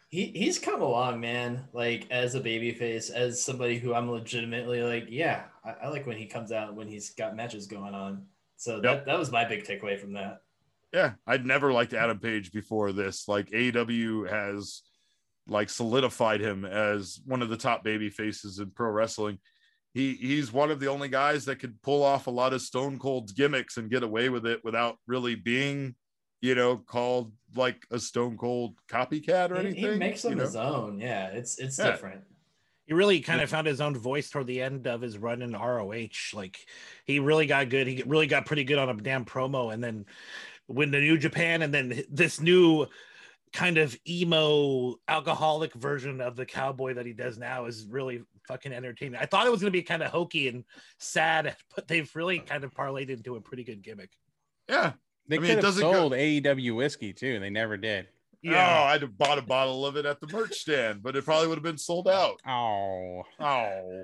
He 0.10 0.28
he's 0.28 0.60
come 0.60 0.82
along, 0.82 1.20
man. 1.20 1.66
Like 1.74 2.08
as 2.12 2.36
a 2.36 2.40
babyface, 2.40 3.10
as 3.12 3.44
somebody 3.44 3.80
who 3.80 3.94
I'm 3.94 4.10
legitimately 4.10 4.84
like, 4.84 5.08
yeah, 5.10 5.46
I, 5.66 5.72
I 5.86 5.88
like 5.90 6.06
when 6.06 6.18
he 6.18 6.28
comes 6.28 6.52
out 6.52 6.76
when 6.76 6.88
he's 6.88 7.10
got 7.12 7.36
matches 7.36 7.66
going 7.66 7.96
on. 7.96 8.26
So 8.58 8.80
that, 8.82 9.06
that 9.06 9.20
was 9.20 9.32
my 9.32 9.44
big 9.44 9.66
takeaway 9.66 10.00
from 10.00 10.14
that. 10.14 10.42
Yeah, 10.94 11.14
I'd 11.28 11.46
never 11.46 11.74
liked 11.74 11.94
Adam 11.94 12.20
Page 12.20 12.52
before 12.54 12.94
this. 12.94 13.28
Like 13.28 13.50
AEW 13.50 14.30
has 14.30 14.84
like 15.48 15.70
solidified 15.70 16.40
him 16.42 16.64
as 16.64 17.20
one 17.26 17.42
of 17.42 17.50
the 17.50 17.58
top 17.58 17.84
baby 17.84 18.10
faces 18.10 18.60
in 18.60 18.70
pro 18.72 18.90
wrestling. 18.92 19.40
He 19.96 20.14
he's 20.16 20.52
one 20.52 20.70
of 20.72 20.82
the 20.82 20.88
only 20.90 21.08
guys 21.08 21.46
that 21.46 21.56
could 21.60 21.82
pull 21.82 22.04
off 22.04 22.28
a 22.28 22.32
lot 22.32 22.52
of 22.52 22.62
Stone 22.62 23.00
Cold's 23.00 23.32
gimmicks 23.32 23.78
and 23.78 23.90
get 23.90 24.04
away 24.04 24.28
with 24.28 24.46
it 24.46 24.62
without 24.64 24.98
really 25.08 25.36
being, 25.36 25.96
you 26.42 26.54
know, 26.54 26.76
called 26.76 27.32
like 27.56 27.88
a 27.92 27.98
Stone 27.98 28.36
Cold 28.38 28.76
copycat 28.92 29.52
or 29.52 29.62
He, 29.62 29.68
anything. 29.68 29.94
he 29.94 29.98
makes 29.98 30.24
you 30.26 30.32
them 30.32 30.40
know? 30.40 30.46
his 30.46 30.56
own. 30.58 31.00
Yeah, 31.00 31.28
it's 31.28 31.58
it's 31.60 31.80
Yeah. 31.80 31.92
different. 31.92 32.26
He 32.86 32.94
really 32.94 33.22
kind 33.22 33.40
of 33.40 33.50
found 33.50 33.66
his 33.68 33.80
own 33.80 33.98
voice 33.98 34.30
toward 34.30 34.48
the 34.48 34.62
end 34.62 34.86
of 34.86 35.00
his 35.02 35.18
run 35.18 35.42
in 35.42 35.54
ROH. 35.56 36.34
Like 36.34 36.58
he 37.06 37.20
really 37.20 37.46
got 37.48 37.70
good. 37.70 37.88
He 37.88 38.04
really 38.06 38.28
got 38.28 38.46
pretty 38.46 38.66
good 38.66 38.78
on 38.78 38.90
a 38.90 38.94
damn 39.02 39.24
promo, 39.24 39.74
and 39.74 39.82
then 39.82 40.06
when 40.68 40.92
the 40.92 41.00
New 41.00 41.18
Japan, 41.18 41.62
and 41.62 41.74
then 41.74 42.04
this 42.12 42.42
new 42.42 42.86
kind 43.54 43.78
of 43.78 43.98
emo 44.06 44.96
alcoholic 45.08 45.74
version 45.74 46.20
of 46.20 46.36
the 46.36 46.46
cowboy 46.46 46.96
that 46.96 47.06
he 47.06 47.14
does 47.14 47.38
now 47.38 47.66
is 47.66 47.86
really 47.90 48.22
fucking 48.48 48.74
entertaining. 48.74 49.20
I 49.20 49.26
thought 49.26 49.48
it 49.48 49.52
was 49.52 49.62
going 49.62 49.72
to 49.72 49.78
be 49.78 49.84
kind 49.84 50.04
of 50.04 50.12
hokey 50.12 50.48
and 50.48 50.64
sad, 51.00 51.56
but 51.76 51.88
they've 51.88 52.10
really 52.16 52.40
kind 52.40 52.64
of 52.64 52.74
parlayed 52.74 53.10
into 53.10 53.36
a 53.36 53.42
pretty 53.42 53.64
good 53.64 53.82
gimmick. 53.82 54.12
Yeah. 54.70 54.94
They 55.28 55.38
I 55.38 55.40
mean, 55.40 55.48
could 55.48 55.52
it 55.52 55.56
have 55.56 55.64
doesn't 55.64 55.82
go- 55.84 55.94
sold 55.94 56.12
AEW 56.14 56.76
whiskey 56.76 57.14
too, 57.14 57.34
and 57.36 57.44
they 57.44 57.50
never 57.50 57.78
did. 57.78 58.08
Oh, 58.48 58.52
I'd 58.54 59.02
have 59.02 59.18
bought 59.18 59.40
a 59.40 59.42
bottle 59.42 59.88
of 59.88 59.96
it 59.96 60.06
at 60.06 60.20
the 60.22 60.28
merch 60.28 60.54
stand, 60.54 61.02
but 61.02 61.16
it 61.16 61.26
probably 61.26 61.48
would 61.48 61.58
have 61.58 61.64
been 61.64 61.80
sold 61.80 62.08
out. 62.08 62.40
Oh, 62.48 63.24
Oh. 63.40 64.04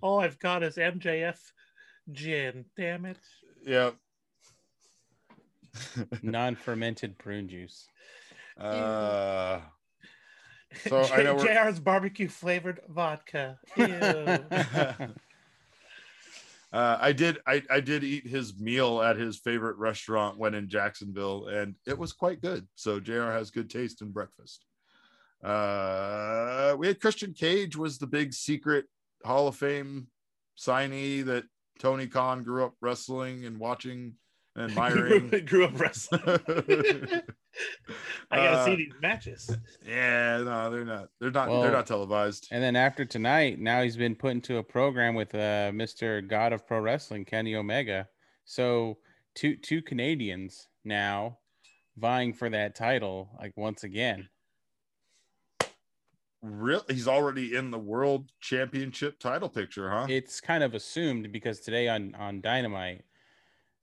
All 0.00 0.20
I've 0.20 0.38
got 0.40 0.64
is 0.64 0.74
MJF 0.76 1.38
gin. 2.10 2.64
Damn 2.76 3.04
it. 3.04 3.18
Yeah. 3.64 3.90
non-fermented 6.22 7.18
prune 7.18 7.48
juice. 7.48 7.86
Uh, 8.58 9.60
So, 10.86 11.02
I 11.02 11.22
know 11.22 11.34
we're- 11.34 11.54
JR's 11.54 11.80
barbecue 11.80 12.28
flavored 12.28 12.80
vodka. 12.88 13.58
Uh, 16.70 16.98
I 17.00 17.12
did 17.12 17.38
I, 17.46 17.62
I 17.70 17.80
did 17.80 18.04
eat 18.04 18.26
his 18.26 18.58
meal 18.58 19.00
at 19.00 19.16
his 19.16 19.38
favorite 19.38 19.78
restaurant 19.78 20.36
when 20.36 20.54
in 20.54 20.68
Jacksonville, 20.68 21.46
and 21.46 21.74
it 21.86 21.96
was 21.96 22.12
quite 22.12 22.42
good. 22.42 22.68
So 22.74 23.00
JR 23.00 23.30
has 23.30 23.50
good 23.50 23.70
taste 23.70 24.02
in 24.02 24.10
breakfast. 24.10 24.66
Uh, 25.42 26.74
we 26.76 26.88
had 26.88 27.00
Christian 27.00 27.32
Cage 27.32 27.74
was 27.74 27.96
the 27.96 28.06
big 28.06 28.34
secret 28.34 28.84
Hall 29.24 29.48
of 29.48 29.56
Fame 29.56 30.08
signee 30.58 31.24
that 31.24 31.44
Tony 31.78 32.06
Khan 32.06 32.42
grew 32.42 32.64
up 32.66 32.74
wrestling 32.82 33.46
and 33.46 33.58
watching 33.58 34.14
admiring. 34.58 35.28
Grew 35.46 35.64
up 35.64 35.78
wrestling. 35.78 36.20
I 38.30 38.36
gotta 38.36 38.50
Uh, 38.58 38.64
see 38.64 38.76
these 38.76 38.92
matches. 39.00 39.56
yeah, 39.86 40.38
no, 40.38 40.70
they're 40.70 40.84
not. 40.84 41.08
They're 41.20 41.30
not. 41.30 41.48
Well- 41.48 41.62
they're 41.62 41.72
not 41.72 41.86
televised. 41.86 42.48
And 42.50 42.62
then 42.62 42.76
after 42.76 43.04
tonight, 43.04 43.58
now 43.58 43.82
he's 43.82 43.96
been 43.96 44.14
put 44.14 44.32
into 44.32 44.58
a 44.58 44.62
program 44.62 45.14
with 45.14 45.34
uh, 45.34 45.70
Mr. 45.72 46.26
God 46.26 46.52
of 46.52 46.66
Pro 46.66 46.80
Wrestling, 46.80 47.24
Kenny 47.24 47.54
Omega. 47.54 48.08
So 48.44 48.98
two 49.34 49.56
two 49.56 49.82
Canadians 49.82 50.68
now 50.84 51.38
vying 51.96 52.32
for 52.32 52.48
that 52.50 52.74
title, 52.74 53.28
like 53.40 53.52
once 53.56 53.84
again. 53.84 54.28
Real, 56.40 56.84
he's 56.88 57.08
already 57.08 57.56
in 57.56 57.72
the 57.72 57.78
world 57.78 58.30
championship 58.40 59.18
title 59.18 59.48
picture, 59.48 59.90
huh? 59.90 60.06
It's 60.08 60.40
kind 60.40 60.62
of 60.62 60.72
assumed 60.72 61.32
because 61.32 61.58
today 61.58 61.88
on 61.88 62.14
on 62.14 62.40
Dynamite 62.40 63.02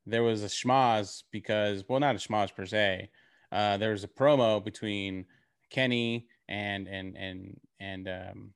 there 0.06 0.24
was 0.24 0.44
a 0.44 0.48
schmoz 0.48 1.24
because 1.32 1.84
well 1.90 2.00
not 2.00 2.16
a 2.16 2.20
schmoz 2.20 2.54
per 2.56 2.66
se. 2.66 3.12
Uh, 3.52 3.78
there 3.78 3.92
was 3.92 4.04
a 4.04 4.08
promo 4.08 4.64
between 4.64 5.26
Kenny 5.70 6.28
and 6.48 6.88
and 6.88 7.18
and 7.18 7.60
and 7.80 8.08
um, 8.08 8.54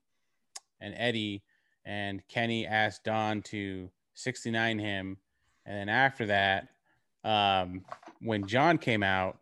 and 0.79 0.93
Eddie, 0.95 1.43
and 1.85 2.27
Kenny 2.27 2.65
asked 2.67 3.03
Don 3.03 3.41
to 3.43 3.91
69 4.13 4.79
him, 4.79 5.17
and 5.65 5.75
then 5.77 5.89
after 5.89 6.27
that, 6.27 6.69
um, 7.23 7.85
when 8.19 8.47
Jon 8.47 8.77
came 8.77 9.03
out, 9.03 9.39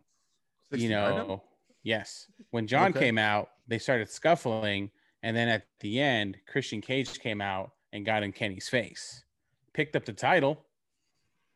you 0.74 0.88
69 0.88 1.16
him? 1.16 1.32
know, 1.32 1.44
yes, 1.82 2.30
when 2.50 2.66
Jon 2.66 2.92
Okay. 2.92 3.00
came 3.00 3.18
out, 3.18 3.50
they 3.66 3.78
started 3.78 4.10
scuffling, 4.10 4.90
and 5.22 5.36
then 5.36 5.48
at 5.48 5.66
the 5.80 6.00
end, 6.00 6.38
Christian 6.46 6.80
Cage 6.80 7.18
came 7.20 7.40
out 7.40 7.72
and 7.92 8.04
got 8.06 8.22
in 8.22 8.32
Kenny's 8.32 8.68
face, 8.68 9.24
picked 9.72 9.96
up 9.96 10.04
the 10.04 10.12
title, 10.12 10.67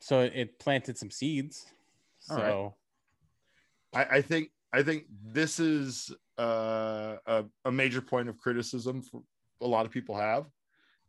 so 0.03 0.21
it, 0.21 0.59
planted 0.59 0.99
some 0.99 1.11
seeds. 1.11 1.67
All 2.29 2.37
So 2.37 2.75
right. 3.95 4.09
I, 4.11 4.17
I 4.17 4.23
think 4.23 4.51
I 4.73 4.83
think 4.83 5.05
this 5.25 5.61
is 5.61 6.13
uh, 6.39 7.17
a, 7.27 7.45
a 7.65 7.71
major 7.71 8.01
point 8.01 8.29
of 8.29 8.37
criticism 8.39 9.03
for 9.03 9.23
a 9.61 9.67
lot 9.67 9.87
of 9.87 9.93
people 9.93 10.17
have, 10.17 10.47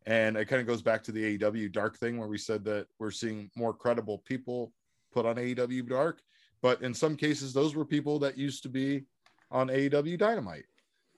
and 0.06 0.38
it 0.38 0.46
kind 0.46 0.62
of 0.62 0.68
goes 0.68 0.82
back 0.82 1.02
to 1.04 1.12
the 1.12 1.38
AEW 1.38 1.72
Dark 1.72 1.98
thing 1.98 2.18
where 2.18 2.28
we 2.28 2.38
said 2.38 2.64
that 2.66 2.88
we're 3.00 3.10
seeing 3.10 3.50
more 3.56 3.74
credible 3.74 4.20
people 4.26 4.72
put 5.12 5.26
on 5.26 5.38
AEW 5.38 5.90
Dark, 5.90 6.22
but 6.62 6.82
in 6.82 6.94
some 6.94 7.16
cases 7.16 7.52
those 7.52 7.76
were 7.76 7.86
people 7.86 8.20
that 8.20 8.38
used 8.38 8.62
to 8.64 8.70
be 8.70 9.06
on 9.50 9.70
AEW 9.70 10.20
Dynamite, 10.20 10.66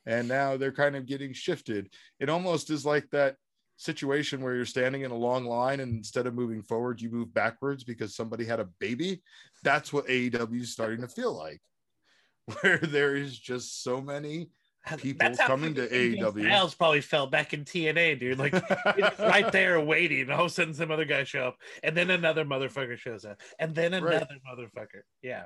and 0.05 0.27
now 0.27 0.55
they're 0.55 0.71
kind 0.71 0.95
of 0.95 1.07
getting 1.07 1.33
shifted. 1.33 1.89
It 2.19 2.29
almost 2.29 2.69
is 2.69 2.85
like 2.85 3.09
that 3.11 3.35
situation 3.77 4.41
where 4.41 4.55
you're 4.55 4.65
standing 4.65 5.01
in 5.01 5.11
a 5.11 5.15
long 5.17 5.45
line 5.45 5.79
and 5.81 5.91
instead 5.97 6.27
of 6.27 6.33
moving 6.33 6.61
forward 6.61 7.01
you 7.01 7.09
move 7.09 7.33
backwards 7.33 7.83
because 7.83 8.15
somebody 8.15 8.45
had 8.45 8.59
a 8.59 8.69
baby 8.79 9.21
that's 9.63 9.91
what 9.91 10.07
AEW 10.07 10.61
is 10.61 10.71
starting 10.71 11.01
to 11.01 11.07
feel 11.07 11.33
like, 11.35 11.61
where 12.61 12.77
there 12.77 13.15
is 13.15 13.37
just 13.37 13.83
so 13.83 13.99
many. 13.99 14.49
people 14.97 15.29
coming 15.35 15.73
to 15.73 15.87
AEW. 15.87 16.45
Styles 16.45 16.75
probably 16.75 17.01
fell 17.01 17.25
back 17.25 17.53
in 17.53 17.65
TNA, 17.65 18.19
dude. 18.19 18.37
Like 18.37 18.53
it's 18.53 19.19
right 19.19 19.51
there 19.51 19.79
waiting. 19.81 20.21
And 20.21 20.31
all 20.31 20.41
of 20.41 20.51
a 20.51 20.53
sudden, 20.53 20.75
some 20.75 20.91
other 20.91 21.05
guy 21.05 21.23
show 21.23 21.47
up, 21.47 21.57
and 21.81 21.97
then 21.97 22.11
another 22.11 22.45
motherfucker 22.45 22.97
shows 22.97 23.25
up, 23.25 23.41
and 23.57 23.73
then 23.73 23.91
Right. 23.93 24.17
another 24.17 24.37
motherfucker. 24.47 25.01
Yeah, 25.23 25.45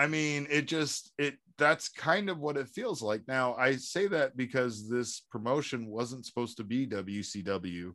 I 0.00 0.06
mean, 0.06 0.46
it 0.48 0.62
just 0.62 1.12
it 1.18 1.36
that's 1.58 1.90
kind 1.90 2.30
of 2.30 2.38
what 2.38 2.56
it 2.56 2.70
feels 2.70 3.02
like. 3.02 3.20
Now, 3.28 3.54
I 3.56 3.76
say 3.76 4.06
that 4.06 4.34
because 4.34 4.88
this 4.88 5.20
promotion 5.30 5.88
wasn't 5.88 6.24
supposed 6.24 6.56
to 6.56 6.64
be 6.64 6.86
WCW, 6.86 7.92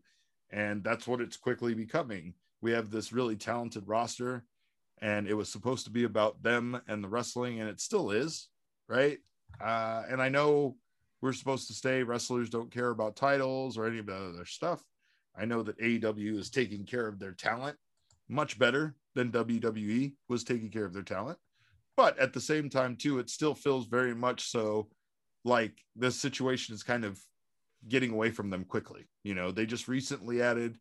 and 0.52 0.84
that's 0.84 1.08
what 1.08 1.20
it's 1.20 1.36
quickly 1.36 1.74
becoming. 1.74 2.36
We 2.62 2.74
have 2.74 2.92
this 2.92 3.12
really 3.12 3.36
talented 3.36 3.88
roster, 3.88 4.46
and 5.02 5.28
it 5.28 5.34
was 5.34 5.52
supposed 5.52 5.86
to 5.86 5.92
be 5.92 6.04
about 6.04 6.44
them 6.44 6.80
and 6.88 7.04
the 7.04 7.08
wrestling, 7.08 7.60
and 7.60 7.68
it 7.68 7.82
still 7.82 8.12
is, 8.12 8.50
right? 8.88 9.18
Uh, 9.60 10.04
and 10.08 10.22
I 10.22 10.30
know 10.30 10.76
we're 11.24 11.34
supposed 11.34 11.68
to 11.70 11.74
stay 11.74 12.04
wrestlers 12.04 12.52
don't 12.52 12.70
care 12.72 12.92
about 12.92 13.16
titles 13.16 13.80
or 13.80 13.88
any 13.88 13.98
of 13.98 14.06
that 14.06 14.22
other 14.22 14.46
stuff. 14.46 14.84
I 15.36 15.46
know 15.46 15.64
that 15.64 15.80
AEW 15.80 16.38
is 16.38 16.52
taking 16.52 16.86
care 16.86 17.08
of 17.08 17.18
their 17.18 17.34
talent 17.34 17.78
much 18.30 18.60
better 18.60 18.96
than 19.16 19.32
WWE 19.32 20.14
was 20.30 20.44
taking 20.44 20.70
care 20.70 20.86
of 20.86 20.94
their 20.94 21.02
talent 21.02 21.40
but 21.98 22.18
at 22.20 22.34
the 22.34 22.42
same 22.42 22.70
time 22.70 22.96
too 22.96 23.20
it 23.20 23.30
still 23.30 23.56
feels 23.56 23.86
very 23.88 24.16
much 24.16 24.50
so 24.50 24.88
like 25.44 25.74
this 25.96 26.20
situation 26.20 26.74
is 26.74 26.84
kind 26.84 27.06
of 27.06 27.20
getting 27.88 28.12
away 28.12 28.32
from 28.32 28.50
them 28.50 28.64
quickly. 28.66 29.08
You 29.24 29.36
know 29.36 29.52
they 29.52 29.66
just 29.66 29.88
recently 29.88 30.42
added 30.42 30.78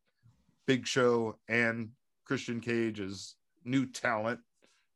big 0.67 0.87
show 0.87 1.39
and 1.49 1.91
christian 2.25 2.61
cage 2.61 3.01
as 3.01 3.35
new 3.65 3.87
talent 3.87 4.41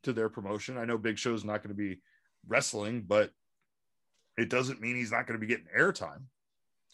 to 0.02 0.12
their 0.12 0.28
promotion. 0.28 0.78
I 0.78 0.84
know 0.84 0.96
big 0.96 1.18
show's 1.18 1.44
not 1.44 1.62
going 1.62 1.74
to 1.74 1.82
be 1.82 2.00
wrestling 2.46 3.04
but 3.06 3.30
it 4.38 4.48
doesn't 4.48 4.80
mean 4.80 4.96
he's 4.96 5.10
not 5.10 5.26
going 5.26 5.38
to 5.38 5.44
be 5.44 5.52
getting 5.52 5.66
airtime 5.76 6.22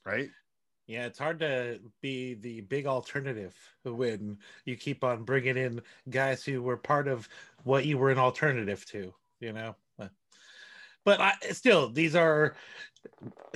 right 0.05 0.31
yeah. 0.87 1.07
It's 1.07 1.19
hard 1.19 1.41
to 1.41 1.81
be 2.01 2.35
the 2.35 2.63
big 2.63 2.87
alternative 2.87 3.55
when 3.85 4.39
you 4.65 4.77
keep 4.77 5.05
on 5.05 5.25
bringing 5.25 5.57
in 5.57 5.83
guys 6.09 6.45
who 6.45 6.63
were 6.63 6.77
part 6.77 7.09
of 7.09 7.29
what 7.65 7.87
you 7.87 7.99
were 7.99 8.11
an 8.11 8.19
alternative 8.19 8.85
to. 8.87 9.15
You 9.41 9.53
know, 9.53 9.75
but, 11.05 11.21
I 11.21 11.35
still 11.53 11.91
these 11.91 12.17
are 12.17 12.57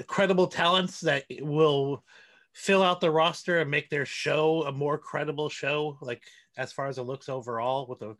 credible 0.06 0.46
talents 0.46 1.00
that 1.00 1.24
will 1.40 2.04
fill 2.52 2.82
out 2.82 3.00
the 3.00 3.10
roster 3.10 3.60
and 3.60 3.70
make 3.70 3.88
their 3.88 4.04
show 4.04 4.64
a 4.64 4.72
more 4.72 4.98
credible 4.98 5.48
show. 5.48 5.96
Like 6.00 6.22
as 6.56 6.72
far 6.72 6.88
as 6.88 6.98
it 6.98 7.02
looks 7.02 7.28
overall, 7.28 7.86
with 7.86 8.00
the 8.00 8.16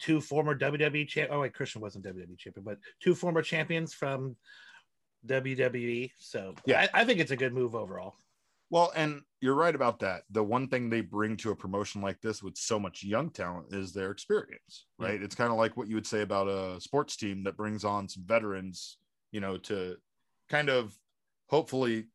two 0.00 0.20
former 0.20 0.58
WWE 0.58 1.08
champ. 1.08 1.30
Oh 1.32 1.40
wait, 1.40 1.54
Christian 1.54 1.80
wasn't 1.80 2.04
WWE 2.04 2.36
champion, 2.38 2.64
but 2.64 2.78
two 3.00 3.14
former 3.14 3.42
champions 3.42 3.94
from 3.94 4.36
WWE. 5.26 6.10
So 6.18 6.54
Yeah. 6.66 6.86
I, 6.92 7.02
I 7.02 7.04
think 7.04 7.20
it's 7.20 7.30
a 7.30 7.36
good 7.36 7.54
move 7.54 7.74
overall. 7.74 8.16
Well, 8.72 8.90
and 8.96 9.20
you're 9.42 9.54
right 9.54 9.74
about 9.74 9.98
that. 9.98 10.22
The 10.30 10.42
one 10.42 10.66
thing 10.66 10.88
they 10.88 11.02
bring 11.02 11.36
to 11.36 11.50
a 11.50 11.56
promotion 11.56 12.00
like 12.00 12.22
this 12.22 12.42
with 12.42 12.56
so 12.56 12.80
much 12.80 13.04
young 13.04 13.28
talent 13.28 13.66
is 13.74 13.92
their 13.92 14.10
experience, 14.10 14.86
right? 14.98 15.22
It's 15.22 15.34
kind 15.34 15.52
of 15.52 15.58
like 15.58 15.76
what 15.76 15.88
you 15.88 15.94
would 15.94 16.06
say 16.06 16.22
about 16.22 16.48
a 16.48 16.80
sports 16.80 17.18
team 17.18 17.44
that 17.44 17.58
brings 17.58 17.84
on 17.84 18.08
some 18.08 18.24
veterans, 18.24 18.96
you 19.30 19.40
know, 19.40 19.58
to 19.58 19.96
kind 20.48 20.70
of 20.70 20.98
hopefully 21.50 22.06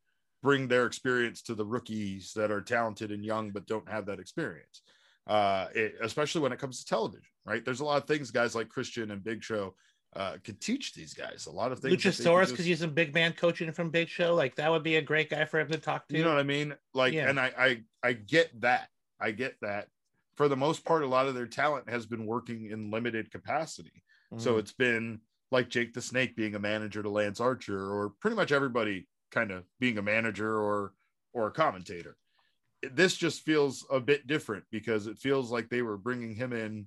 bring 0.42 0.66
their 0.66 0.84
experience 0.84 1.42
to 1.42 1.54
the 1.54 1.64
rookies 1.64 2.32
that 2.34 2.50
are 2.50 2.60
talented 2.60 3.12
and 3.12 3.24
young 3.24 3.52
but 3.52 3.68
don't 3.68 3.88
have 3.88 4.06
that 4.06 4.18
experience. 4.18 4.82
Uh, 5.28 5.68
it, 5.76 5.94
especially 6.02 6.40
when 6.40 6.52
it 6.52 6.58
comes 6.58 6.80
to 6.80 6.86
television, 6.86 7.30
right? 7.46 7.64
There's 7.64 7.80
a 7.80 7.84
lot 7.84 8.02
of 8.02 8.08
things 8.08 8.32
guys 8.32 8.56
like 8.56 8.68
Christian 8.68 9.12
and 9.12 9.22
Big 9.22 9.44
Show 9.44 9.76
uh, 10.16 10.36
could 10.42 10.60
teach 10.60 10.94
these 10.94 11.14
guys. 11.14 11.46
A 11.46 11.50
lot 11.50 11.70
of 11.72 11.78
things. 11.80 12.02
that 12.02 12.10
they 12.10 12.24
could 12.24 12.24
Luchasaurus 12.24 12.56
could 12.56 12.64
use 12.64 12.80
some 12.80 12.90
big 12.94 13.14
man 13.14 13.32
coaching 13.32 13.72
from 13.72 13.90
Big 13.90 14.08
Show. 14.08 14.34
Like 14.34 14.56
that 14.56 14.70
would 14.70 14.82
be 14.82 14.96
a 14.96 15.02
great 15.02 15.30
guy 15.30 15.44
for 15.44 15.60
him 15.60 15.68
to 15.70 15.78
talk 15.78 16.08
to. 16.08 16.16
You 16.16 16.24
know 16.24 16.30
what 16.30 16.38
I 16.38 16.44
mean? 16.44 16.74
Like, 16.94 17.12
Yeah. 17.12 17.28
and 17.28 17.38
I, 17.38 17.52
I, 17.58 17.82
I 18.02 18.12
get 18.14 18.60
that. 18.62 18.88
I 19.20 19.32
get 19.32 19.56
that. 19.62 19.88
For 20.36 20.48
the 20.48 20.56
most 20.56 20.84
part, 20.84 21.02
a 21.02 21.06
lot 21.06 21.26
of 21.26 21.34
their 21.34 21.46
talent 21.46 21.90
has 21.90 22.06
been 22.06 22.24
working 22.26 22.70
in 22.70 22.90
limited 22.90 23.30
capacity. 23.30 24.04
So 24.36 24.54
Mhm. 24.54 24.58
it's 24.60 24.72
been 24.72 25.20
like 25.50 25.68
Jake 25.68 25.94
the 25.94 26.02
Snake 26.02 26.36
being 26.36 26.54
a 26.54 26.58
manager 26.58 27.02
to 27.02 27.08
Lance 27.10 27.40
Archer, 27.40 27.90
or 27.90 28.10
pretty 28.20 28.36
much 28.36 28.52
everybody 28.52 29.08
kind 29.30 29.50
of 29.50 29.64
being 29.80 29.98
a 29.98 30.02
manager 30.02 30.58
or 30.58 30.92
or 31.32 31.46
a 31.48 31.50
commentator. 31.50 32.16
This 32.82 33.16
just 33.16 33.42
feels 33.42 33.84
a 33.90 34.00
bit 34.00 34.26
different 34.26 34.64
because 34.70 35.06
it 35.06 35.18
feels 35.18 35.50
like 35.50 35.68
they 35.68 35.82
were 35.82 35.96
bringing 35.98 36.34
him 36.34 36.52
in 36.52 36.86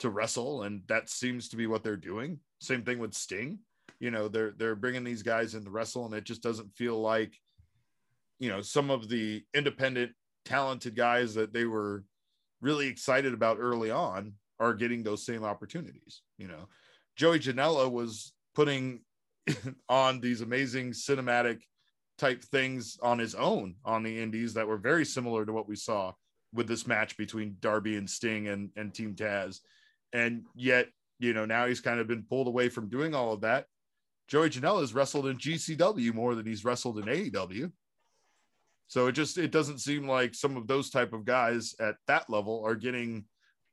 to 0.00 0.10
wrestle, 0.10 0.62
and 0.62 0.82
that 0.88 1.08
seems 1.08 1.48
to 1.50 1.56
be 1.56 1.66
what 1.66 1.82
they're 1.82 1.96
doing. 1.96 2.40
Same 2.60 2.82
thing 2.82 2.98
with 2.98 3.14
Sting. 3.14 3.60
You 4.00 4.10
know, 4.10 4.28
they're 4.28 4.52
they're 4.56 4.74
bringing 4.74 5.04
these 5.04 5.22
guys 5.22 5.54
in 5.54 5.64
to 5.64 5.70
wrestle, 5.70 6.06
and 6.06 6.14
it 6.14 6.24
just 6.24 6.42
doesn't 6.42 6.74
feel 6.74 7.00
like 7.00 7.34
you 8.40 8.48
know, 8.48 8.62
some 8.62 8.90
of 8.90 9.08
the 9.08 9.44
independent, 9.54 10.12
talented 10.44 10.96
guys 10.96 11.34
that 11.34 11.52
they 11.52 11.66
were 11.66 12.02
really 12.60 12.88
excited 12.88 13.34
about 13.34 13.58
early 13.60 13.90
on 13.90 14.32
are 14.58 14.74
getting 14.74 15.02
those 15.02 15.24
same 15.24 15.44
opportunities. 15.44 16.22
You 16.38 16.48
know, 16.48 16.68
Joey 17.16 17.38
Janela 17.38 17.90
was 17.90 18.32
putting 18.54 19.02
on 19.88 20.20
these 20.20 20.40
amazing 20.40 20.92
cinematic 20.92 21.60
type 22.18 22.42
things 22.42 22.98
on 23.02 23.18
his 23.18 23.34
own 23.34 23.76
on 23.84 24.02
the 24.02 24.20
indies 24.20 24.54
that 24.54 24.66
were 24.66 24.76
very 24.76 25.04
similar 25.04 25.46
to 25.46 25.52
what 25.52 25.68
we 25.68 25.76
saw 25.76 26.12
with 26.52 26.66
this 26.66 26.86
match 26.86 27.16
between 27.16 27.56
Darby 27.60 27.96
and 27.96 28.08
Sting 28.08 28.48
and, 28.48 28.70
and 28.76 28.92
Team 28.92 29.14
Taz. 29.14 29.60
And 30.12 30.44
yet, 30.54 30.88
you 31.18 31.32
know, 31.32 31.44
now 31.44 31.66
he's 31.66 31.80
kind 31.80 32.00
of 32.00 32.06
been 32.06 32.24
pulled 32.24 32.48
away 32.48 32.68
from 32.68 32.88
doing 32.88 33.14
all 33.14 33.32
of 33.32 33.42
that. 33.42 33.66
Joey 34.28 34.50
Janela 34.50 34.80
has 34.80 34.94
wrestled 34.94 35.26
in 35.26 35.38
GCW 35.38 36.14
more 36.14 36.34
than 36.34 36.46
he's 36.46 36.64
wrestled 36.64 36.98
in 36.98 37.04
AEW. 37.04 37.72
So 38.86 39.06
it 39.06 39.12
just 39.12 39.38
it 39.38 39.52
doesn't 39.52 39.78
seem 39.78 40.08
like 40.08 40.34
some 40.34 40.56
of 40.56 40.66
those 40.66 40.90
type 40.90 41.12
of 41.12 41.24
guys 41.24 41.74
at 41.78 41.96
that 42.06 42.28
level 42.28 42.62
are 42.64 42.74
getting 42.74 43.24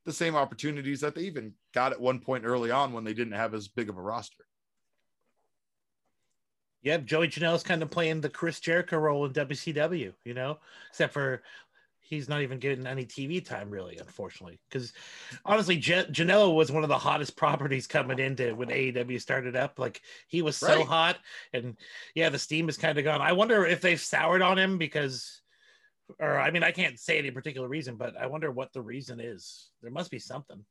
the 0.04 0.12
same 0.12 0.36
opportunities 0.36 1.00
that 1.00 1.14
they 1.14 1.22
even 1.22 1.52
got 1.74 1.92
at 1.92 2.00
one 2.00 2.20
point 2.20 2.44
early 2.44 2.70
on 2.70 2.92
when 2.92 3.04
they 3.04 3.14
didn't 3.14 3.32
have 3.32 3.52
as 3.52 3.68
big 3.68 3.88
of 3.88 3.96
a 3.96 4.00
roster. 4.00 4.44
Yep, 6.82 7.04
Joey 7.04 7.28
Janela's 7.28 7.64
kind 7.64 7.82
of 7.82 7.90
playing 7.90 8.20
the 8.20 8.28
Chris 8.28 8.60
Jericho 8.60 8.98
role 8.98 9.26
in 9.26 9.32
WCW, 9.32 10.12
you 10.24 10.34
know, 10.34 10.58
except 10.90 11.12
for 11.12 11.42
he's 12.08 12.28
not 12.28 12.40
even 12.40 12.58
getting 12.58 12.86
any 12.86 13.04
TV 13.04 13.44
time 13.44 13.70
really, 13.70 13.98
unfortunately. 13.98 14.58
Because 14.68 14.92
honestly, 15.44 15.76
J- 15.76 16.06
Janela 16.10 16.54
was 16.54 16.72
one 16.72 16.82
of 16.82 16.88
the 16.88 16.98
hottest 16.98 17.36
properties 17.36 17.86
coming 17.86 18.18
into 18.18 18.54
when 18.54 18.68
AEW 18.68 19.20
started 19.20 19.56
up. 19.56 19.78
Like 19.78 20.00
he 20.26 20.42
was 20.42 20.56
so 20.56 20.68
Right. 20.68 20.86
hot, 20.86 21.18
and 21.52 21.76
yeah, 22.14 22.30
the 22.30 22.38
steam 22.38 22.68
is 22.68 22.76
kind 22.78 22.98
of 22.98 23.04
gone. 23.04 23.20
I 23.20 23.32
wonder 23.32 23.66
if 23.66 23.80
they've 23.80 24.00
soured 24.00 24.42
on 24.42 24.58
him 24.58 24.78
because, 24.78 25.42
or 26.18 26.38
I 26.38 26.50
mean, 26.50 26.62
I 26.62 26.72
can't 26.72 26.98
say 26.98 27.18
any 27.18 27.30
particular 27.30 27.68
reason, 27.68 27.96
but 27.96 28.16
I 28.16 28.26
wonder 28.26 28.50
what 28.50 28.72
the 28.72 28.82
reason 28.82 29.20
is. 29.20 29.70
There 29.82 29.90
must 29.90 30.10
be 30.10 30.18
something. 30.18 30.64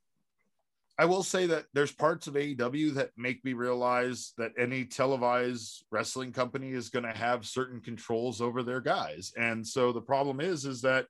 I 1.00 1.06
will 1.06 1.22
say 1.22 1.46
that 1.46 1.66
there's 1.74 1.92
parts 1.92 2.26
of 2.26 2.34
AEW 2.34 2.96
that 2.96 3.12
make 3.16 3.46
me 3.46 3.54
realize 3.54 4.34
that 4.40 4.54
any 4.58 4.84
televised 4.84 5.86
wrestling 5.92 6.32
company 6.32 6.72
is 6.72 6.90
going 6.90 7.06
to 7.06 7.12
have 7.16 7.46
certain 7.46 7.82
controls 7.82 8.42
over 8.42 8.64
their 8.64 8.82
guys. 8.82 9.32
And 9.38 9.66
so 9.66 9.92
the 9.92 10.02
problem 10.02 10.42
is 10.42 10.66
is 10.66 10.82
that 10.82 11.06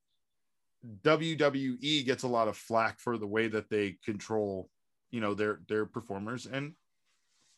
WWE 1.03 2.05
gets 2.05 2.23
a 2.23 2.27
lot 2.27 2.47
of 2.47 2.57
flack 2.57 2.99
for 2.99 3.17
the 3.17 3.27
way 3.27 3.47
that 3.47 3.69
they 3.69 3.97
control, 4.03 4.69
you 5.11 5.21
know, 5.21 5.33
their 5.33 5.59
their 5.67 5.85
performers 5.85 6.45
and 6.45 6.73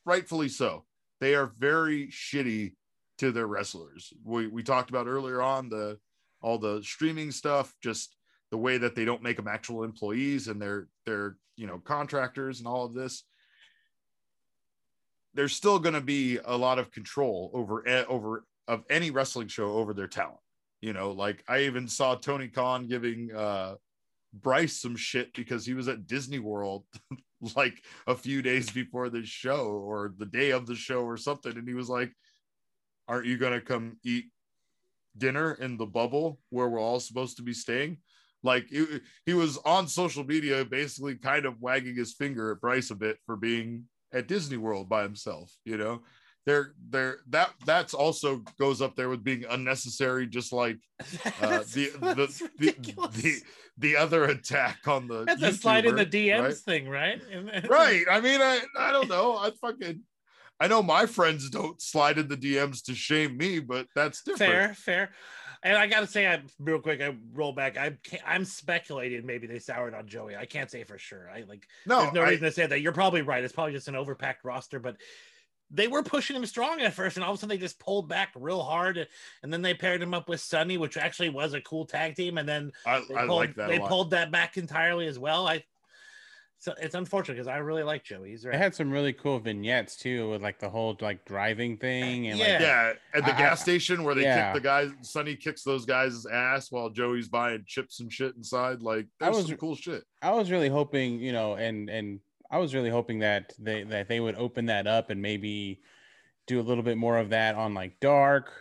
rightfully 0.05 0.49
so. 0.49 0.85
They 1.19 1.35
are 1.35 1.51
very 1.57 2.07
shitty 2.07 2.73
to 3.19 3.31
their 3.31 3.47
wrestlers. 3.47 4.13
We 4.23 4.47
we 4.47 4.63
talked 4.63 4.89
about 4.89 5.07
earlier 5.07 5.41
on 5.41 5.69
the 5.69 5.99
all 6.41 6.57
the 6.57 6.81
streaming 6.83 7.31
stuff, 7.31 7.75
just 7.83 8.15
the 8.51 8.57
way 8.57 8.77
that 8.77 8.95
they 8.95 9.05
don't 9.05 9.21
make 9.21 9.37
them 9.37 9.47
actual 9.47 9.83
employees 9.83 10.47
and 10.47 10.61
they're 10.61 10.87
they're 11.05 11.37
you 11.55 11.67
know 11.67 11.79
contractors 11.79 12.59
and 12.59 12.67
all 12.67 12.85
of 12.85 12.93
this 12.93 13.23
there's 15.33 15.53
still 15.53 15.79
going 15.79 15.93
to 15.93 16.01
be 16.01 16.39
a 16.45 16.57
lot 16.57 16.79
of 16.79 16.91
control 16.91 17.51
over 17.53 17.87
over 18.07 18.43
of 18.67 18.83
any 18.89 19.11
wrestling 19.11 19.47
show 19.47 19.73
over 19.73 19.93
their 19.93 20.07
talent 20.07 20.39
you 20.81 20.93
know 20.93 21.11
like 21.11 21.43
i 21.47 21.61
even 21.61 21.87
saw 21.87 22.15
tony 22.15 22.47
khan 22.47 22.87
giving 22.87 23.29
uh 23.35 23.75
bryce 24.33 24.81
some 24.81 24.95
shit 24.95 25.33
because 25.33 25.65
he 25.65 25.73
was 25.73 25.87
at 25.87 26.07
disney 26.07 26.39
world 26.39 26.85
like 27.55 27.83
a 28.07 28.15
few 28.15 28.41
days 28.41 28.69
before 28.69 29.09
the 29.09 29.25
show 29.25 29.67
or 29.67 30.13
the 30.17 30.25
day 30.25 30.51
of 30.51 30.65
the 30.65 30.75
show 30.75 31.01
or 31.01 31.17
something. 31.17 31.57
And 31.57 31.67
he 31.67 31.73
was 31.73 31.89
like 31.89 32.11
aren't 33.07 33.25
you 33.25 33.37
going 33.37 33.53
to 33.53 33.61
come 33.65 33.97
eat 34.03 34.25
dinner 35.17 35.53
in 35.53 35.77
the 35.77 35.85
bubble 35.85 36.39
where 36.51 36.69
we're 36.69 36.79
all 36.79 36.99
supposed 36.99 37.37
to 37.37 37.43
be 37.43 37.53
staying? 37.53 37.97
Like 38.43 38.67
he, 38.69 38.85
he 39.25 39.33
was 39.33 39.57
on 39.65 39.87
social 39.87 40.23
media 40.23 40.63
basically 40.63 41.15
kind 41.15 41.45
of 41.45 41.59
wagging 41.59 41.95
his 41.95 42.13
finger 42.13 42.51
at 42.51 42.61
bryce 42.61 42.91
a 42.91 42.95
bit 42.95 43.17
for 43.25 43.35
being 43.35 43.85
at 44.13 44.27
disney 44.27 44.57
world 44.57 44.89
by 44.89 45.03
himself 45.03 45.53
you 45.65 45.77
know 45.77 46.01
there 46.45 46.73
there 46.89 47.17
that 47.29 47.51
that's 47.65 47.93
also 47.93 48.43
goes 48.59 48.81
up 48.81 48.95
there 48.95 49.09
with 49.09 49.23
being 49.23 49.45
unnecessary 49.49 50.25
just 50.25 50.51
like 50.53 50.77
uh, 51.41 51.59
the, 51.73 51.91
the, 51.99 52.49
the 52.57 53.09
the 53.13 53.35
the 53.77 53.95
other 53.95 54.25
attack 54.25 54.79
on 54.87 55.07
the 55.07 55.25
That's 55.25 55.41
a 55.41 55.53
slide 55.53 55.85
in 55.85 55.95
the 55.95 56.05
DMs 56.05 56.41
right? 56.41 56.53
thing, 56.55 56.89
right? 56.89 57.21
Right 57.69 58.05
i 58.09 58.19
mean 58.19 58.41
i 58.41 58.61
i 58.77 58.91
don't 58.91 59.09
know 59.09 59.37
i 59.37 59.51
fucking 59.61 60.01
i 60.59 60.67
know 60.67 60.81
my 60.81 61.05
friends 61.05 61.49
don't 61.49 61.81
slide 61.81 62.17
in 62.17 62.27
the 62.27 62.37
dms 62.37 62.83
to 62.85 62.95
shame 62.95 63.37
me 63.37 63.59
but 63.59 63.87
that's 63.95 64.23
different 64.23 64.39
fair, 64.39 64.73
fair. 64.73 65.09
And 65.61 65.77
I 65.77 65.87
gotta 65.87 66.07
say, 66.07 66.25
I 66.25 66.41
real 66.57 66.79
quick, 66.79 67.01
I 67.01 67.13
roll 67.33 67.51
back. 67.51 67.77
I 67.77 67.97
can't, 68.01 68.23
I'm 68.25 68.45
speculating 68.45 69.25
maybe 69.25 69.45
they 69.45 69.59
soured 69.59 69.93
on 69.93 70.07
Joey. 70.07 70.37
I 70.37 70.45
can't 70.45 70.71
say 70.71 70.85
for 70.85 70.97
sure. 70.97 71.29
I 71.29 71.43
like 71.49 71.67
no, 71.85 71.99
there's 71.99 72.13
no 72.13 72.21
I- 72.21 72.29
reason 72.29 72.45
to 72.45 72.51
say 72.53 72.65
that. 72.65 72.79
You're 72.79 72.93
probably 72.93 73.23
right. 73.23 73.43
It's 73.43 73.51
probably 73.51 73.73
just 73.73 73.89
an 73.89 73.95
overpacked 73.95 74.45
roster, 74.45 74.79
but 74.79 74.95
they 75.71 75.87
were 75.87 76.01
pushing 76.03 76.35
him 76.35 76.45
strong 76.45 76.81
at 76.81 76.93
first, 76.93 77.17
and 77.17 77.23
all 77.23 77.31
of 77.31 77.37
a 77.37 77.39
sudden 77.39 77.49
they 77.55 77.57
just 77.61 77.79
pulled 77.79 78.07
back 78.09 78.31
real 78.35 78.61
hard, 78.63 79.07
and 79.43 79.53
then 79.53 79.61
they 79.61 79.73
paired 79.73 80.01
him 80.01 80.13
up 80.13 80.27
with 80.27 80.39
Sonny, 80.41 80.77
which 80.77 80.97
actually 80.97 81.29
was 81.29 81.53
a 81.53 81.61
cool 81.61 81.85
tag 81.85 82.15
team, 82.15 82.37
and 82.37 82.47
then 82.49 82.71
I, 82.85 83.03
they 83.07 83.15
I 83.15 83.25
pulled, 83.27 83.37
like 83.39 83.55
that 83.55 83.69
they 83.69 83.79
pulled 83.79 84.11
that 84.11 84.31
back 84.31 84.57
entirely 84.57 85.07
as 85.07 85.19
well. 85.19 85.47
I 85.47 85.63
so 86.61 86.73
it's 86.81 86.93
unfortunate 86.93 87.35
because 87.35 87.47
I 87.47 87.57
really 87.59 87.83
like 87.83 88.03
Joey. 88.03 88.31
He's 88.31 88.41
They 88.43 88.57
had 88.57 88.75
some 88.75 88.91
really 88.91 89.13
cool 89.13 89.39
vignettes 89.39 89.95
too, 89.95 90.31
with 90.31 90.41
like 90.41 90.59
the 90.59 90.69
whole 90.69 90.97
like 90.99 91.23
driving 91.23 91.77
thing 91.77 92.27
and 92.27 92.37
Yeah. 92.37 92.45
like 92.51 92.59
yeah, 92.61 92.93
at 93.13 93.25
the 93.25 93.33
I- 93.33 93.37
gas 93.37 93.61
I- 93.61 93.63
station 93.63 94.03
where 94.03 94.13
they 94.13 94.23
yeah. 94.23 94.51
kick 94.51 94.61
the 94.61 94.67
guys, 94.67 94.91
Sonny 95.01 95.37
kicks 95.37 95.63
those 95.63 95.85
guys' 95.85 96.25
ass 96.25 96.69
while 96.69 96.89
Joey's 96.89 97.29
buying 97.29 97.63
chips 97.65 98.01
and 98.01 98.11
shit 98.11 98.35
inside. 98.35 98.81
Like, 98.81 99.05
that 99.21 99.31
was- 99.31 99.47
some 99.47 99.55
cool 99.55 99.75
shit. 99.77 100.03
I 100.21 100.31
was 100.31 100.51
really 100.51 100.67
hoping, 100.67 101.19
you 101.19 101.31
know, 101.31 101.55
and 101.55 101.89
and 101.89 102.19
I 102.49 102.57
was 102.57 102.73
really 102.73 102.89
hoping 102.89 103.19
that 103.19 103.53
they 103.59 103.83
that 103.83 104.07
they 104.07 104.19
would 104.19 104.35
open 104.35 104.65
that 104.67 104.87
up 104.87 105.09
and 105.09 105.21
maybe 105.21 105.83
do 106.47 106.59
a 106.59 106.63
little 106.63 106.83
bit 106.83 106.97
more 106.97 107.17
of 107.17 107.29
that 107.29 107.55
on 107.55 107.73
like 107.73 107.99
dark, 107.99 108.53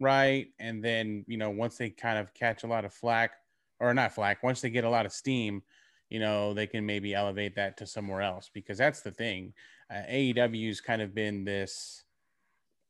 right? 0.00 0.48
And 0.58 0.84
then, 0.84 1.24
you 1.28 1.36
know, 1.36 1.50
once 1.50 1.78
they 1.78 1.90
kind 1.90 2.18
of 2.18 2.34
catch 2.34 2.64
a 2.64 2.68
lot 2.68 2.84
of 2.84 2.94
flack 2.94 3.32
or 3.80 3.94
not 3.94 4.14
flack, 4.14 4.42
once 4.42 4.60
they 4.60 4.70
get 4.70 4.84
a 4.84 4.90
lot 4.90 5.06
of 5.06 5.12
steam, 5.12 5.62
you 6.10 6.20
know, 6.20 6.54
they 6.54 6.66
can 6.66 6.86
maybe 6.86 7.14
elevate 7.14 7.56
that 7.56 7.76
to 7.78 7.86
somewhere 7.86 8.22
else 8.22 8.50
because 8.52 8.78
that's 8.78 9.02
the 9.02 9.12
thing. 9.12 9.54
Uh, 9.90 10.02
AEW's 10.08 10.80
kind 10.80 11.02
of 11.02 11.14
been 11.14 11.44
this 11.44 12.04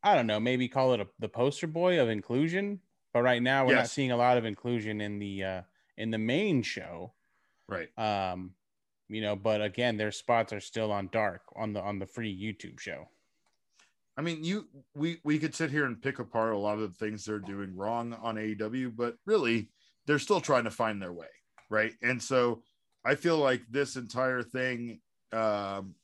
I 0.02 0.14
don't 0.14 0.26
know, 0.26 0.40
maybe 0.40 0.68
call 0.68 0.92
it 0.92 1.00
a, 1.00 1.08
the 1.18 1.28
poster 1.28 1.66
boy 1.66 2.00
of 2.00 2.08
inclusion, 2.08 2.80
but 3.12 3.22
right 3.22 3.42
now 3.42 3.64
we're 3.64 3.72
not 3.72 3.90
seeing 3.90 4.10
a 4.10 4.16
lot 4.16 4.36
of 4.36 4.44
inclusion 4.44 5.00
in 5.00 5.18
the 5.18 5.44
uh 5.44 5.62
in 5.96 6.10
the 6.10 6.18
main 6.18 6.62
show 6.62 7.14
Right. 7.68 7.90
um 7.96 8.56
you 9.14 9.22
know 9.22 9.36
but 9.36 9.62
again 9.62 9.96
their 9.96 10.12
spots 10.12 10.52
are 10.52 10.60
still 10.60 10.90
on 10.90 11.08
dark 11.12 11.42
on 11.56 11.72
the 11.72 11.80
on 11.80 11.98
the 11.98 12.06
free 12.06 12.34
youtube 12.34 12.78
show 12.78 13.08
I 14.16 14.22
mean, 14.22 14.44
you 14.44 14.68
we 14.94 15.18
we 15.24 15.38
could 15.38 15.54
sit 15.54 15.70
here 15.70 15.86
and 15.86 16.00
pick 16.00 16.18
apart 16.18 16.54
a 16.54 16.58
lot 16.58 16.78
of 16.78 16.92
the 16.92 17.04
things 17.04 17.24
they're 17.24 17.38
doing 17.40 17.74
wrong 17.76 18.16
on 18.22 18.36
AEW, 18.36 18.94
but 18.94 19.16
really 19.26 19.70
they're 20.06 20.20
still 20.20 20.40
trying 20.40 20.64
to 20.64 20.70
find 20.70 21.02
their 21.02 21.12
way, 21.12 21.26
right? 21.68 21.92
And 22.02 22.22
so 22.22 22.62
I 23.04 23.16
feel 23.16 23.38
like 23.38 23.62
this 23.68 23.96
entire 23.96 24.42
thing, 24.42 25.00
um, 25.32 25.94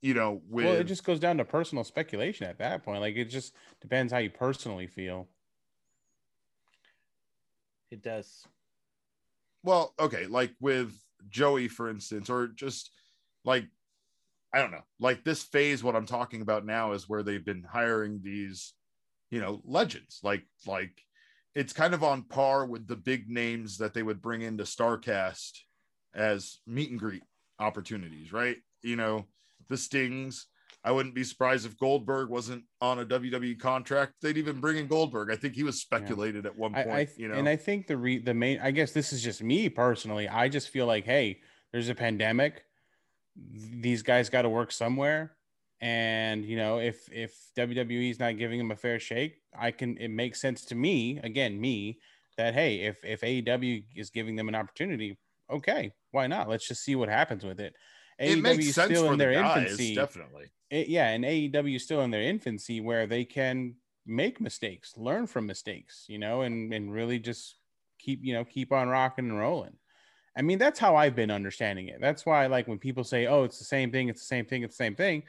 you 0.00 0.14
know, 0.14 0.42
with 0.48 0.66
well 0.66 0.74
it 0.74 0.84
just 0.84 1.04
goes 1.04 1.18
down 1.18 1.38
to 1.38 1.44
personal 1.44 1.82
speculation 1.82 2.46
at 2.46 2.58
that 2.58 2.84
point 2.84 3.00
like 3.00 3.16
it 3.16 3.24
just 3.26 3.54
depends 3.80 4.12
how 4.12 4.18
you 4.18 4.30
personally 4.30 4.86
feel 4.86 5.26
It 7.90 8.02
does. 8.02 8.46
well, 9.62 9.94
okay, 9.98 10.26
like 10.26 10.52
with 10.60 10.92
Joey, 11.28 11.68
for 11.68 11.88
instance, 11.88 12.30
or 12.30 12.48
just 12.48 12.90
like 13.44 13.66
I 14.52 14.58
don't 14.58 14.70
know, 14.70 14.84
like 15.00 15.24
this 15.24 15.42
phase. 15.42 15.82
What 15.82 15.96
I'm 15.96 16.06
talking 16.06 16.40
about 16.40 16.64
now 16.64 16.92
is 16.92 17.08
where 17.08 17.24
they've 17.24 17.44
been 17.44 17.64
hiring 17.64 18.20
these, 18.22 18.72
you 19.30 19.40
know, 19.40 19.60
legends. 19.64 20.20
Like 20.22 20.44
like 20.66 21.02
it's 21.54 21.72
kind 21.72 21.94
of 21.94 22.04
on 22.04 22.22
par 22.22 22.66
with 22.66 22.86
the 22.86 22.96
big 22.96 23.28
names 23.28 23.78
that 23.78 23.94
they 23.94 24.02
would 24.02 24.22
bring 24.22 24.42
into 24.42 24.64
Starrcast 24.64 25.52
as 26.14 26.58
meet 26.66 26.90
and 26.90 26.98
greet 26.98 27.22
opportunities, 27.58 28.32
right? 28.32 28.56
You 28.82 28.96
know, 28.96 29.26
the 29.68 29.76
Stings. 29.76 30.46
I 30.84 30.92
wouldn't 30.92 31.14
be 31.14 31.24
surprised 31.24 31.64
if 31.64 31.78
Goldberg 31.78 32.28
wasn't 32.28 32.64
on 32.82 32.98
a 32.98 33.06
WWE 33.06 33.58
contract. 33.58 34.12
They'd 34.20 34.36
even 34.36 34.60
bring 34.60 34.76
in 34.76 34.86
Goldberg. 34.86 35.30
I 35.30 35.36
think 35.36 35.54
he 35.54 35.62
was 35.62 35.80
speculated 35.80 36.44
at 36.44 36.56
one 36.56 36.74
I, 36.74 36.82
point. 36.82 36.94
I 36.94 37.08
you 37.16 37.28
know, 37.28 37.34
and 37.34 37.48
i 37.48 37.56
think 37.56 37.86
the 37.86 37.96
re 37.96 38.18
the 38.18 38.34
main 38.34 38.60
i 38.62 38.70
guess 38.70 38.92
this 38.92 39.12
is 39.12 39.22
just 39.22 39.42
me 39.42 39.68
personally 39.68 40.28
i 40.28 40.48
just 40.48 40.68
feel 40.68 40.86
like 40.86 41.04
hey 41.04 41.40
there's 41.72 41.88
a 41.88 41.94
pandemic 41.94 42.64
these 43.80 44.02
guys 44.02 44.28
got 44.28 44.42
to 44.42 44.48
work 44.48 44.70
somewhere 44.70 45.36
and 45.80 46.44
you 46.44 46.56
know 46.56 46.78
if 46.78 47.08
if 47.12 47.34
wwe 47.56 48.10
is 48.10 48.18
not 48.18 48.38
giving 48.38 48.58
them 48.58 48.70
a 48.70 48.76
fair 48.76 49.00
shake 49.00 49.40
i 49.58 49.70
can 49.70 49.96
it 49.98 50.08
makes 50.08 50.40
sense 50.40 50.64
to 50.64 50.74
me 50.74 51.18
again 51.22 51.60
me 51.60 51.98
that 52.36 52.54
hey 52.54 52.80
if 52.80 53.04
if 53.04 53.22
aew 53.22 53.84
is 53.96 54.10
giving 54.10 54.36
them 54.36 54.48
an 54.48 54.54
opportunity 54.54 55.18
okay 55.50 55.92
why 56.12 56.26
not 56.26 56.48
let's 56.48 56.68
just 56.68 56.84
see 56.84 56.94
what 56.94 57.08
happens 57.08 57.44
with 57.44 57.60
it 57.60 57.74
it 58.18 58.38
AEW 58.38 58.58
is 58.58 58.72
still 58.72 59.06
in 59.06 59.18
the 59.18 59.24
their 59.24 59.32
guys, 59.32 59.58
infancy 59.58 59.94
definitely. 59.94 60.50
it, 60.70 60.88
yeah, 60.88 61.08
and 61.08 61.24
AEW 61.24 61.76
is 61.76 61.82
still 61.84 62.02
in 62.02 62.10
their 62.10 62.22
infancy 62.22 62.80
where 62.80 63.06
they 63.06 63.24
can 63.24 63.74
make 64.06 64.40
mistakes, 64.40 64.96
learn 64.96 65.26
from 65.26 65.46
mistakes, 65.46 66.04
you 66.08 66.18
know, 66.18 66.42
and 66.42 66.72
and 66.72 66.92
really 66.92 67.18
just 67.18 67.56
keep 67.98 68.20
you 68.22 68.34
know 68.34 68.44
keep 68.44 68.72
on 68.72 68.88
rocking 68.88 69.28
and 69.30 69.38
rolling. 69.38 69.76
I 70.36 70.42
mean, 70.42 70.58
that's 70.58 70.80
how 70.80 70.96
I've 70.96 71.14
been 71.14 71.30
understanding 71.30 71.88
it. 71.88 72.00
That's 72.00 72.26
why, 72.26 72.46
like, 72.48 72.66
when 72.66 72.78
people 72.78 73.04
say, 73.04 73.26
"Oh, 73.26 73.44
it's 73.44 73.58
the 73.58 73.64
same 73.64 73.92
thing, 73.92 74.08
it's 74.08 74.20
the 74.20 74.26
same 74.26 74.46
thing, 74.46 74.62
it's 74.64 74.76
the 74.76 74.84
same 74.84 74.96
thing," 74.96 75.22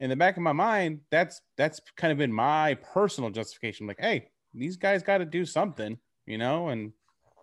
in 0.00 0.10
the 0.10 0.16
back 0.16 0.36
of 0.36 0.42
my 0.42 0.52
mind, 0.52 1.00
that's 1.10 1.40
that's 1.56 1.80
kind 1.96 2.12
of 2.12 2.18
been 2.18 2.32
my 2.32 2.74
personal 2.74 3.30
justification. 3.30 3.86
Like, 3.86 4.00
hey, 4.00 4.28
these 4.54 4.76
guys 4.76 5.02
got 5.02 5.18
to 5.18 5.24
do 5.24 5.44
something, 5.44 5.98
you 6.26 6.38
know, 6.38 6.68
and 6.68 6.92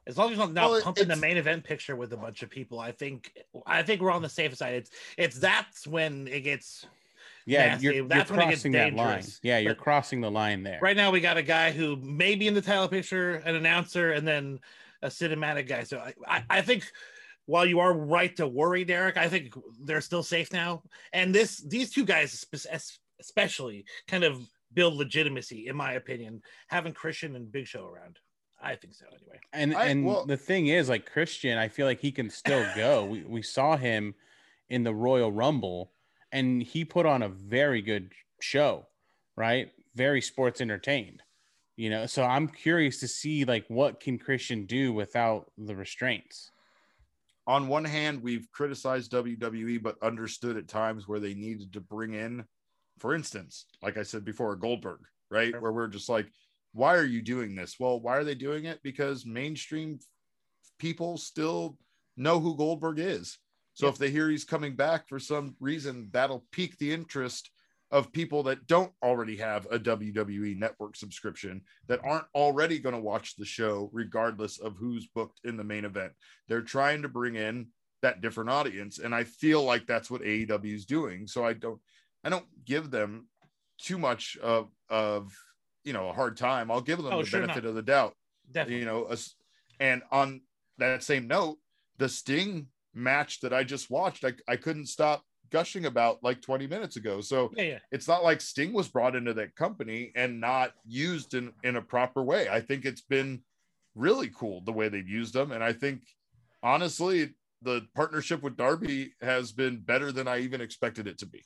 As 0.06 0.18
long 0.18 0.32
as 0.32 0.38
you're 0.38 0.48
not 0.50 0.70
Well, 0.70 0.82
pumping 0.82 1.08
the 1.08 1.16
main 1.16 1.38
event 1.38 1.64
picture 1.64 1.96
with 1.96 2.12
a 2.14 2.18
bunch 2.18 2.44
of 2.44 2.50
people, 2.50 2.80
I 2.80 2.92
think 2.92 3.32
I 3.66 3.84
think 3.84 4.02
we're 4.02 4.12
on 4.12 4.22
the 4.22 4.30
safe 4.30 4.56
side. 4.56 4.76
It's 4.76 4.92
it's 5.18 5.40
that's 5.40 5.88
when 5.88 6.28
it 6.28 6.42
gets 6.42 6.86
yeah, 7.46 7.68
Nasty. 7.68 7.86
you're, 7.86 7.94
you're 7.96 8.08
That's 8.08 8.32
gets 8.32 8.44
crossing 8.44 8.72
that 8.74 8.94
line. 8.94 9.24
Yeah, 9.42 9.58
you're 9.60 9.76
But- 9.76 9.84
crossing 9.84 10.22
the 10.22 10.32
line 10.32 10.64
there. 10.64 10.80
right 10.82 10.96
now 10.96 11.12
we 11.12 11.20
got 11.20 11.38
a 11.38 11.42
guy 11.44 11.72
who 11.72 11.96
may 11.98 12.36
be 12.36 12.48
in 12.48 12.54
the 12.54 12.62
title 12.62 12.88
picture, 12.88 13.36
an 13.36 13.56
announcer, 13.56 14.12
and 14.12 14.26
then 14.28 14.60
a 15.02 15.08
cinematic 15.08 15.68
guy. 15.68 15.84
So 15.84 16.00
I, 16.00 16.14
I, 16.28 16.44
I 16.50 16.62
think 16.62 16.86
while 17.46 17.66
you 17.66 17.80
are 17.80 17.94
right 17.94 18.34
to 18.38 18.48
worry, 18.48 18.86
Derek, 18.86 19.18
I 19.18 19.28
think 19.28 19.54
they're 19.82 20.00
still 20.02 20.24
safe 20.24 20.54
now. 20.54 20.84
And 21.12 21.36
this 21.36 21.58
these 21.58 21.92
two 21.92 22.06
guys 22.06 22.46
especially 23.20 23.86
kind 24.08 24.24
of 24.24 24.42
build 24.74 24.96
legitimacy, 24.96 25.68
in 25.68 25.76
my 25.76 25.94
opinion, 25.94 26.42
having 26.68 26.94
Christian 26.94 27.36
and 27.36 27.52
Big 27.52 27.68
Show 27.68 27.86
around. 27.86 28.20
I 28.64 28.76
think 28.76 28.94
so 28.94 29.06
anyway. 29.08 29.40
And 29.52 29.76
I- 29.76 29.86
and 29.88 30.06
well- 30.06 30.26
the 30.26 30.38
thing 30.38 30.68
is, 30.68 30.90
like 30.90 31.06
Christian, 31.12 31.58
I 31.58 31.68
feel 31.68 31.86
like 31.86 32.00
he 32.00 32.12
can 32.12 32.30
still 32.30 32.66
go. 32.76 33.06
we 33.12 33.24
we 33.24 33.42
saw 33.42 33.78
him 33.78 34.16
in 34.70 34.84
the 34.84 34.94
Royal 34.94 35.32
Rumble, 35.32 35.92
and 36.32 36.64
he 36.64 36.86
put 36.86 37.06
on 37.06 37.22
a 37.22 37.30
very 37.30 37.82
good 37.82 38.12
show, 38.40 38.88
right? 39.36 39.72
Very 39.96 40.22
sports 40.22 40.62
entertained, 40.62 41.22
you 41.76 41.90
know. 41.90 42.06
So 42.06 42.24
I'm 42.24 42.48
curious 42.48 43.00
to 43.02 43.08
see 43.08 43.44
like 43.46 43.66
what 43.68 44.00
can 44.00 44.18
Christian 44.18 44.66
do 44.66 44.94
without 44.94 45.52
the 45.58 45.76
restraints. 45.76 46.50
on 47.46 47.68
one 47.68 47.84
hand, 47.84 48.24
we've 48.24 48.48
criticized 48.54 49.12
WWE, 49.12 49.78
but 49.84 50.02
understood 50.02 50.56
at 50.56 50.70
times 50.70 51.10
where 51.10 51.20
they 51.20 51.34
needed 51.34 51.74
to 51.74 51.82
bring 51.82 52.14
in, 52.14 52.46
for 53.00 53.14
instance, 53.14 53.66
like 53.82 53.98
I 53.98 54.04
said 54.04 54.24
before, 54.24 54.56
Goldberg, 54.56 55.02
right? 55.30 55.52
Sure. 55.52 55.60
Where 55.60 55.74
we're 55.74 55.90
just 55.90 56.08
like, 56.08 56.28
why 56.74 56.96
are 56.96 57.06
you 57.06 57.22
doing 57.22 57.56
this? 57.56 57.76
Well, 57.80 58.00
why 58.00 58.18
are 58.18 58.24
they 58.24 58.36
doing 58.36 58.66
it? 58.66 58.80
Because 58.84 59.26
mainstream 59.26 60.00
people 60.80 61.18
still 61.18 61.78
know 62.18 62.40
who 62.40 62.58
Goldberg 62.58 63.00
is. 63.00 63.38
So 63.76 63.88
Yep. 63.88 63.94
if 63.94 64.00
they 64.00 64.12
hear 64.12 64.30
he's 64.30 64.44
coming 64.44 64.76
back 64.76 65.08
for 65.08 65.20
some 65.20 65.56
reason, 65.60 66.10
that'll 66.12 66.46
pique 66.52 66.78
the 66.78 66.92
interest 66.92 67.50
of 67.92 68.12
people 68.12 68.42
that 68.44 68.66
don't 68.66 68.92
already 69.04 69.38
have 69.38 69.68
a 69.72 69.78
WWE 69.78 70.58
network 70.58 70.96
subscription 70.96 71.62
that 71.88 72.04
aren't 72.04 72.26
already 72.34 72.80
going 72.80 72.96
to 72.96 73.02
watch 73.02 73.36
the 73.36 73.46
show 73.46 73.90
regardless 73.94 74.60
of 74.60 74.76
who's 74.78 75.08
booked 75.08 75.40
in 75.44 75.58
the 75.58 75.64
main 75.64 75.86
event. 75.86 76.12
They're 76.48 76.62
trying 76.64 77.04
to 77.04 77.08
bring 77.10 77.36
in 77.36 77.68
that 78.02 78.22
different 78.22 78.50
audience 78.50 78.98
and 78.98 79.14
I 79.14 79.24
feel 79.24 79.64
like 79.64 79.86
that's 79.86 80.10
what 80.10 80.22
AEW 80.24 80.74
is 80.74 80.86
doing. 80.86 81.28
So 81.28 81.46
I 81.46 81.54
don't 81.54 81.80
I 82.24 82.30
don't 82.30 82.48
give 82.66 82.90
them 82.90 83.28
too 83.80 83.98
much 84.00 84.38
of 84.42 84.70
of 84.90 85.32
you 85.84 85.94
know 85.94 86.10
a 86.10 86.14
hard 86.14 86.38
time. 86.38 86.72
I'll 86.72 86.82
give 86.82 87.02
them 87.02 87.14
Oh, 87.14 87.20
the 87.20 87.26
sure 87.26 87.42
benefit 87.42 87.64
not. 87.64 87.70
of 87.70 87.76
the 87.76 87.82
doubt 87.82 88.16
Definitely. 88.52 88.80
you 88.80 88.86
know 88.86 89.16
and 89.80 90.02
on 90.12 90.42
that 90.78 91.04
same 91.04 91.28
note 91.28 91.58
the 91.98 92.10
sting 92.10 92.68
match 92.94 93.40
that 93.42 93.54
i 93.54 93.64
just 93.64 93.90
watched 93.90 94.24
i, 94.24 94.34
I 94.48 94.56
couldn't 94.56 94.86
stop 94.88 95.24
gushing 95.50 95.86
about 95.86 96.24
like 96.24 96.42
20 96.42 96.68
minutes 96.68 96.96
ago 96.96 97.22
so 97.22 97.52
Yeah, 97.56 97.64
yeah. 97.64 97.80
it's 97.92 98.08
not 98.08 98.24
like 98.24 98.42
sting 98.42 98.74
was 98.74 98.88
brought 98.88 99.16
into 99.16 99.34
that 99.36 99.56
company 99.56 100.12
and 100.16 100.40
not 100.40 100.74
used 100.86 101.34
in 101.34 101.54
in 101.64 101.76
a 101.78 101.82
proper 101.82 102.24
way 102.24 102.50
i 102.50 102.60
think 102.60 102.86
it's 102.86 103.02
been 103.02 103.42
really 103.96 104.30
cool 104.36 104.62
the 104.62 104.72
way 104.74 104.90
they've 104.90 105.08
used 105.08 105.34
them 105.34 105.52
and 105.52 105.64
i 105.64 105.74
think 105.74 106.02
honestly 106.62 107.30
the 107.62 107.82
partnership 107.96 108.42
with 108.44 108.58
darby 108.58 109.14
has 109.22 109.52
been 109.52 109.80
better 109.80 110.12
than 110.12 110.28
i 110.28 110.40
even 110.40 110.62
expected 110.62 111.08
it 111.08 111.18
to 111.20 111.26
be 111.26 111.44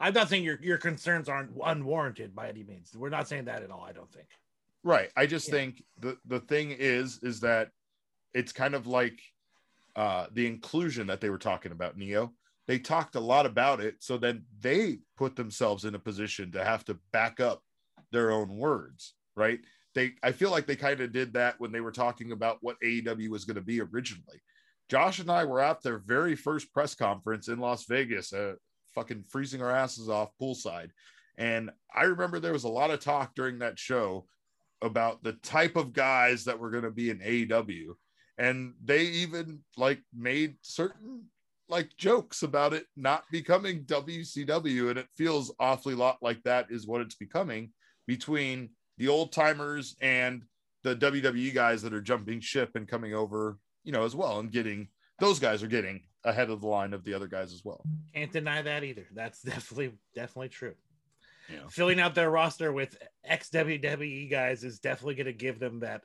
I'm 0.00 0.14
not 0.14 0.28
saying 0.30 0.44
your 0.44 0.58
your 0.62 0.78
concerns 0.78 1.28
aren't 1.28 1.50
unwarranted 1.62 2.34
by 2.34 2.48
any 2.48 2.64
means. 2.64 2.96
We're 2.96 3.10
not 3.10 3.28
saying 3.28 3.44
that 3.44 3.62
at 3.62 3.70
all. 3.70 3.84
I 3.86 3.92
don't 3.92 4.10
think. 4.10 4.26
Right. 4.82 5.10
I 5.14 5.26
just 5.26 5.48
Yeah. 5.48 5.54
think 5.54 5.84
the 6.00 6.18
the 6.24 6.40
thing 6.40 6.70
is 6.72 7.20
is 7.22 7.40
that 7.40 7.70
it's 8.32 8.52
kind 8.52 8.74
of 8.74 8.86
like 8.86 9.20
uh 9.94 10.26
the 10.32 10.46
inclusion 10.46 11.06
that 11.08 11.20
they 11.20 11.30
were 11.30 11.38
talking 11.38 11.72
about, 11.72 11.96
Neo. 11.98 12.32
They 12.66 12.78
talked 12.78 13.14
a 13.16 13.20
lot 13.20 13.46
about 13.46 13.80
it, 13.80 13.96
so 13.98 14.16
then 14.16 14.44
they 14.60 15.00
put 15.16 15.36
themselves 15.36 15.84
in 15.84 15.94
a 15.94 15.98
position 15.98 16.52
to 16.52 16.64
have 16.64 16.84
to 16.86 16.94
back 17.12 17.40
up 17.40 17.62
their 18.12 18.30
own 18.30 18.56
words, 18.56 19.14
right? 19.36 19.60
They 19.94 20.14
I 20.22 20.32
feel 20.32 20.50
like 20.50 20.66
they 20.66 20.76
kind 20.76 21.00
of 21.00 21.12
did 21.12 21.34
that 21.34 21.60
when 21.60 21.72
they 21.72 21.80
were 21.80 21.92
talking 21.92 22.32
about 22.32 22.58
what 22.62 22.76
AEW 22.82 23.28
was 23.28 23.44
going 23.44 23.56
to 23.56 23.60
be 23.60 23.80
originally. 23.82 24.40
Josh 24.88 25.18
and 25.18 25.30
I 25.30 25.44
were 25.44 25.60
at 25.60 25.82
their 25.82 25.98
very 25.98 26.34
first 26.36 26.72
press 26.72 26.94
conference 26.94 27.48
in 27.48 27.58
Las 27.58 27.84
Vegas, 27.84 28.32
uh, 28.32 28.54
fucking 28.94 29.24
freezing 29.28 29.62
our 29.62 29.70
asses 29.70 30.08
off 30.08 30.30
poolside. 30.40 30.90
And 31.38 31.70
I 31.94 32.02
remember 32.02 32.38
there 32.38 32.52
was 32.52 32.64
a 32.64 32.68
lot 32.68 32.90
of 32.90 33.00
talk 33.00 33.34
during 33.34 33.58
that 33.60 33.78
show 33.78 34.26
about 34.82 35.22
the 35.22 35.34
type 35.34 35.76
of 35.76 35.92
guys 35.92 36.44
that 36.44 36.58
were 36.58 36.70
going 36.70 36.84
to 36.84 36.90
be 36.90 37.10
in 37.10 37.18
AEW. 37.18 37.94
And 38.38 38.74
they 38.82 39.02
even 39.02 39.60
like 39.76 40.00
made 40.14 40.56
certain 40.62 41.24
like 41.68 41.96
jokes 41.96 42.42
about 42.42 42.72
it 42.72 42.86
not 42.96 43.24
becoming 43.30 43.84
WCW. 43.84 44.90
And 44.90 44.98
it 44.98 45.08
feels 45.16 45.54
awfully 45.60 45.94
lot 45.94 46.18
like 46.20 46.42
that 46.42 46.66
is 46.70 46.86
what 46.86 47.00
it's 47.00 47.14
becoming 47.14 47.70
between 48.06 48.70
the 48.98 49.08
old 49.08 49.32
timers 49.32 49.96
and 50.00 50.42
the 50.82 50.96
WWE 50.96 51.54
guys 51.54 51.82
that 51.82 51.94
are 51.94 52.00
jumping 52.00 52.40
ship 52.40 52.70
and 52.74 52.88
coming 52.88 53.14
over, 53.14 53.58
you 53.84 53.92
know, 53.92 54.04
as 54.04 54.16
well 54.16 54.40
and 54.40 54.50
getting 54.50 54.88
those 55.20 55.38
guys 55.38 55.62
are 55.62 55.68
getting 55.68 56.02
ahead 56.24 56.50
of 56.50 56.60
the 56.60 56.66
line 56.66 56.92
of 56.92 57.04
the 57.04 57.14
other 57.14 57.26
guys 57.26 57.52
as 57.52 57.64
well. 57.64 57.84
Can't 58.14 58.32
deny 58.32 58.62
that 58.62 58.84
either. 58.84 59.06
That's 59.14 59.42
definitely 59.42 59.92
definitely 60.14 60.50
true. 60.50 60.74
Yeah. 61.52 61.66
Filling 61.68 61.98
out 61.98 62.14
their 62.14 62.30
roster 62.30 62.72
with 62.72 62.96
ex 63.24 63.50
WWE 63.50 64.30
guys 64.30 64.62
is 64.62 64.78
definitely 64.78 65.16
going 65.16 65.26
to 65.26 65.32
give 65.32 65.58
them 65.58 65.80
that 65.80 66.02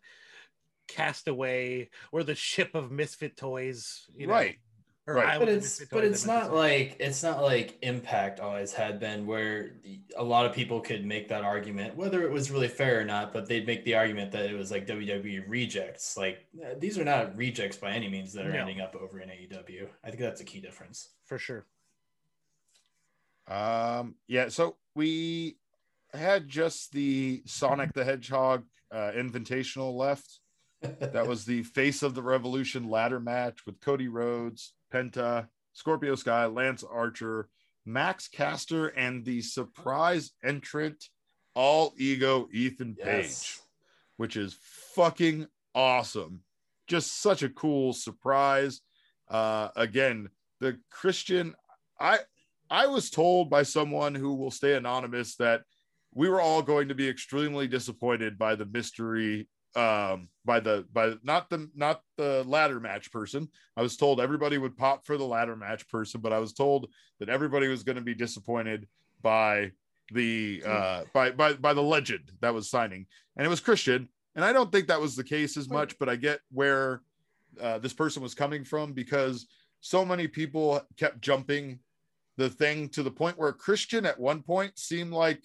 castaway 0.88 1.90
or 2.12 2.24
the 2.24 2.36
ship 2.36 2.74
of 2.74 2.92
misfit 2.92 3.38
toys, 3.38 4.06
you 4.16 4.28
know, 4.28 4.34
right. 4.34 4.58
Or 5.08 5.16
right. 5.16 5.40
But 5.40 5.50
it's 5.50 5.84
but 5.86 6.04
it's 6.04 6.26
not 6.26 6.54
like 6.54 6.98
it's 7.00 7.22
not 7.22 7.42
like 7.42 7.78
impact 7.82 8.40
always 8.40 8.74
had 8.74 9.00
been 9.00 9.26
where 9.26 9.72
a 10.18 10.24
lot 10.24 10.46
of 10.46 10.54
people 10.54 10.82
could 10.82 11.06
make 11.06 11.28
that 11.30 11.44
argument 11.44 11.96
whether 11.96 12.24
it 12.24 12.32
was 12.32 12.50
really 12.50 12.68
fair 12.68 13.02
or 13.02 13.04
not 13.04 13.32
but 13.34 13.48
they'd 13.48 13.68
make 13.68 13.84
the 13.86 13.96
argument 13.96 14.32
that 14.32 14.50
it 14.50 14.56
was 14.56 14.72
like 14.72 14.88
wwe 14.88 15.44
rejects 15.48 16.18
like 16.18 16.46
uh, 16.64 16.70
these 16.80 16.98
are 16.98 17.04
not 17.04 17.36
rejects 17.38 17.78
by 17.78 17.92
any 17.92 18.10
means 18.10 18.34
that 18.34 18.46
are 18.48 18.52
No. 18.54 18.60
ending 18.60 18.82
up 18.82 18.96
over 18.96 19.20
in 19.20 19.30
aew 19.30 19.88
i 20.04 20.08
think 20.08 20.20
that's 20.20 20.42
a 20.42 20.46
key 20.46 20.60
difference 20.60 21.10
for 21.26 21.38
sure. 21.38 21.66
Um, 23.48 24.16
yeah, 24.28 24.50
so 24.50 24.76
we 24.96 25.58
had 26.14 26.48
just 26.48 26.92
the 26.92 27.44
Sonic 27.46 27.94
the 27.94 28.04
Hedgehog 28.04 28.64
uh, 28.92 29.12
Invitational 29.16 29.96
left. 29.96 30.40
That 30.82 31.28
was 31.28 31.46
the 31.46 31.64
Face 31.78 32.02
of 32.04 32.16
the 32.16 32.24
Revolution 32.24 32.90
ladder 32.90 33.20
match 33.20 33.66
with 33.66 33.80
Cody 33.82 34.08
Rhodes, 34.08 34.74
Penta, 34.96 35.48
Scorpio 35.74 36.16
Sky, 36.16 36.46
Lance 36.46 36.84
Archer, 36.84 37.50
Max 37.86 38.28
Caster, 38.28 38.88
and 38.88 39.26
the 39.26 39.42
surprise 39.42 40.32
entrant, 40.44 41.10
all 41.54 41.94
ego 41.98 42.48
Ethan 42.54 42.96
Page, 42.96 43.60
which 44.18 44.38
is 44.38 44.58
fucking 44.96 45.48
awesome. 45.74 46.42
Just 46.88 47.22
such 47.22 47.44
a 47.44 47.50
cool 47.50 47.92
surprise. 47.94 48.82
Uh, 49.28 49.70
again, 49.76 50.30
the 50.62 50.80
Christian, 50.90 51.56
I 52.00 52.20
I 52.70 52.88
was 52.88 53.10
told 53.10 53.50
by 53.50 53.64
someone 53.64 54.16
who 54.16 54.36
will 54.36 54.52
stay 54.52 54.76
anonymous 54.76 55.36
that 55.36 55.64
we 56.14 56.30
were 56.30 56.42
all 56.42 56.62
going 56.62 56.88
to 56.88 56.96
be 56.96 57.10
extremely 57.10 57.68
disappointed 57.68 58.38
by 58.38 58.56
the 58.56 58.66
mystery 58.66 59.50
um 59.76 60.30
by 60.46 60.60
the 60.60 60.86
by 60.94 61.16
not 61.24 61.50
the 61.50 61.70
not 61.76 62.02
the 62.18 62.44
ladder 62.48 62.80
match 62.80 63.12
person. 63.12 63.48
I 63.76 63.82
was 63.82 63.98
told 63.98 64.22
everybody 64.22 64.58
would 64.58 64.78
pop 64.78 65.06
for 65.06 65.18
the 65.18 65.26
ladder 65.26 65.56
match 65.56 65.88
person 65.90 66.22
but 66.22 66.34
i 66.34 66.40
was 66.40 66.54
told 66.54 66.90
that 67.20 67.30
everybody 67.30 67.68
was 67.68 67.84
going 67.84 67.98
to 67.98 68.02
be 68.02 68.16
disappointed 68.16 68.88
by 69.22 69.72
the 70.12 70.62
uh 70.66 71.04
by 71.14 71.32
by 71.32 71.54
by 71.54 71.74
the 71.74 71.84
legend 71.84 72.32
that 72.42 72.54
was 72.54 72.70
signing. 72.70 73.06
And 73.38 73.46
it 73.46 73.50
was 73.50 73.60
christian. 73.60 74.10
And 74.36 74.44
i 74.44 74.54
don't 74.54 74.72
think 74.72 74.88
that 74.88 75.02
was 75.02 75.16
the 75.16 75.24
case 75.24 75.58
as 75.58 75.70
much 75.70 75.98
but 75.98 76.10
i 76.10 76.16
get 76.16 76.40
where 76.52 77.02
uh, 77.62 77.78
this 77.80 77.94
person 77.94 78.22
was 78.22 78.34
coming 78.34 78.64
from 78.64 78.94
because 78.94 79.48
so 79.82 80.04
many 80.04 80.28
people 80.28 80.82
kept 80.98 81.22
jumping 81.22 81.80
the 82.38 82.50
thing 82.50 82.90
to 82.90 83.04
the 83.04 83.12
point 83.12 83.38
where 83.38 83.54
Christian 83.54 84.06
at 84.06 84.20
one 84.20 84.42
point 84.42 84.78
seemed 84.78 85.12
like 85.12 85.42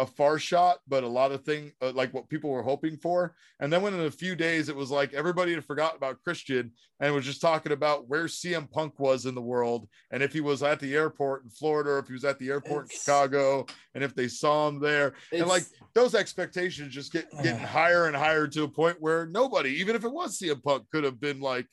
a 0.00 0.06
far 0.06 0.38
shot, 0.38 0.78
but 0.88 1.04
a 1.04 1.08
lot 1.08 1.30
of 1.30 1.44
thing 1.44 1.72
uh, 1.82 1.92
like 1.92 2.12
what 2.14 2.28
people 2.30 2.48
were 2.48 2.62
hoping 2.62 2.96
for. 2.96 3.34
And 3.60 3.70
then 3.70 3.82
when 3.82 3.92
in 3.92 4.00
a 4.00 4.10
few 4.10 4.34
days 4.34 4.70
it 4.70 4.74
was 4.74 4.90
like 4.90 5.12
everybody 5.12 5.52
had 5.52 5.64
forgotten 5.64 5.98
about 5.98 6.22
Christian 6.24 6.72
and 7.00 7.14
was 7.14 7.26
just 7.26 7.42
talking 7.42 7.72
about 7.72 8.08
where 8.08 8.24
CM 8.24 8.68
Punk 8.70 8.98
was 8.98 9.26
in 9.26 9.34
the 9.34 9.42
world 9.42 9.86
and 10.10 10.22
if 10.22 10.32
he 10.32 10.40
was 10.40 10.62
at 10.62 10.80
the 10.80 10.94
airport 10.94 11.44
in 11.44 11.50
Florida 11.50 11.90
or 11.90 11.98
if 11.98 12.06
he 12.06 12.14
was 12.14 12.24
at 12.24 12.38
the 12.38 12.48
airport 12.48 12.84
in 12.84 12.98
Chicago 12.98 13.66
and 13.94 14.02
if 14.02 14.14
they 14.14 14.26
saw 14.26 14.68
him 14.68 14.80
there. 14.80 15.12
And 15.32 15.46
like 15.46 15.64
those 15.92 16.14
expectations 16.14 16.94
just 16.94 17.12
get 17.12 17.30
getting 17.42 17.58
higher 17.58 18.06
and 18.06 18.16
higher 18.16 18.46
to 18.46 18.62
a 18.62 18.68
point 18.68 18.96
where 19.00 19.26
nobody, 19.26 19.70
even 19.80 19.94
if 19.94 20.04
it 20.04 20.12
was 20.12 20.38
CM 20.38 20.62
Punk, 20.62 20.86
could 20.90 21.04
have 21.04 21.20
been 21.20 21.40
like, 21.40 21.66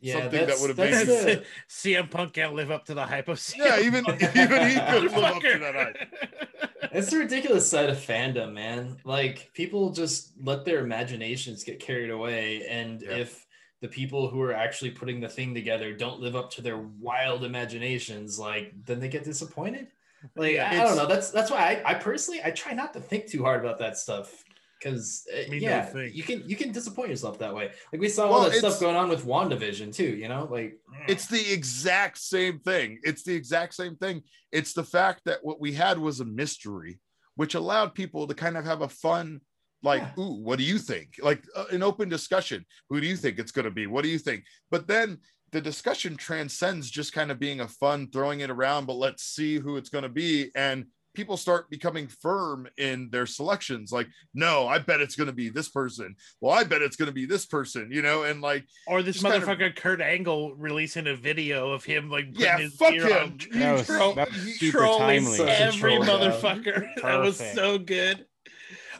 yeah, 0.00 0.20
something 0.20 0.46
that 0.46 0.58
would've 0.60 0.76
that's 0.76 1.06
made 1.06 1.38
the- 1.38 1.44
CM 1.70 2.10
Punk 2.10 2.34
can't 2.34 2.54
live 2.54 2.70
up 2.70 2.84
to 2.86 2.94
the 2.94 3.04
hype 3.04 3.28
of 3.28 3.38
CM 3.38 3.58
yeah, 3.58 3.80
even 3.80 4.04
even 4.10 4.68
he 4.68 4.74
couldn't 4.74 5.14
live 5.14 5.24
up 5.24 5.42
to 5.42 5.58
that 5.58 5.74
hype. 5.74 6.69
It's 6.92 7.10
the 7.10 7.18
ridiculous 7.18 7.68
side 7.70 7.90
of 7.90 7.96
fandom, 7.98 8.52
man. 8.52 8.98
Like 9.04 9.50
people 9.54 9.90
just 9.92 10.32
let 10.42 10.64
their 10.64 10.80
imaginations 10.80 11.64
get 11.64 11.80
carried 11.80 12.10
away, 12.10 12.66
and 12.68 13.02
Yeah. 13.02 13.16
if 13.16 13.46
the 13.80 13.88
people 13.88 14.28
who 14.28 14.40
are 14.42 14.52
actually 14.52 14.90
putting 14.90 15.20
the 15.20 15.28
thing 15.28 15.54
together 15.54 15.94
don't 15.94 16.20
live 16.20 16.36
up 16.36 16.50
to 16.52 16.62
their 16.62 16.78
wild 16.78 17.44
imaginations, 17.44 18.38
like 18.38 18.72
then 18.84 19.00
they 19.00 19.08
get 19.08 19.24
disappointed. 19.24 19.88
Like 20.36 20.54
Yeah, 20.54 20.68
I, 20.70 20.80
I 20.82 20.84
don't 20.84 20.96
know. 20.96 21.06
That's 21.06 21.30
that's 21.30 21.50
why 21.50 21.82
I, 21.84 21.92
I 21.92 21.94
personally 21.94 22.40
I 22.44 22.50
try 22.50 22.72
not 22.72 22.92
to 22.94 23.00
think 23.00 23.26
too 23.26 23.42
hard 23.42 23.64
about 23.64 23.78
that 23.78 23.96
stuff 23.96 24.44
because 24.80 25.26
Me 25.48 25.58
yeah, 25.58 25.86
neither 25.92 26.06
you 26.06 26.22
can 26.22 26.42
you 26.48 26.56
can 26.56 26.72
disappoint 26.72 27.10
yourself 27.10 27.38
that 27.38 27.54
way. 27.54 27.70
Like 27.92 28.00
we 28.00 28.08
saw 28.08 28.24
Well, 28.24 28.40
all 28.40 28.50
that 28.50 28.54
stuff 28.54 28.80
going 28.80 28.96
on 28.96 29.08
with 29.08 29.24
Wandavision 29.26 29.94
too. 29.94 30.16
You 30.16 30.28
know, 30.28 30.48
like 30.50 30.78
It's 31.08 31.26
the 31.26 31.52
exact 31.52 32.18
same 32.18 32.60
thing. 32.60 32.98
It's 33.02 33.22
the 33.22 33.34
exact 33.34 33.74
same 33.74 33.96
thing. 33.96 34.22
It's 34.52 34.72
the 34.72 34.84
fact 34.84 35.22
that 35.26 35.40
what 35.42 35.60
we 35.60 35.72
had 35.72 35.98
was 35.98 36.20
a 36.20 36.24
mystery, 36.24 36.98
which 37.36 37.54
allowed 37.54 37.94
people 37.94 38.26
to 38.26 38.34
kind 38.34 38.56
of 38.56 38.64
have 38.64 38.82
a 38.82 38.88
fun, 38.88 39.40
like, 39.82 40.02
Yeah. 40.02 40.24
ooh, 40.24 40.42
what 40.42 40.58
do 40.58 40.64
you 40.64 40.78
think? 40.78 41.14
Like 41.22 41.44
uh, 41.54 41.66
an 41.72 41.82
open 41.82 42.08
discussion. 42.08 42.64
Who 42.88 43.00
do 43.00 43.06
you 43.06 43.16
think 43.16 43.38
it's 43.38 43.52
going 43.52 43.66
to 43.66 43.70
be? 43.70 43.86
What 43.86 44.02
do 44.02 44.08
you 44.08 44.18
think? 44.18 44.44
But 44.70 44.86
then 44.88 45.18
the 45.52 45.60
discussion 45.60 46.16
transcends 46.16 46.90
just 46.90 47.12
kind 47.12 47.30
of 47.30 47.38
being 47.38 47.60
a 47.60 47.68
fun, 47.68 48.08
throwing 48.12 48.40
it 48.40 48.50
around, 48.50 48.86
but 48.86 48.94
let's 48.94 49.24
see 49.24 49.58
who 49.58 49.76
it's 49.76 49.88
going 49.90 50.04
to 50.04 50.08
be. 50.08 50.50
And 50.54 50.86
people 51.14 51.36
start 51.36 51.68
becoming 51.70 52.06
firm 52.06 52.68
in 52.78 53.08
their 53.10 53.26
selections. 53.26 53.90
Like, 53.92 54.06
no, 54.34 54.68
I 54.68 54.78
bet 54.78 55.00
it's 55.00 55.16
going 55.16 55.26
to 55.26 55.32
be 55.32 55.48
this 55.48 55.68
person. 55.68 56.14
Well, 56.40 56.52
I 56.52 56.64
bet 56.64 56.82
it's 56.82 56.96
going 56.96 57.06
to 57.08 57.12
be 57.12 57.26
this 57.26 57.46
person, 57.46 57.90
you 57.90 58.00
know, 58.02 58.22
and 58.22 58.40
like, 58.40 58.64
Or 58.86 59.02
this 59.02 59.16
Just 59.20 59.26
kind 59.26 59.42
of- 59.42 59.48
motherfucker 59.48 59.74
Kurt 59.74 60.00
Angle 60.00 60.54
releasing 60.54 61.06
a 61.08 61.16
video 61.16 61.70
of 61.72 61.84
him 61.84 62.10
like 62.10 62.26
yeah, 62.32 62.58
his 62.58 62.74
fuck 62.76 62.92
him. 62.94 63.36
That 63.52 63.72
was, 63.72 63.86
troll- 63.86 64.14
that 64.14 64.30
was 64.32 64.58
super 64.58 64.78
trolling 64.78 65.22
timely. 65.24 65.36
Such 65.36 65.48
a 65.48 65.60
every 65.62 65.92
yeah. 65.94 65.98
motherfucker. 66.00 66.88
That 67.02 67.18
was 67.20 67.36
so 67.54 67.78
good. 67.78 68.24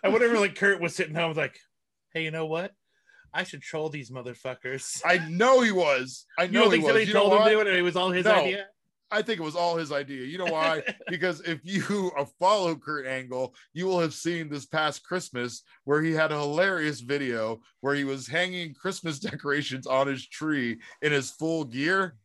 And 0.03 0.13
whenever 0.13 0.39
like 0.39 0.55
Kurt 0.57 0.81
was 0.81 0.95
sitting 0.97 1.15
home, 1.15 1.29
was 1.29 1.37
like, 1.37 1.59
"Hey, 2.15 2.25
you 2.25 2.31
know 2.31 2.47
what? 2.47 2.73
I 3.35 3.45
should 3.45 3.61
troll 3.63 3.89
these 3.91 4.11
motherfuckers." 4.11 5.03
I 5.05 5.19
know 5.29 5.61
he 5.61 5.73
was. 5.73 6.25
I 6.39 6.45
you 6.45 6.53
know 6.53 6.63
don't 6.63 6.71
he 6.73 6.77
think 6.79 6.85
was. 6.85 6.89
somebody 6.91 7.07
You 7.07 7.15
know 7.15 7.21
told 7.29 7.33
him 7.35 7.45
to 7.45 7.51
do 7.51 7.61
it, 7.61 7.67
and 7.69 7.77
it 7.77 7.83
was 7.83 7.97
all 7.97 8.11
his 8.11 8.25
No. 8.25 8.33
idea? 8.35 8.67
I 9.11 9.23
think 9.23 9.41
it 9.41 9.45
was 9.45 9.57
all 9.57 9.77
his 9.77 9.93
idea. 9.93 10.25
You 10.25 10.39
know 10.39 10.45
why? 10.53 10.83
because 11.09 11.41
if 11.41 11.61
you 11.63 12.11
follow 12.41 12.75
Kurt 12.77 13.07
Angle, 13.07 13.55
you 13.73 13.87
will 13.87 14.01
have 14.01 14.15
seen 14.15 14.49
this 14.49 14.67
past 14.67 15.05
Christmas 15.05 15.63
where 15.85 16.03
he 16.03 16.13
had 16.13 16.33
a 16.33 16.41
hilarious 16.41 17.01
video 17.01 17.61
where 17.81 17.95
he 17.95 18.05
was 18.05 18.27
hanging 18.27 18.75
Christmas 18.75 19.19
decorations 19.31 19.87
on 19.87 20.07
his 20.07 20.27
tree 20.27 20.79
in 21.03 21.13
his 21.13 21.31
full 21.31 21.65
gear 21.65 22.17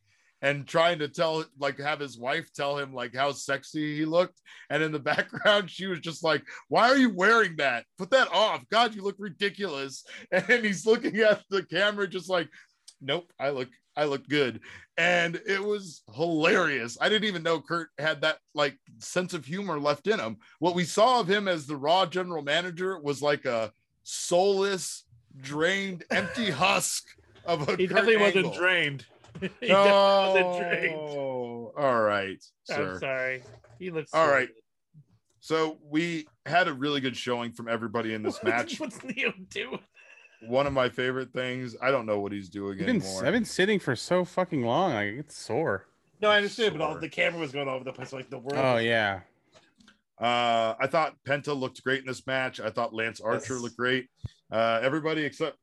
and 0.41 0.67
trying 0.67 0.99
to 0.99 1.07
tell 1.07 1.45
like 1.59 1.79
have 1.79 1.99
his 1.99 2.19
wife 2.19 2.51
tell 2.53 2.77
him 2.77 2.93
like 2.93 3.15
how 3.15 3.31
sexy 3.31 3.97
he 3.97 4.05
looked 4.05 4.41
and 4.69 4.83
in 4.83 4.91
the 4.91 4.99
background 4.99 5.69
she 5.69 5.87
was 5.87 5.99
just 5.99 6.23
like 6.23 6.43
why 6.67 6.89
are 6.89 6.97
you 6.97 7.09
wearing 7.09 7.55
that 7.55 7.85
put 7.97 8.11
that 8.11 8.27
off 8.33 8.61
god 8.69 8.93
you 8.93 9.01
look 9.01 9.15
ridiculous 9.17 10.03
and 10.31 10.65
he's 10.65 10.85
looking 10.85 11.15
at 11.17 11.41
the 11.49 11.63
camera 11.63 12.07
just 12.07 12.29
like 12.29 12.49
nope 13.01 13.31
i 13.39 13.49
look 13.49 13.69
i 13.97 14.03
looked 14.05 14.29
good 14.29 14.59
and 14.97 15.41
it 15.45 15.61
was 15.63 16.03
hilarious. 16.13 16.97
I 17.01 17.09
didn't 17.09 17.27
even 17.27 17.43
know 17.43 17.59
Kurt 17.59 17.89
had 17.97 18.21
that 18.21 18.37
like 18.53 18.77
sense 18.99 19.33
of 19.33 19.43
humor 19.45 19.77
left 19.79 20.07
in 20.07 20.19
him. 20.19 20.37
What 20.59 20.73
we 20.75 20.85
saw 20.85 21.19
of 21.19 21.27
him 21.29 21.47
as 21.49 21.67
the 21.67 21.75
Raw 21.75 22.05
general 22.05 22.41
manager 22.41 22.97
was 22.99 23.21
like 23.21 23.43
a 23.45 23.73
soulless, 24.03 25.03
drained, 25.41 26.05
empty 26.11 26.49
husk 26.51 27.03
of 27.45 27.67
a. 27.67 27.75
He 27.75 27.87
Kurt 27.87 27.97
definitely 28.07 28.17
wasn't 28.17 28.53
drained. 28.53 29.05
he 29.41 29.47
definitely 29.67 29.67
No. 29.67 30.21
wasn't 30.33 30.69
drained. 30.71 31.07
All 31.77 32.01
right, 32.01 32.43
I'm 32.73 32.99
sorry. 32.99 33.43
He 33.79 33.91
looks 33.91 34.13
All 34.13 34.25
so 34.25 34.31
right. 34.31 34.47
good. 34.47 34.55
So 35.41 35.77
we 35.91 36.25
had 36.45 36.67
a 36.67 36.73
really 36.73 37.01
good 37.01 37.15
showing 37.17 37.51
from 37.51 37.67
everybody 37.67 38.13
in 38.13 38.23
this 38.23 38.41
match. 38.43 38.79
What's 38.79 39.03
Leo 39.03 39.31
doing? 39.49 39.79
One 40.47 40.67
of 40.67 40.73
my 40.73 40.89
favorite 40.89 41.31
things. 41.33 41.75
I 41.81 41.91
don't 41.91 42.05
know 42.05 42.19
what 42.19 42.31
he's 42.31 42.49
doing 42.49 42.79
I've 42.79 42.85
been, 42.85 43.01
anymore. 43.01 43.25
I've 43.25 43.33
been 43.33 43.45
sitting 43.45 43.79
for 43.79 43.95
so 43.95 44.25
fucking 44.25 44.63
long. 44.63 44.91
I 44.93 45.11
get 45.11 45.31
sore. 45.31 45.85
No, 46.21 46.29
I 46.29 46.37
understand, 46.37 46.77
but 46.77 46.81
all 46.83 46.97
the 46.99 47.09
camera 47.09 47.39
was 47.39 47.51
going 47.51 47.67
all 47.67 47.75
over 47.75 47.83
the 47.83 47.91
place, 47.93 48.13
like 48.13 48.29
the 48.29 48.37
world. 48.39 48.57
Oh 48.57 48.77
yeah. 48.77 49.21
Uh, 50.19 50.73
I 50.79 50.87
thought 50.87 51.15
Penta 51.27 51.57
looked 51.57 51.83
great 51.83 51.99
in 51.99 52.05
this 52.07 52.25
match. 52.25 52.59
I 52.61 52.69
thought 52.69 52.93
Lance 52.93 53.19
Archer 53.19 53.53
Yes. 53.55 53.61
looked 53.61 53.77
great. 53.77 54.07
Uh, 54.49 54.79
everybody 54.81 55.23
except 55.25 55.57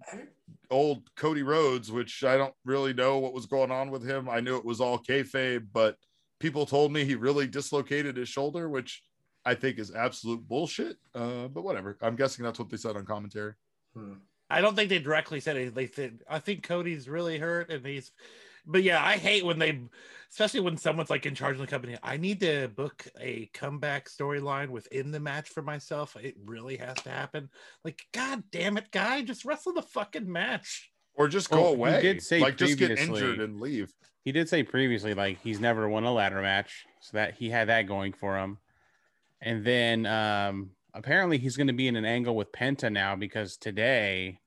old 0.71 1.09
Cody 1.17 1.43
Rhodes, 1.43 1.91
which 1.91 2.23
I 2.23 2.37
don't 2.37 2.53
really 2.65 2.93
know 2.93 3.19
what 3.19 3.33
was 3.33 3.47
going 3.47 3.71
on 3.71 3.91
with 3.91 4.07
him. 4.07 4.29
I 4.29 4.41
knew 4.41 4.57
it 4.57 4.65
was 4.65 4.81
all 4.81 4.99
kayfabe, 4.99 5.69
but 5.73 5.97
people 6.39 6.67
told 6.67 6.93
me 6.93 7.05
he 7.05 7.15
really 7.15 7.47
dislocated 7.47 8.17
his 8.17 8.29
shoulder, 8.29 8.69
which 8.69 9.03
I 9.45 9.55
think 9.55 9.79
is 9.79 9.95
absolute 9.95 10.47
bullshit. 10.47 10.97
Uh, 11.15 11.49
but 11.49 11.63
whatever. 11.63 11.97
I'm 12.03 12.17
guessing 12.17 12.45
that's 12.45 12.59
what 12.59 12.69
they 12.69 12.77
said 12.77 12.97
on 12.97 13.07
commentary. 13.07 13.55
Hmm. 13.95 14.15
I 14.53 14.61
don't 14.61 14.77
think 14.77 14.89
they 14.91 14.99
directly 14.99 15.41
said 15.41 15.57
it. 15.57 15.75
They 15.75 15.87
said, 15.87 16.21
I 16.29 16.39
think 16.39 16.63
Cody's 16.63 17.09
really 17.09 17.39
hurt 17.39 17.71
and 17.71 17.85
he's, 17.87 18.13
but 18.67 18.83
yeah, 18.83 19.05
I 19.05 19.17
hate 19.17 19.45
when 19.45 19.59
they, 19.59 19.81
especially 20.31 20.61
when 20.61 20.77
someone's 20.77 21.11
like 21.11 21.27
in 21.27 21.35
charge 21.35 21.55
of 21.55 21.61
the 21.61 21.67
company. 21.67 21.97
I 22.03 22.17
need 22.19 22.41
to 22.41 22.69
book 22.69 23.07
a 23.21 23.47
comeback 23.55 24.09
storyline 24.09 24.69
within 24.69 25.11
the 25.11 25.21
match 25.21 25.49
for 25.49 25.63
myself. 25.63 26.17
It 26.17 26.37
really 26.45 26.77
has 26.77 26.97
to 27.03 27.11
happen. 27.11 27.49
Like, 27.85 28.03
God 28.13 28.45
damn 28.51 28.77
it, 28.77 28.91
guy, 28.91 29.23
just 29.23 29.45
wrestle 29.45 29.73
the 29.73 29.83
fucking 29.83 30.31
match. 30.31 30.91
Or 31.15 31.29
just 31.29 31.51
go 31.51 31.61
Well, 31.61 31.69
he 31.71 31.75
away. 31.75 32.03
did 32.03 32.23
say 32.23 32.41
like 32.41 32.57
just 32.57 32.79
get 32.79 32.99
injured 32.99 33.41
and 33.41 33.61
leave. 33.61 33.93
He 34.25 34.33
did 34.33 34.49
say 34.49 34.63
previously 34.63 35.15
like 35.15 35.41
he's 35.43 35.61
never 35.61 35.89
won 35.89 36.05
a 36.05 36.13
ladder 36.13 36.41
match, 36.41 36.87
so 37.01 37.17
that 37.17 37.35
he 37.35 37.51
had 37.51 37.69
that 37.69 37.87
going 37.87 38.13
for 38.13 38.39
him. 38.39 38.59
And 39.41 39.65
then 39.65 40.07
um 40.07 40.71
apparently 40.95 41.39
he's 41.39 41.57
going 41.57 41.67
to 41.67 41.73
be 41.73 41.89
in 41.89 41.97
an 41.97 42.05
angle 42.05 42.37
with 42.37 42.53
Penta 42.53 42.93
now 42.93 43.17
because 43.17 43.57
today 43.57 44.39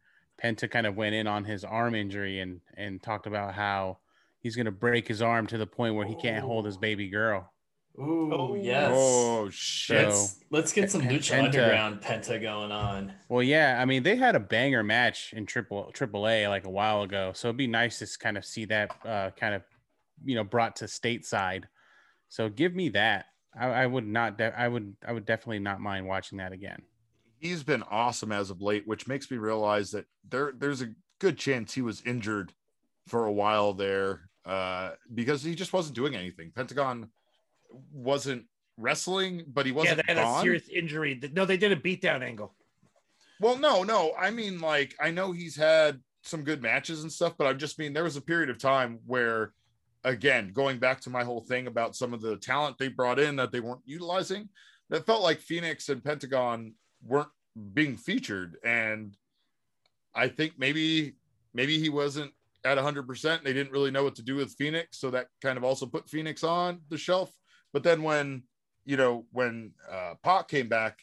Penta 0.43 0.69
kind 0.69 0.85
of 0.85 0.95
went 0.95 1.15
in 1.15 1.27
on 1.27 1.43
his 1.45 1.63
arm 1.63 1.95
injury 1.95 2.39
and 2.39 2.61
and 2.75 3.01
talked 3.01 3.27
about 3.27 3.53
how 3.53 3.99
he's 4.39 4.55
going 4.55 4.65
to 4.65 4.71
break 4.71 5.07
his 5.07 5.21
arm 5.21 5.47
to 5.47 5.57
the 5.57 5.65
point 5.67 5.95
where 5.95 6.05
he 6.05 6.15
can't 6.15 6.43
hold 6.43 6.65
his 6.65 6.77
baby 6.77 7.09
girl. 7.09 7.51
Ooh, 7.97 8.29
Oh. 8.33 8.55
yes. 8.55 8.91
Oh 8.93 9.49
shit. 9.49 10.05
Let's 10.07 10.43
let's 10.51 10.73
get 10.73 10.91
some 10.91 11.01
Pen- 11.01 11.11
Lucha 11.17 11.33
Penta- 11.35 11.43
Underground 11.45 12.01
Penta 12.01 12.41
going 12.41 12.71
on. 12.71 13.13
Well, 13.29 13.41
yeah, 13.43 13.77
I 13.81 13.85
mean 13.85 14.03
they 14.03 14.17
had 14.17 14.35
a 14.35 14.39
banger 14.39 14.83
match 14.83 15.31
in 15.33 15.45
triple 15.45 15.91
triple 15.93 16.27
A 16.27 16.47
like 16.49 16.65
a 16.65 16.69
while 16.69 17.03
ago, 17.03 17.31
so 17.33 17.47
it'd 17.47 17.57
be 17.57 17.67
nice 17.67 17.99
to 17.99 18.19
kind 18.19 18.37
of 18.37 18.43
see 18.43 18.65
that 18.65 18.91
uh, 19.05 19.29
kind 19.39 19.55
of 19.55 19.61
you 20.25 20.35
know 20.35 20.43
brought 20.43 20.75
to 20.77 20.85
stateside. 20.85 21.63
So 22.27 22.49
give 22.49 22.75
me 22.75 22.89
that. 22.89 23.27
I, 23.57 23.67
I 23.67 23.85
would 23.87 24.05
not. 24.05 24.37
De- 24.37 24.59
I 24.59 24.67
would. 24.67 24.97
I 25.07 25.13
would 25.13 25.25
definitely 25.25 25.59
not 25.59 25.79
mind 25.79 26.05
watching 26.05 26.39
that 26.39 26.51
again. 26.51 26.81
He's 27.45 27.63
been 27.63 27.83
awesome 27.83 28.31
as 28.31 28.49
of 28.49 28.61
late, 28.61 28.87
which 28.87 29.07
makes 29.07 29.29
me 29.29 29.37
realize 29.37 29.91
that 29.91 30.05
there 30.27 30.51
there's 30.57 30.81
a 30.81 30.89
good 31.19 31.37
chance 31.37 31.73
he 31.73 31.81
was 31.83 32.01
injured 32.05 32.53
for 33.07 33.25
a 33.25 33.31
while 33.31 33.73
there 33.73 34.29
uh, 34.45 34.91
because 35.13 35.43
he 35.43 35.53
just 35.53 35.71
wasn't 35.71 35.95
doing 35.95 36.15
anything. 36.15 36.51
Pentagon 36.55 37.09
wasn't 37.93 38.45
wrestling, 38.77 39.43
but 39.47 39.65
he 39.65 39.71
wasn't 39.71 39.97
Yeah, 39.97 40.03
they 40.07 40.13
had 40.13 40.17
a 40.23 40.25
gone. 40.25 40.43
serious 40.43 40.67
injury. 40.69 41.19
No, 41.33 41.45
they 41.45 41.57
did 41.57 41.71
a 41.71 41.75
beatdown 41.75 42.23
angle. 42.23 42.55
Well, 43.39 43.57
no, 43.57 43.83
no. 43.83 44.13
I 44.17 44.31
mean, 44.31 44.59
like, 44.59 44.95
I 44.99 45.11
know 45.11 45.31
he's 45.31 45.55
had 45.55 45.99
some 46.23 46.43
good 46.43 46.61
matches 46.63 47.03
and 47.03 47.11
stuff, 47.11 47.35
but 47.37 47.45
I 47.47 47.53
just 47.53 47.77
mean 47.77 47.93
there 47.93 48.03
was 48.03 48.17
a 48.17 48.21
period 48.21 48.49
of 48.49 48.57
time 48.57 48.99
where, 49.05 49.53
again, 50.03 50.51
going 50.51 50.79
back 50.79 50.99
to 51.01 51.09
my 51.11 51.23
whole 51.23 51.41
thing 51.41 51.67
about 51.67 51.95
some 51.95 52.13
of 52.13 52.21
the 52.21 52.37
talent 52.37 52.77
they 52.79 52.87
brought 52.87 53.19
in 53.19 53.35
that 53.35 53.51
they 53.51 53.59
weren't 53.59 53.81
utilizing, 53.85 54.49
that 54.89 55.05
felt 55.05 55.21
like 55.21 55.39
Fenix 55.39 55.89
and 55.89 56.03
Pentagon 56.03 56.73
weren't 57.05 57.29
being 57.73 57.97
featured. 57.97 58.57
And 58.63 59.15
I 60.13 60.27
think 60.27 60.53
maybe, 60.57 61.15
maybe 61.53 61.79
he 61.79 61.89
wasn't 61.89 62.31
at 62.63 62.77
100%. 62.77 63.43
They 63.43 63.53
didn't 63.53 63.71
really 63.71 63.91
know 63.91 64.03
what 64.03 64.15
to 64.15 64.23
do 64.23 64.35
with 64.35 64.55
Fenix. 64.57 64.99
So 64.99 65.11
that 65.11 65.27
kind 65.41 65.57
of 65.57 65.63
also 65.63 65.85
put 65.85 66.09
Fenix 66.09 66.43
on 66.43 66.81
the 66.89 66.97
shelf. 66.97 67.31
But 67.73 67.83
then 67.83 68.03
when, 68.03 68.43
you 68.85 68.97
know, 68.97 69.25
when 69.31 69.73
uh, 69.91 70.15
Pac 70.23 70.47
came 70.47 70.67
back, 70.67 70.99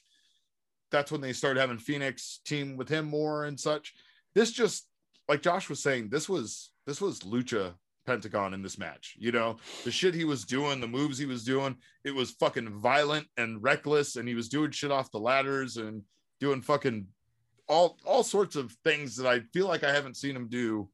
that's 0.90 1.10
when 1.10 1.20
they 1.20 1.32
started 1.32 1.60
having 1.60 1.78
Fenix 1.78 2.40
team 2.44 2.76
with 2.76 2.88
him 2.88 3.06
more 3.06 3.44
and 3.44 3.58
such. 3.58 3.94
This 4.34 4.52
just 4.52 4.86
like 5.28 5.42
Josh 5.42 5.68
was 5.68 5.82
saying, 5.82 6.10
this 6.10 6.28
was 6.28 6.70
this 6.86 7.00
was 7.00 7.20
lucha 7.20 7.74
Pentagon 8.06 8.54
in 8.54 8.62
this 8.62 8.78
match. 8.78 9.14
You 9.18 9.32
know, 9.32 9.56
the 9.84 9.90
shit 9.90 10.14
he 10.14 10.24
was 10.24 10.44
doing, 10.44 10.80
the 10.80 10.88
moves 10.88 11.18
he 11.18 11.26
was 11.26 11.44
doing, 11.44 11.76
it 12.04 12.14
was 12.14 12.32
fucking 12.32 12.80
violent 12.80 13.26
and 13.36 13.62
reckless, 13.62 14.16
and 14.16 14.28
he 14.28 14.34
was 14.34 14.48
doing 14.48 14.70
shit 14.70 14.90
off 14.90 15.10
the 15.10 15.18
ladders 15.18 15.76
and 15.76 16.02
doing 16.42 16.60
fucking 16.60 17.06
all 17.68 17.96
all 18.04 18.24
sorts 18.24 18.56
of 18.56 18.72
things 18.84 19.16
that 19.16 19.28
I 19.28 19.40
feel 19.52 19.68
like 19.68 19.84
I 19.84 19.92
haven't 19.92 20.16
seen 20.16 20.34
him 20.34 20.48
do 20.48 20.88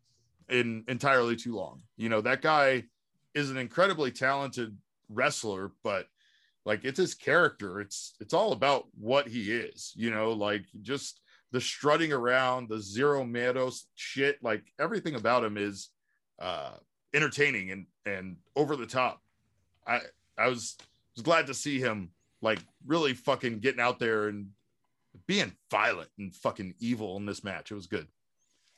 in 0.51 0.85
entirely 0.89 1.37
too 1.37 1.55
long. 1.55 1.81
You 1.97 2.11
know, 2.11 2.21
that 2.21 2.43
guy 2.43 2.85
is 3.35 3.51
an 3.51 3.57
incredibly 3.57 4.13
talented 4.13 4.77
wrestler, 5.09 5.73
but 5.83 6.07
like 6.67 6.85
it's 6.85 6.99
his 6.99 7.15
character. 7.15 7.81
It's 7.81 8.13
it's 8.21 8.35
all 8.35 8.53
about 8.53 8.89
what 8.95 9.27
he 9.27 9.51
is, 9.51 9.95
you 9.97 10.11
know, 10.11 10.33
like 10.33 10.67
just 10.83 11.23
the 11.51 11.63
strutting 11.63 12.13
around, 12.13 12.69
the 12.69 12.77
Cero 12.77 13.25
Miedo 13.25 13.75
shit, 13.95 14.37
like 14.43 14.65
everything 14.79 15.15
about 15.15 15.45
him 15.45 15.57
is 15.57 15.89
uh 16.39 16.73
entertaining 17.15 17.71
and 17.71 17.87
and 18.05 18.37
over 18.55 18.77
the 18.77 18.87
top. 18.87 19.23
I 19.87 20.01
I 20.37 20.49
was 20.49 20.77
was 21.17 21.23
glad 21.23 21.47
to 21.47 21.55
see 21.55 21.81
him 21.81 22.11
like 22.43 22.59
really 22.87 23.15
fucking 23.15 23.61
getting 23.61 23.81
out 23.81 23.99
there 23.99 24.29
and 24.29 24.49
being 25.27 25.53
violent 25.71 26.11
and 26.19 26.35
fucking 26.35 26.75
evil 26.79 27.17
in 27.17 27.27
this 27.27 27.45
match. 27.45 27.71
It 27.71 27.75
was 27.75 27.87
good. 27.87 28.07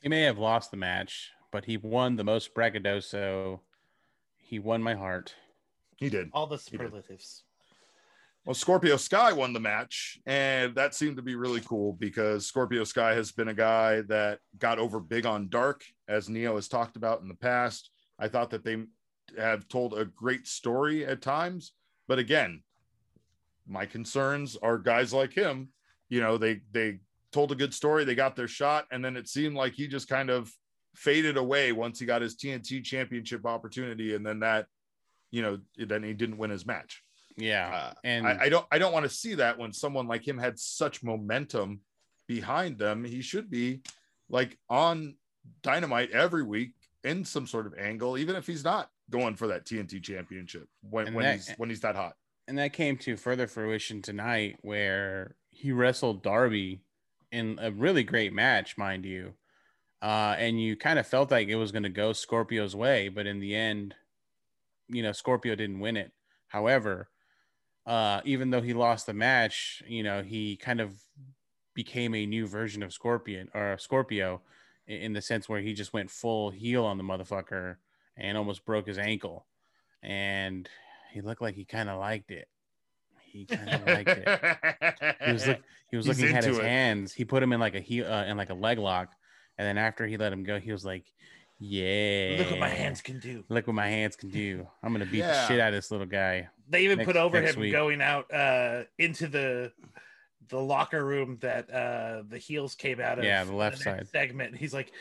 He 0.01 0.09
may 0.09 0.21
have 0.21 0.37
lost 0.37 0.71
the 0.71 0.77
match, 0.77 1.31
but 1.51 1.65
he 1.65 1.77
won 1.77 2.15
the 2.15 2.23
most 2.23 2.53
braggadocio. 2.53 3.61
He 4.37 4.59
won 4.59 4.81
my 4.81 4.95
heart. 4.95 5.35
He 5.97 6.09
did. 6.09 6.29
All 6.33 6.47
the 6.47 6.57
superlatives. 6.57 7.43
Well, 8.43 8.55
Scorpio 8.55 8.97
Sky 8.97 9.31
won 9.33 9.53
the 9.53 9.59
match, 9.59 10.17
and 10.25 10.73
that 10.73 10.95
seemed 10.95 11.17
to 11.17 11.21
be 11.21 11.35
really 11.35 11.61
cool 11.61 11.93
because 11.93 12.47
Scorpio 12.47 12.83
Sky 12.83 13.13
has 13.13 13.31
been 13.31 13.49
a 13.49 13.53
guy 13.53 14.01
that 14.07 14.39
got 14.57 14.79
over 14.79 14.99
big 14.99 15.27
on 15.27 15.47
Dark, 15.49 15.83
as 16.07 16.27
Neo 16.27 16.55
has 16.55 16.67
talked 16.67 16.95
about 16.95 17.21
in 17.21 17.27
the 17.27 17.35
past. 17.35 17.91
I 18.17 18.27
thought 18.27 18.49
that 18.49 18.63
they 18.63 18.83
have 19.37 19.67
told 19.67 19.93
a 19.93 20.05
great 20.05 20.47
story 20.47 21.05
at 21.05 21.21
times, 21.21 21.73
but 22.07 22.17
again, 22.17 22.63
my 23.67 23.85
concerns 23.85 24.57
are 24.57 24.79
guys 24.79 25.13
like 25.13 25.33
him. 25.33 25.69
You 26.11 26.19
know, 26.21 26.37
they 26.37 26.59
they 26.71 26.99
told 27.31 27.51
a 27.51 27.55
good 27.55 27.73
story, 27.73 28.03
they 28.03 28.13
got 28.15 28.35
their 28.35 28.47
shot, 28.47 28.85
and 28.91 29.03
then 29.03 29.15
it 29.17 29.27
seemed 29.27 29.55
like 29.55 29.73
he 29.73 29.87
just 29.87 30.07
kind 30.09 30.29
of 30.29 30.51
faded 30.93 31.37
away 31.37 31.71
once 31.71 31.99
he 31.99 32.05
got 32.05 32.21
his 32.21 32.35
TNT 32.35 32.83
championship 32.83 33.45
opportunity, 33.45 34.13
and 34.13 34.25
then 34.25 34.41
that, 34.41 34.67
you 35.31 35.41
know, 35.41 35.57
then 35.77 36.03
he 36.03 36.13
didn't 36.13 36.37
win 36.37 36.49
his 36.51 36.65
match. 36.65 37.01
Yeah. 37.37 37.69
Uh, 37.73 37.93
and 38.03 38.27
I, 38.27 38.37
I 38.41 38.49
don't 38.49 38.65
I 38.71 38.77
don't 38.77 38.91
want 38.91 39.05
to 39.05 39.09
see 39.09 39.35
that 39.35 39.57
when 39.57 39.71
someone 39.71 40.05
like 40.05 40.27
him 40.27 40.37
had 40.37 40.59
such 40.59 41.01
momentum 41.01 41.79
behind 42.27 42.77
them. 42.77 43.05
He 43.05 43.21
should 43.21 43.49
be 43.49 43.81
like 44.29 44.57
on 44.69 45.15
dynamite 45.63 46.11
every 46.11 46.43
week 46.43 46.73
in 47.05 47.23
some 47.23 47.47
sort 47.47 47.65
of 47.65 47.73
angle, 47.79 48.17
even 48.17 48.35
if 48.35 48.45
he's 48.45 48.63
not 48.65 48.89
going 49.09 49.35
for 49.35 49.47
that 49.47 49.65
TNT 49.65 50.03
championship 50.03 50.67
when, 50.81 51.13
when 51.13 51.23
that- 51.23 51.35
he's 51.35 51.51
when 51.57 51.69
he's 51.69 51.81
that 51.81 51.95
hot. 51.95 52.15
and 52.49 52.57
that 52.57 52.73
came 52.73 52.97
to 52.97 53.15
further 53.15 53.47
fruition 53.47 54.01
tonight 54.01 54.57
where 54.61 55.35
he 55.61 55.71
wrestled 55.71 56.23
Darby 56.23 56.81
in 57.31 57.59
a 57.61 57.71
really 57.71 58.03
great 58.03 58.33
match, 58.33 58.79
mind 58.79 59.05
you. 59.05 59.33
Uh, 60.01 60.35
and 60.39 60.59
you 60.59 60.75
kind 60.75 60.97
of 60.97 61.05
felt 61.05 61.29
like 61.29 61.47
it 61.47 61.55
was 61.55 61.71
going 61.71 61.83
to 61.83 61.89
go 61.89 62.13
Scorpio's 62.13 62.75
way, 62.75 63.09
but 63.09 63.27
in 63.27 63.39
the 63.39 63.55
end, 63.55 63.93
you 64.87 65.03
know, 65.03 65.11
Scorpio 65.11 65.53
didn't 65.53 65.79
win 65.79 65.97
it. 65.97 66.11
However, 66.47 67.09
uh, 67.85 68.21
even 68.25 68.49
though 68.49 68.63
he 68.63 68.73
lost 68.73 69.05
the 69.05 69.13
match, 69.13 69.83
you 69.87 70.01
know, 70.01 70.23
he 70.23 70.55
kind 70.55 70.81
of 70.81 70.95
became 71.75 72.15
a 72.15 72.25
new 72.25 72.47
version 72.47 72.81
of 72.81 72.91
Scorpion 72.91 73.47
or 73.53 73.77
Scorpio 73.77 74.41
in, 74.87 74.97
in 74.97 75.13
the 75.13 75.21
sense 75.21 75.47
where 75.47 75.61
he 75.61 75.75
just 75.75 75.93
went 75.93 76.09
full 76.09 76.49
heel 76.49 76.85
on 76.85 76.97
the 76.97 77.03
motherfucker 77.03 77.75
and 78.17 78.35
almost 78.35 78.65
broke 78.65 78.87
his 78.87 78.97
ankle. 78.97 79.45
And 80.01 80.67
he 81.13 81.21
looked 81.21 81.41
like 81.43 81.53
he 81.53 81.65
kind 81.65 81.87
of 81.87 81.99
liked 81.99 82.31
it. 82.31 82.47
He 83.31 83.45
kind 83.45 83.69
of 83.69 83.85
liked 83.87 84.09
it. 84.09 85.15
He 85.25 85.31
was 85.31 85.47
look, 85.47 85.59
he 85.89 85.97
was 85.97 86.07
looking 86.07 86.35
at 86.35 86.43
his 86.43 86.57
it. 86.57 86.63
hands. 86.63 87.13
He 87.13 87.25
put 87.25 87.41
him 87.41 87.53
in 87.53 87.59
like 87.59 87.75
a 87.75 87.79
heel 87.79 88.05
uh, 88.11 88.25
in 88.25 88.37
like 88.37 88.49
a 88.49 88.53
leg 88.53 88.77
lock, 88.77 89.13
and 89.57 89.65
then 89.67 89.77
after 89.77 90.05
he 90.05 90.17
let 90.17 90.33
him 90.33 90.43
go, 90.43 90.59
he 90.59 90.71
was 90.71 90.83
like, 90.85 91.05
"Yeah, 91.59 92.35
Look 92.39 92.51
what 92.51 92.59
my 92.59 92.69
hands 92.69 93.01
can 93.01 93.19
do. 93.19 93.43
Look 93.49 93.67
what 93.67 93.75
my 93.75 93.87
hands 93.87 94.15
can 94.15 94.29
do. 94.29 94.67
I'm 94.83 94.91
gonna 94.91 95.05
beat 95.05 95.21
the 95.21 95.47
shit 95.47 95.59
out 95.59 95.69
of 95.69 95.75
this 95.75 95.91
little 95.91 96.07
guy." 96.07 96.49
They 96.69 96.83
even 96.83 96.97
Next- 96.99 97.07
put 97.07 97.17
over 97.17 97.41
him 97.41 97.59
week. 97.59 97.71
going 97.71 98.01
out 98.01 98.31
uh, 98.33 98.83
into 98.97 99.27
the 99.27 99.71
the 100.49 100.59
locker 100.59 101.03
room 101.05 101.37
that 101.41 101.69
uh, 101.73 102.23
the 102.27 102.37
heels 102.37 102.75
came 102.75 102.99
out 102.99 103.19
of. 103.19 103.23
Yeah, 103.25 103.43
the 103.45 103.55
left 103.55 103.77
next 103.77 103.83
side. 103.85 104.07
segment. 104.09 104.55
He's 104.57 104.73
like, 104.73 104.91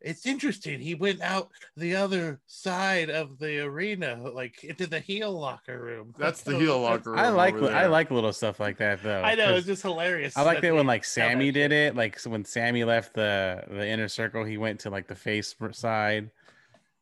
"It's 0.00 0.26
interesting. 0.26 0.80
He 0.80 0.94
went 0.94 1.20
out 1.20 1.50
the 1.76 1.96
other 1.96 2.40
side 2.46 3.10
of 3.10 3.38
the 3.38 3.60
arena, 3.60 4.16
like 4.32 4.64
into 4.64 4.86
the 4.86 5.00
heel 5.00 5.32
locker 5.32 5.80
room." 5.80 6.14
That's 6.18 6.42
the 6.42 6.58
heel 6.58 6.80
locker 6.80 7.10
room. 7.10 7.18
I 7.18 7.28
like 7.28 7.54
I 7.54 7.86
like 7.86 8.10
little 8.10 8.32
stuff 8.32 8.60
like 8.60 8.78
that 8.78 9.02
though. 9.02 9.22
I 9.22 9.34
know 9.34 9.46
'cause 9.46 9.58
it's 9.58 9.66
just 9.66 9.82
hilarious. 9.82 10.36
I 10.36 10.42
like 10.42 10.60
that 10.60 10.68
it 10.68 10.72
when 10.72 10.86
like 10.86 11.04
Sammy 11.04 11.50
did 11.52 11.72
it. 11.72 11.94
Like 11.96 12.18
so 12.18 12.30
when 12.30 12.44
Sammy 12.44 12.84
left 12.84 13.14
the 13.14 13.64
the 13.68 13.86
inner 13.86 14.08
circle, 14.08 14.44
he 14.44 14.56
went 14.58 14.80
to 14.80 14.90
like 14.90 15.06
the 15.08 15.14
face 15.16 15.54
side. 15.72 16.30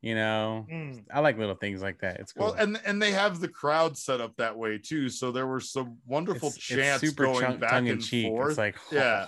You 0.01 0.15
know, 0.15 0.65
Mm. 0.71 1.03
I 1.13 1.19
like 1.19 1.39
little 1.39 1.57
things 1.57 1.83
like 1.83 1.99
that. 2.03 2.21
It's 2.21 2.33
cool. 2.33 2.45
Well, 2.47 2.55
and 2.55 2.81
and 2.87 3.03
they 3.03 3.11
have 3.11 3.41
the 3.41 3.49
crowd 3.49 3.99
set 3.99 4.21
up 4.21 4.37
that 4.37 4.57
way 4.57 4.79
too. 4.79 5.09
So 5.09 5.33
there 5.33 5.49
were 5.49 5.59
some 5.59 5.99
wonderful 6.07 6.51
it's, 6.51 6.57
it's 6.59 6.67
chants 6.67 7.01
super 7.01 7.25
going 7.25 7.41
chunk- 7.41 7.59
back 7.61 7.71
tongue 7.71 7.87
in 7.89 7.95
and 7.95 8.05
cheek. 8.05 8.29
forth. 8.29 8.51
It's 8.51 8.59
like 8.59 8.77
Yeah. 8.93 9.27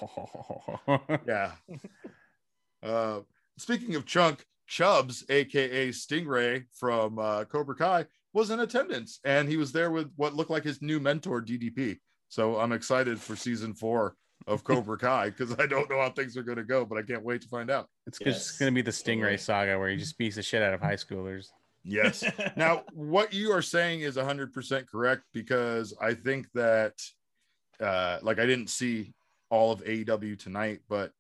yeah. 1.27 1.53
Uh, 2.83 3.21
speaking 3.61 3.95
of 3.95 4.07
Chunk, 4.07 4.45
Chubbs, 4.67 5.25
aka 5.29 5.89
Stingray 5.91 6.65
from 6.73 7.19
uh, 7.19 7.45
Cobra 7.45 7.75
Kai, 7.75 8.07
was 8.33 8.51
in 8.51 8.61
attendance, 8.61 9.21
and 9.25 9.49
he 9.49 9.57
was 9.57 9.73
there 9.73 9.91
with 9.91 10.11
what 10.17 10.35
looked 10.35 10.51
like 10.51 10.65
his 10.65 10.81
new 10.81 11.01
mentor, 11.01 11.43
DDP. 11.43 11.99
So 12.29 12.59
I'm 12.59 12.73
excited 12.73 13.21
for 13.21 13.35
season 13.35 13.75
four 13.75 14.15
of 14.47 14.65
Cobra 14.65 14.97
Kai 14.97 15.31
because 15.31 15.53
I 15.59 15.67
don't 15.67 15.91
know 15.91 16.01
how 16.01 16.11
things 16.11 16.37
are 16.37 16.43
going 16.43 16.59
to 16.59 16.65
go, 16.65 16.85
but 16.85 16.97
I 16.99 17.03
can't 17.03 17.25
wait 17.25 17.43
to 17.43 17.49
find 17.49 17.71
out. 17.71 17.89
It's 18.07 18.19
just 18.19 18.59
gonna 18.59 18.73
be 18.73 18.83
the 18.83 18.91
Stingray 18.91 19.39
saga 19.39 19.79
where 19.79 19.91
he 19.91 19.97
just 19.97 20.17
beats 20.17 20.37
the 20.37 20.43
shit 20.43 20.63
out 20.63 20.75
of 20.75 20.81
high 20.81 20.95
schoolers. 20.95 21.47
Yes. 21.83 22.25
now, 22.57 22.85
what 22.93 23.33
you 23.33 23.53
are 23.53 23.63
saying 23.63 24.01
is 24.01 24.17
100% 24.17 24.87
correct 24.87 25.23
because 25.33 25.95
I 26.01 26.15
think 26.15 26.47
that, 26.55 26.95
uh, 27.81 28.19
like, 28.23 28.39
I 28.39 28.47
didn't 28.47 28.69
see 28.69 29.13
all 29.49 29.73
of 29.73 29.83
AEW 29.85 30.39
tonight, 30.39 30.81
but, 30.89 31.13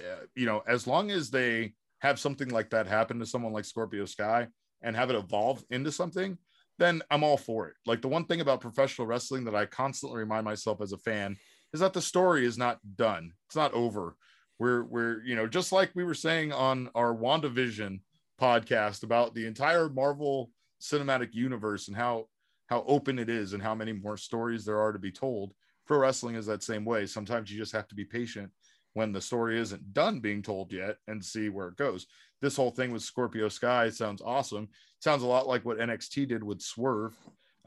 Uh, 0.00 0.24
you 0.34 0.46
know, 0.46 0.62
as 0.66 0.86
long 0.86 1.10
as 1.10 1.30
they 1.30 1.74
have 2.00 2.18
something 2.18 2.48
like 2.48 2.70
that 2.70 2.86
happen 2.86 3.18
to 3.18 3.26
someone 3.26 3.52
like 3.52 3.64
Scorpio 3.64 4.06
Sky 4.06 4.48
and 4.82 4.96
have 4.96 5.10
it 5.10 5.16
evolve 5.16 5.62
into 5.70 5.92
something, 5.92 6.38
then 6.78 7.02
I'm 7.10 7.22
all 7.22 7.36
for 7.36 7.68
it. 7.68 7.74
Like, 7.84 8.00
the 8.00 8.08
one 8.08 8.24
thing 8.24 8.40
about 8.40 8.62
professional 8.62 9.06
wrestling 9.06 9.44
that 9.44 9.54
I 9.54 9.66
constantly 9.66 10.18
remind 10.18 10.44
myself 10.44 10.80
as 10.80 10.92
a 10.92 10.98
fan 10.98 11.36
is 11.74 11.80
that 11.80 11.92
the 11.92 12.00
story 12.00 12.46
is 12.46 12.56
not 12.56 12.78
done, 12.96 13.32
it's 13.46 13.56
not 13.56 13.74
over. 13.74 14.16
We're, 14.58 14.84
we're, 14.84 15.22
you 15.24 15.36
know, 15.36 15.46
just 15.46 15.72
like 15.72 15.90
we 15.94 16.04
were 16.04 16.14
saying 16.14 16.52
on 16.52 16.90
our 16.94 17.14
WandaVision 17.14 18.00
podcast 18.40 19.02
about 19.02 19.34
the 19.34 19.46
entire 19.46 19.88
Marvel 19.88 20.50
cinematic 20.80 21.34
universe 21.34 21.88
and 21.88 21.96
how 21.96 22.26
how 22.66 22.84
open 22.86 23.18
it 23.18 23.28
is 23.28 23.52
and 23.52 23.62
how 23.62 23.74
many 23.74 23.92
more 23.92 24.16
stories 24.16 24.64
there 24.64 24.80
are 24.80 24.92
to 24.92 24.98
be 24.98 25.10
told. 25.10 25.52
Pro 25.86 25.98
wrestling 25.98 26.36
is 26.36 26.46
that 26.46 26.62
same 26.62 26.84
way. 26.84 27.04
Sometimes 27.04 27.50
you 27.50 27.58
just 27.58 27.72
have 27.72 27.88
to 27.88 27.96
be 27.96 28.04
patient 28.04 28.50
when 28.94 29.12
the 29.12 29.20
story 29.20 29.58
isn't 29.58 29.94
done 29.94 30.20
being 30.20 30.42
told 30.42 30.72
yet 30.72 30.96
and 31.06 31.24
see 31.24 31.48
where 31.48 31.68
it 31.68 31.76
goes. 31.76 32.06
This 32.40 32.56
whole 32.56 32.70
thing 32.70 32.92
with 32.92 33.02
Scorpio 33.02 33.48
Sky 33.48 33.90
sounds 33.90 34.22
awesome. 34.22 34.68
Sounds 35.00 35.22
a 35.22 35.26
lot 35.26 35.46
like 35.46 35.64
what 35.64 35.78
NXT 35.78 36.28
did 36.28 36.42
with 36.42 36.60
Swerve. 36.60 37.16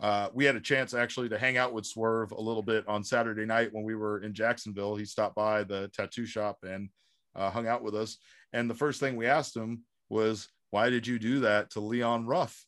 Uh, 0.01 0.29
we 0.33 0.45
had 0.45 0.55
a 0.55 0.61
chance 0.61 0.93
actually 0.93 1.29
to 1.29 1.37
hang 1.37 1.57
out 1.57 1.73
with 1.73 1.85
Swerve 1.85 2.31
a 2.31 2.41
little 2.41 2.63
bit 2.63 2.87
on 2.87 3.03
Saturday 3.03 3.45
night 3.45 3.69
when 3.71 3.83
we 3.83 3.95
were 3.95 4.19
in 4.19 4.33
Jacksonville. 4.33 4.95
He 4.95 5.05
stopped 5.05 5.35
by 5.35 5.63
the 5.63 5.89
tattoo 5.93 6.25
shop 6.25 6.57
and 6.63 6.89
uh, 7.35 7.49
hung 7.49 7.67
out 7.67 7.83
with 7.83 7.95
us. 7.95 8.17
And 8.51 8.69
the 8.69 8.75
first 8.75 8.99
thing 8.99 9.15
we 9.15 9.27
asked 9.27 9.55
him 9.55 9.83
was, 10.09 10.49
Why 10.71 10.89
did 10.89 11.07
you 11.07 11.19
do 11.19 11.41
that 11.41 11.71
to 11.71 11.79
Leon 11.79 12.25
Ruff? 12.25 12.65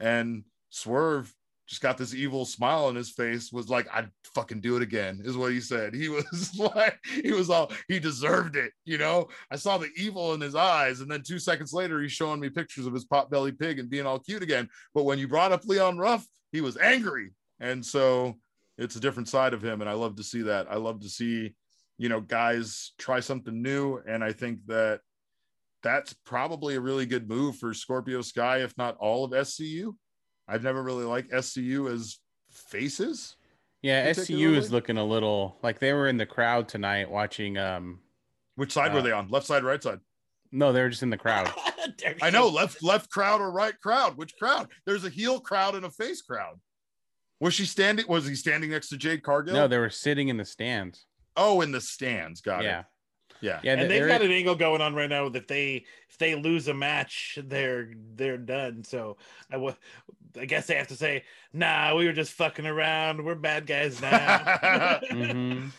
And 0.00 0.44
Swerve 0.70 1.32
just 1.66 1.82
got 1.82 1.98
this 1.98 2.14
evil 2.14 2.44
smile 2.44 2.84
on 2.84 2.94
his 2.94 3.10
face, 3.10 3.50
was 3.50 3.68
like, 3.68 3.88
I'd 3.92 4.10
fucking 4.34 4.60
do 4.60 4.76
it 4.76 4.82
again, 4.82 5.20
is 5.24 5.36
what 5.36 5.52
he 5.52 5.60
said. 5.60 5.94
He 5.94 6.08
was 6.32 6.56
like, 6.58 6.98
he 7.04 7.32
was 7.32 7.50
all, 7.50 7.72
he 7.88 7.98
deserved 7.98 8.56
it. 8.56 8.72
You 8.84 8.98
know, 8.98 9.28
I 9.50 9.56
saw 9.56 9.76
the 9.78 9.90
evil 9.96 10.34
in 10.34 10.40
his 10.40 10.54
eyes. 10.54 11.00
And 11.00 11.10
then 11.10 11.22
two 11.22 11.38
seconds 11.38 11.72
later, 11.72 12.00
he's 12.00 12.12
showing 12.12 12.40
me 12.40 12.50
pictures 12.50 12.86
of 12.86 12.94
his 12.94 13.04
pot 13.04 13.30
belly 13.30 13.52
pig 13.52 13.78
and 13.78 13.90
being 13.90 14.06
all 14.06 14.18
cute 14.18 14.42
again. 14.42 14.68
But 14.94 15.04
when 15.04 15.18
you 15.18 15.26
brought 15.26 15.52
up 15.52 15.64
Leon 15.64 15.98
Ruff, 15.98 16.24
he 16.52 16.60
was 16.60 16.76
angry. 16.76 17.32
And 17.58 17.84
so 17.84 18.34
it's 18.78 18.96
a 18.96 19.00
different 19.00 19.28
side 19.28 19.52
of 19.52 19.62
him. 19.62 19.80
And 19.80 19.90
I 19.90 19.94
love 19.94 20.16
to 20.16 20.24
see 20.24 20.42
that. 20.42 20.66
I 20.70 20.76
love 20.76 21.00
to 21.00 21.08
see, 21.08 21.54
you 21.98 22.08
know, 22.08 22.20
guys 22.20 22.92
try 22.98 23.20
something 23.20 23.62
new. 23.62 24.00
And 24.06 24.22
I 24.22 24.32
think 24.32 24.60
that 24.66 25.00
that's 25.82 26.12
probably 26.24 26.76
a 26.76 26.80
really 26.80 27.06
good 27.06 27.28
move 27.28 27.56
for 27.56 27.74
Scorpio 27.74 28.22
Sky, 28.22 28.58
if 28.58 28.76
not 28.76 28.96
all 28.98 29.24
of 29.24 29.32
SCU. 29.32 29.94
I've 30.48 30.62
never 30.62 30.82
really 30.82 31.04
liked 31.04 31.30
SCU 31.32 31.92
as 31.92 32.18
faces. 32.50 33.36
Yeah, 33.82 34.10
SCU 34.10 34.56
is 34.56 34.72
looking 34.72 34.96
a 34.98 35.04
little 35.04 35.58
like 35.62 35.78
they 35.78 35.92
were 35.92 36.08
in 36.08 36.16
the 36.16 36.26
crowd 36.26 36.68
tonight 36.68 37.10
watching. 37.10 37.56
Um, 37.58 38.00
Which 38.56 38.72
side 38.72 38.92
Uh, 38.92 38.94
were 38.94 39.02
they 39.02 39.12
on? 39.12 39.28
Left 39.28 39.46
side, 39.46 39.62
right 39.64 39.82
side? 39.82 40.00
no, 40.52 40.72
they 40.72 40.80
were 40.80 40.88
just 40.88 41.02
in 41.02 41.10
the 41.10 41.16
crowd. 41.18 41.52
I 42.22 42.30
know 42.30 42.48
left 42.48 42.82
left 42.82 43.10
crowd 43.10 43.40
or 43.40 43.50
right 43.50 43.78
crowd. 43.80 44.16
Which 44.16 44.32
crowd? 44.38 44.68
There's 44.86 45.04
a 45.04 45.10
heel 45.10 45.38
crowd 45.40 45.74
and 45.74 45.84
a 45.84 45.90
face 45.90 46.22
crowd. 46.22 46.58
Was 47.40 47.52
she 47.54 47.66
standing? 47.66 48.06
Was 48.08 48.26
he 48.26 48.34
standing 48.34 48.70
next 48.70 48.88
to 48.88 48.96
Jade 48.96 49.22
Cargill? 49.22 49.54
no, 49.54 49.68
they 49.68 49.78
were 49.78 49.90
sitting 49.90 50.28
in 50.28 50.36
the 50.36 50.44
stands. 50.44 51.04
oh, 51.36 51.60
in 51.60 51.70
the 51.70 51.80
stands. 51.80 52.40
Got 52.40 52.64
yeah. 52.64 52.80
it. 52.80 52.86
Yeah. 53.42 53.60
Yeah. 53.62 53.74
and 53.74 53.90
they've 53.90 54.06
got 54.08 54.22
an 54.22 54.32
angle 54.32 54.54
going 54.54 54.80
on 54.80 54.94
right 54.94 55.10
now 55.10 55.28
that 55.28 55.46
they 55.46 55.84
if 56.08 56.16
they 56.18 56.34
lose 56.34 56.68
a 56.68 56.74
match, 56.74 57.38
they're 57.44 57.92
they're 58.14 58.38
done. 58.38 58.82
So 58.82 59.18
I 59.52 59.58
wa- 59.58 59.74
I 60.38 60.44
guess 60.44 60.66
they 60.66 60.74
have 60.76 60.88
to 60.88 60.96
say, 60.96 61.24
nah, 61.52 61.94
we 61.96 62.06
were 62.06 62.12
just 62.12 62.32
fucking 62.32 62.66
around. 62.66 63.24
We're 63.24 63.34
bad 63.34 63.66
guys 63.66 64.00
now. 64.02 64.38
Mhm. 65.10 65.70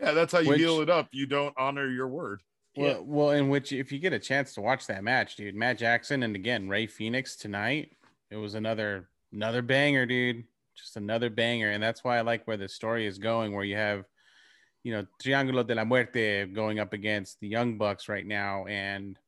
Yeah, 0.00 0.12
that's 0.12 0.32
how 0.32 0.40
you 0.40 0.50
Which- 0.50 0.60
heal 0.60 0.80
it 0.80 0.90
up. 0.90 1.08
You 1.12 1.26
don't 1.26 1.54
honor 1.56 1.88
your 1.88 2.08
word. 2.08 2.40
Yeah. 2.74 2.84
Well, 2.94 3.04
well, 3.04 3.30
in 3.30 3.48
which 3.50 3.72
if 3.72 3.92
you 3.92 3.98
get 3.98 4.12
a 4.14 4.18
chance 4.18 4.54
to 4.54 4.60
watch 4.62 4.86
that 4.86 5.04
match, 5.04 5.36
dude, 5.36 5.54
Matt 5.54 5.78
Jackson 5.78 6.22
and 6.22 6.34
again 6.34 6.68
Rey 6.68 6.86
Fenix 6.86 7.36
tonight, 7.36 7.92
it 8.30 8.36
was 8.36 8.54
another 8.54 9.08
another 9.32 9.60
banger, 9.62 10.06
dude. 10.06 10.44
Just 10.74 10.96
another 10.96 11.28
banger, 11.28 11.70
and 11.70 11.82
that's 11.82 12.02
why 12.02 12.16
I 12.16 12.22
like 12.22 12.46
where 12.46 12.56
the 12.56 12.68
story 12.68 13.06
is 13.06 13.18
going. 13.18 13.54
Where 13.54 13.64
you 13.64 13.76
have, 13.76 14.06
you 14.84 14.92
know, 14.94 15.06
Triángulo 15.22 15.66
de 15.66 15.74
la 15.74 15.84
Muerte 15.84 16.46
going 16.46 16.78
up 16.78 16.94
against 16.94 17.38
the 17.40 17.48
Young 17.48 17.76
Bucks 17.76 18.08
right 18.08 18.26
now, 18.26 18.64
and 18.64 19.18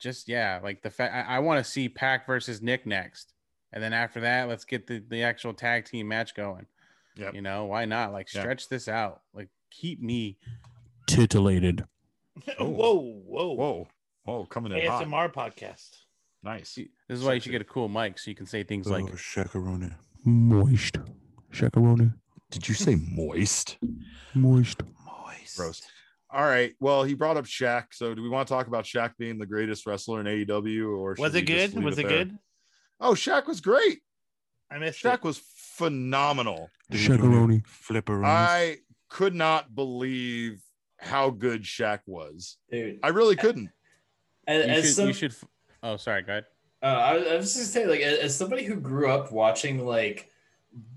just 0.00 0.26
yeah, 0.26 0.58
like 0.64 0.80
the 0.80 0.90
fact 0.90 1.14
I, 1.14 1.36
I 1.36 1.38
want 1.40 1.62
to 1.62 1.70
see 1.70 1.90
Pac 1.90 2.26
versus 2.26 2.62
Nick 2.62 2.86
next, 2.86 3.34
and 3.72 3.82
then 3.82 3.92
after 3.92 4.20
that, 4.20 4.48
let's 4.48 4.64
get 4.64 4.86
the 4.86 5.02
the 5.08 5.22
actual 5.22 5.54
tag 5.54 5.84
team 5.84 6.08
match 6.08 6.34
going. 6.34 6.66
Yep. 7.16 7.34
You 7.34 7.42
know, 7.42 7.64
why 7.66 7.84
not? 7.84 8.12
Like 8.12 8.32
Yeah. 8.32 8.42
stretch 8.42 8.68
this 8.68 8.88
out. 8.88 9.22
Like 9.34 9.48
keep 9.70 10.00
me 10.00 10.38
titillated. 11.06 11.84
Oh. 12.60 12.68
whoa, 12.68 13.00
whoa, 13.26 13.52
Whoa. 13.54 13.88
Whoa, 14.24 14.44
coming 14.46 14.70
in 14.70 14.86
hot. 14.86 15.04
ASMR 15.04 15.32
podcast. 15.32 15.88
Nice. 16.44 16.76
This 16.76 17.18
is 17.18 17.24
why 17.24 17.32
you 17.32 17.40
should 17.40 17.50
get 17.50 17.60
a 17.62 17.64
cool 17.64 17.88
mic 17.88 18.16
so 18.18 18.30
you 18.30 18.36
can 18.36 18.46
say 18.46 18.62
things 18.62 18.86
like 18.86 19.04
oh, 19.04 19.16
shakaroni. 19.16 19.92
moist. 20.24 20.98
Shakaroni. 21.52 22.14
Did 22.50 22.68
you 22.68 22.74
say 22.74 22.94
moist? 22.94 23.78
Moist. 24.34 24.82
Moist. 25.04 25.56
Gross. 25.56 25.82
All 26.30 26.44
right. 26.44 26.74
Well, 26.78 27.02
he 27.04 27.14
brought 27.14 27.36
up 27.36 27.46
Shaq. 27.46 27.86
So, 27.92 28.14
do 28.14 28.22
we 28.22 28.28
want 28.28 28.46
to 28.46 28.54
talk 28.54 28.66
about 28.68 28.84
Shaq 28.84 29.16
being 29.18 29.38
the 29.38 29.46
greatest 29.46 29.86
wrestler 29.86 30.20
in 30.20 30.26
AEW, 30.26 30.96
or 30.96 31.16
Was 31.18 31.34
it 31.34 31.42
good? 31.42 31.82
Was 31.82 31.98
it 31.98 32.06
there? 32.06 32.24
good? 32.24 32.38
Oh, 33.00 33.12
Shaq 33.12 33.46
was 33.46 33.60
great. 33.60 34.00
I 34.70 34.78
missed 34.78 35.02
Shaq 35.02 35.14
it. 35.16 35.24
was 35.24 35.38
phenomenal. 35.38 36.70
Did 36.90 37.00
you 37.02 37.16
do 37.18 37.44
any 37.44 37.62
I 38.24 38.78
could 39.08 39.34
not 39.34 39.74
believe 39.74 40.62
how 40.98 41.30
good 41.30 41.62
Shaq 41.62 42.00
was. 42.06 42.56
Dude, 42.70 42.98
I 43.02 43.08
really 43.08 43.36
couldn't. 43.36 43.70
as, 44.46 44.66
You 44.66 44.72
as 44.72 44.84
should, 44.84 44.94
some, 44.94 45.06
you 45.06 45.12
should. 45.12 45.34
Oh, 45.82 45.96
sorry. 45.96 46.22
Go 46.22 46.32
ahead. 46.32 46.44
Uh, 46.82 46.86
I, 46.86 47.14
was- 47.16 47.26
I 47.28 47.36
was 47.36 47.54
just 47.54 47.74
gonna 47.74 47.86
say, 47.86 47.90
like, 47.90 48.00
as, 48.00 48.18
as 48.18 48.36
somebody 48.36 48.64
who 48.64 48.76
grew 48.76 49.10
up 49.10 49.32
watching 49.32 49.84
like 49.86 50.28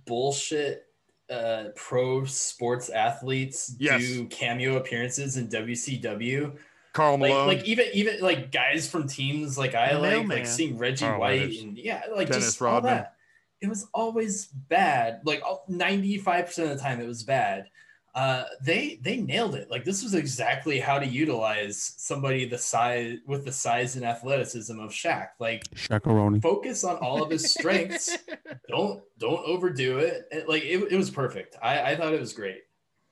bullshit 0.05 0.85
uh, 1.29 1.65
pro 1.75 2.25
sports 2.25 2.89
athletes 2.89 3.75
Yes. 3.79 4.01
do 4.01 4.25
cameo 4.27 4.75
appearances 4.77 5.37
in 5.37 5.47
WCW, 5.47 6.57
Karl 6.93 7.17
like, 7.17 7.29
Malone, 7.31 7.47
like 7.47 7.63
even 7.65 7.85
even 7.93 8.19
like 8.21 8.51
guys 8.51 8.89
from 8.89 9.07
teams 9.07 9.57
like 9.57 9.75
I 9.75 9.93
The 9.93 9.99
like, 9.99 10.11
mailman. 10.11 10.37
like 10.39 10.47
seeing 10.47 10.77
Reggie 10.77 11.05
Carl 11.05 11.19
White 11.19 11.39
Weathers. 11.41 11.61
and 11.61 11.77
yeah, 11.77 12.01
like 12.15 12.27
Dennis 12.29 12.45
just 12.45 12.61
all 12.61 12.67
Rodman. 12.73 12.93
that. 12.95 13.13
It 13.61 13.69
was 13.69 13.87
always 13.93 14.47
bad. 14.47 15.21
Like 15.23 15.41
ninety 15.67 16.17
five 16.17 16.47
percent 16.47 16.71
of 16.71 16.77
the 16.77 16.83
time, 16.83 16.99
it 16.99 17.07
was 17.07 17.23
bad. 17.23 17.65
Uh, 18.13 18.43
they 18.61 18.99
they 19.03 19.17
nailed 19.21 19.55
it. 19.55 19.71
Like 19.71 19.85
this 19.85 20.03
was 20.03 20.15
exactly 20.15 20.81
how 20.81 20.99
to 20.99 21.05
utilize 21.07 21.93
somebody 21.95 22.43
the 22.45 22.57
size 22.57 23.19
with 23.25 23.45
the 23.45 23.53
size 23.53 23.95
and 23.95 24.03
athleticism 24.03 24.77
of 24.79 24.89
Shaq. 24.91 25.27
Like 25.39 25.63
Shakaroni. 25.75 26.41
focus 26.41 26.83
on 26.83 26.97
all 26.97 27.23
of 27.23 27.29
his 27.29 27.53
strengths. 27.53 28.17
don't 28.67 29.01
don't 29.17 29.45
overdo 29.45 29.99
it. 29.99 30.23
It- 30.29 30.49
Like 30.49 30.63
it, 30.63 30.91
it 30.91 30.97
was 30.97 31.09
perfect. 31.09 31.55
I, 31.63 31.91
I 31.91 31.95
thought 31.95 32.13
it 32.13 32.19
was 32.19 32.33
great. 32.33 32.63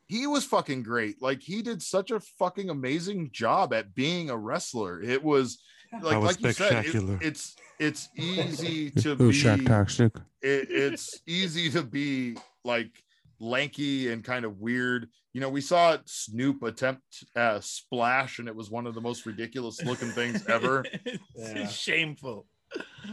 He 0.09 0.27
was 0.27 0.43
fucking 0.43 0.83
great. 0.83 1.21
Like 1.21 1.41
he 1.41 1.61
did 1.61 1.81
such 1.81 2.11
a 2.11 2.19
fucking 2.19 2.69
amazing 2.69 3.29
job 3.31 3.73
at 3.73 3.95
being 3.95 4.29
a 4.29 4.37
wrestler. 4.37 5.01
It 5.01 5.23
was 5.23 5.61
like 6.01 6.17
was 6.19 6.41
like 6.41 6.41
you 6.41 6.51
said, 6.51 6.85
it- 6.85 7.21
it's 7.21 7.55
it's 7.79 8.09
easy 8.17 8.89
to 8.91 9.15
be 9.15 9.25
Shaq 9.25 9.65
toxic. 9.65 10.13
it, 10.41 10.67
it's 10.69 11.21
easy 11.25 11.69
to 11.69 11.81
be 11.83 12.35
like 12.65 12.91
lanky 13.39 14.11
and 14.11 14.23
kind 14.23 14.43
of 14.45 14.57
weird. 14.59 15.07
You 15.33 15.41
know, 15.41 15.49
we 15.49 15.61
saw 15.61 15.97
Snoop 16.05 16.63
attempt 16.63 17.03
uh, 17.35 17.59
splash, 17.61 18.39
and 18.39 18.47
it 18.47 18.55
was 18.55 18.69
one 18.71 18.87
of 18.87 18.95
the 18.95 19.01
most 19.01 19.25
ridiculous 19.27 19.81
looking 19.83 20.09
things 20.09 20.45
ever. 20.47 20.83
Yeah. 21.35 21.67
Shameful. 21.67 22.45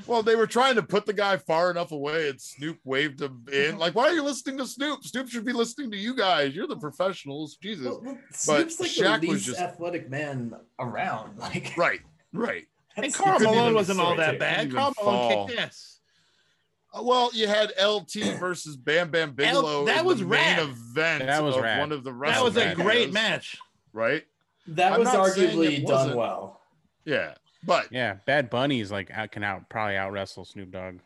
Well, 0.06 0.22
they 0.22 0.36
were 0.36 0.46
trying 0.46 0.74
to 0.76 0.82
put 0.82 1.06
the 1.06 1.12
guy 1.12 1.36
far 1.36 1.70
enough 1.70 1.90
away, 1.90 2.28
and 2.28 2.40
Snoop 2.40 2.78
waved 2.84 3.20
him 3.20 3.44
in. 3.52 3.78
Like, 3.86 3.94
why 3.94 4.04
are 4.08 4.12
you 4.12 4.22
listening 4.22 4.58
to 4.58 4.66
Snoop? 4.66 5.02
Snoop 5.04 5.28
should 5.28 5.44
be 5.44 5.52
listening 5.52 5.90
to 5.90 5.96
you 5.96 6.14
guys. 6.14 6.54
You're 6.54 6.66
the 6.66 6.76
professionals. 6.76 7.56
Jesus. 7.56 7.86
Well, 7.86 8.02
well, 8.04 8.18
Snoop's 8.32 8.78
like 8.80 8.90
Shaq 8.90 9.20
the 9.22 9.28
was 9.28 9.36
least 9.36 9.46
just- 9.46 9.60
athletic 9.60 10.08
man 10.10 10.54
around. 10.78 11.36
Like 11.40 11.72
Right, 11.76 12.00
right. 12.32 12.66
And 12.96 13.12
Karl 13.14 13.38
couldn't 13.38 13.54
Malone 13.54 13.74
wasn't 13.74 14.00
all 14.00 14.16
that 14.16 14.38
bad. 14.38 14.72
Karl 14.72 14.92
even 14.98 15.04
Malone 15.04 15.32
fall. 15.32 15.46
kicked 15.48 15.60
ass. 15.60 16.00
Uh, 16.94 17.02
Well, 17.02 17.30
you 17.34 17.46
had 17.48 17.72
LT 17.82 18.38
versus 18.38 18.76
Bam 18.76 19.10
Bam 19.10 19.32
Bigelow. 19.32 19.86
that 19.86 20.04
was 20.04 20.20
the 20.20 20.26
rad. 20.26 20.58
main 20.58 20.68
event 20.70 21.26
That 21.26 21.42
was 21.42 21.56
of 21.56 21.62
rad. 21.62 21.80
one 21.80 21.92
of 21.92 22.04
the 22.04 22.12
That 22.12 22.42
was 22.44 22.56
a 22.56 22.60
matches. 22.60 22.82
great 22.82 23.12
match. 23.12 23.56
right? 23.92 24.24
That 24.68 24.92
I'm 24.94 25.00
was 25.00 25.08
arguably 25.08 25.84
done 25.86 26.14
well. 26.16 26.60
Yeah, 27.04 27.34
but 27.66 27.88
Yeah, 27.90 28.16
Bad 28.26 28.48
Bunny 28.50 28.80
is 28.80 28.90
like 28.90 29.10
out, 29.10 29.32
can 29.32 29.42
out 29.42 29.68
probably 29.68 29.96
out 29.96 30.12
wrestle 30.12 30.44
Snoop 30.44 30.70
Dogg. 30.70 31.00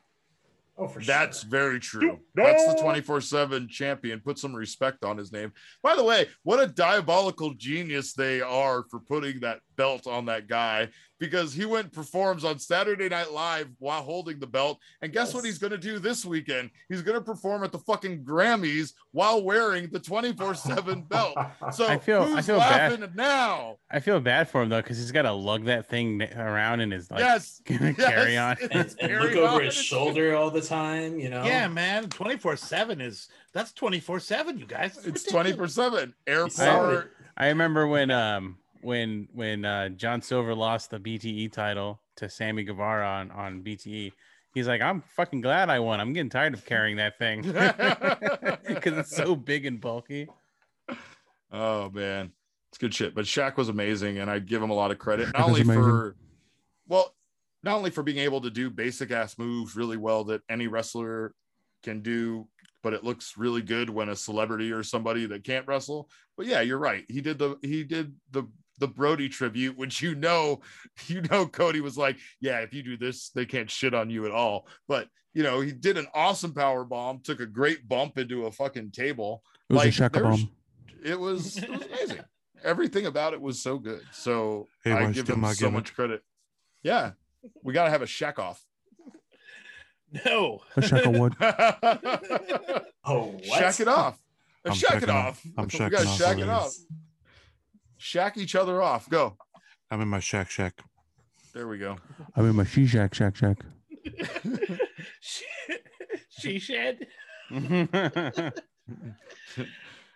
Oh, 0.81 0.89
for 0.89 1.01
sure. 1.01 1.15
That's 1.15 1.41
sure. 1.43 1.51
very 1.51 1.79
true. 1.79 2.21
That's 2.35 2.67
the 2.67 2.81
24 2.81 3.21
7 3.21 3.69
champion. 3.69 4.21
Put 4.21 4.39
some 4.39 4.55
respect 4.55 5.05
on 5.05 5.19
his 5.19 5.31
name. 5.31 5.53
By 5.83 5.95
the 5.95 6.05
way, 6.05 6.29
what 6.43 6.59
a 6.59 6.67
diabolical 6.67 7.53
genius 7.55 8.15
they 8.15 8.41
are 8.41 8.85
for 8.91 9.01
putting 9.01 9.41
that 9.41 9.61
belt 9.77 10.07
on 10.07 10.25
that 10.27 10.49
guy 10.49 10.89
because 11.21 11.53
he 11.53 11.65
went 11.67 11.85
and 11.85 11.93
performs 11.93 12.45
on 12.45 12.59
Saturday 12.59 13.09
Night 13.09 13.31
Live 13.31 13.69
while 13.79 14.03
holding 14.03 14.41
the 14.41 14.47
belt. 14.47 14.81
And 15.03 15.13
guess 15.13 15.33
what 15.33 15.45
he's 15.45 15.59
going 15.59 15.71
to 15.71 15.79
do 15.79 16.01
this 16.01 16.25
weekend? 16.25 16.71
He's 16.89 17.03
going 17.03 17.17
to 17.19 17.25
perform 17.25 17.63
at 17.63 17.71
the 17.71 17.79
fucking 17.79 18.25
Grammys 18.25 18.95
while 19.13 19.43
wearing 19.45 19.89
the 19.91 20.01
24 20.01 20.55
7 20.55 21.03
belt. 21.09 21.37
So 21.73 21.87
I 21.87 21.99
feel- 21.99 22.23
I 22.23 22.27
who's 22.27 22.47
feel 22.47 22.59
bad. 22.59 22.99
laughing 22.99 23.15
now? 23.15 23.77
I 23.91 24.01
feel 24.01 24.19
bad 24.19 24.49
for 24.49 24.63
him 24.63 24.71
though 24.71 24.81
because 24.83 24.97
he's 24.99 25.13
got 25.13 25.23
to 25.23 25.33
lug 25.33 25.67
that 25.67 25.87
thing 25.89 26.23
around 26.23 26.81
in 26.81 26.91
his 26.91 27.11
like 27.11 27.21
yes. 27.21 27.61
carry 27.65 28.37
on. 28.37 28.57
and, 28.71 28.95
and 29.01 29.21
look 29.21 29.37
over 29.37 29.61
his 29.63 29.75
shoulder 29.75 30.35
all 30.35 30.51
the 30.51 30.63
time. 30.63 31.19
You 31.21 31.29
know. 31.29 31.45
Yeah, 31.45 31.69
man. 31.69 32.09
24 32.09 32.57
7 32.57 33.01
is 33.01 33.29
that's 33.53 33.73
24 33.73 34.21
7, 34.21 34.59
you 34.59 34.67
guys. 34.67 34.99
It's 35.07 35.25
24 35.25 35.69
7. 35.69 36.15
Air 36.27 36.49
power. 36.49 37.11
I 37.37 37.49
remember 37.49 37.87
when 37.87 38.11
um 38.11 38.57
when 38.83 39.29
when 39.33 39.65
uh 39.65 39.91
John 39.91 40.23
Silver 40.23 40.55
lost 40.55 40.91
the 40.91 40.99
BTE 40.99 41.53
title 41.53 42.01
to 42.17 42.29
Sammy 42.29 42.65
Guevara 42.65 43.07
on 43.07 43.31
on 43.31 43.63
BTE. 43.63 44.13
He's 44.53 44.67
like, 44.67 44.81
I'm 44.81 45.01
fucking 45.01 45.43
glad 45.43 45.71
I 45.71 45.79
won. 45.79 46.01
I'm 46.01 46.13
getting 46.13 46.31
tired 46.31 46.55
of 46.55 46.65
carrying 46.65 46.97
that 46.97 47.19
thing 47.19 47.43
because 48.67 48.99
it's 48.99 49.15
so 49.15 49.37
big 49.37 49.65
and 49.65 49.81
bulky. 49.81 50.29
Oh 51.53 51.91
man, 51.91 52.33
it's 52.71 52.79
good 52.79 52.95
shit. 52.95 53.15
But 53.15 53.25
Shaq 53.25 53.57
was 53.57 53.69
amazing, 53.69 54.19
and 54.19 54.31
I 54.31 54.39
give 54.39 54.63
him 54.63 54.71
a 54.71 54.75
lot 54.75 54.91
of 54.91 54.99
credit. 54.99 55.29
Not 55.33 55.41
is 55.41 55.47
only 55.47 55.61
amazing. 55.63 55.83
for, 55.83 56.17
well, 56.89 57.15
not 57.63 57.77
only 57.77 57.91
for 57.91 58.03
being 58.03 58.19
able 58.19 58.41
to 58.41 58.51
do 58.51 58.71
basic 58.71 59.11
ass 59.11 59.39
moves 59.39 59.77
really 59.77 59.97
well 59.97 60.25
that 60.25 60.43
any 60.49 60.67
wrestler 60.67 61.35
can 61.83 62.03
do, 62.03 62.47
but 62.83 62.93
it 62.93 63.05
looks 63.05 63.37
really 63.37 63.63
good 63.63 63.91
when 63.91 64.09
a 64.09 64.17
celebrity 64.17 64.73
or 64.73 64.83
somebody 64.83 65.27
that 65.27 65.45
can't 65.45 65.67
wrestle. 65.67 66.09
But 66.37 66.47
yeah, 66.47 66.61
you're 66.61 66.79
right. 66.79 67.05
He 67.09 67.21
did 67.21 67.39
the 67.39 67.57
he 67.63 67.85
did 67.85 68.15
the 68.31 68.45
the 68.81 68.89
Brody 68.89 69.29
tribute, 69.29 69.77
which 69.79 70.03
you 70.03 70.15
know, 70.15 70.61
you 71.07 71.23
know, 71.23 71.47
Cody 71.47 71.81
was 71.81 71.97
like, 71.97 72.19
yeah, 72.41 72.59
if 72.61 72.75
you 72.75 72.83
do 72.83 72.97
this, 72.97 73.31
they 73.31 73.47
can't 73.47 73.71
shit 73.71 73.95
on 73.95 74.11
you 74.11 74.27
at 74.27 74.33
all. 74.33 74.67
But 74.89 75.09
you 75.33 75.45
know, 75.45 75.61
he 75.61 75.71
did 75.71 75.97
an 75.97 76.09
awesome 76.13 76.53
power 76.53 76.85
bomb, 76.85 77.21
took 77.21 77.39
a 77.41 77.47
great 77.47 77.87
bump 77.89 78.19
into 78.19 78.47
a 78.47 78.53
fucking 78.53 78.91
table. 78.91 79.45
It 79.69 79.75
was 79.75 79.79
Like, 79.79 79.89
a 79.89 79.93
shaka 79.93 80.21
bomb. 80.21 80.51
It 81.05 81.19
was, 81.19 81.57
it 81.59 81.71
was 81.71 81.83
amazing. 81.87 82.21
Everything 82.65 83.07
about 83.07 83.33
it 83.33 83.41
was 83.41 83.63
so 83.63 83.79
good. 83.79 84.03
So 84.13 84.67
Hey, 84.85 84.93
I 84.93 85.11
give 85.13 85.29
him 85.29 85.45
so 85.45 85.55
gimmick? 85.55 85.73
much 85.73 85.95
credit. 85.95 86.23
Yeah, 86.83 87.13
we 87.63 87.73
gotta 87.73 87.91
have 87.91 88.03
a 88.03 88.07
shack 88.07 88.39
off. 88.39 88.61
No. 90.27 90.61
A 90.77 90.83
shaka 90.83 91.11
what? 91.11 91.33
Oh, 93.05 93.27
what? 93.27 93.45
shack 93.45 93.81
it 93.81 93.89
off. 93.89 94.19
I'm 94.67 94.75
shack 94.75 95.03
it 95.03 95.09
off. 95.09 95.27
off. 95.39 95.43
I'm 95.57 95.65
we 95.65 95.71
shacking 95.71 95.91
gotta 95.91 96.09
off 96.09 96.19
shack 96.19 96.39
it 96.39 96.49
off. 96.49 96.75
Shack 98.03 98.39
each 98.39 98.55
other 98.55 98.81
off. 98.81 99.11
Go. 99.11 99.37
I'm 99.91 100.01
in 100.01 100.09
my 100.09 100.21
shack 100.21 100.49
shack. 100.51 100.81
There 101.53 101.69
we 101.69 101.77
go. 101.77 101.97
I'm 102.35 102.49
in 102.49 102.57
my 102.57 102.65
she 102.65 102.87
shack 102.87 103.13
shack 103.15 103.37
shack. 103.37 103.59
she, 105.21 105.45
she 106.31 106.59
shed. 106.59 107.07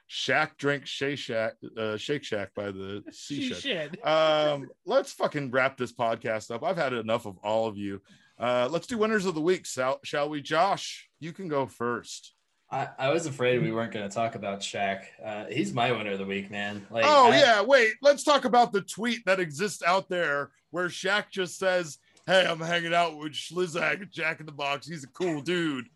Shaq 0.08 0.56
drank 0.58 0.86
Shake 0.86 1.18
Shack, 1.18 1.54
uh, 1.76 1.96
Shake 1.96 2.24
Shack 2.24 2.54
by 2.54 2.70
the 2.70 3.02
She 3.12 3.48
seashed. 3.48 3.62
should. 3.62 4.02
Um, 4.04 4.68
let's 4.86 5.12
fucking 5.12 5.50
wrap 5.50 5.76
this 5.76 5.92
podcast 5.92 6.50
up. 6.50 6.62
I've 6.62 6.76
had 6.76 6.92
enough 6.92 7.26
of 7.26 7.36
all 7.42 7.66
of 7.66 7.76
you. 7.76 8.00
Uh, 8.38 8.68
let's 8.70 8.86
do 8.86 8.96
winners 8.98 9.26
of 9.26 9.34
the 9.34 9.40
week, 9.40 9.66
shall, 9.66 10.00
shall 10.04 10.28
we? 10.28 10.40
Josh, 10.40 11.08
you 11.20 11.32
can 11.32 11.48
go 11.48 11.66
first. 11.66 12.33
I, 12.74 12.88
I 12.98 13.08
was 13.10 13.26
afraid 13.26 13.62
we 13.62 13.70
weren't 13.70 13.92
going 13.92 14.08
to 14.08 14.12
talk 14.14 14.34
about 14.34 14.60
Shaq. 14.60 15.02
Uh, 15.24 15.44
he's 15.46 15.72
my 15.72 15.92
winner 15.92 16.12
of 16.12 16.18
the 16.18 16.26
week, 16.26 16.50
man. 16.50 16.84
Like, 16.90 17.04
oh 17.06 17.30
I- 17.30 17.38
yeah, 17.38 17.62
wait. 17.62 17.92
Let's 18.02 18.24
talk 18.24 18.44
about 18.44 18.72
the 18.72 18.80
tweet 18.80 19.24
that 19.26 19.38
exists 19.38 19.82
out 19.82 20.08
there 20.08 20.50
where 20.70 20.88
Shaq 20.88 21.30
just 21.30 21.56
says, 21.58 21.98
"Hey, 22.26 22.44
I'm 22.44 22.58
hanging 22.60 22.92
out 22.92 23.16
with 23.16 23.32
Schlizzag 23.32 24.10
Jack 24.10 24.40
in 24.40 24.46
the 24.46 24.52
Box. 24.52 24.86
He's 24.88 25.04
a 25.04 25.08
cool 25.08 25.40
dude." 25.40 25.86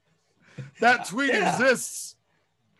That 0.80 1.04
tweet 1.08 1.30
Yeah. 1.30 1.50
exists. 1.52 2.14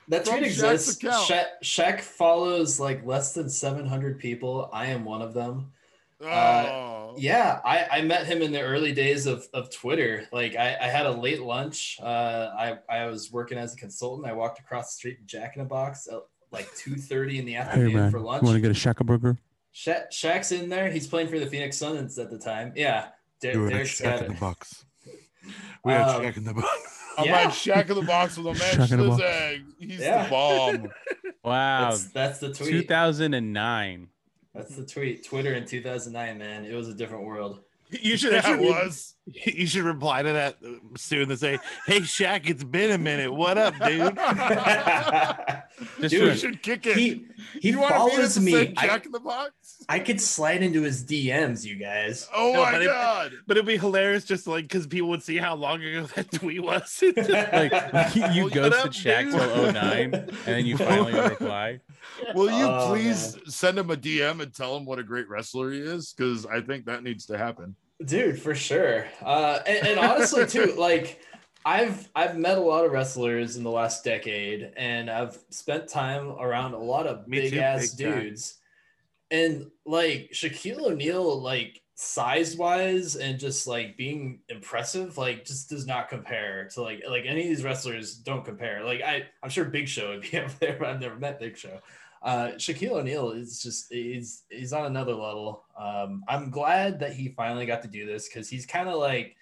That 0.09 0.25
tweet 0.25 0.45
exists. 0.45 1.03
Shaq, 1.03 1.45
Shaq 1.63 2.01
follows 2.01 2.79
like 2.81 3.05
less 3.05 3.35
than 3.35 3.51
700 3.51 4.19
people. 4.19 4.71
I 4.73 4.87
am 4.87 5.05
one 5.05 5.21
of 5.23 5.35
them. 5.35 5.73
Oh, 6.21 6.27
Uh, 6.27 7.13
Yeah, 7.17 7.61
I, 7.65 7.87
I 7.91 8.03
met 8.03 8.27
him 8.27 8.43
in 8.43 8.53
the 8.53 8.61
early 8.63 8.93
days 8.93 9.27
of, 9.27 9.47
of 9.55 9.71
Twitter. 9.71 10.27
Like 10.33 10.57
I, 10.57 10.77
I 10.81 10.87
had 10.89 11.07
a 11.07 11.11
late 11.13 11.41
lunch. 11.43 11.99
Uh, 12.03 12.51
I, 12.59 12.79
I 12.89 13.07
was 13.07 13.31
working 13.33 13.59
as 13.59 13.75
a 13.75 13.77
consultant. 13.77 14.27
I 14.29 14.33
walked 14.33 14.59
across 14.61 14.93
the 14.95 14.97
street 14.99 15.19
to 15.19 15.25
Jack 15.25 15.57
in 15.57 15.63
a 15.63 15.65
Box 15.65 16.07
at 16.11 16.21
like 16.51 16.67
2.30 16.75 17.39
in 17.41 17.45
the 17.45 17.53
Hey 17.53 17.59
afternoon 17.59 17.95
man, 17.95 18.11
for 18.11 18.19
you 18.19 18.25
lunch. 18.25 18.43
want 18.43 18.55
to 18.57 18.61
get 18.61 18.71
a 18.71 18.75
Shaka 18.75 19.05
burger? 19.05 19.39
Sha- 19.73 20.07
Shaq's 20.11 20.51
in 20.53 20.69
there. 20.69 20.91
He's 20.91 21.07
playing 21.07 21.29
for 21.29 21.39
the 21.39 21.47
Phoenix 21.47 21.77
Suns 21.77 22.19
at 22.19 22.31
the 22.31 22.39
time. 22.39 22.73
Yeah. 22.75 23.09
Der- 23.41 23.53
You 23.53 23.61
were 23.61 23.69
Derek's 23.69 24.01
got 24.01 24.19
Shaq 24.21 24.27
in 24.27 24.35
the 24.35 24.41
box. 24.41 24.85
We 25.85 25.93
had 25.93 26.03
Um, 26.09 26.23
Shaq 26.23 26.37
in 26.37 26.45
the 26.45 26.55
box. 26.55 26.95
I'm 27.19 27.25
Yeah. 27.27 27.37
at 27.41 27.51
Shack 27.51 27.89
in 27.91 27.97
the 27.97 28.03
Box 28.03 28.37
with 28.39 28.47
a 28.47 28.59
man 28.59 28.75
Shaq 28.89 28.93
in 28.93 29.01
the 29.01 29.09
Box. 29.09 29.23
Schlizzag. 29.23 29.65
He's 29.81 30.01
Yeah. 30.01 30.25
the 30.25 30.31
bomb. 30.31 30.89
Wow. 31.45 31.91
That's, 31.91 32.05
that's 32.13 32.39
the 32.41 32.53
tweet. 32.55 32.71
2009. 32.89 34.09
That's 34.59 34.77
the 34.77 34.85
tweet. 34.85 35.25
Twitter 35.25 35.55
in 35.55 35.65
2009, 35.67 36.37
man. 36.39 36.65
It 36.65 36.75
was 36.75 36.89
a 36.89 36.95
different 36.95 37.25
world. 37.25 37.61
You 37.91 38.19
should 38.19 38.35
That 38.35 38.45
actually 38.45 38.67
was. 38.69 39.15
you 39.25 39.67
should 39.67 39.83
reply 39.85 40.23
to 40.23 40.33
that 40.35 40.59
soon 40.99 41.31
and 41.31 41.41
say, 41.41 41.59
"Hey 41.87 42.01
Shaq, 42.01 42.47
it's 42.51 42.63
been 42.63 42.91
a 42.91 42.99
minute. 42.99 43.33
What 43.33 43.57
up, 43.57 43.73
dude?" 43.79 44.15
Just 46.01 46.13
You 46.13 46.35
should 46.35 46.63
kick 46.63 46.85
it. 46.87 46.99
he 46.99 47.25
he 47.61 47.71
you 47.71 47.79
follows 47.81 48.39
me. 48.39 48.45
me. 48.45 48.53
to 48.53 48.67
say 48.67 48.75
I, 48.77 48.87
Jack 48.89 49.07
in 49.07 49.13
the 49.13 49.21
Box? 49.21 49.53
I 49.89 50.01
could 50.01 50.21
slide 50.21 50.63
into 50.63 50.83
his 50.83 51.03
DMs, 51.03 51.65
you 51.65 51.77
guys. 51.77 52.29
Oh 52.35 52.53
No, 52.53 52.63
my 52.63 52.73
but 52.73 52.83
it- 52.83 52.87
god. 52.87 53.33
But 53.47 53.57
it'd 53.57 53.67
be 53.67 53.79
hilarious, 53.79 54.25
just 54.25 54.47
like 54.47 54.65
because 54.65 54.87
people 54.87 55.09
would 55.09 55.23
see 55.23 55.39
how 55.39 55.55
long 55.55 55.83
ago 55.83 56.03
that 56.15 56.31
tweet 56.33 56.63
was. 56.63 57.03
like 57.17 57.73
you 58.35 58.45
What 58.45 58.53
ghosted 58.53 58.75
up, 58.75 58.91
Shaq 58.93 59.31
till 59.31 59.73
09 59.73 60.15
and 60.15 60.31
then 60.45 60.67
you 60.67 60.77
finally 60.77 61.15
reply. 61.19 61.81
Will 62.35 62.51
you 62.51 62.65
Oh, 62.67 62.89
please 62.91 63.37
send 63.47 63.79
him 63.79 63.91
a 63.91 63.97
DM 63.97 64.41
and 64.41 64.55
tell 64.55 64.77
him 64.77 64.85
what 64.85 64.99
a 64.99 65.03
great 65.03 65.29
wrestler 65.29 65.71
he 65.73 65.79
is? 65.81 66.13
Because 66.13 66.47
I 66.47 66.61
think 66.61 66.87
that 66.87 67.03
needs 67.03 67.27
to 67.27 67.39
happen. 67.39 67.75
dude 68.05 68.41
for 68.41 68.55
sure 68.55 69.07
uh 69.25 69.59
and, 69.67 69.87
and 69.89 69.99
honestly 69.99 70.47
too 70.47 70.73
like 70.79 71.21
i've 71.67 72.09
i've 72.15 72.37
met 72.39 72.57
a 72.57 72.61
lot 72.61 72.85
of 72.85 72.93
wrestlers 72.93 73.57
in 73.57 73.65
the 73.65 73.71
last 73.71 74.05
decade 74.05 74.71
and 74.77 75.11
i've 75.11 75.37
spent 75.51 75.89
time 75.89 76.31
around 76.39 76.75
a 76.75 76.79
lot 76.79 77.09
of 77.09 77.27
Me 77.27 77.41
big 77.41 77.55
too, 77.55 77.59
ass 77.59 77.95
big 77.95 78.07
time. 78.09 78.21
dudes 78.21 78.55
and 79.33 79.67
like 79.85 80.31
shaquille 80.33 80.87
o'neal 80.93 81.43
like 81.43 81.83
size 82.01 82.57
wise 82.57 83.17
and 83.17 83.41
just 83.41 83.67
like 83.67 83.97
being 83.97 84.39
impressive 84.51 85.19
like 85.19 85.45
just 85.45 85.69
does 85.69 85.85
not 85.85 86.09
compare 86.09 86.69
to 86.73 86.81
like 86.81 87.03
like 87.11 87.25
any 87.27 87.41
of 87.41 87.49
these 87.49 87.65
wrestlers 87.65 88.15
don't 88.15 88.45
compare 88.45 88.85
like 88.85 89.03
i 89.03 89.25
i'm 89.43 89.51
sure 89.51 89.65
big 89.65 89.89
show 89.89 90.11
would 90.11 90.21
be 90.21 90.39
up 90.39 90.57
there 90.61 90.77
but 90.79 90.87
i've 90.87 91.01
never 91.01 91.17
met 91.17 91.41
big 91.41 91.57
show 91.57 91.77
uh, 92.21 92.49
Shaquille 92.57 92.99
O'Neal 92.99 93.31
is 93.31 93.63
just 93.63 93.93
he's 93.93 94.43
he's 94.51 94.73
on 94.73 94.87
another 94.87 95.15
level. 95.15 95.63
Um, 95.79 96.25
I'm 96.27 96.51
glad 96.51 96.99
that 96.99 97.13
he 97.13 97.29
finally 97.29 97.65
got 97.65 97.81
to 97.83 97.89
do 97.89 98.07
this 98.07 98.29
because 98.29 98.49
he's 98.49 98.67
kind 98.67 98.89
of 98.89 98.99
like 98.99 99.37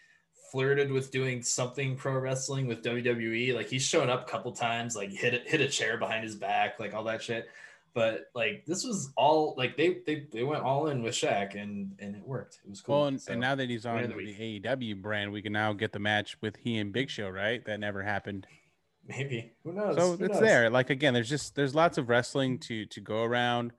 flirted 0.52 0.92
with 0.92 1.10
doing 1.10 1.42
something 1.42 1.96
pro 1.96 2.18
wrestling 2.18 2.66
with 2.66 2.82
WWE. 2.82 3.54
Like 3.54 3.68
he's 3.68 3.82
shown 3.82 4.10
up 4.10 4.28
a 4.28 4.30
couple 4.30 4.52
times, 4.52 4.94
like 4.94 5.10
hit 5.10 5.48
hit 5.48 5.62
a 5.62 5.68
chair 5.68 5.96
behind 5.96 6.22
his 6.22 6.34
back, 6.34 6.78
like 6.78 6.92
all 6.92 7.04
that 7.04 7.22
shit. 7.22 7.48
But 7.96 8.26
like 8.34 8.66
this 8.66 8.84
was 8.84 9.10
all 9.16 9.54
like 9.56 9.78
they 9.78 10.00
they 10.04 10.26
they 10.30 10.42
went 10.42 10.62
all 10.62 10.88
in 10.88 11.02
with 11.02 11.14
Shaq 11.14 11.60
and 11.60 11.92
and 11.98 12.14
it 12.14 12.22
worked. 12.22 12.58
It 12.62 12.68
was 12.68 12.82
cool. 12.82 12.94
Well, 12.94 13.06
and, 13.06 13.18
So, 13.18 13.32
and 13.32 13.40
now 13.40 13.54
that 13.54 13.70
he's 13.70 13.86
on 13.86 14.02
the, 14.02 14.08
the. 14.08 14.60
AEW 14.60 15.00
brand, 15.00 15.32
we 15.32 15.40
can 15.40 15.54
now 15.54 15.72
get 15.72 15.92
the 15.92 15.98
match 15.98 16.36
with 16.42 16.56
he 16.56 16.76
and 16.76 16.92
Big 16.92 17.08
Show, 17.08 17.30
right? 17.30 17.64
That 17.64 17.80
never 17.80 18.02
happened. 18.02 18.46
maybe 19.08 19.54
who 19.64 19.72
knows? 19.72 19.96
So 19.96 20.14
Who 20.14 20.24
it's 20.26 20.34
knows? 20.34 20.42
there. 20.42 20.68
Like 20.68 20.90
again, 20.90 21.14
there's 21.14 21.30
just 21.30 21.54
there's 21.54 21.74
lots 21.74 21.96
of 21.96 22.10
wrestling 22.10 22.58
to 22.60 22.84
to 22.84 23.00
go 23.00 23.24
around. 23.24 23.72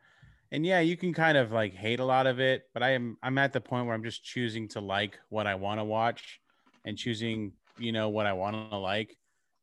And 0.51 0.65
yeah, 0.65 0.79
you 0.79 0.97
can 0.97 1.13
kind 1.13 1.37
of 1.37 1.51
like 1.51 1.75
hate 1.75 1.99
a 1.99 2.05
lot 2.05 2.25
of 2.25 2.39
it, 2.39 2.63
but 2.73 2.81
I 2.81 2.93
am 2.93 3.17
I'm 3.21 3.37
at 3.37 3.53
the 3.53 3.61
point 3.61 3.85
where 3.85 3.93
I'm 3.93 4.03
just 4.03 4.23
choosing 4.23 4.67
to 4.69 4.79
like 4.79 5.19
what 5.29 5.45
I 5.45 5.53
want 5.53 5.79
to 5.79 5.83
watch 5.83 6.39
and 6.85 6.97
choosing, 6.97 7.51
you 7.77 7.91
know, 7.91 8.09
what 8.09 8.25
I 8.25 8.33
want 8.33 8.71
to 8.71 8.77
like. 8.77 9.15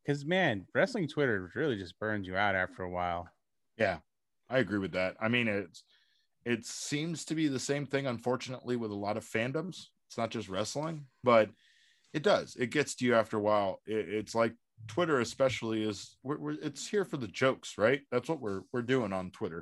Cause 0.07 0.23
man, 0.23 0.65
wrestling 0.73 1.09
Twitter 1.09 1.51
really 1.55 1.75
just 1.75 1.99
burns 1.99 2.25
you 2.25 2.37
out 2.37 2.55
after 2.55 2.83
a 2.83 2.89
while. 2.89 3.27
Yeah, 3.77 3.97
I 4.49 4.59
agree 4.59 4.79
with 4.79 4.93
that. 4.93 5.15
I 5.19 5.27
mean, 5.27 5.47
it's 5.47 5.83
it 6.45 6.65
seems 6.65 7.25
to 7.25 7.35
be 7.35 7.47
the 7.47 7.59
same 7.59 7.85
thing, 7.85 8.05
unfortunately, 8.05 8.75
with 8.75 8.91
a 8.91 8.95
lot 8.95 9.17
of 9.17 9.25
fandoms. 9.25 9.87
It's 10.07 10.17
not 10.17 10.29
just 10.29 10.49
wrestling, 10.49 11.05
but 11.23 11.49
it 12.13 12.23
does. 12.23 12.55
It 12.55 12.69
gets 12.69 12.95
to 12.95 13.05
you 13.05 13.15
after 13.15 13.37
a 13.37 13.41
while. 13.41 13.81
It, 13.87 14.07
it's 14.09 14.35
like 14.35 14.53
Twitter, 14.87 15.19
especially, 15.19 15.83
is 15.83 16.17
we're, 16.23 16.37
we're, 16.37 16.57
it's 16.61 16.87
here 16.87 17.03
for 17.03 17.17
the 17.17 17.27
jokes, 17.27 17.77
right? 17.77 18.01
That's 18.11 18.29
what 18.29 18.41
we're 18.41 18.61
we're 18.71 18.83
doing 18.83 19.11
on 19.11 19.31
Twitter. 19.31 19.61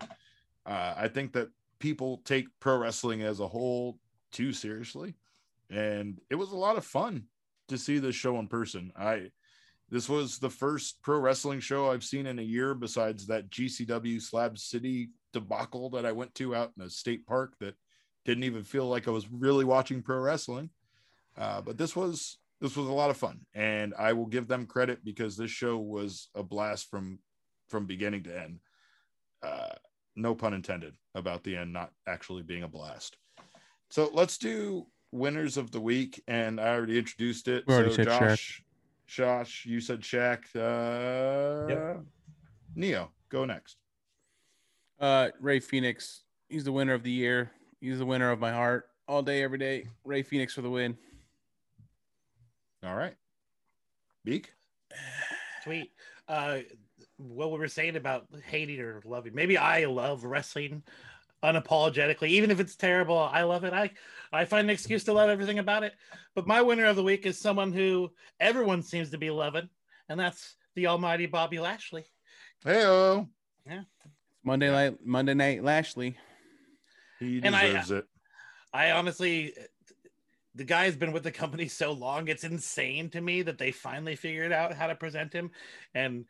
Uh, 0.65 0.93
I 0.97 1.07
think 1.07 1.33
that 1.33 1.49
people 1.79 2.21
take 2.25 2.47
pro 2.59 2.77
wrestling 2.77 3.21
as 3.21 3.39
a 3.39 3.47
whole 3.47 3.97
too 4.31 4.51
seriously, 4.51 5.15
and 5.69 6.19
it 6.29 6.35
was 6.35 6.51
a 6.51 6.57
lot 6.57 6.77
of 6.77 6.85
fun 6.85 7.23
to 7.69 7.77
see 7.77 7.99
this 7.99 8.15
show 8.15 8.37
in 8.39 8.47
person. 8.47 8.91
I 8.97 9.31
this 9.93 10.09
was 10.09 10.39
the 10.39 10.49
first 10.49 10.99
pro 11.03 11.19
wrestling 11.19 11.59
show 11.59 11.91
I've 11.91 12.03
seen 12.03 12.25
in 12.25 12.39
a 12.39 12.41
year, 12.43 12.73
besides 12.73 13.27
that 13.27 13.51
GCW 13.51 14.19
Slab 14.19 14.57
City 14.57 15.11
debacle 15.33 15.91
that 15.91 16.03
I 16.03 16.11
went 16.11 16.33
to 16.35 16.55
out 16.55 16.71
in 16.75 16.83
a 16.83 16.89
state 16.89 17.27
park 17.27 17.53
that 17.59 17.75
didn't 18.25 18.45
even 18.45 18.63
feel 18.63 18.87
like 18.87 19.07
I 19.07 19.11
was 19.11 19.31
really 19.31 19.65
watching 19.65 20.01
pro 20.01 20.17
wrestling. 20.17 20.71
Uh, 21.37 21.61
but 21.61 21.77
this 21.77 21.95
was 21.95 22.39
this 22.59 22.75
was 22.75 22.87
a 22.87 22.91
lot 22.91 23.11
of 23.11 23.17
fun, 23.17 23.41
and 23.53 23.93
I 23.99 24.13
will 24.13 24.25
give 24.25 24.47
them 24.47 24.65
credit 24.65 25.05
because 25.05 25.37
this 25.37 25.51
show 25.51 25.77
was 25.77 26.27
a 26.33 26.41
blast 26.41 26.89
from 26.89 27.19
from 27.69 27.85
beginning 27.85 28.23
to 28.23 28.41
end. 28.41 28.61
Uh, 29.43 29.75
no 30.15 30.33
pun 30.33 30.55
intended 30.55 30.95
about 31.13 31.43
the 31.43 31.55
end 31.55 31.71
not 31.71 31.91
actually 32.07 32.41
being 32.41 32.63
a 32.63 32.67
blast. 32.67 33.15
So 33.91 34.09
let's 34.11 34.39
do 34.39 34.87
winners 35.11 35.55
of 35.55 35.69
the 35.69 35.81
week, 35.81 36.23
and 36.27 36.59
I 36.59 36.69
already 36.69 36.97
introduced 36.97 37.47
it. 37.47 37.63
We 37.67 37.75
already 37.75 37.93
so. 37.93 38.05
Josh, 38.05 38.63
Josh, 39.07 39.65
you 39.65 39.79
said 39.79 40.01
Shaq. 40.01 40.43
Uh, 40.55 41.67
Yep. 41.69 42.01
Neo, 42.75 43.11
go 43.29 43.45
next. 43.45 43.77
Uh 44.99 45.29
Rey 45.39 45.59
Fenix, 45.59 46.23
he's 46.49 46.63
the 46.63 46.71
winner 46.71 46.93
of 46.93 47.03
the 47.03 47.11
year. 47.11 47.51
He's 47.81 47.99
the 47.99 48.05
winner 48.05 48.31
of 48.31 48.39
my 48.39 48.51
heart 48.51 48.89
all 49.07 49.21
day, 49.21 49.43
every 49.43 49.57
day. 49.57 49.87
Rey 50.05 50.23
Fenix 50.23 50.53
for 50.53 50.61
the 50.61 50.69
win. 50.69 50.97
All 52.83 52.95
right, 52.95 53.15
Beek. 54.23 54.53
Tweet. 55.63 55.91
Uh, 56.27 56.59
what 57.17 57.51
we 57.51 57.57
were 57.57 57.67
saying 57.67 57.95
about 57.95 58.27
hating 58.47 58.79
or 58.79 59.01
loving. 59.05 59.33
Maybe 59.35 59.57
I 59.57 59.85
love 59.85 60.23
wrestling 60.23 60.83
unapologetically, 61.43 62.29
even 62.29 62.49
if 62.51 62.59
it's 62.59 62.75
terrible. 62.75 63.17
I 63.17 63.43
love 63.43 63.63
it. 63.63 63.73
I 63.73 63.91
I 64.31 64.45
find 64.45 64.65
an 64.65 64.73
excuse 64.73 65.03
to 65.03 65.13
love 65.13 65.29
everything 65.29 65.59
about 65.59 65.83
it. 65.83 65.93
But 66.33 66.47
my 66.47 66.61
winner 66.61 66.85
of 66.85 66.95
the 66.95 67.03
week 67.03 67.25
is 67.25 67.37
someone 67.39 67.71
who 67.71 68.11
everyone 68.39 68.81
seems 68.81 69.11
to 69.11 69.17
be 69.17 69.29
loving, 69.29 69.69
and 70.09 70.19
that's 70.19 70.55
the 70.75 70.87
almighty 70.87 71.27
Bobby 71.27 71.59
Lashley. 71.59 72.05
Hey, 72.63 72.81
yeah. 73.67 73.81
Monday 74.43 74.71
night, 74.71 74.97
Monday 75.05 75.33
night, 75.33 75.63
Lashley. 75.63 76.17
he 77.19 77.39
And 77.43 77.55
I- 77.55 77.67
deserves 77.67 77.91
it. 77.91 78.05
I 78.73 78.91
honestly, 78.91 79.53
the 80.55 80.63
guy's 80.63 80.95
been 80.95 81.11
with 81.11 81.21
the 81.23 81.31
company 81.31 81.67
so 81.67 81.91
long. 81.91 82.27
It's 82.27 82.43
insane 82.43 83.09
to 83.11 83.21
me 83.21 83.43
that 83.43 83.59
they 83.59 83.71
finally 83.71 84.15
figured 84.15 84.51
out 84.51 84.73
how 84.73 84.87
to 84.87 84.95
present 84.95 85.31
him, 85.31 85.51
and 85.93 86.25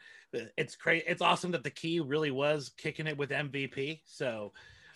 it's 0.57 0.75
great. 0.75 1.05
It's 1.07 1.21
awesome 1.21 1.51
that 1.51 1.63
the 1.63 1.69
key 1.69 1.99
really 2.01 2.31
was 2.31 2.71
kicking 2.77 3.07
it 3.07 3.17
with 3.17 3.29
MVP. 3.31 4.01
So, 4.05 4.51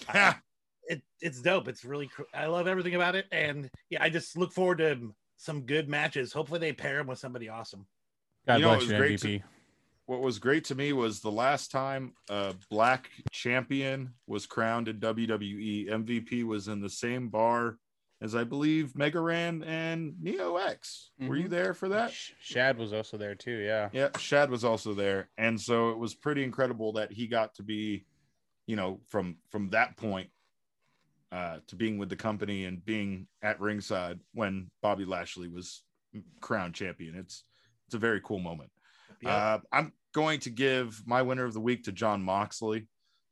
I, 0.10 0.36
it 0.84 1.02
it's 1.22 1.42
dope. 1.42 1.68
It's 1.68 1.84
really 1.86 2.08
cr- 2.08 2.24
I 2.34 2.46
love 2.48 2.68
everything 2.68 2.96
about 2.96 3.16
it, 3.16 3.26
and 3.32 3.70
yeah, 3.90 4.04
I 4.04 4.10
just 4.10 4.38
look 4.38 4.52
forward 4.54 4.78
to 4.80 5.14
some 5.38 5.62
good 5.62 5.88
matches. 5.90 6.34
Hopefully, 6.34 6.60
they 6.60 6.74
pair 6.74 7.00
him 7.00 7.08
with 7.08 7.20
somebody 7.20 7.50
awesome. 7.50 7.86
God 8.48 8.56
You 8.56 8.62
know, 8.66 8.76
bless 8.78 8.90
you, 8.90 8.98
great 8.98 9.20
MVP. 9.20 9.44
what 10.06 10.22
was 10.22 10.40
great 10.40 10.64
to 10.66 10.76
me 10.76 10.94
was 10.94 11.20
the 11.20 11.32
last 11.32 11.70
time 11.72 12.14
a 12.30 12.54
black 12.70 13.10
champion 13.32 14.14
was 14.28 14.46
crowned 14.46 14.88
in 14.88 15.00
WWE, 15.00 15.90
MVP 15.90 16.44
was 16.46 16.68
in 16.70 16.80
the 16.80 16.90
same 16.90 17.28
bar 17.30 17.78
as 18.20 18.34
I 18.34 18.44
believe 18.46 18.96
Mega 18.96 19.20
Ran 19.20 19.64
and 19.64 20.16
Neo 20.20 20.56
X. 20.56 21.12
Were 21.20 21.36
you 21.36 21.46
Mhm. 21.48 21.50
there 21.52 21.74
for 21.76 21.90
that? 21.90 22.12
Sh- 22.12 22.32
Shad 22.40 22.78
was 22.78 22.92
also 22.94 23.16
there 23.18 23.36
too. 23.36 23.58
Yeah. 23.58 23.90
Yeah, 23.92 24.10
Shad 24.18 24.50
was 24.50 24.64
also 24.64 24.94
there, 24.96 25.30
and 25.38 25.60
so 25.60 25.90
it 25.92 25.98
was 26.00 26.16
pretty 26.16 26.44
incredible 26.44 26.94
that 26.94 27.12
he 27.12 27.28
got 27.28 27.54
to 27.56 27.64
be, 27.64 28.06
you 28.68 28.76
know, 28.76 29.00
from 29.08 29.38
from 29.50 29.70
that 29.72 29.98
point 29.98 30.30
uh, 31.32 31.58
to 31.68 31.76
being 31.76 31.98
with 31.98 32.10
the 32.10 32.16
company 32.16 32.66
and 32.66 32.86
being 32.86 33.28
at 33.42 33.60
ringside 33.60 34.20
when 34.34 34.70
Bobby 34.82 35.06
Lashley 35.06 35.48
was 35.48 35.84
crowned 36.42 36.76
champion. 36.76 37.16
It's 37.16 37.44
it's 37.88 37.96
a 37.96 38.00
very 38.00 38.22
cool 38.24 38.40
moment. 38.40 38.70
Yeah. 39.22 39.36
Uh, 39.36 39.60
I'm 39.72 39.94
going 40.14 40.40
to 40.42 40.50
give 40.50 41.02
my 41.06 41.22
winner 41.22 41.46
of 41.46 41.54
the 41.54 41.60
week 41.60 41.86
to 41.86 41.92
Jon 41.92 42.22
Moxley. 42.22 42.88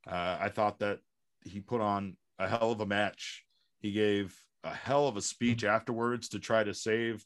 Uh, 0.08 0.38
I 0.40 0.50
thought 0.50 0.80
that 0.80 1.00
he 1.44 1.60
put 1.60 1.82
on 1.82 2.16
a 2.40 2.48
hell 2.48 2.72
of 2.72 2.80
a 2.80 2.86
match. 2.86 3.44
He 3.80 3.92
gave 3.92 4.36
a 4.64 4.74
hell 4.74 5.08
of 5.08 5.18
a 5.18 5.22
speech 5.22 5.64
afterwards 5.64 6.30
to 6.30 6.40
try 6.40 6.64
to 6.64 6.74
save, 6.74 7.24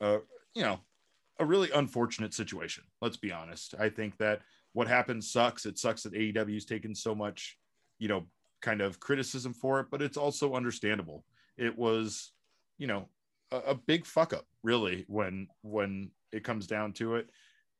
uh, 0.00 0.18
you 0.54 0.62
know, 0.62 0.80
a 1.38 1.44
really 1.44 1.70
unfortunate 1.70 2.34
situation. 2.34 2.84
Let's 3.00 3.16
be 3.16 3.32
honest. 3.32 3.74
I 3.78 3.88
think 3.88 4.16
that 4.18 4.42
what 4.72 4.88
happened 4.88 5.24
sucks. 5.24 5.66
It 5.66 5.78
sucks 5.78 6.02
that 6.04 6.12
AEW's 6.12 6.64
taken 6.64 6.94
so 6.94 7.14
much, 7.14 7.58
you 7.98 8.08
know, 8.08 8.26
kind 8.60 8.80
of 8.80 9.00
criticism 9.00 9.52
for 9.52 9.80
it, 9.80 9.86
but 9.90 10.02
it's 10.02 10.16
also 10.16 10.54
understandable. 10.54 11.24
It 11.56 11.76
was, 11.76 12.32
you 12.78 12.86
know, 12.86 13.08
a, 13.50 13.58
a 13.58 13.74
big 13.74 14.06
fuck 14.06 14.32
up, 14.32 14.46
really, 14.62 15.04
when 15.08 15.48
when 15.62 16.10
it 16.32 16.44
comes 16.44 16.66
down 16.66 16.92
to 16.94 17.16
it. 17.16 17.30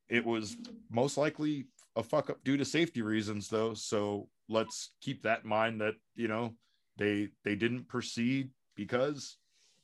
It 0.08 0.24
was 0.24 0.56
most 0.90 1.16
likely 1.16 1.66
a 1.96 2.02
fuck 2.02 2.30
up 2.30 2.42
due 2.44 2.56
to 2.56 2.64
safety 2.64 3.02
reasons, 3.02 3.48
though. 3.48 3.74
So 3.74 4.28
let's 4.48 4.90
keep 5.00 5.22
that 5.22 5.44
in 5.44 5.48
mind 5.48 5.80
that 5.80 5.94
you 6.16 6.28
know 6.28 6.54
they 6.96 7.28
they 7.44 7.54
didn't 7.54 7.88
proceed 7.88 8.50
because 8.74 9.36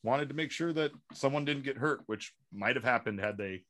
wanted 0.03 0.29
to 0.29 0.35
make 0.35 0.53
sure 0.53 0.73
that 0.73 0.93
someone 1.13 1.45
didn't 1.45 1.65
get 1.65 1.77
hurt, 1.77 2.01
which 2.07 2.33
might 2.53 2.77
have 2.77 2.85
happened 2.85 3.21
had 3.21 3.37
they, 3.37 3.65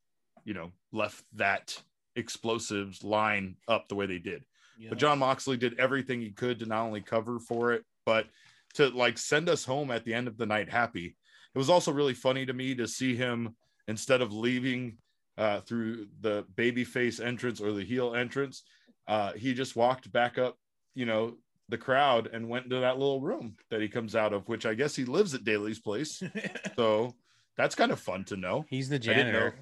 you 0.45 0.55
know, 0.55 0.71
left 0.93 1.25
that 1.35 1.81
explosives 2.17 3.05
line 3.05 3.57
up 3.69 3.89
the 3.89 3.95
way 3.95 4.07
they 4.07 4.19
did. 4.19 4.45
Yeah. 4.79 4.91
But 4.91 4.99
Jon 4.99 5.19
Moxley 5.19 5.57
did 5.57 5.79
everything 5.79 6.21
he 6.21 6.31
could 6.31 6.59
to 6.59 6.67
not 6.67 6.83
only 6.85 7.01
cover 7.01 7.39
for 7.39 7.73
it, 7.73 7.85
but 8.05 8.27
to 8.75 8.89
like 8.89 9.19
send 9.19 9.49
us 9.49 9.65
home 9.65 9.91
at 9.91 10.05
the 10.05 10.13
end 10.15 10.29
of 10.29 10.37
the 10.37 10.47
night 10.47 10.71
happy. 10.71 11.17
It 11.55 11.59
was 11.59 11.71
also 11.71 11.93
really 11.93 12.15
funny 12.15 12.45
to 12.45 12.53
me 12.53 12.75
to 12.75 12.87
see 12.87 13.17
him 13.17 13.57
instead 13.89 14.21
of 14.21 14.33
leaving 14.33 14.99
uh, 15.39 15.61
through 15.61 16.09
the 16.21 16.45
babyface 16.55 17.25
entrance 17.25 17.61
or 17.61 17.73
the 17.73 17.85
heel 17.85 18.15
entrance, 18.15 18.63
uh, 19.09 19.33
he 19.33 19.55
just 19.55 19.77
walked 19.77 20.11
back 20.13 20.39
up, 20.39 20.57
you 20.95 21.07
know, 21.07 21.37
the 21.69 21.79
crowd 21.79 22.29
and 22.33 22.49
went 22.49 22.65
into 22.65 22.81
that 22.81 22.99
little 22.99 23.21
room 23.21 23.57
that 23.71 23.81
he 23.81 23.89
comes 23.89 24.15
out 24.15 24.33
of, 24.33 24.49
which 24.49 24.67
I 24.67 24.75
guess 24.75 24.95
he 24.95 25.05
lives 25.05 25.35
at 25.35 25.45
Daily's 25.45 25.81
Place. 25.81 26.23
So 26.77 27.15
that's 27.57 27.75
kind 27.75 27.91
of 27.91 27.99
fun 27.99 28.25
to 28.25 28.37
know. 28.37 28.67
He's 28.69 28.91
the 28.91 28.97
I 28.97 28.99
didn't 28.99 29.17
know. 29.17 29.33
janitor. 29.33 29.55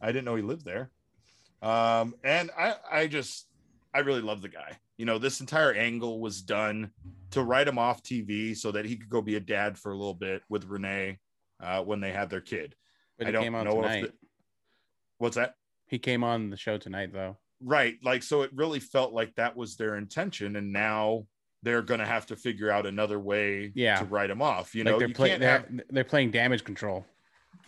I 0.00 0.06
didn't 0.06 0.24
know 0.24 0.34
he 0.34 0.42
lived 0.42 0.64
there. 0.64 0.90
Um, 1.62 2.14
and 2.24 2.50
I, 2.58 2.74
I 2.90 3.06
just, 3.06 3.46
I 3.94 4.00
really 4.00 4.20
love 4.20 4.42
the 4.42 4.48
guy. 4.48 4.78
You 4.98 5.06
know, 5.06 5.18
this 5.18 5.40
entire 5.40 5.72
angle 5.72 6.20
was 6.20 6.42
done 6.42 6.90
to 7.30 7.42
write 7.42 7.68
him 7.68 7.78
off 7.78 8.02
TV 8.02 8.56
so 8.56 8.72
that 8.72 8.84
he 8.84 8.96
could 8.96 9.08
go 9.08 9.22
be 9.22 9.36
a 9.36 9.40
dad 9.40 9.78
for 9.78 9.92
a 9.92 9.96
little 9.96 10.14
bit 10.14 10.42
with 10.48 10.64
Renee 10.66 11.18
uh, 11.62 11.82
when 11.82 12.00
they 12.00 12.12
had 12.12 12.30
their 12.30 12.40
kid. 12.40 12.74
But 13.18 13.28
I 13.28 13.30
don't 13.30 13.52
know 13.52 13.80
tonight. 13.82 14.04
if 14.04 14.10
the, 14.10 14.16
what's 15.18 15.36
that? 15.36 15.54
He 15.86 15.98
came 15.98 16.24
on 16.24 16.50
the 16.50 16.56
show 16.56 16.78
tonight 16.78 17.12
though. 17.12 17.36
Right. 17.60 17.96
Like, 18.02 18.22
so 18.24 18.42
it 18.42 18.50
really 18.54 18.80
felt 18.80 19.12
like 19.12 19.34
that 19.36 19.56
was 19.56 19.76
their 19.76 19.96
intention. 19.96 20.56
And 20.56 20.72
now 20.72 21.26
they're 21.62 21.82
going 21.82 22.00
to 22.00 22.06
have 22.06 22.26
to 22.26 22.36
figure 22.36 22.70
out 22.70 22.86
another 22.86 23.20
way 23.20 23.70
Yeah. 23.76 23.98
to 23.98 24.04
write 24.06 24.30
him 24.30 24.42
off. 24.42 24.74
You 24.74 24.82
like 24.84 24.92
know, 24.94 24.98
they're 24.98 25.08
you 25.08 25.14
playing. 25.14 25.40
can't 25.40 25.42
have, 25.64 25.76
They're, 25.76 25.84
they're 25.90 26.04
playing 26.04 26.32
damage 26.32 26.64
control. 26.64 27.06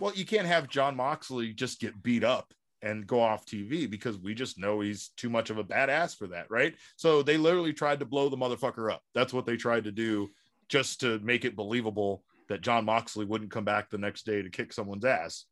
well, 0.01 0.13
you 0.15 0.25
can't 0.25 0.47
have 0.49 0.69
Jon 0.69 0.97
Moxley 0.97 1.53
just 1.53 1.79
get 1.81 2.03
beat 2.03 2.25
up 2.25 2.53
and 2.85 3.07
go 3.07 3.21
off 3.21 3.47
TV 3.47 3.91
because 3.91 4.19
we 4.19 4.35
just 4.35 4.59
know 4.59 4.81
he's 4.81 5.09
too 5.17 5.31
much 5.31 5.51
of 5.51 5.59
a 5.59 5.65
badass 5.65 6.17
for 6.17 6.27
that, 6.29 6.51
right? 6.51 6.75
So 6.97 7.23
they 7.23 7.37
literally 7.37 7.73
tried 7.73 7.99
to 8.01 8.05
blow 8.05 8.29
the 8.29 8.37
motherfucker 8.37 8.93
up. 8.93 9.03
That's 9.15 9.33
what 9.33 9.47
they 9.47 9.57
tried 9.57 9.85
to 9.85 9.93
do 9.93 10.31
just 10.69 11.01
to 11.01 11.19
make 11.21 11.45
it 11.45 11.57
believable 11.57 12.23
that 12.49 12.61
Jon 12.61 12.85
Moxley 12.85 13.25
wouldn't 13.25 13.51
come 13.51 13.65
back 13.65 13.89
the 13.89 13.99
next 13.99 14.27
day 14.27 14.43
to 14.43 14.51
kick 14.51 14.73
someone's 14.73 15.05
ass. 15.05 15.47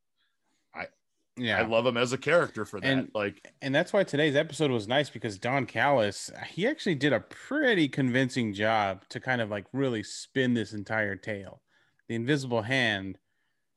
I 0.75 0.89
Yeah. 1.39 1.59
I 1.59 1.63
love 1.63 1.87
him 1.87 1.97
as 1.97 2.13
a 2.13 2.19
character 2.19 2.67
for 2.67 2.81
that. 2.81 2.87
And- 2.87 3.11
like, 3.15 3.51
and 3.63 3.75
that's 3.75 3.95
why 3.95 4.05
today's 4.05 4.37
episode 4.37 4.71
was 4.71 4.87
nice 4.87 5.09
because 5.09 5.39
Don 5.39 5.65
Callis, 5.65 6.31
he 6.49 6.67
actually 6.67 6.97
did 6.97 7.15
a 7.15 7.21
pretty 7.21 7.89
convincing 7.89 8.53
job 8.53 9.09
to 9.09 9.21
kind 9.21 9.41
of 9.41 9.49
like 9.49 9.65
really 9.73 10.03
spin 10.03 10.53
this 10.53 10.75
entire 10.75 11.17
tale. 11.17 11.63
The 12.09 12.15
invisible 12.15 12.63
hand 12.63 13.19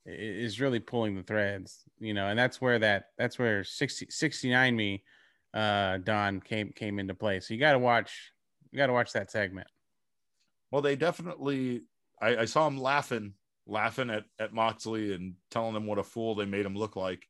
is 0.06 0.60
really 0.60 0.80
pulling 0.80 1.16
the 1.16 1.24
threads, 1.24 1.85
you 2.00 2.14
know, 2.14 2.28
and 2.28 2.38
that's 2.38 2.60
where 2.62 2.80
that 2.80 3.06
that's 3.18 3.40
where 3.40 3.64
60, 3.64 4.08
69 4.10 4.76
me 4.76 5.04
uh 5.54 5.98
Don 6.00 6.42
came 6.42 6.72
came 6.74 7.00
into 7.00 7.14
play. 7.14 7.40
So 7.40 7.54
you 7.54 7.60
got 7.60 7.74
to 7.74 7.80
watch 7.80 8.34
you 8.72 8.78
got 8.78 8.88
to 8.88 8.94
watch 8.94 9.14
that 9.14 9.32
segment. 9.32 9.68
well, 10.72 10.82
they 10.82 10.98
definitely, 10.98 11.84
I, 12.22 12.38
I 12.38 12.46
saw 12.46 12.68
him 12.68 12.78
laughing, 12.78 13.34
laughing 13.66 14.10
at, 14.10 14.26
at 14.38 14.54
Moxley 14.54 15.14
and 15.14 15.36
telling 15.50 15.76
him 15.76 15.86
what 15.88 16.00
a 16.00 16.04
fool 16.04 16.36
they 16.36 16.44
made 16.44 16.66
him 16.66 16.76
look 16.76 16.98
like. 16.98 17.26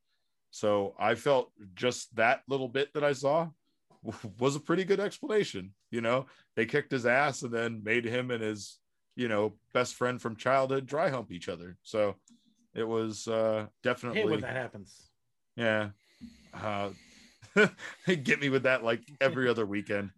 So 0.50 0.96
I 0.98 1.14
felt 1.14 1.52
just 1.76 2.16
that 2.16 2.42
little 2.48 2.68
bit 2.68 2.94
that 2.94 3.04
I 3.04 3.14
saw 3.14 3.50
was 4.40 4.56
a 4.56 4.60
pretty 4.60 4.86
good 4.86 5.00
explanation. 5.00 5.76
You 5.92 6.02
know, 6.02 6.26
they 6.56 6.66
kicked 6.66 6.92
his 6.92 7.06
ass 7.06 7.44
and 7.44 7.54
then 7.54 7.84
made 7.84 8.06
him 8.06 8.32
and 8.32 8.42
his, 8.42 8.80
you 9.16 9.28
know, 9.28 9.54
best 9.74 9.94
friend 9.94 10.20
from 10.20 10.36
childhood 10.36 10.88
dry 10.88 11.10
hump 11.10 11.32
each 11.32 11.48
other. 11.48 11.78
So 11.84 12.16
it 12.76 12.88
was 12.88 13.28
uh, 13.28 13.68
definitely, 13.84 14.26
when 14.26 14.42
that 14.42 14.56
happens. 14.56 15.10
yeah. 15.56 15.90
Uh, 16.54 16.90
they 18.06 18.16
get 18.16 18.40
me 18.42 18.50
with 18.50 18.64
that 18.64 18.84
like 18.84 19.02
every 19.22 19.50
other 19.50 19.66
weekend. 19.66 20.12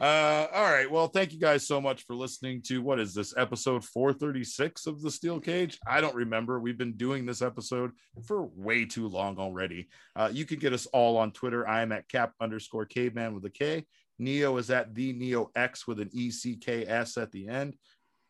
Uh, 0.00 0.48
all 0.52 0.64
right. 0.64 0.90
Well, 0.90 1.06
thank 1.06 1.32
you 1.32 1.38
guys 1.38 1.66
so 1.66 1.80
much 1.80 2.04
for 2.04 2.14
listening 2.14 2.62
to 2.62 2.82
what 2.82 2.98
is 2.98 3.14
this 3.14 3.32
episode 3.36 3.84
436 3.84 4.86
of 4.86 5.00
the 5.00 5.10
Steel 5.10 5.38
Cage? 5.38 5.78
I 5.86 6.00
don't 6.00 6.16
remember. 6.16 6.58
We've 6.58 6.78
been 6.78 6.96
doing 6.96 7.24
this 7.24 7.42
episode 7.42 7.92
for 8.26 8.48
way 8.56 8.86
too 8.86 9.06
long 9.06 9.38
already. 9.38 9.88
Uh, 10.16 10.30
you 10.32 10.46
can 10.46 10.58
get 10.58 10.72
us 10.72 10.86
all 10.86 11.16
on 11.16 11.30
Twitter. 11.30 11.66
I 11.68 11.82
am 11.82 11.92
at 11.92 12.08
cap 12.08 12.32
underscore 12.40 12.86
caveman 12.86 13.34
with 13.34 13.44
a 13.44 13.50
K. 13.50 13.86
Neo 14.18 14.56
is 14.56 14.70
at 14.70 14.94
the 14.94 15.12
Neo 15.12 15.50
X 15.54 15.86
with 15.86 16.00
an 16.00 16.10
E 16.12 16.30
C 16.30 16.56
K 16.56 16.84
S 16.86 17.16
at 17.16 17.30
the 17.30 17.48
end. 17.48 17.76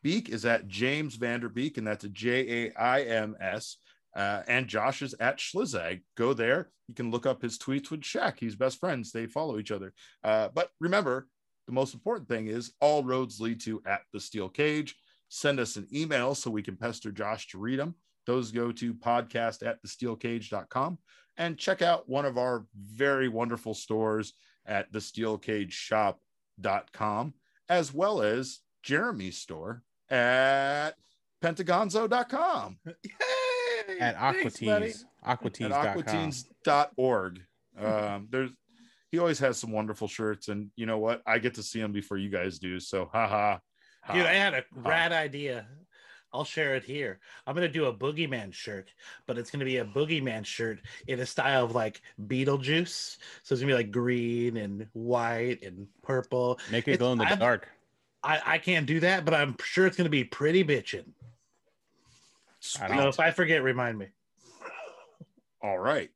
Beek 0.05 0.29
is 0.29 0.45
at 0.45 0.67
Jaims 0.67 1.17
Vanderbeek, 1.17 1.79
and 1.79 1.87
that's 1.87 2.03
a 2.03 2.09
J 2.09 2.67
A 2.67 2.79
I 2.79 3.01
M 3.01 3.35
S. 3.41 3.77
Uh, 4.15 4.43
and 4.47 4.67
Josh 4.67 5.01
is 5.01 5.15
at 5.19 5.39
Schlizzag. 5.39 6.03
Go 6.15 6.35
there. 6.35 6.69
You 6.87 6.93
can 6.93 7.09
look 7.09 7.25
up 7.25 7.41
his 7.41 7.57
tweets 7.57 7.89
with 7.89 8.01
Shaq. 8.01 8.35
He's 8.39 8.55
best 8.55 8.79
friends. 8.79 9.11
They 9.11 9.25
follow 9.25 9.57
each 9.57 9.71
other. 9.71 9.95
Uh, 10.23 10.49
but 10.53 10.69
remember, 10.79 11.27
the 11.65 11.73
most 11.73 11.95
important 11.95 12.29
thing 12.29 12.45
is 12.45 12.71
all 12.79 13.03
roads 13.03 13.41
lead 13.41 13.59
to 13.61 13.81
at 13.87 14.01
the 14.13 14.19
steel 14.19 14.47
cage. 14.47 14.95
Send 15.29 15.59
us 15.59 15.75
an 15.75 15.87
email 15.91 16.35
so 16.35 16.51
we 16.51 16.61
can 16.61 16.77
pester 16.77 17.11
Josh 17.11 17.47
to 17.47 17.57
read 17.57 17.79
them. 17.79 17.95
Those 18.27 18.51
go 18.51 18.71
to 18.73 18.93
podcast 18.93 19.65
at 19.65 19.81
thesteelcage.com 19.81 20.99
and 21.37 21.57
check 21.57 21.81
out 21.81 22.07
one 22.07 22.25
of 22.25 22.37
our 22.37 22.67
very 22.79 23.27
wonderful 23.27 23.73
stores 23.73 24.33
at 24.67 24.93
thesteelcageshop.com, 24.93 27.33
as 27.69 27.91
well 27.91 28.21
as 28.21 28.59
Jeremy's 28.83 29.39
store 29.39 29.81
at 30.09 30.91
pentagonzo.com 31.43 32.77
Yay! 32.85 33.99
At 33.99 34.15
Thanks, 34.19 34.59
buddy. 34.59 34.93
Aquateens, 35.25 35.71
aquateens.com. 35.71 35.71
at 35.73 35.97
aquateens.org. 35.97 37.41
Um, 37.79 38.27
there's 38.31 38.49
he 39.11 39.19
always 39.19 39.39
has 39.39 39.57
some 39.57 39.71
wonderful 39.71 40.07
shirts, 40.07 40.47
and 40.49 40.71
you 40.75 40.85
know 40.85 40.97
what? 40.97 41.21
I 41.25 41.37
get 41.39 41.53
to 41.55 41.63
see 41.63 41.79
him 41.79 41.91
before 41.93 42.17
you 42.17 42.29
guys 42.29 42.57
do. 42.59 42.79
So 42.79 43.09
haha. 43.11 43.59
ha. 44.01 44.13
Dude, 44.13 44.25
I 44.25 44.33
had 44.33 44.53
a 44.55 44.63
rad 44.73 45.11
idea. 45.11 45.67
I'll 46.33 46.43
share 46.43 46.75
it 46.75 46.83
here. 46.83 47.19
I'm 47.47 47.53
gonna 47.55 47.69
do 47.69 47.85
a 47.85 47.93
boogeyman 47.93 48.51
shirt, 48.53 48.89
but 49.27 49.37
it's 49.37 49.51
gonna 49.51 49.63
be 49.65 49.77
a 49.77 49.85
boogeyman 49.85 50.45
shirt 50.45 50.79
in 51.07 51.19
a 51.19 51.25
style 51.25 51.63
of 51.65 51.73
like 51.75 52.01
Beetlejuice. 52.27 53.17
So 53.43 53.53
it's 53.53 53.61
gonna 53.61 53.71
be 53.71 53.77
like 53.77 53.91
green 53.91 54.57
and 54.57 54.87
white 54.93 55.61
and 55.63 55.87
purple. 56.03 56.59
Make 56.71 56.87
it 56.87 56.93
It's- 56.93 56.97
glow 56.99 57.13
in 57.13 57.19
the 57.19 57.25
I'm- 57.25 57.39
dark. 57.39 57.69
I, 58.25 58.41
I 58.45 58.57
can't 58.57 58.87
do 58.87 58.99
that, 59.01 59.23
but 59.23 59.33
I'm 59.33 59.55
sure 59.63 59.85
it's 59.85 59.95
gonna 59.95 60.09
be 60.09 60.23
pretty 60.23 60.63
bitching. 60.63 61.05
I 62.81 62.87
So 62.87 63.07
if 63.07 63.19
I 63.19 63.31
forget, 63.31 63.61
remind 63.61 63.97
me. 63.97 64.07
All 65.61 65.77
right. 65.77 66.09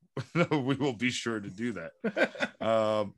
we 0.34 0.74
will 0.74 0.92
be 0.92 1.10
sure 1.10 1.40
to 1.40 1.48
do 1.48 1.72
that. 1.72 2.60
um 2.60 3.14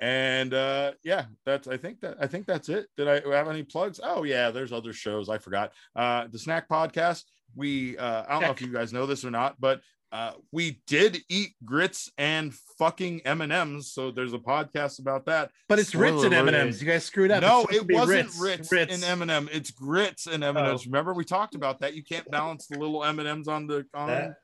and 0.00 0.54
uh 0.54 0.92
yeah 1.02 1.24
that's 1.44 1.66
i 1.66 1.76
think 1.76 2.00
that 2.00 2.16
i 2.20 2.26
think 2.26 2.46
that's 2.46 2.68
it 2.68 2.86
did 2.96 3.08
i 3.08 3.14
have 3.36 3.48
any 3.48 3.64
plugs 3.64 3.98
oh 4.02 4.22
yeah 4.22 4.50
there's 4.50 4.72
other 4.72 4.92
shows 4.92 5.28
i 5.28 5.36
forgot 5.38 5.72
uh 5.96 6.24
the 6.30 6.38
snack 6.38 6.68
podcast 6.68 7.24
we 7.56 7.98
uh 7.98 8.24
i 8.28 8.32
don't 8.32 8.42
know 8.42 8.50
if 8.50 8.60
you 8.62 8.72
guys 8.72 8.92
know 8.92 9.06
this 9.06 9.24
or 9.24 9.30
not 9.32 9.60
but 9.60 9.80
uh, 10.10 10.32
we 10.52 10.80
did 10.86 11.18
eat 11.28 11.50
grits 11.64 12.10
and 12.16 12.54
fucking 12.78 13.22
M 13.24 13.40
and 13.40 13.52
M's, 13.52 13.90
so 13.92 14.10
there's 14.10 14.32
a 14.32 14.38
podcast 14.38 14.98
about 15.00 15.26
that. 15.26 15.50
But 15.68 15.78
it's 15.78 15.94
Ritz 15.94 16.22
and 16.24 16.32
M 16.32 16.48
and 16.48 16.56
M's. 16.56 16.80
You 16.80 16.88
guys 16.88 17.04
screwed 17.04 17.30
up. 17.30 17.42
No, 17.42 17.66
it 17.70 17.90
wasn't 17.90 18.30
Ritz, 18.40 18.72
Ritz. 18.72 18.94
and 18.94 19.04
M 19.04 19.22
and 19.22 19.30
M. 19.30 19.48
It's 19.52 19.70
grits 19.70 20.26
and 20.26 20.42
M 20.42 20.56
and 20.56 20.66
M's. 20.66 20.82
Oh. 20.82 20.90
Remember 20.90 21.12
we 21.14 21.24
talked 21.24 21.54
about 21.54 21.80
that. 21.80 21.94
You 21.94 22.02
can't 22.02 22.30
balance 22.30 22.66
the 22.66 22.78
little 22.78 23.04
M 23.04 23.18
and 23.18 23.28
M's 23.28 23.48
on 23.48 23.66
the 23.66 23.84
on 23.92 24.08
That 24.08 24.36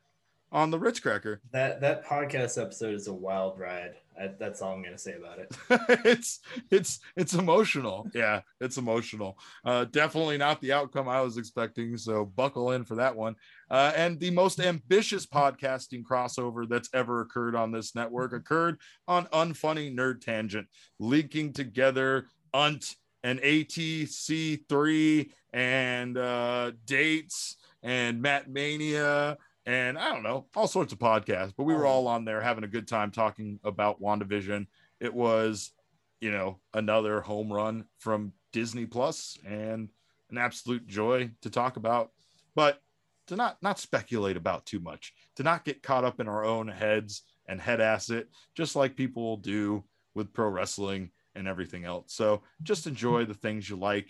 on 0.52 0.70
the 0.70 0.78
Ritz 0.78 1.00
cracker. 1.00 1.40
that 1.52 1.80
that 1.80 2.04
podcast 2.06 2.60
episode 2.60 2.94
is 2.94 3.08
a 3.08 3.14
wild 3.14 3.58
ride. 3.58 3.94
I, 4.20 4.30
that's 4.38 4.62
all 4.62 4.72
I'm 4.72 4.82
gonna 4.82 4.98
say 4.98 5.14
about 5.14 5.38
it. 5.38 5.56
it's 6.04 6.40
it's 6.70 7.00
it's 7.16 7.34
emotional. 7.34 8.08
Yeah, 8.14 8.40
it's 8.60 8.76
emotional. 8.76 9.38
Uh, 9.64 9.84
definitely 9.84 10.38
not 10.38 10.60
the 10.60 10.72
outcome 10.72 11.08
I 11.08 11.20
was 11.20 11.36
expecting. 11.36 11.96
So 11.96 12.24
buckle 12.24 12.72
in 12.72 12.84
for 12.84 12.96
that 12.96 13.16
one. 13.16 13.34
Uh, 13.70 13.92
and 13.96 14.18
the 14.20 14.30
most 14.30 14.60
ambitious 14.60 15.26
podcasting 15.26 16.02
crossover 16.02 16.68
that's 16.68 16.90
ever 16.94 17.20
occurred 17.22 17.56
on 17.56 17.72
this 17.72 17.94
network 17.94 18.32
occurred 18.32 18.78
on 19.08 19.26
Unfunny 19.26 19.94
Nerd 19.94 20.20
Tangent, 20.20 20.68
linking 20.98 21.52
together 21.52 22.26
Unt 22.52 22.96
and 23.22 23.40
ATC3 23.40 25.30
and 25.52 26.18
uh, 26.18 26.72
dates 26.84 27.56
and 27.82 28.20
Matt 28.20 28.48
Mania 28.50 29.38
and 29.66 29.98
I 29.98 30.10
don't 30.10 30.22
know, 30.22 30.46
all 30.54 30.66
sorts 30.66 30.92
of 30.92 30.98
podcasts. 30.98 31.54
But 31.56 31.64
we 31.64 31.74
were 31.74 31.86
all 31.86 32.06
on 32.06 32.24
there 32.24 32.40
having 32.40 32.64
a 32.64 32.68
good 32.68 32.86
time 32.88 33.10
talking 33.10 33.60
about 33.64 34.00
WandaVision. 34.00 34.66
It 35.00 35.14
was, 35.14 35.72
you 36.20 36.30
know, 36.30 36.58
another 36.72 37.20
home 37.20 37.52
run 37.52 37.86
from 37.98 38.32
Disney 38.52 38.86
Plus 38.86 39.38
and 39.46 39.88
an 40.30 40.38
absolute 40.38 40.86
joy 40.86 41.30
to 41.42 41.50
talk 41.50 41.76
about. 41.76 42.10
But 42.54 42.82
to 43.28 43.36
not 43.36 43.62
not 43.62 43.78
speculate 43.78 44.36
about 44.36 44.66
too 44.66 44.80
much, 44.80 45.14
to 45.36 45.42
not 45.42 45.64
get 45.64 45.82
caught 45.82 46.04
up 46.04 46.20
in 46.20 46.28
our 46.28 46.44
own 46.44 46.68
heads 46.68 47.22
and 47.46 47.60
head 47.60 47.80
ass 47.80 48.10
it, 48.10 48.28
just 48.54 48.76
like 48.76 48.96
people 48.96 49.36
do 49.38 49.84
with 50.14 50.32
pro 50.32 50.48
wrestling 50.48 51.10
and 51.34 51.48
everything 51.48 51.84
else. 51.84 52.12
So 52.12 52.42
just 52.62 52.86
enjoy 52.86 53.24
the 53.24 53.34
things 53.34 53.68
you 53.68 53.76
like, 53.76 54.08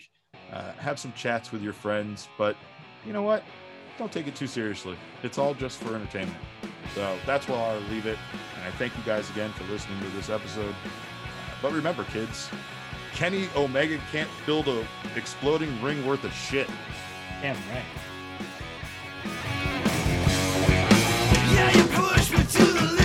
uh, 0.51 0.73
have 0.73 0.99
some 0.99 1.13
chats 1.13 1.51
with 1.51 1.61
your 1.61 1.73
friends, 1.73 2.27
but 2.37 2.55
you 3.05 3.13
know 3.13 3.23
what? 3.23 3.43
don't 3.97 4.11
take 4.11 4.27
it 4.27 4.35
too 4.35 4.47
seriously. 4.47 4.97
It's 5.23 5.37
all 5.37 5.53
just 5.53 5.79
for 5.79 5.95
entertainment. 5.95 6.37
So 6.93 7.17
that's 7.25 7.47
where 7.47 7.57
I'll 7.57 7.79
leave 7.91 8.05
it. 8.05 8.17
And 8.55 8.63
I 8.67 8.71
thank 8.71 8.95
you 8.97 9.03
guys 9.03 9.29
again 9.29 9.51
for 9.53 9.63
listening 9.71 9.99
to 10.01 10.09
this 10.09 10.29
episode. 10.29 10.75
But 11.61 11.71
remember, 11.71 12.03
kids, 12.05 12.49
Kenny 13.13 13.47
Omega 13.55 13.97
can't 14.11 14.29
build 14.45 14.67
a 14.67 14.85
exploding 15.15 15.81
ring 15.81 16.05
worth 16.05 16.23
of 16.23 16.33
shit. 16.33 16.67
Damn 17.41 17.55
right. 17.69 17.83
Yeah, 21.53 21.77
you 21.77 21.83
push 21.83 22.31
me 22.31 22.37
to 22.37 22.65
the 22.73 22.81
limit. 22.81 23.04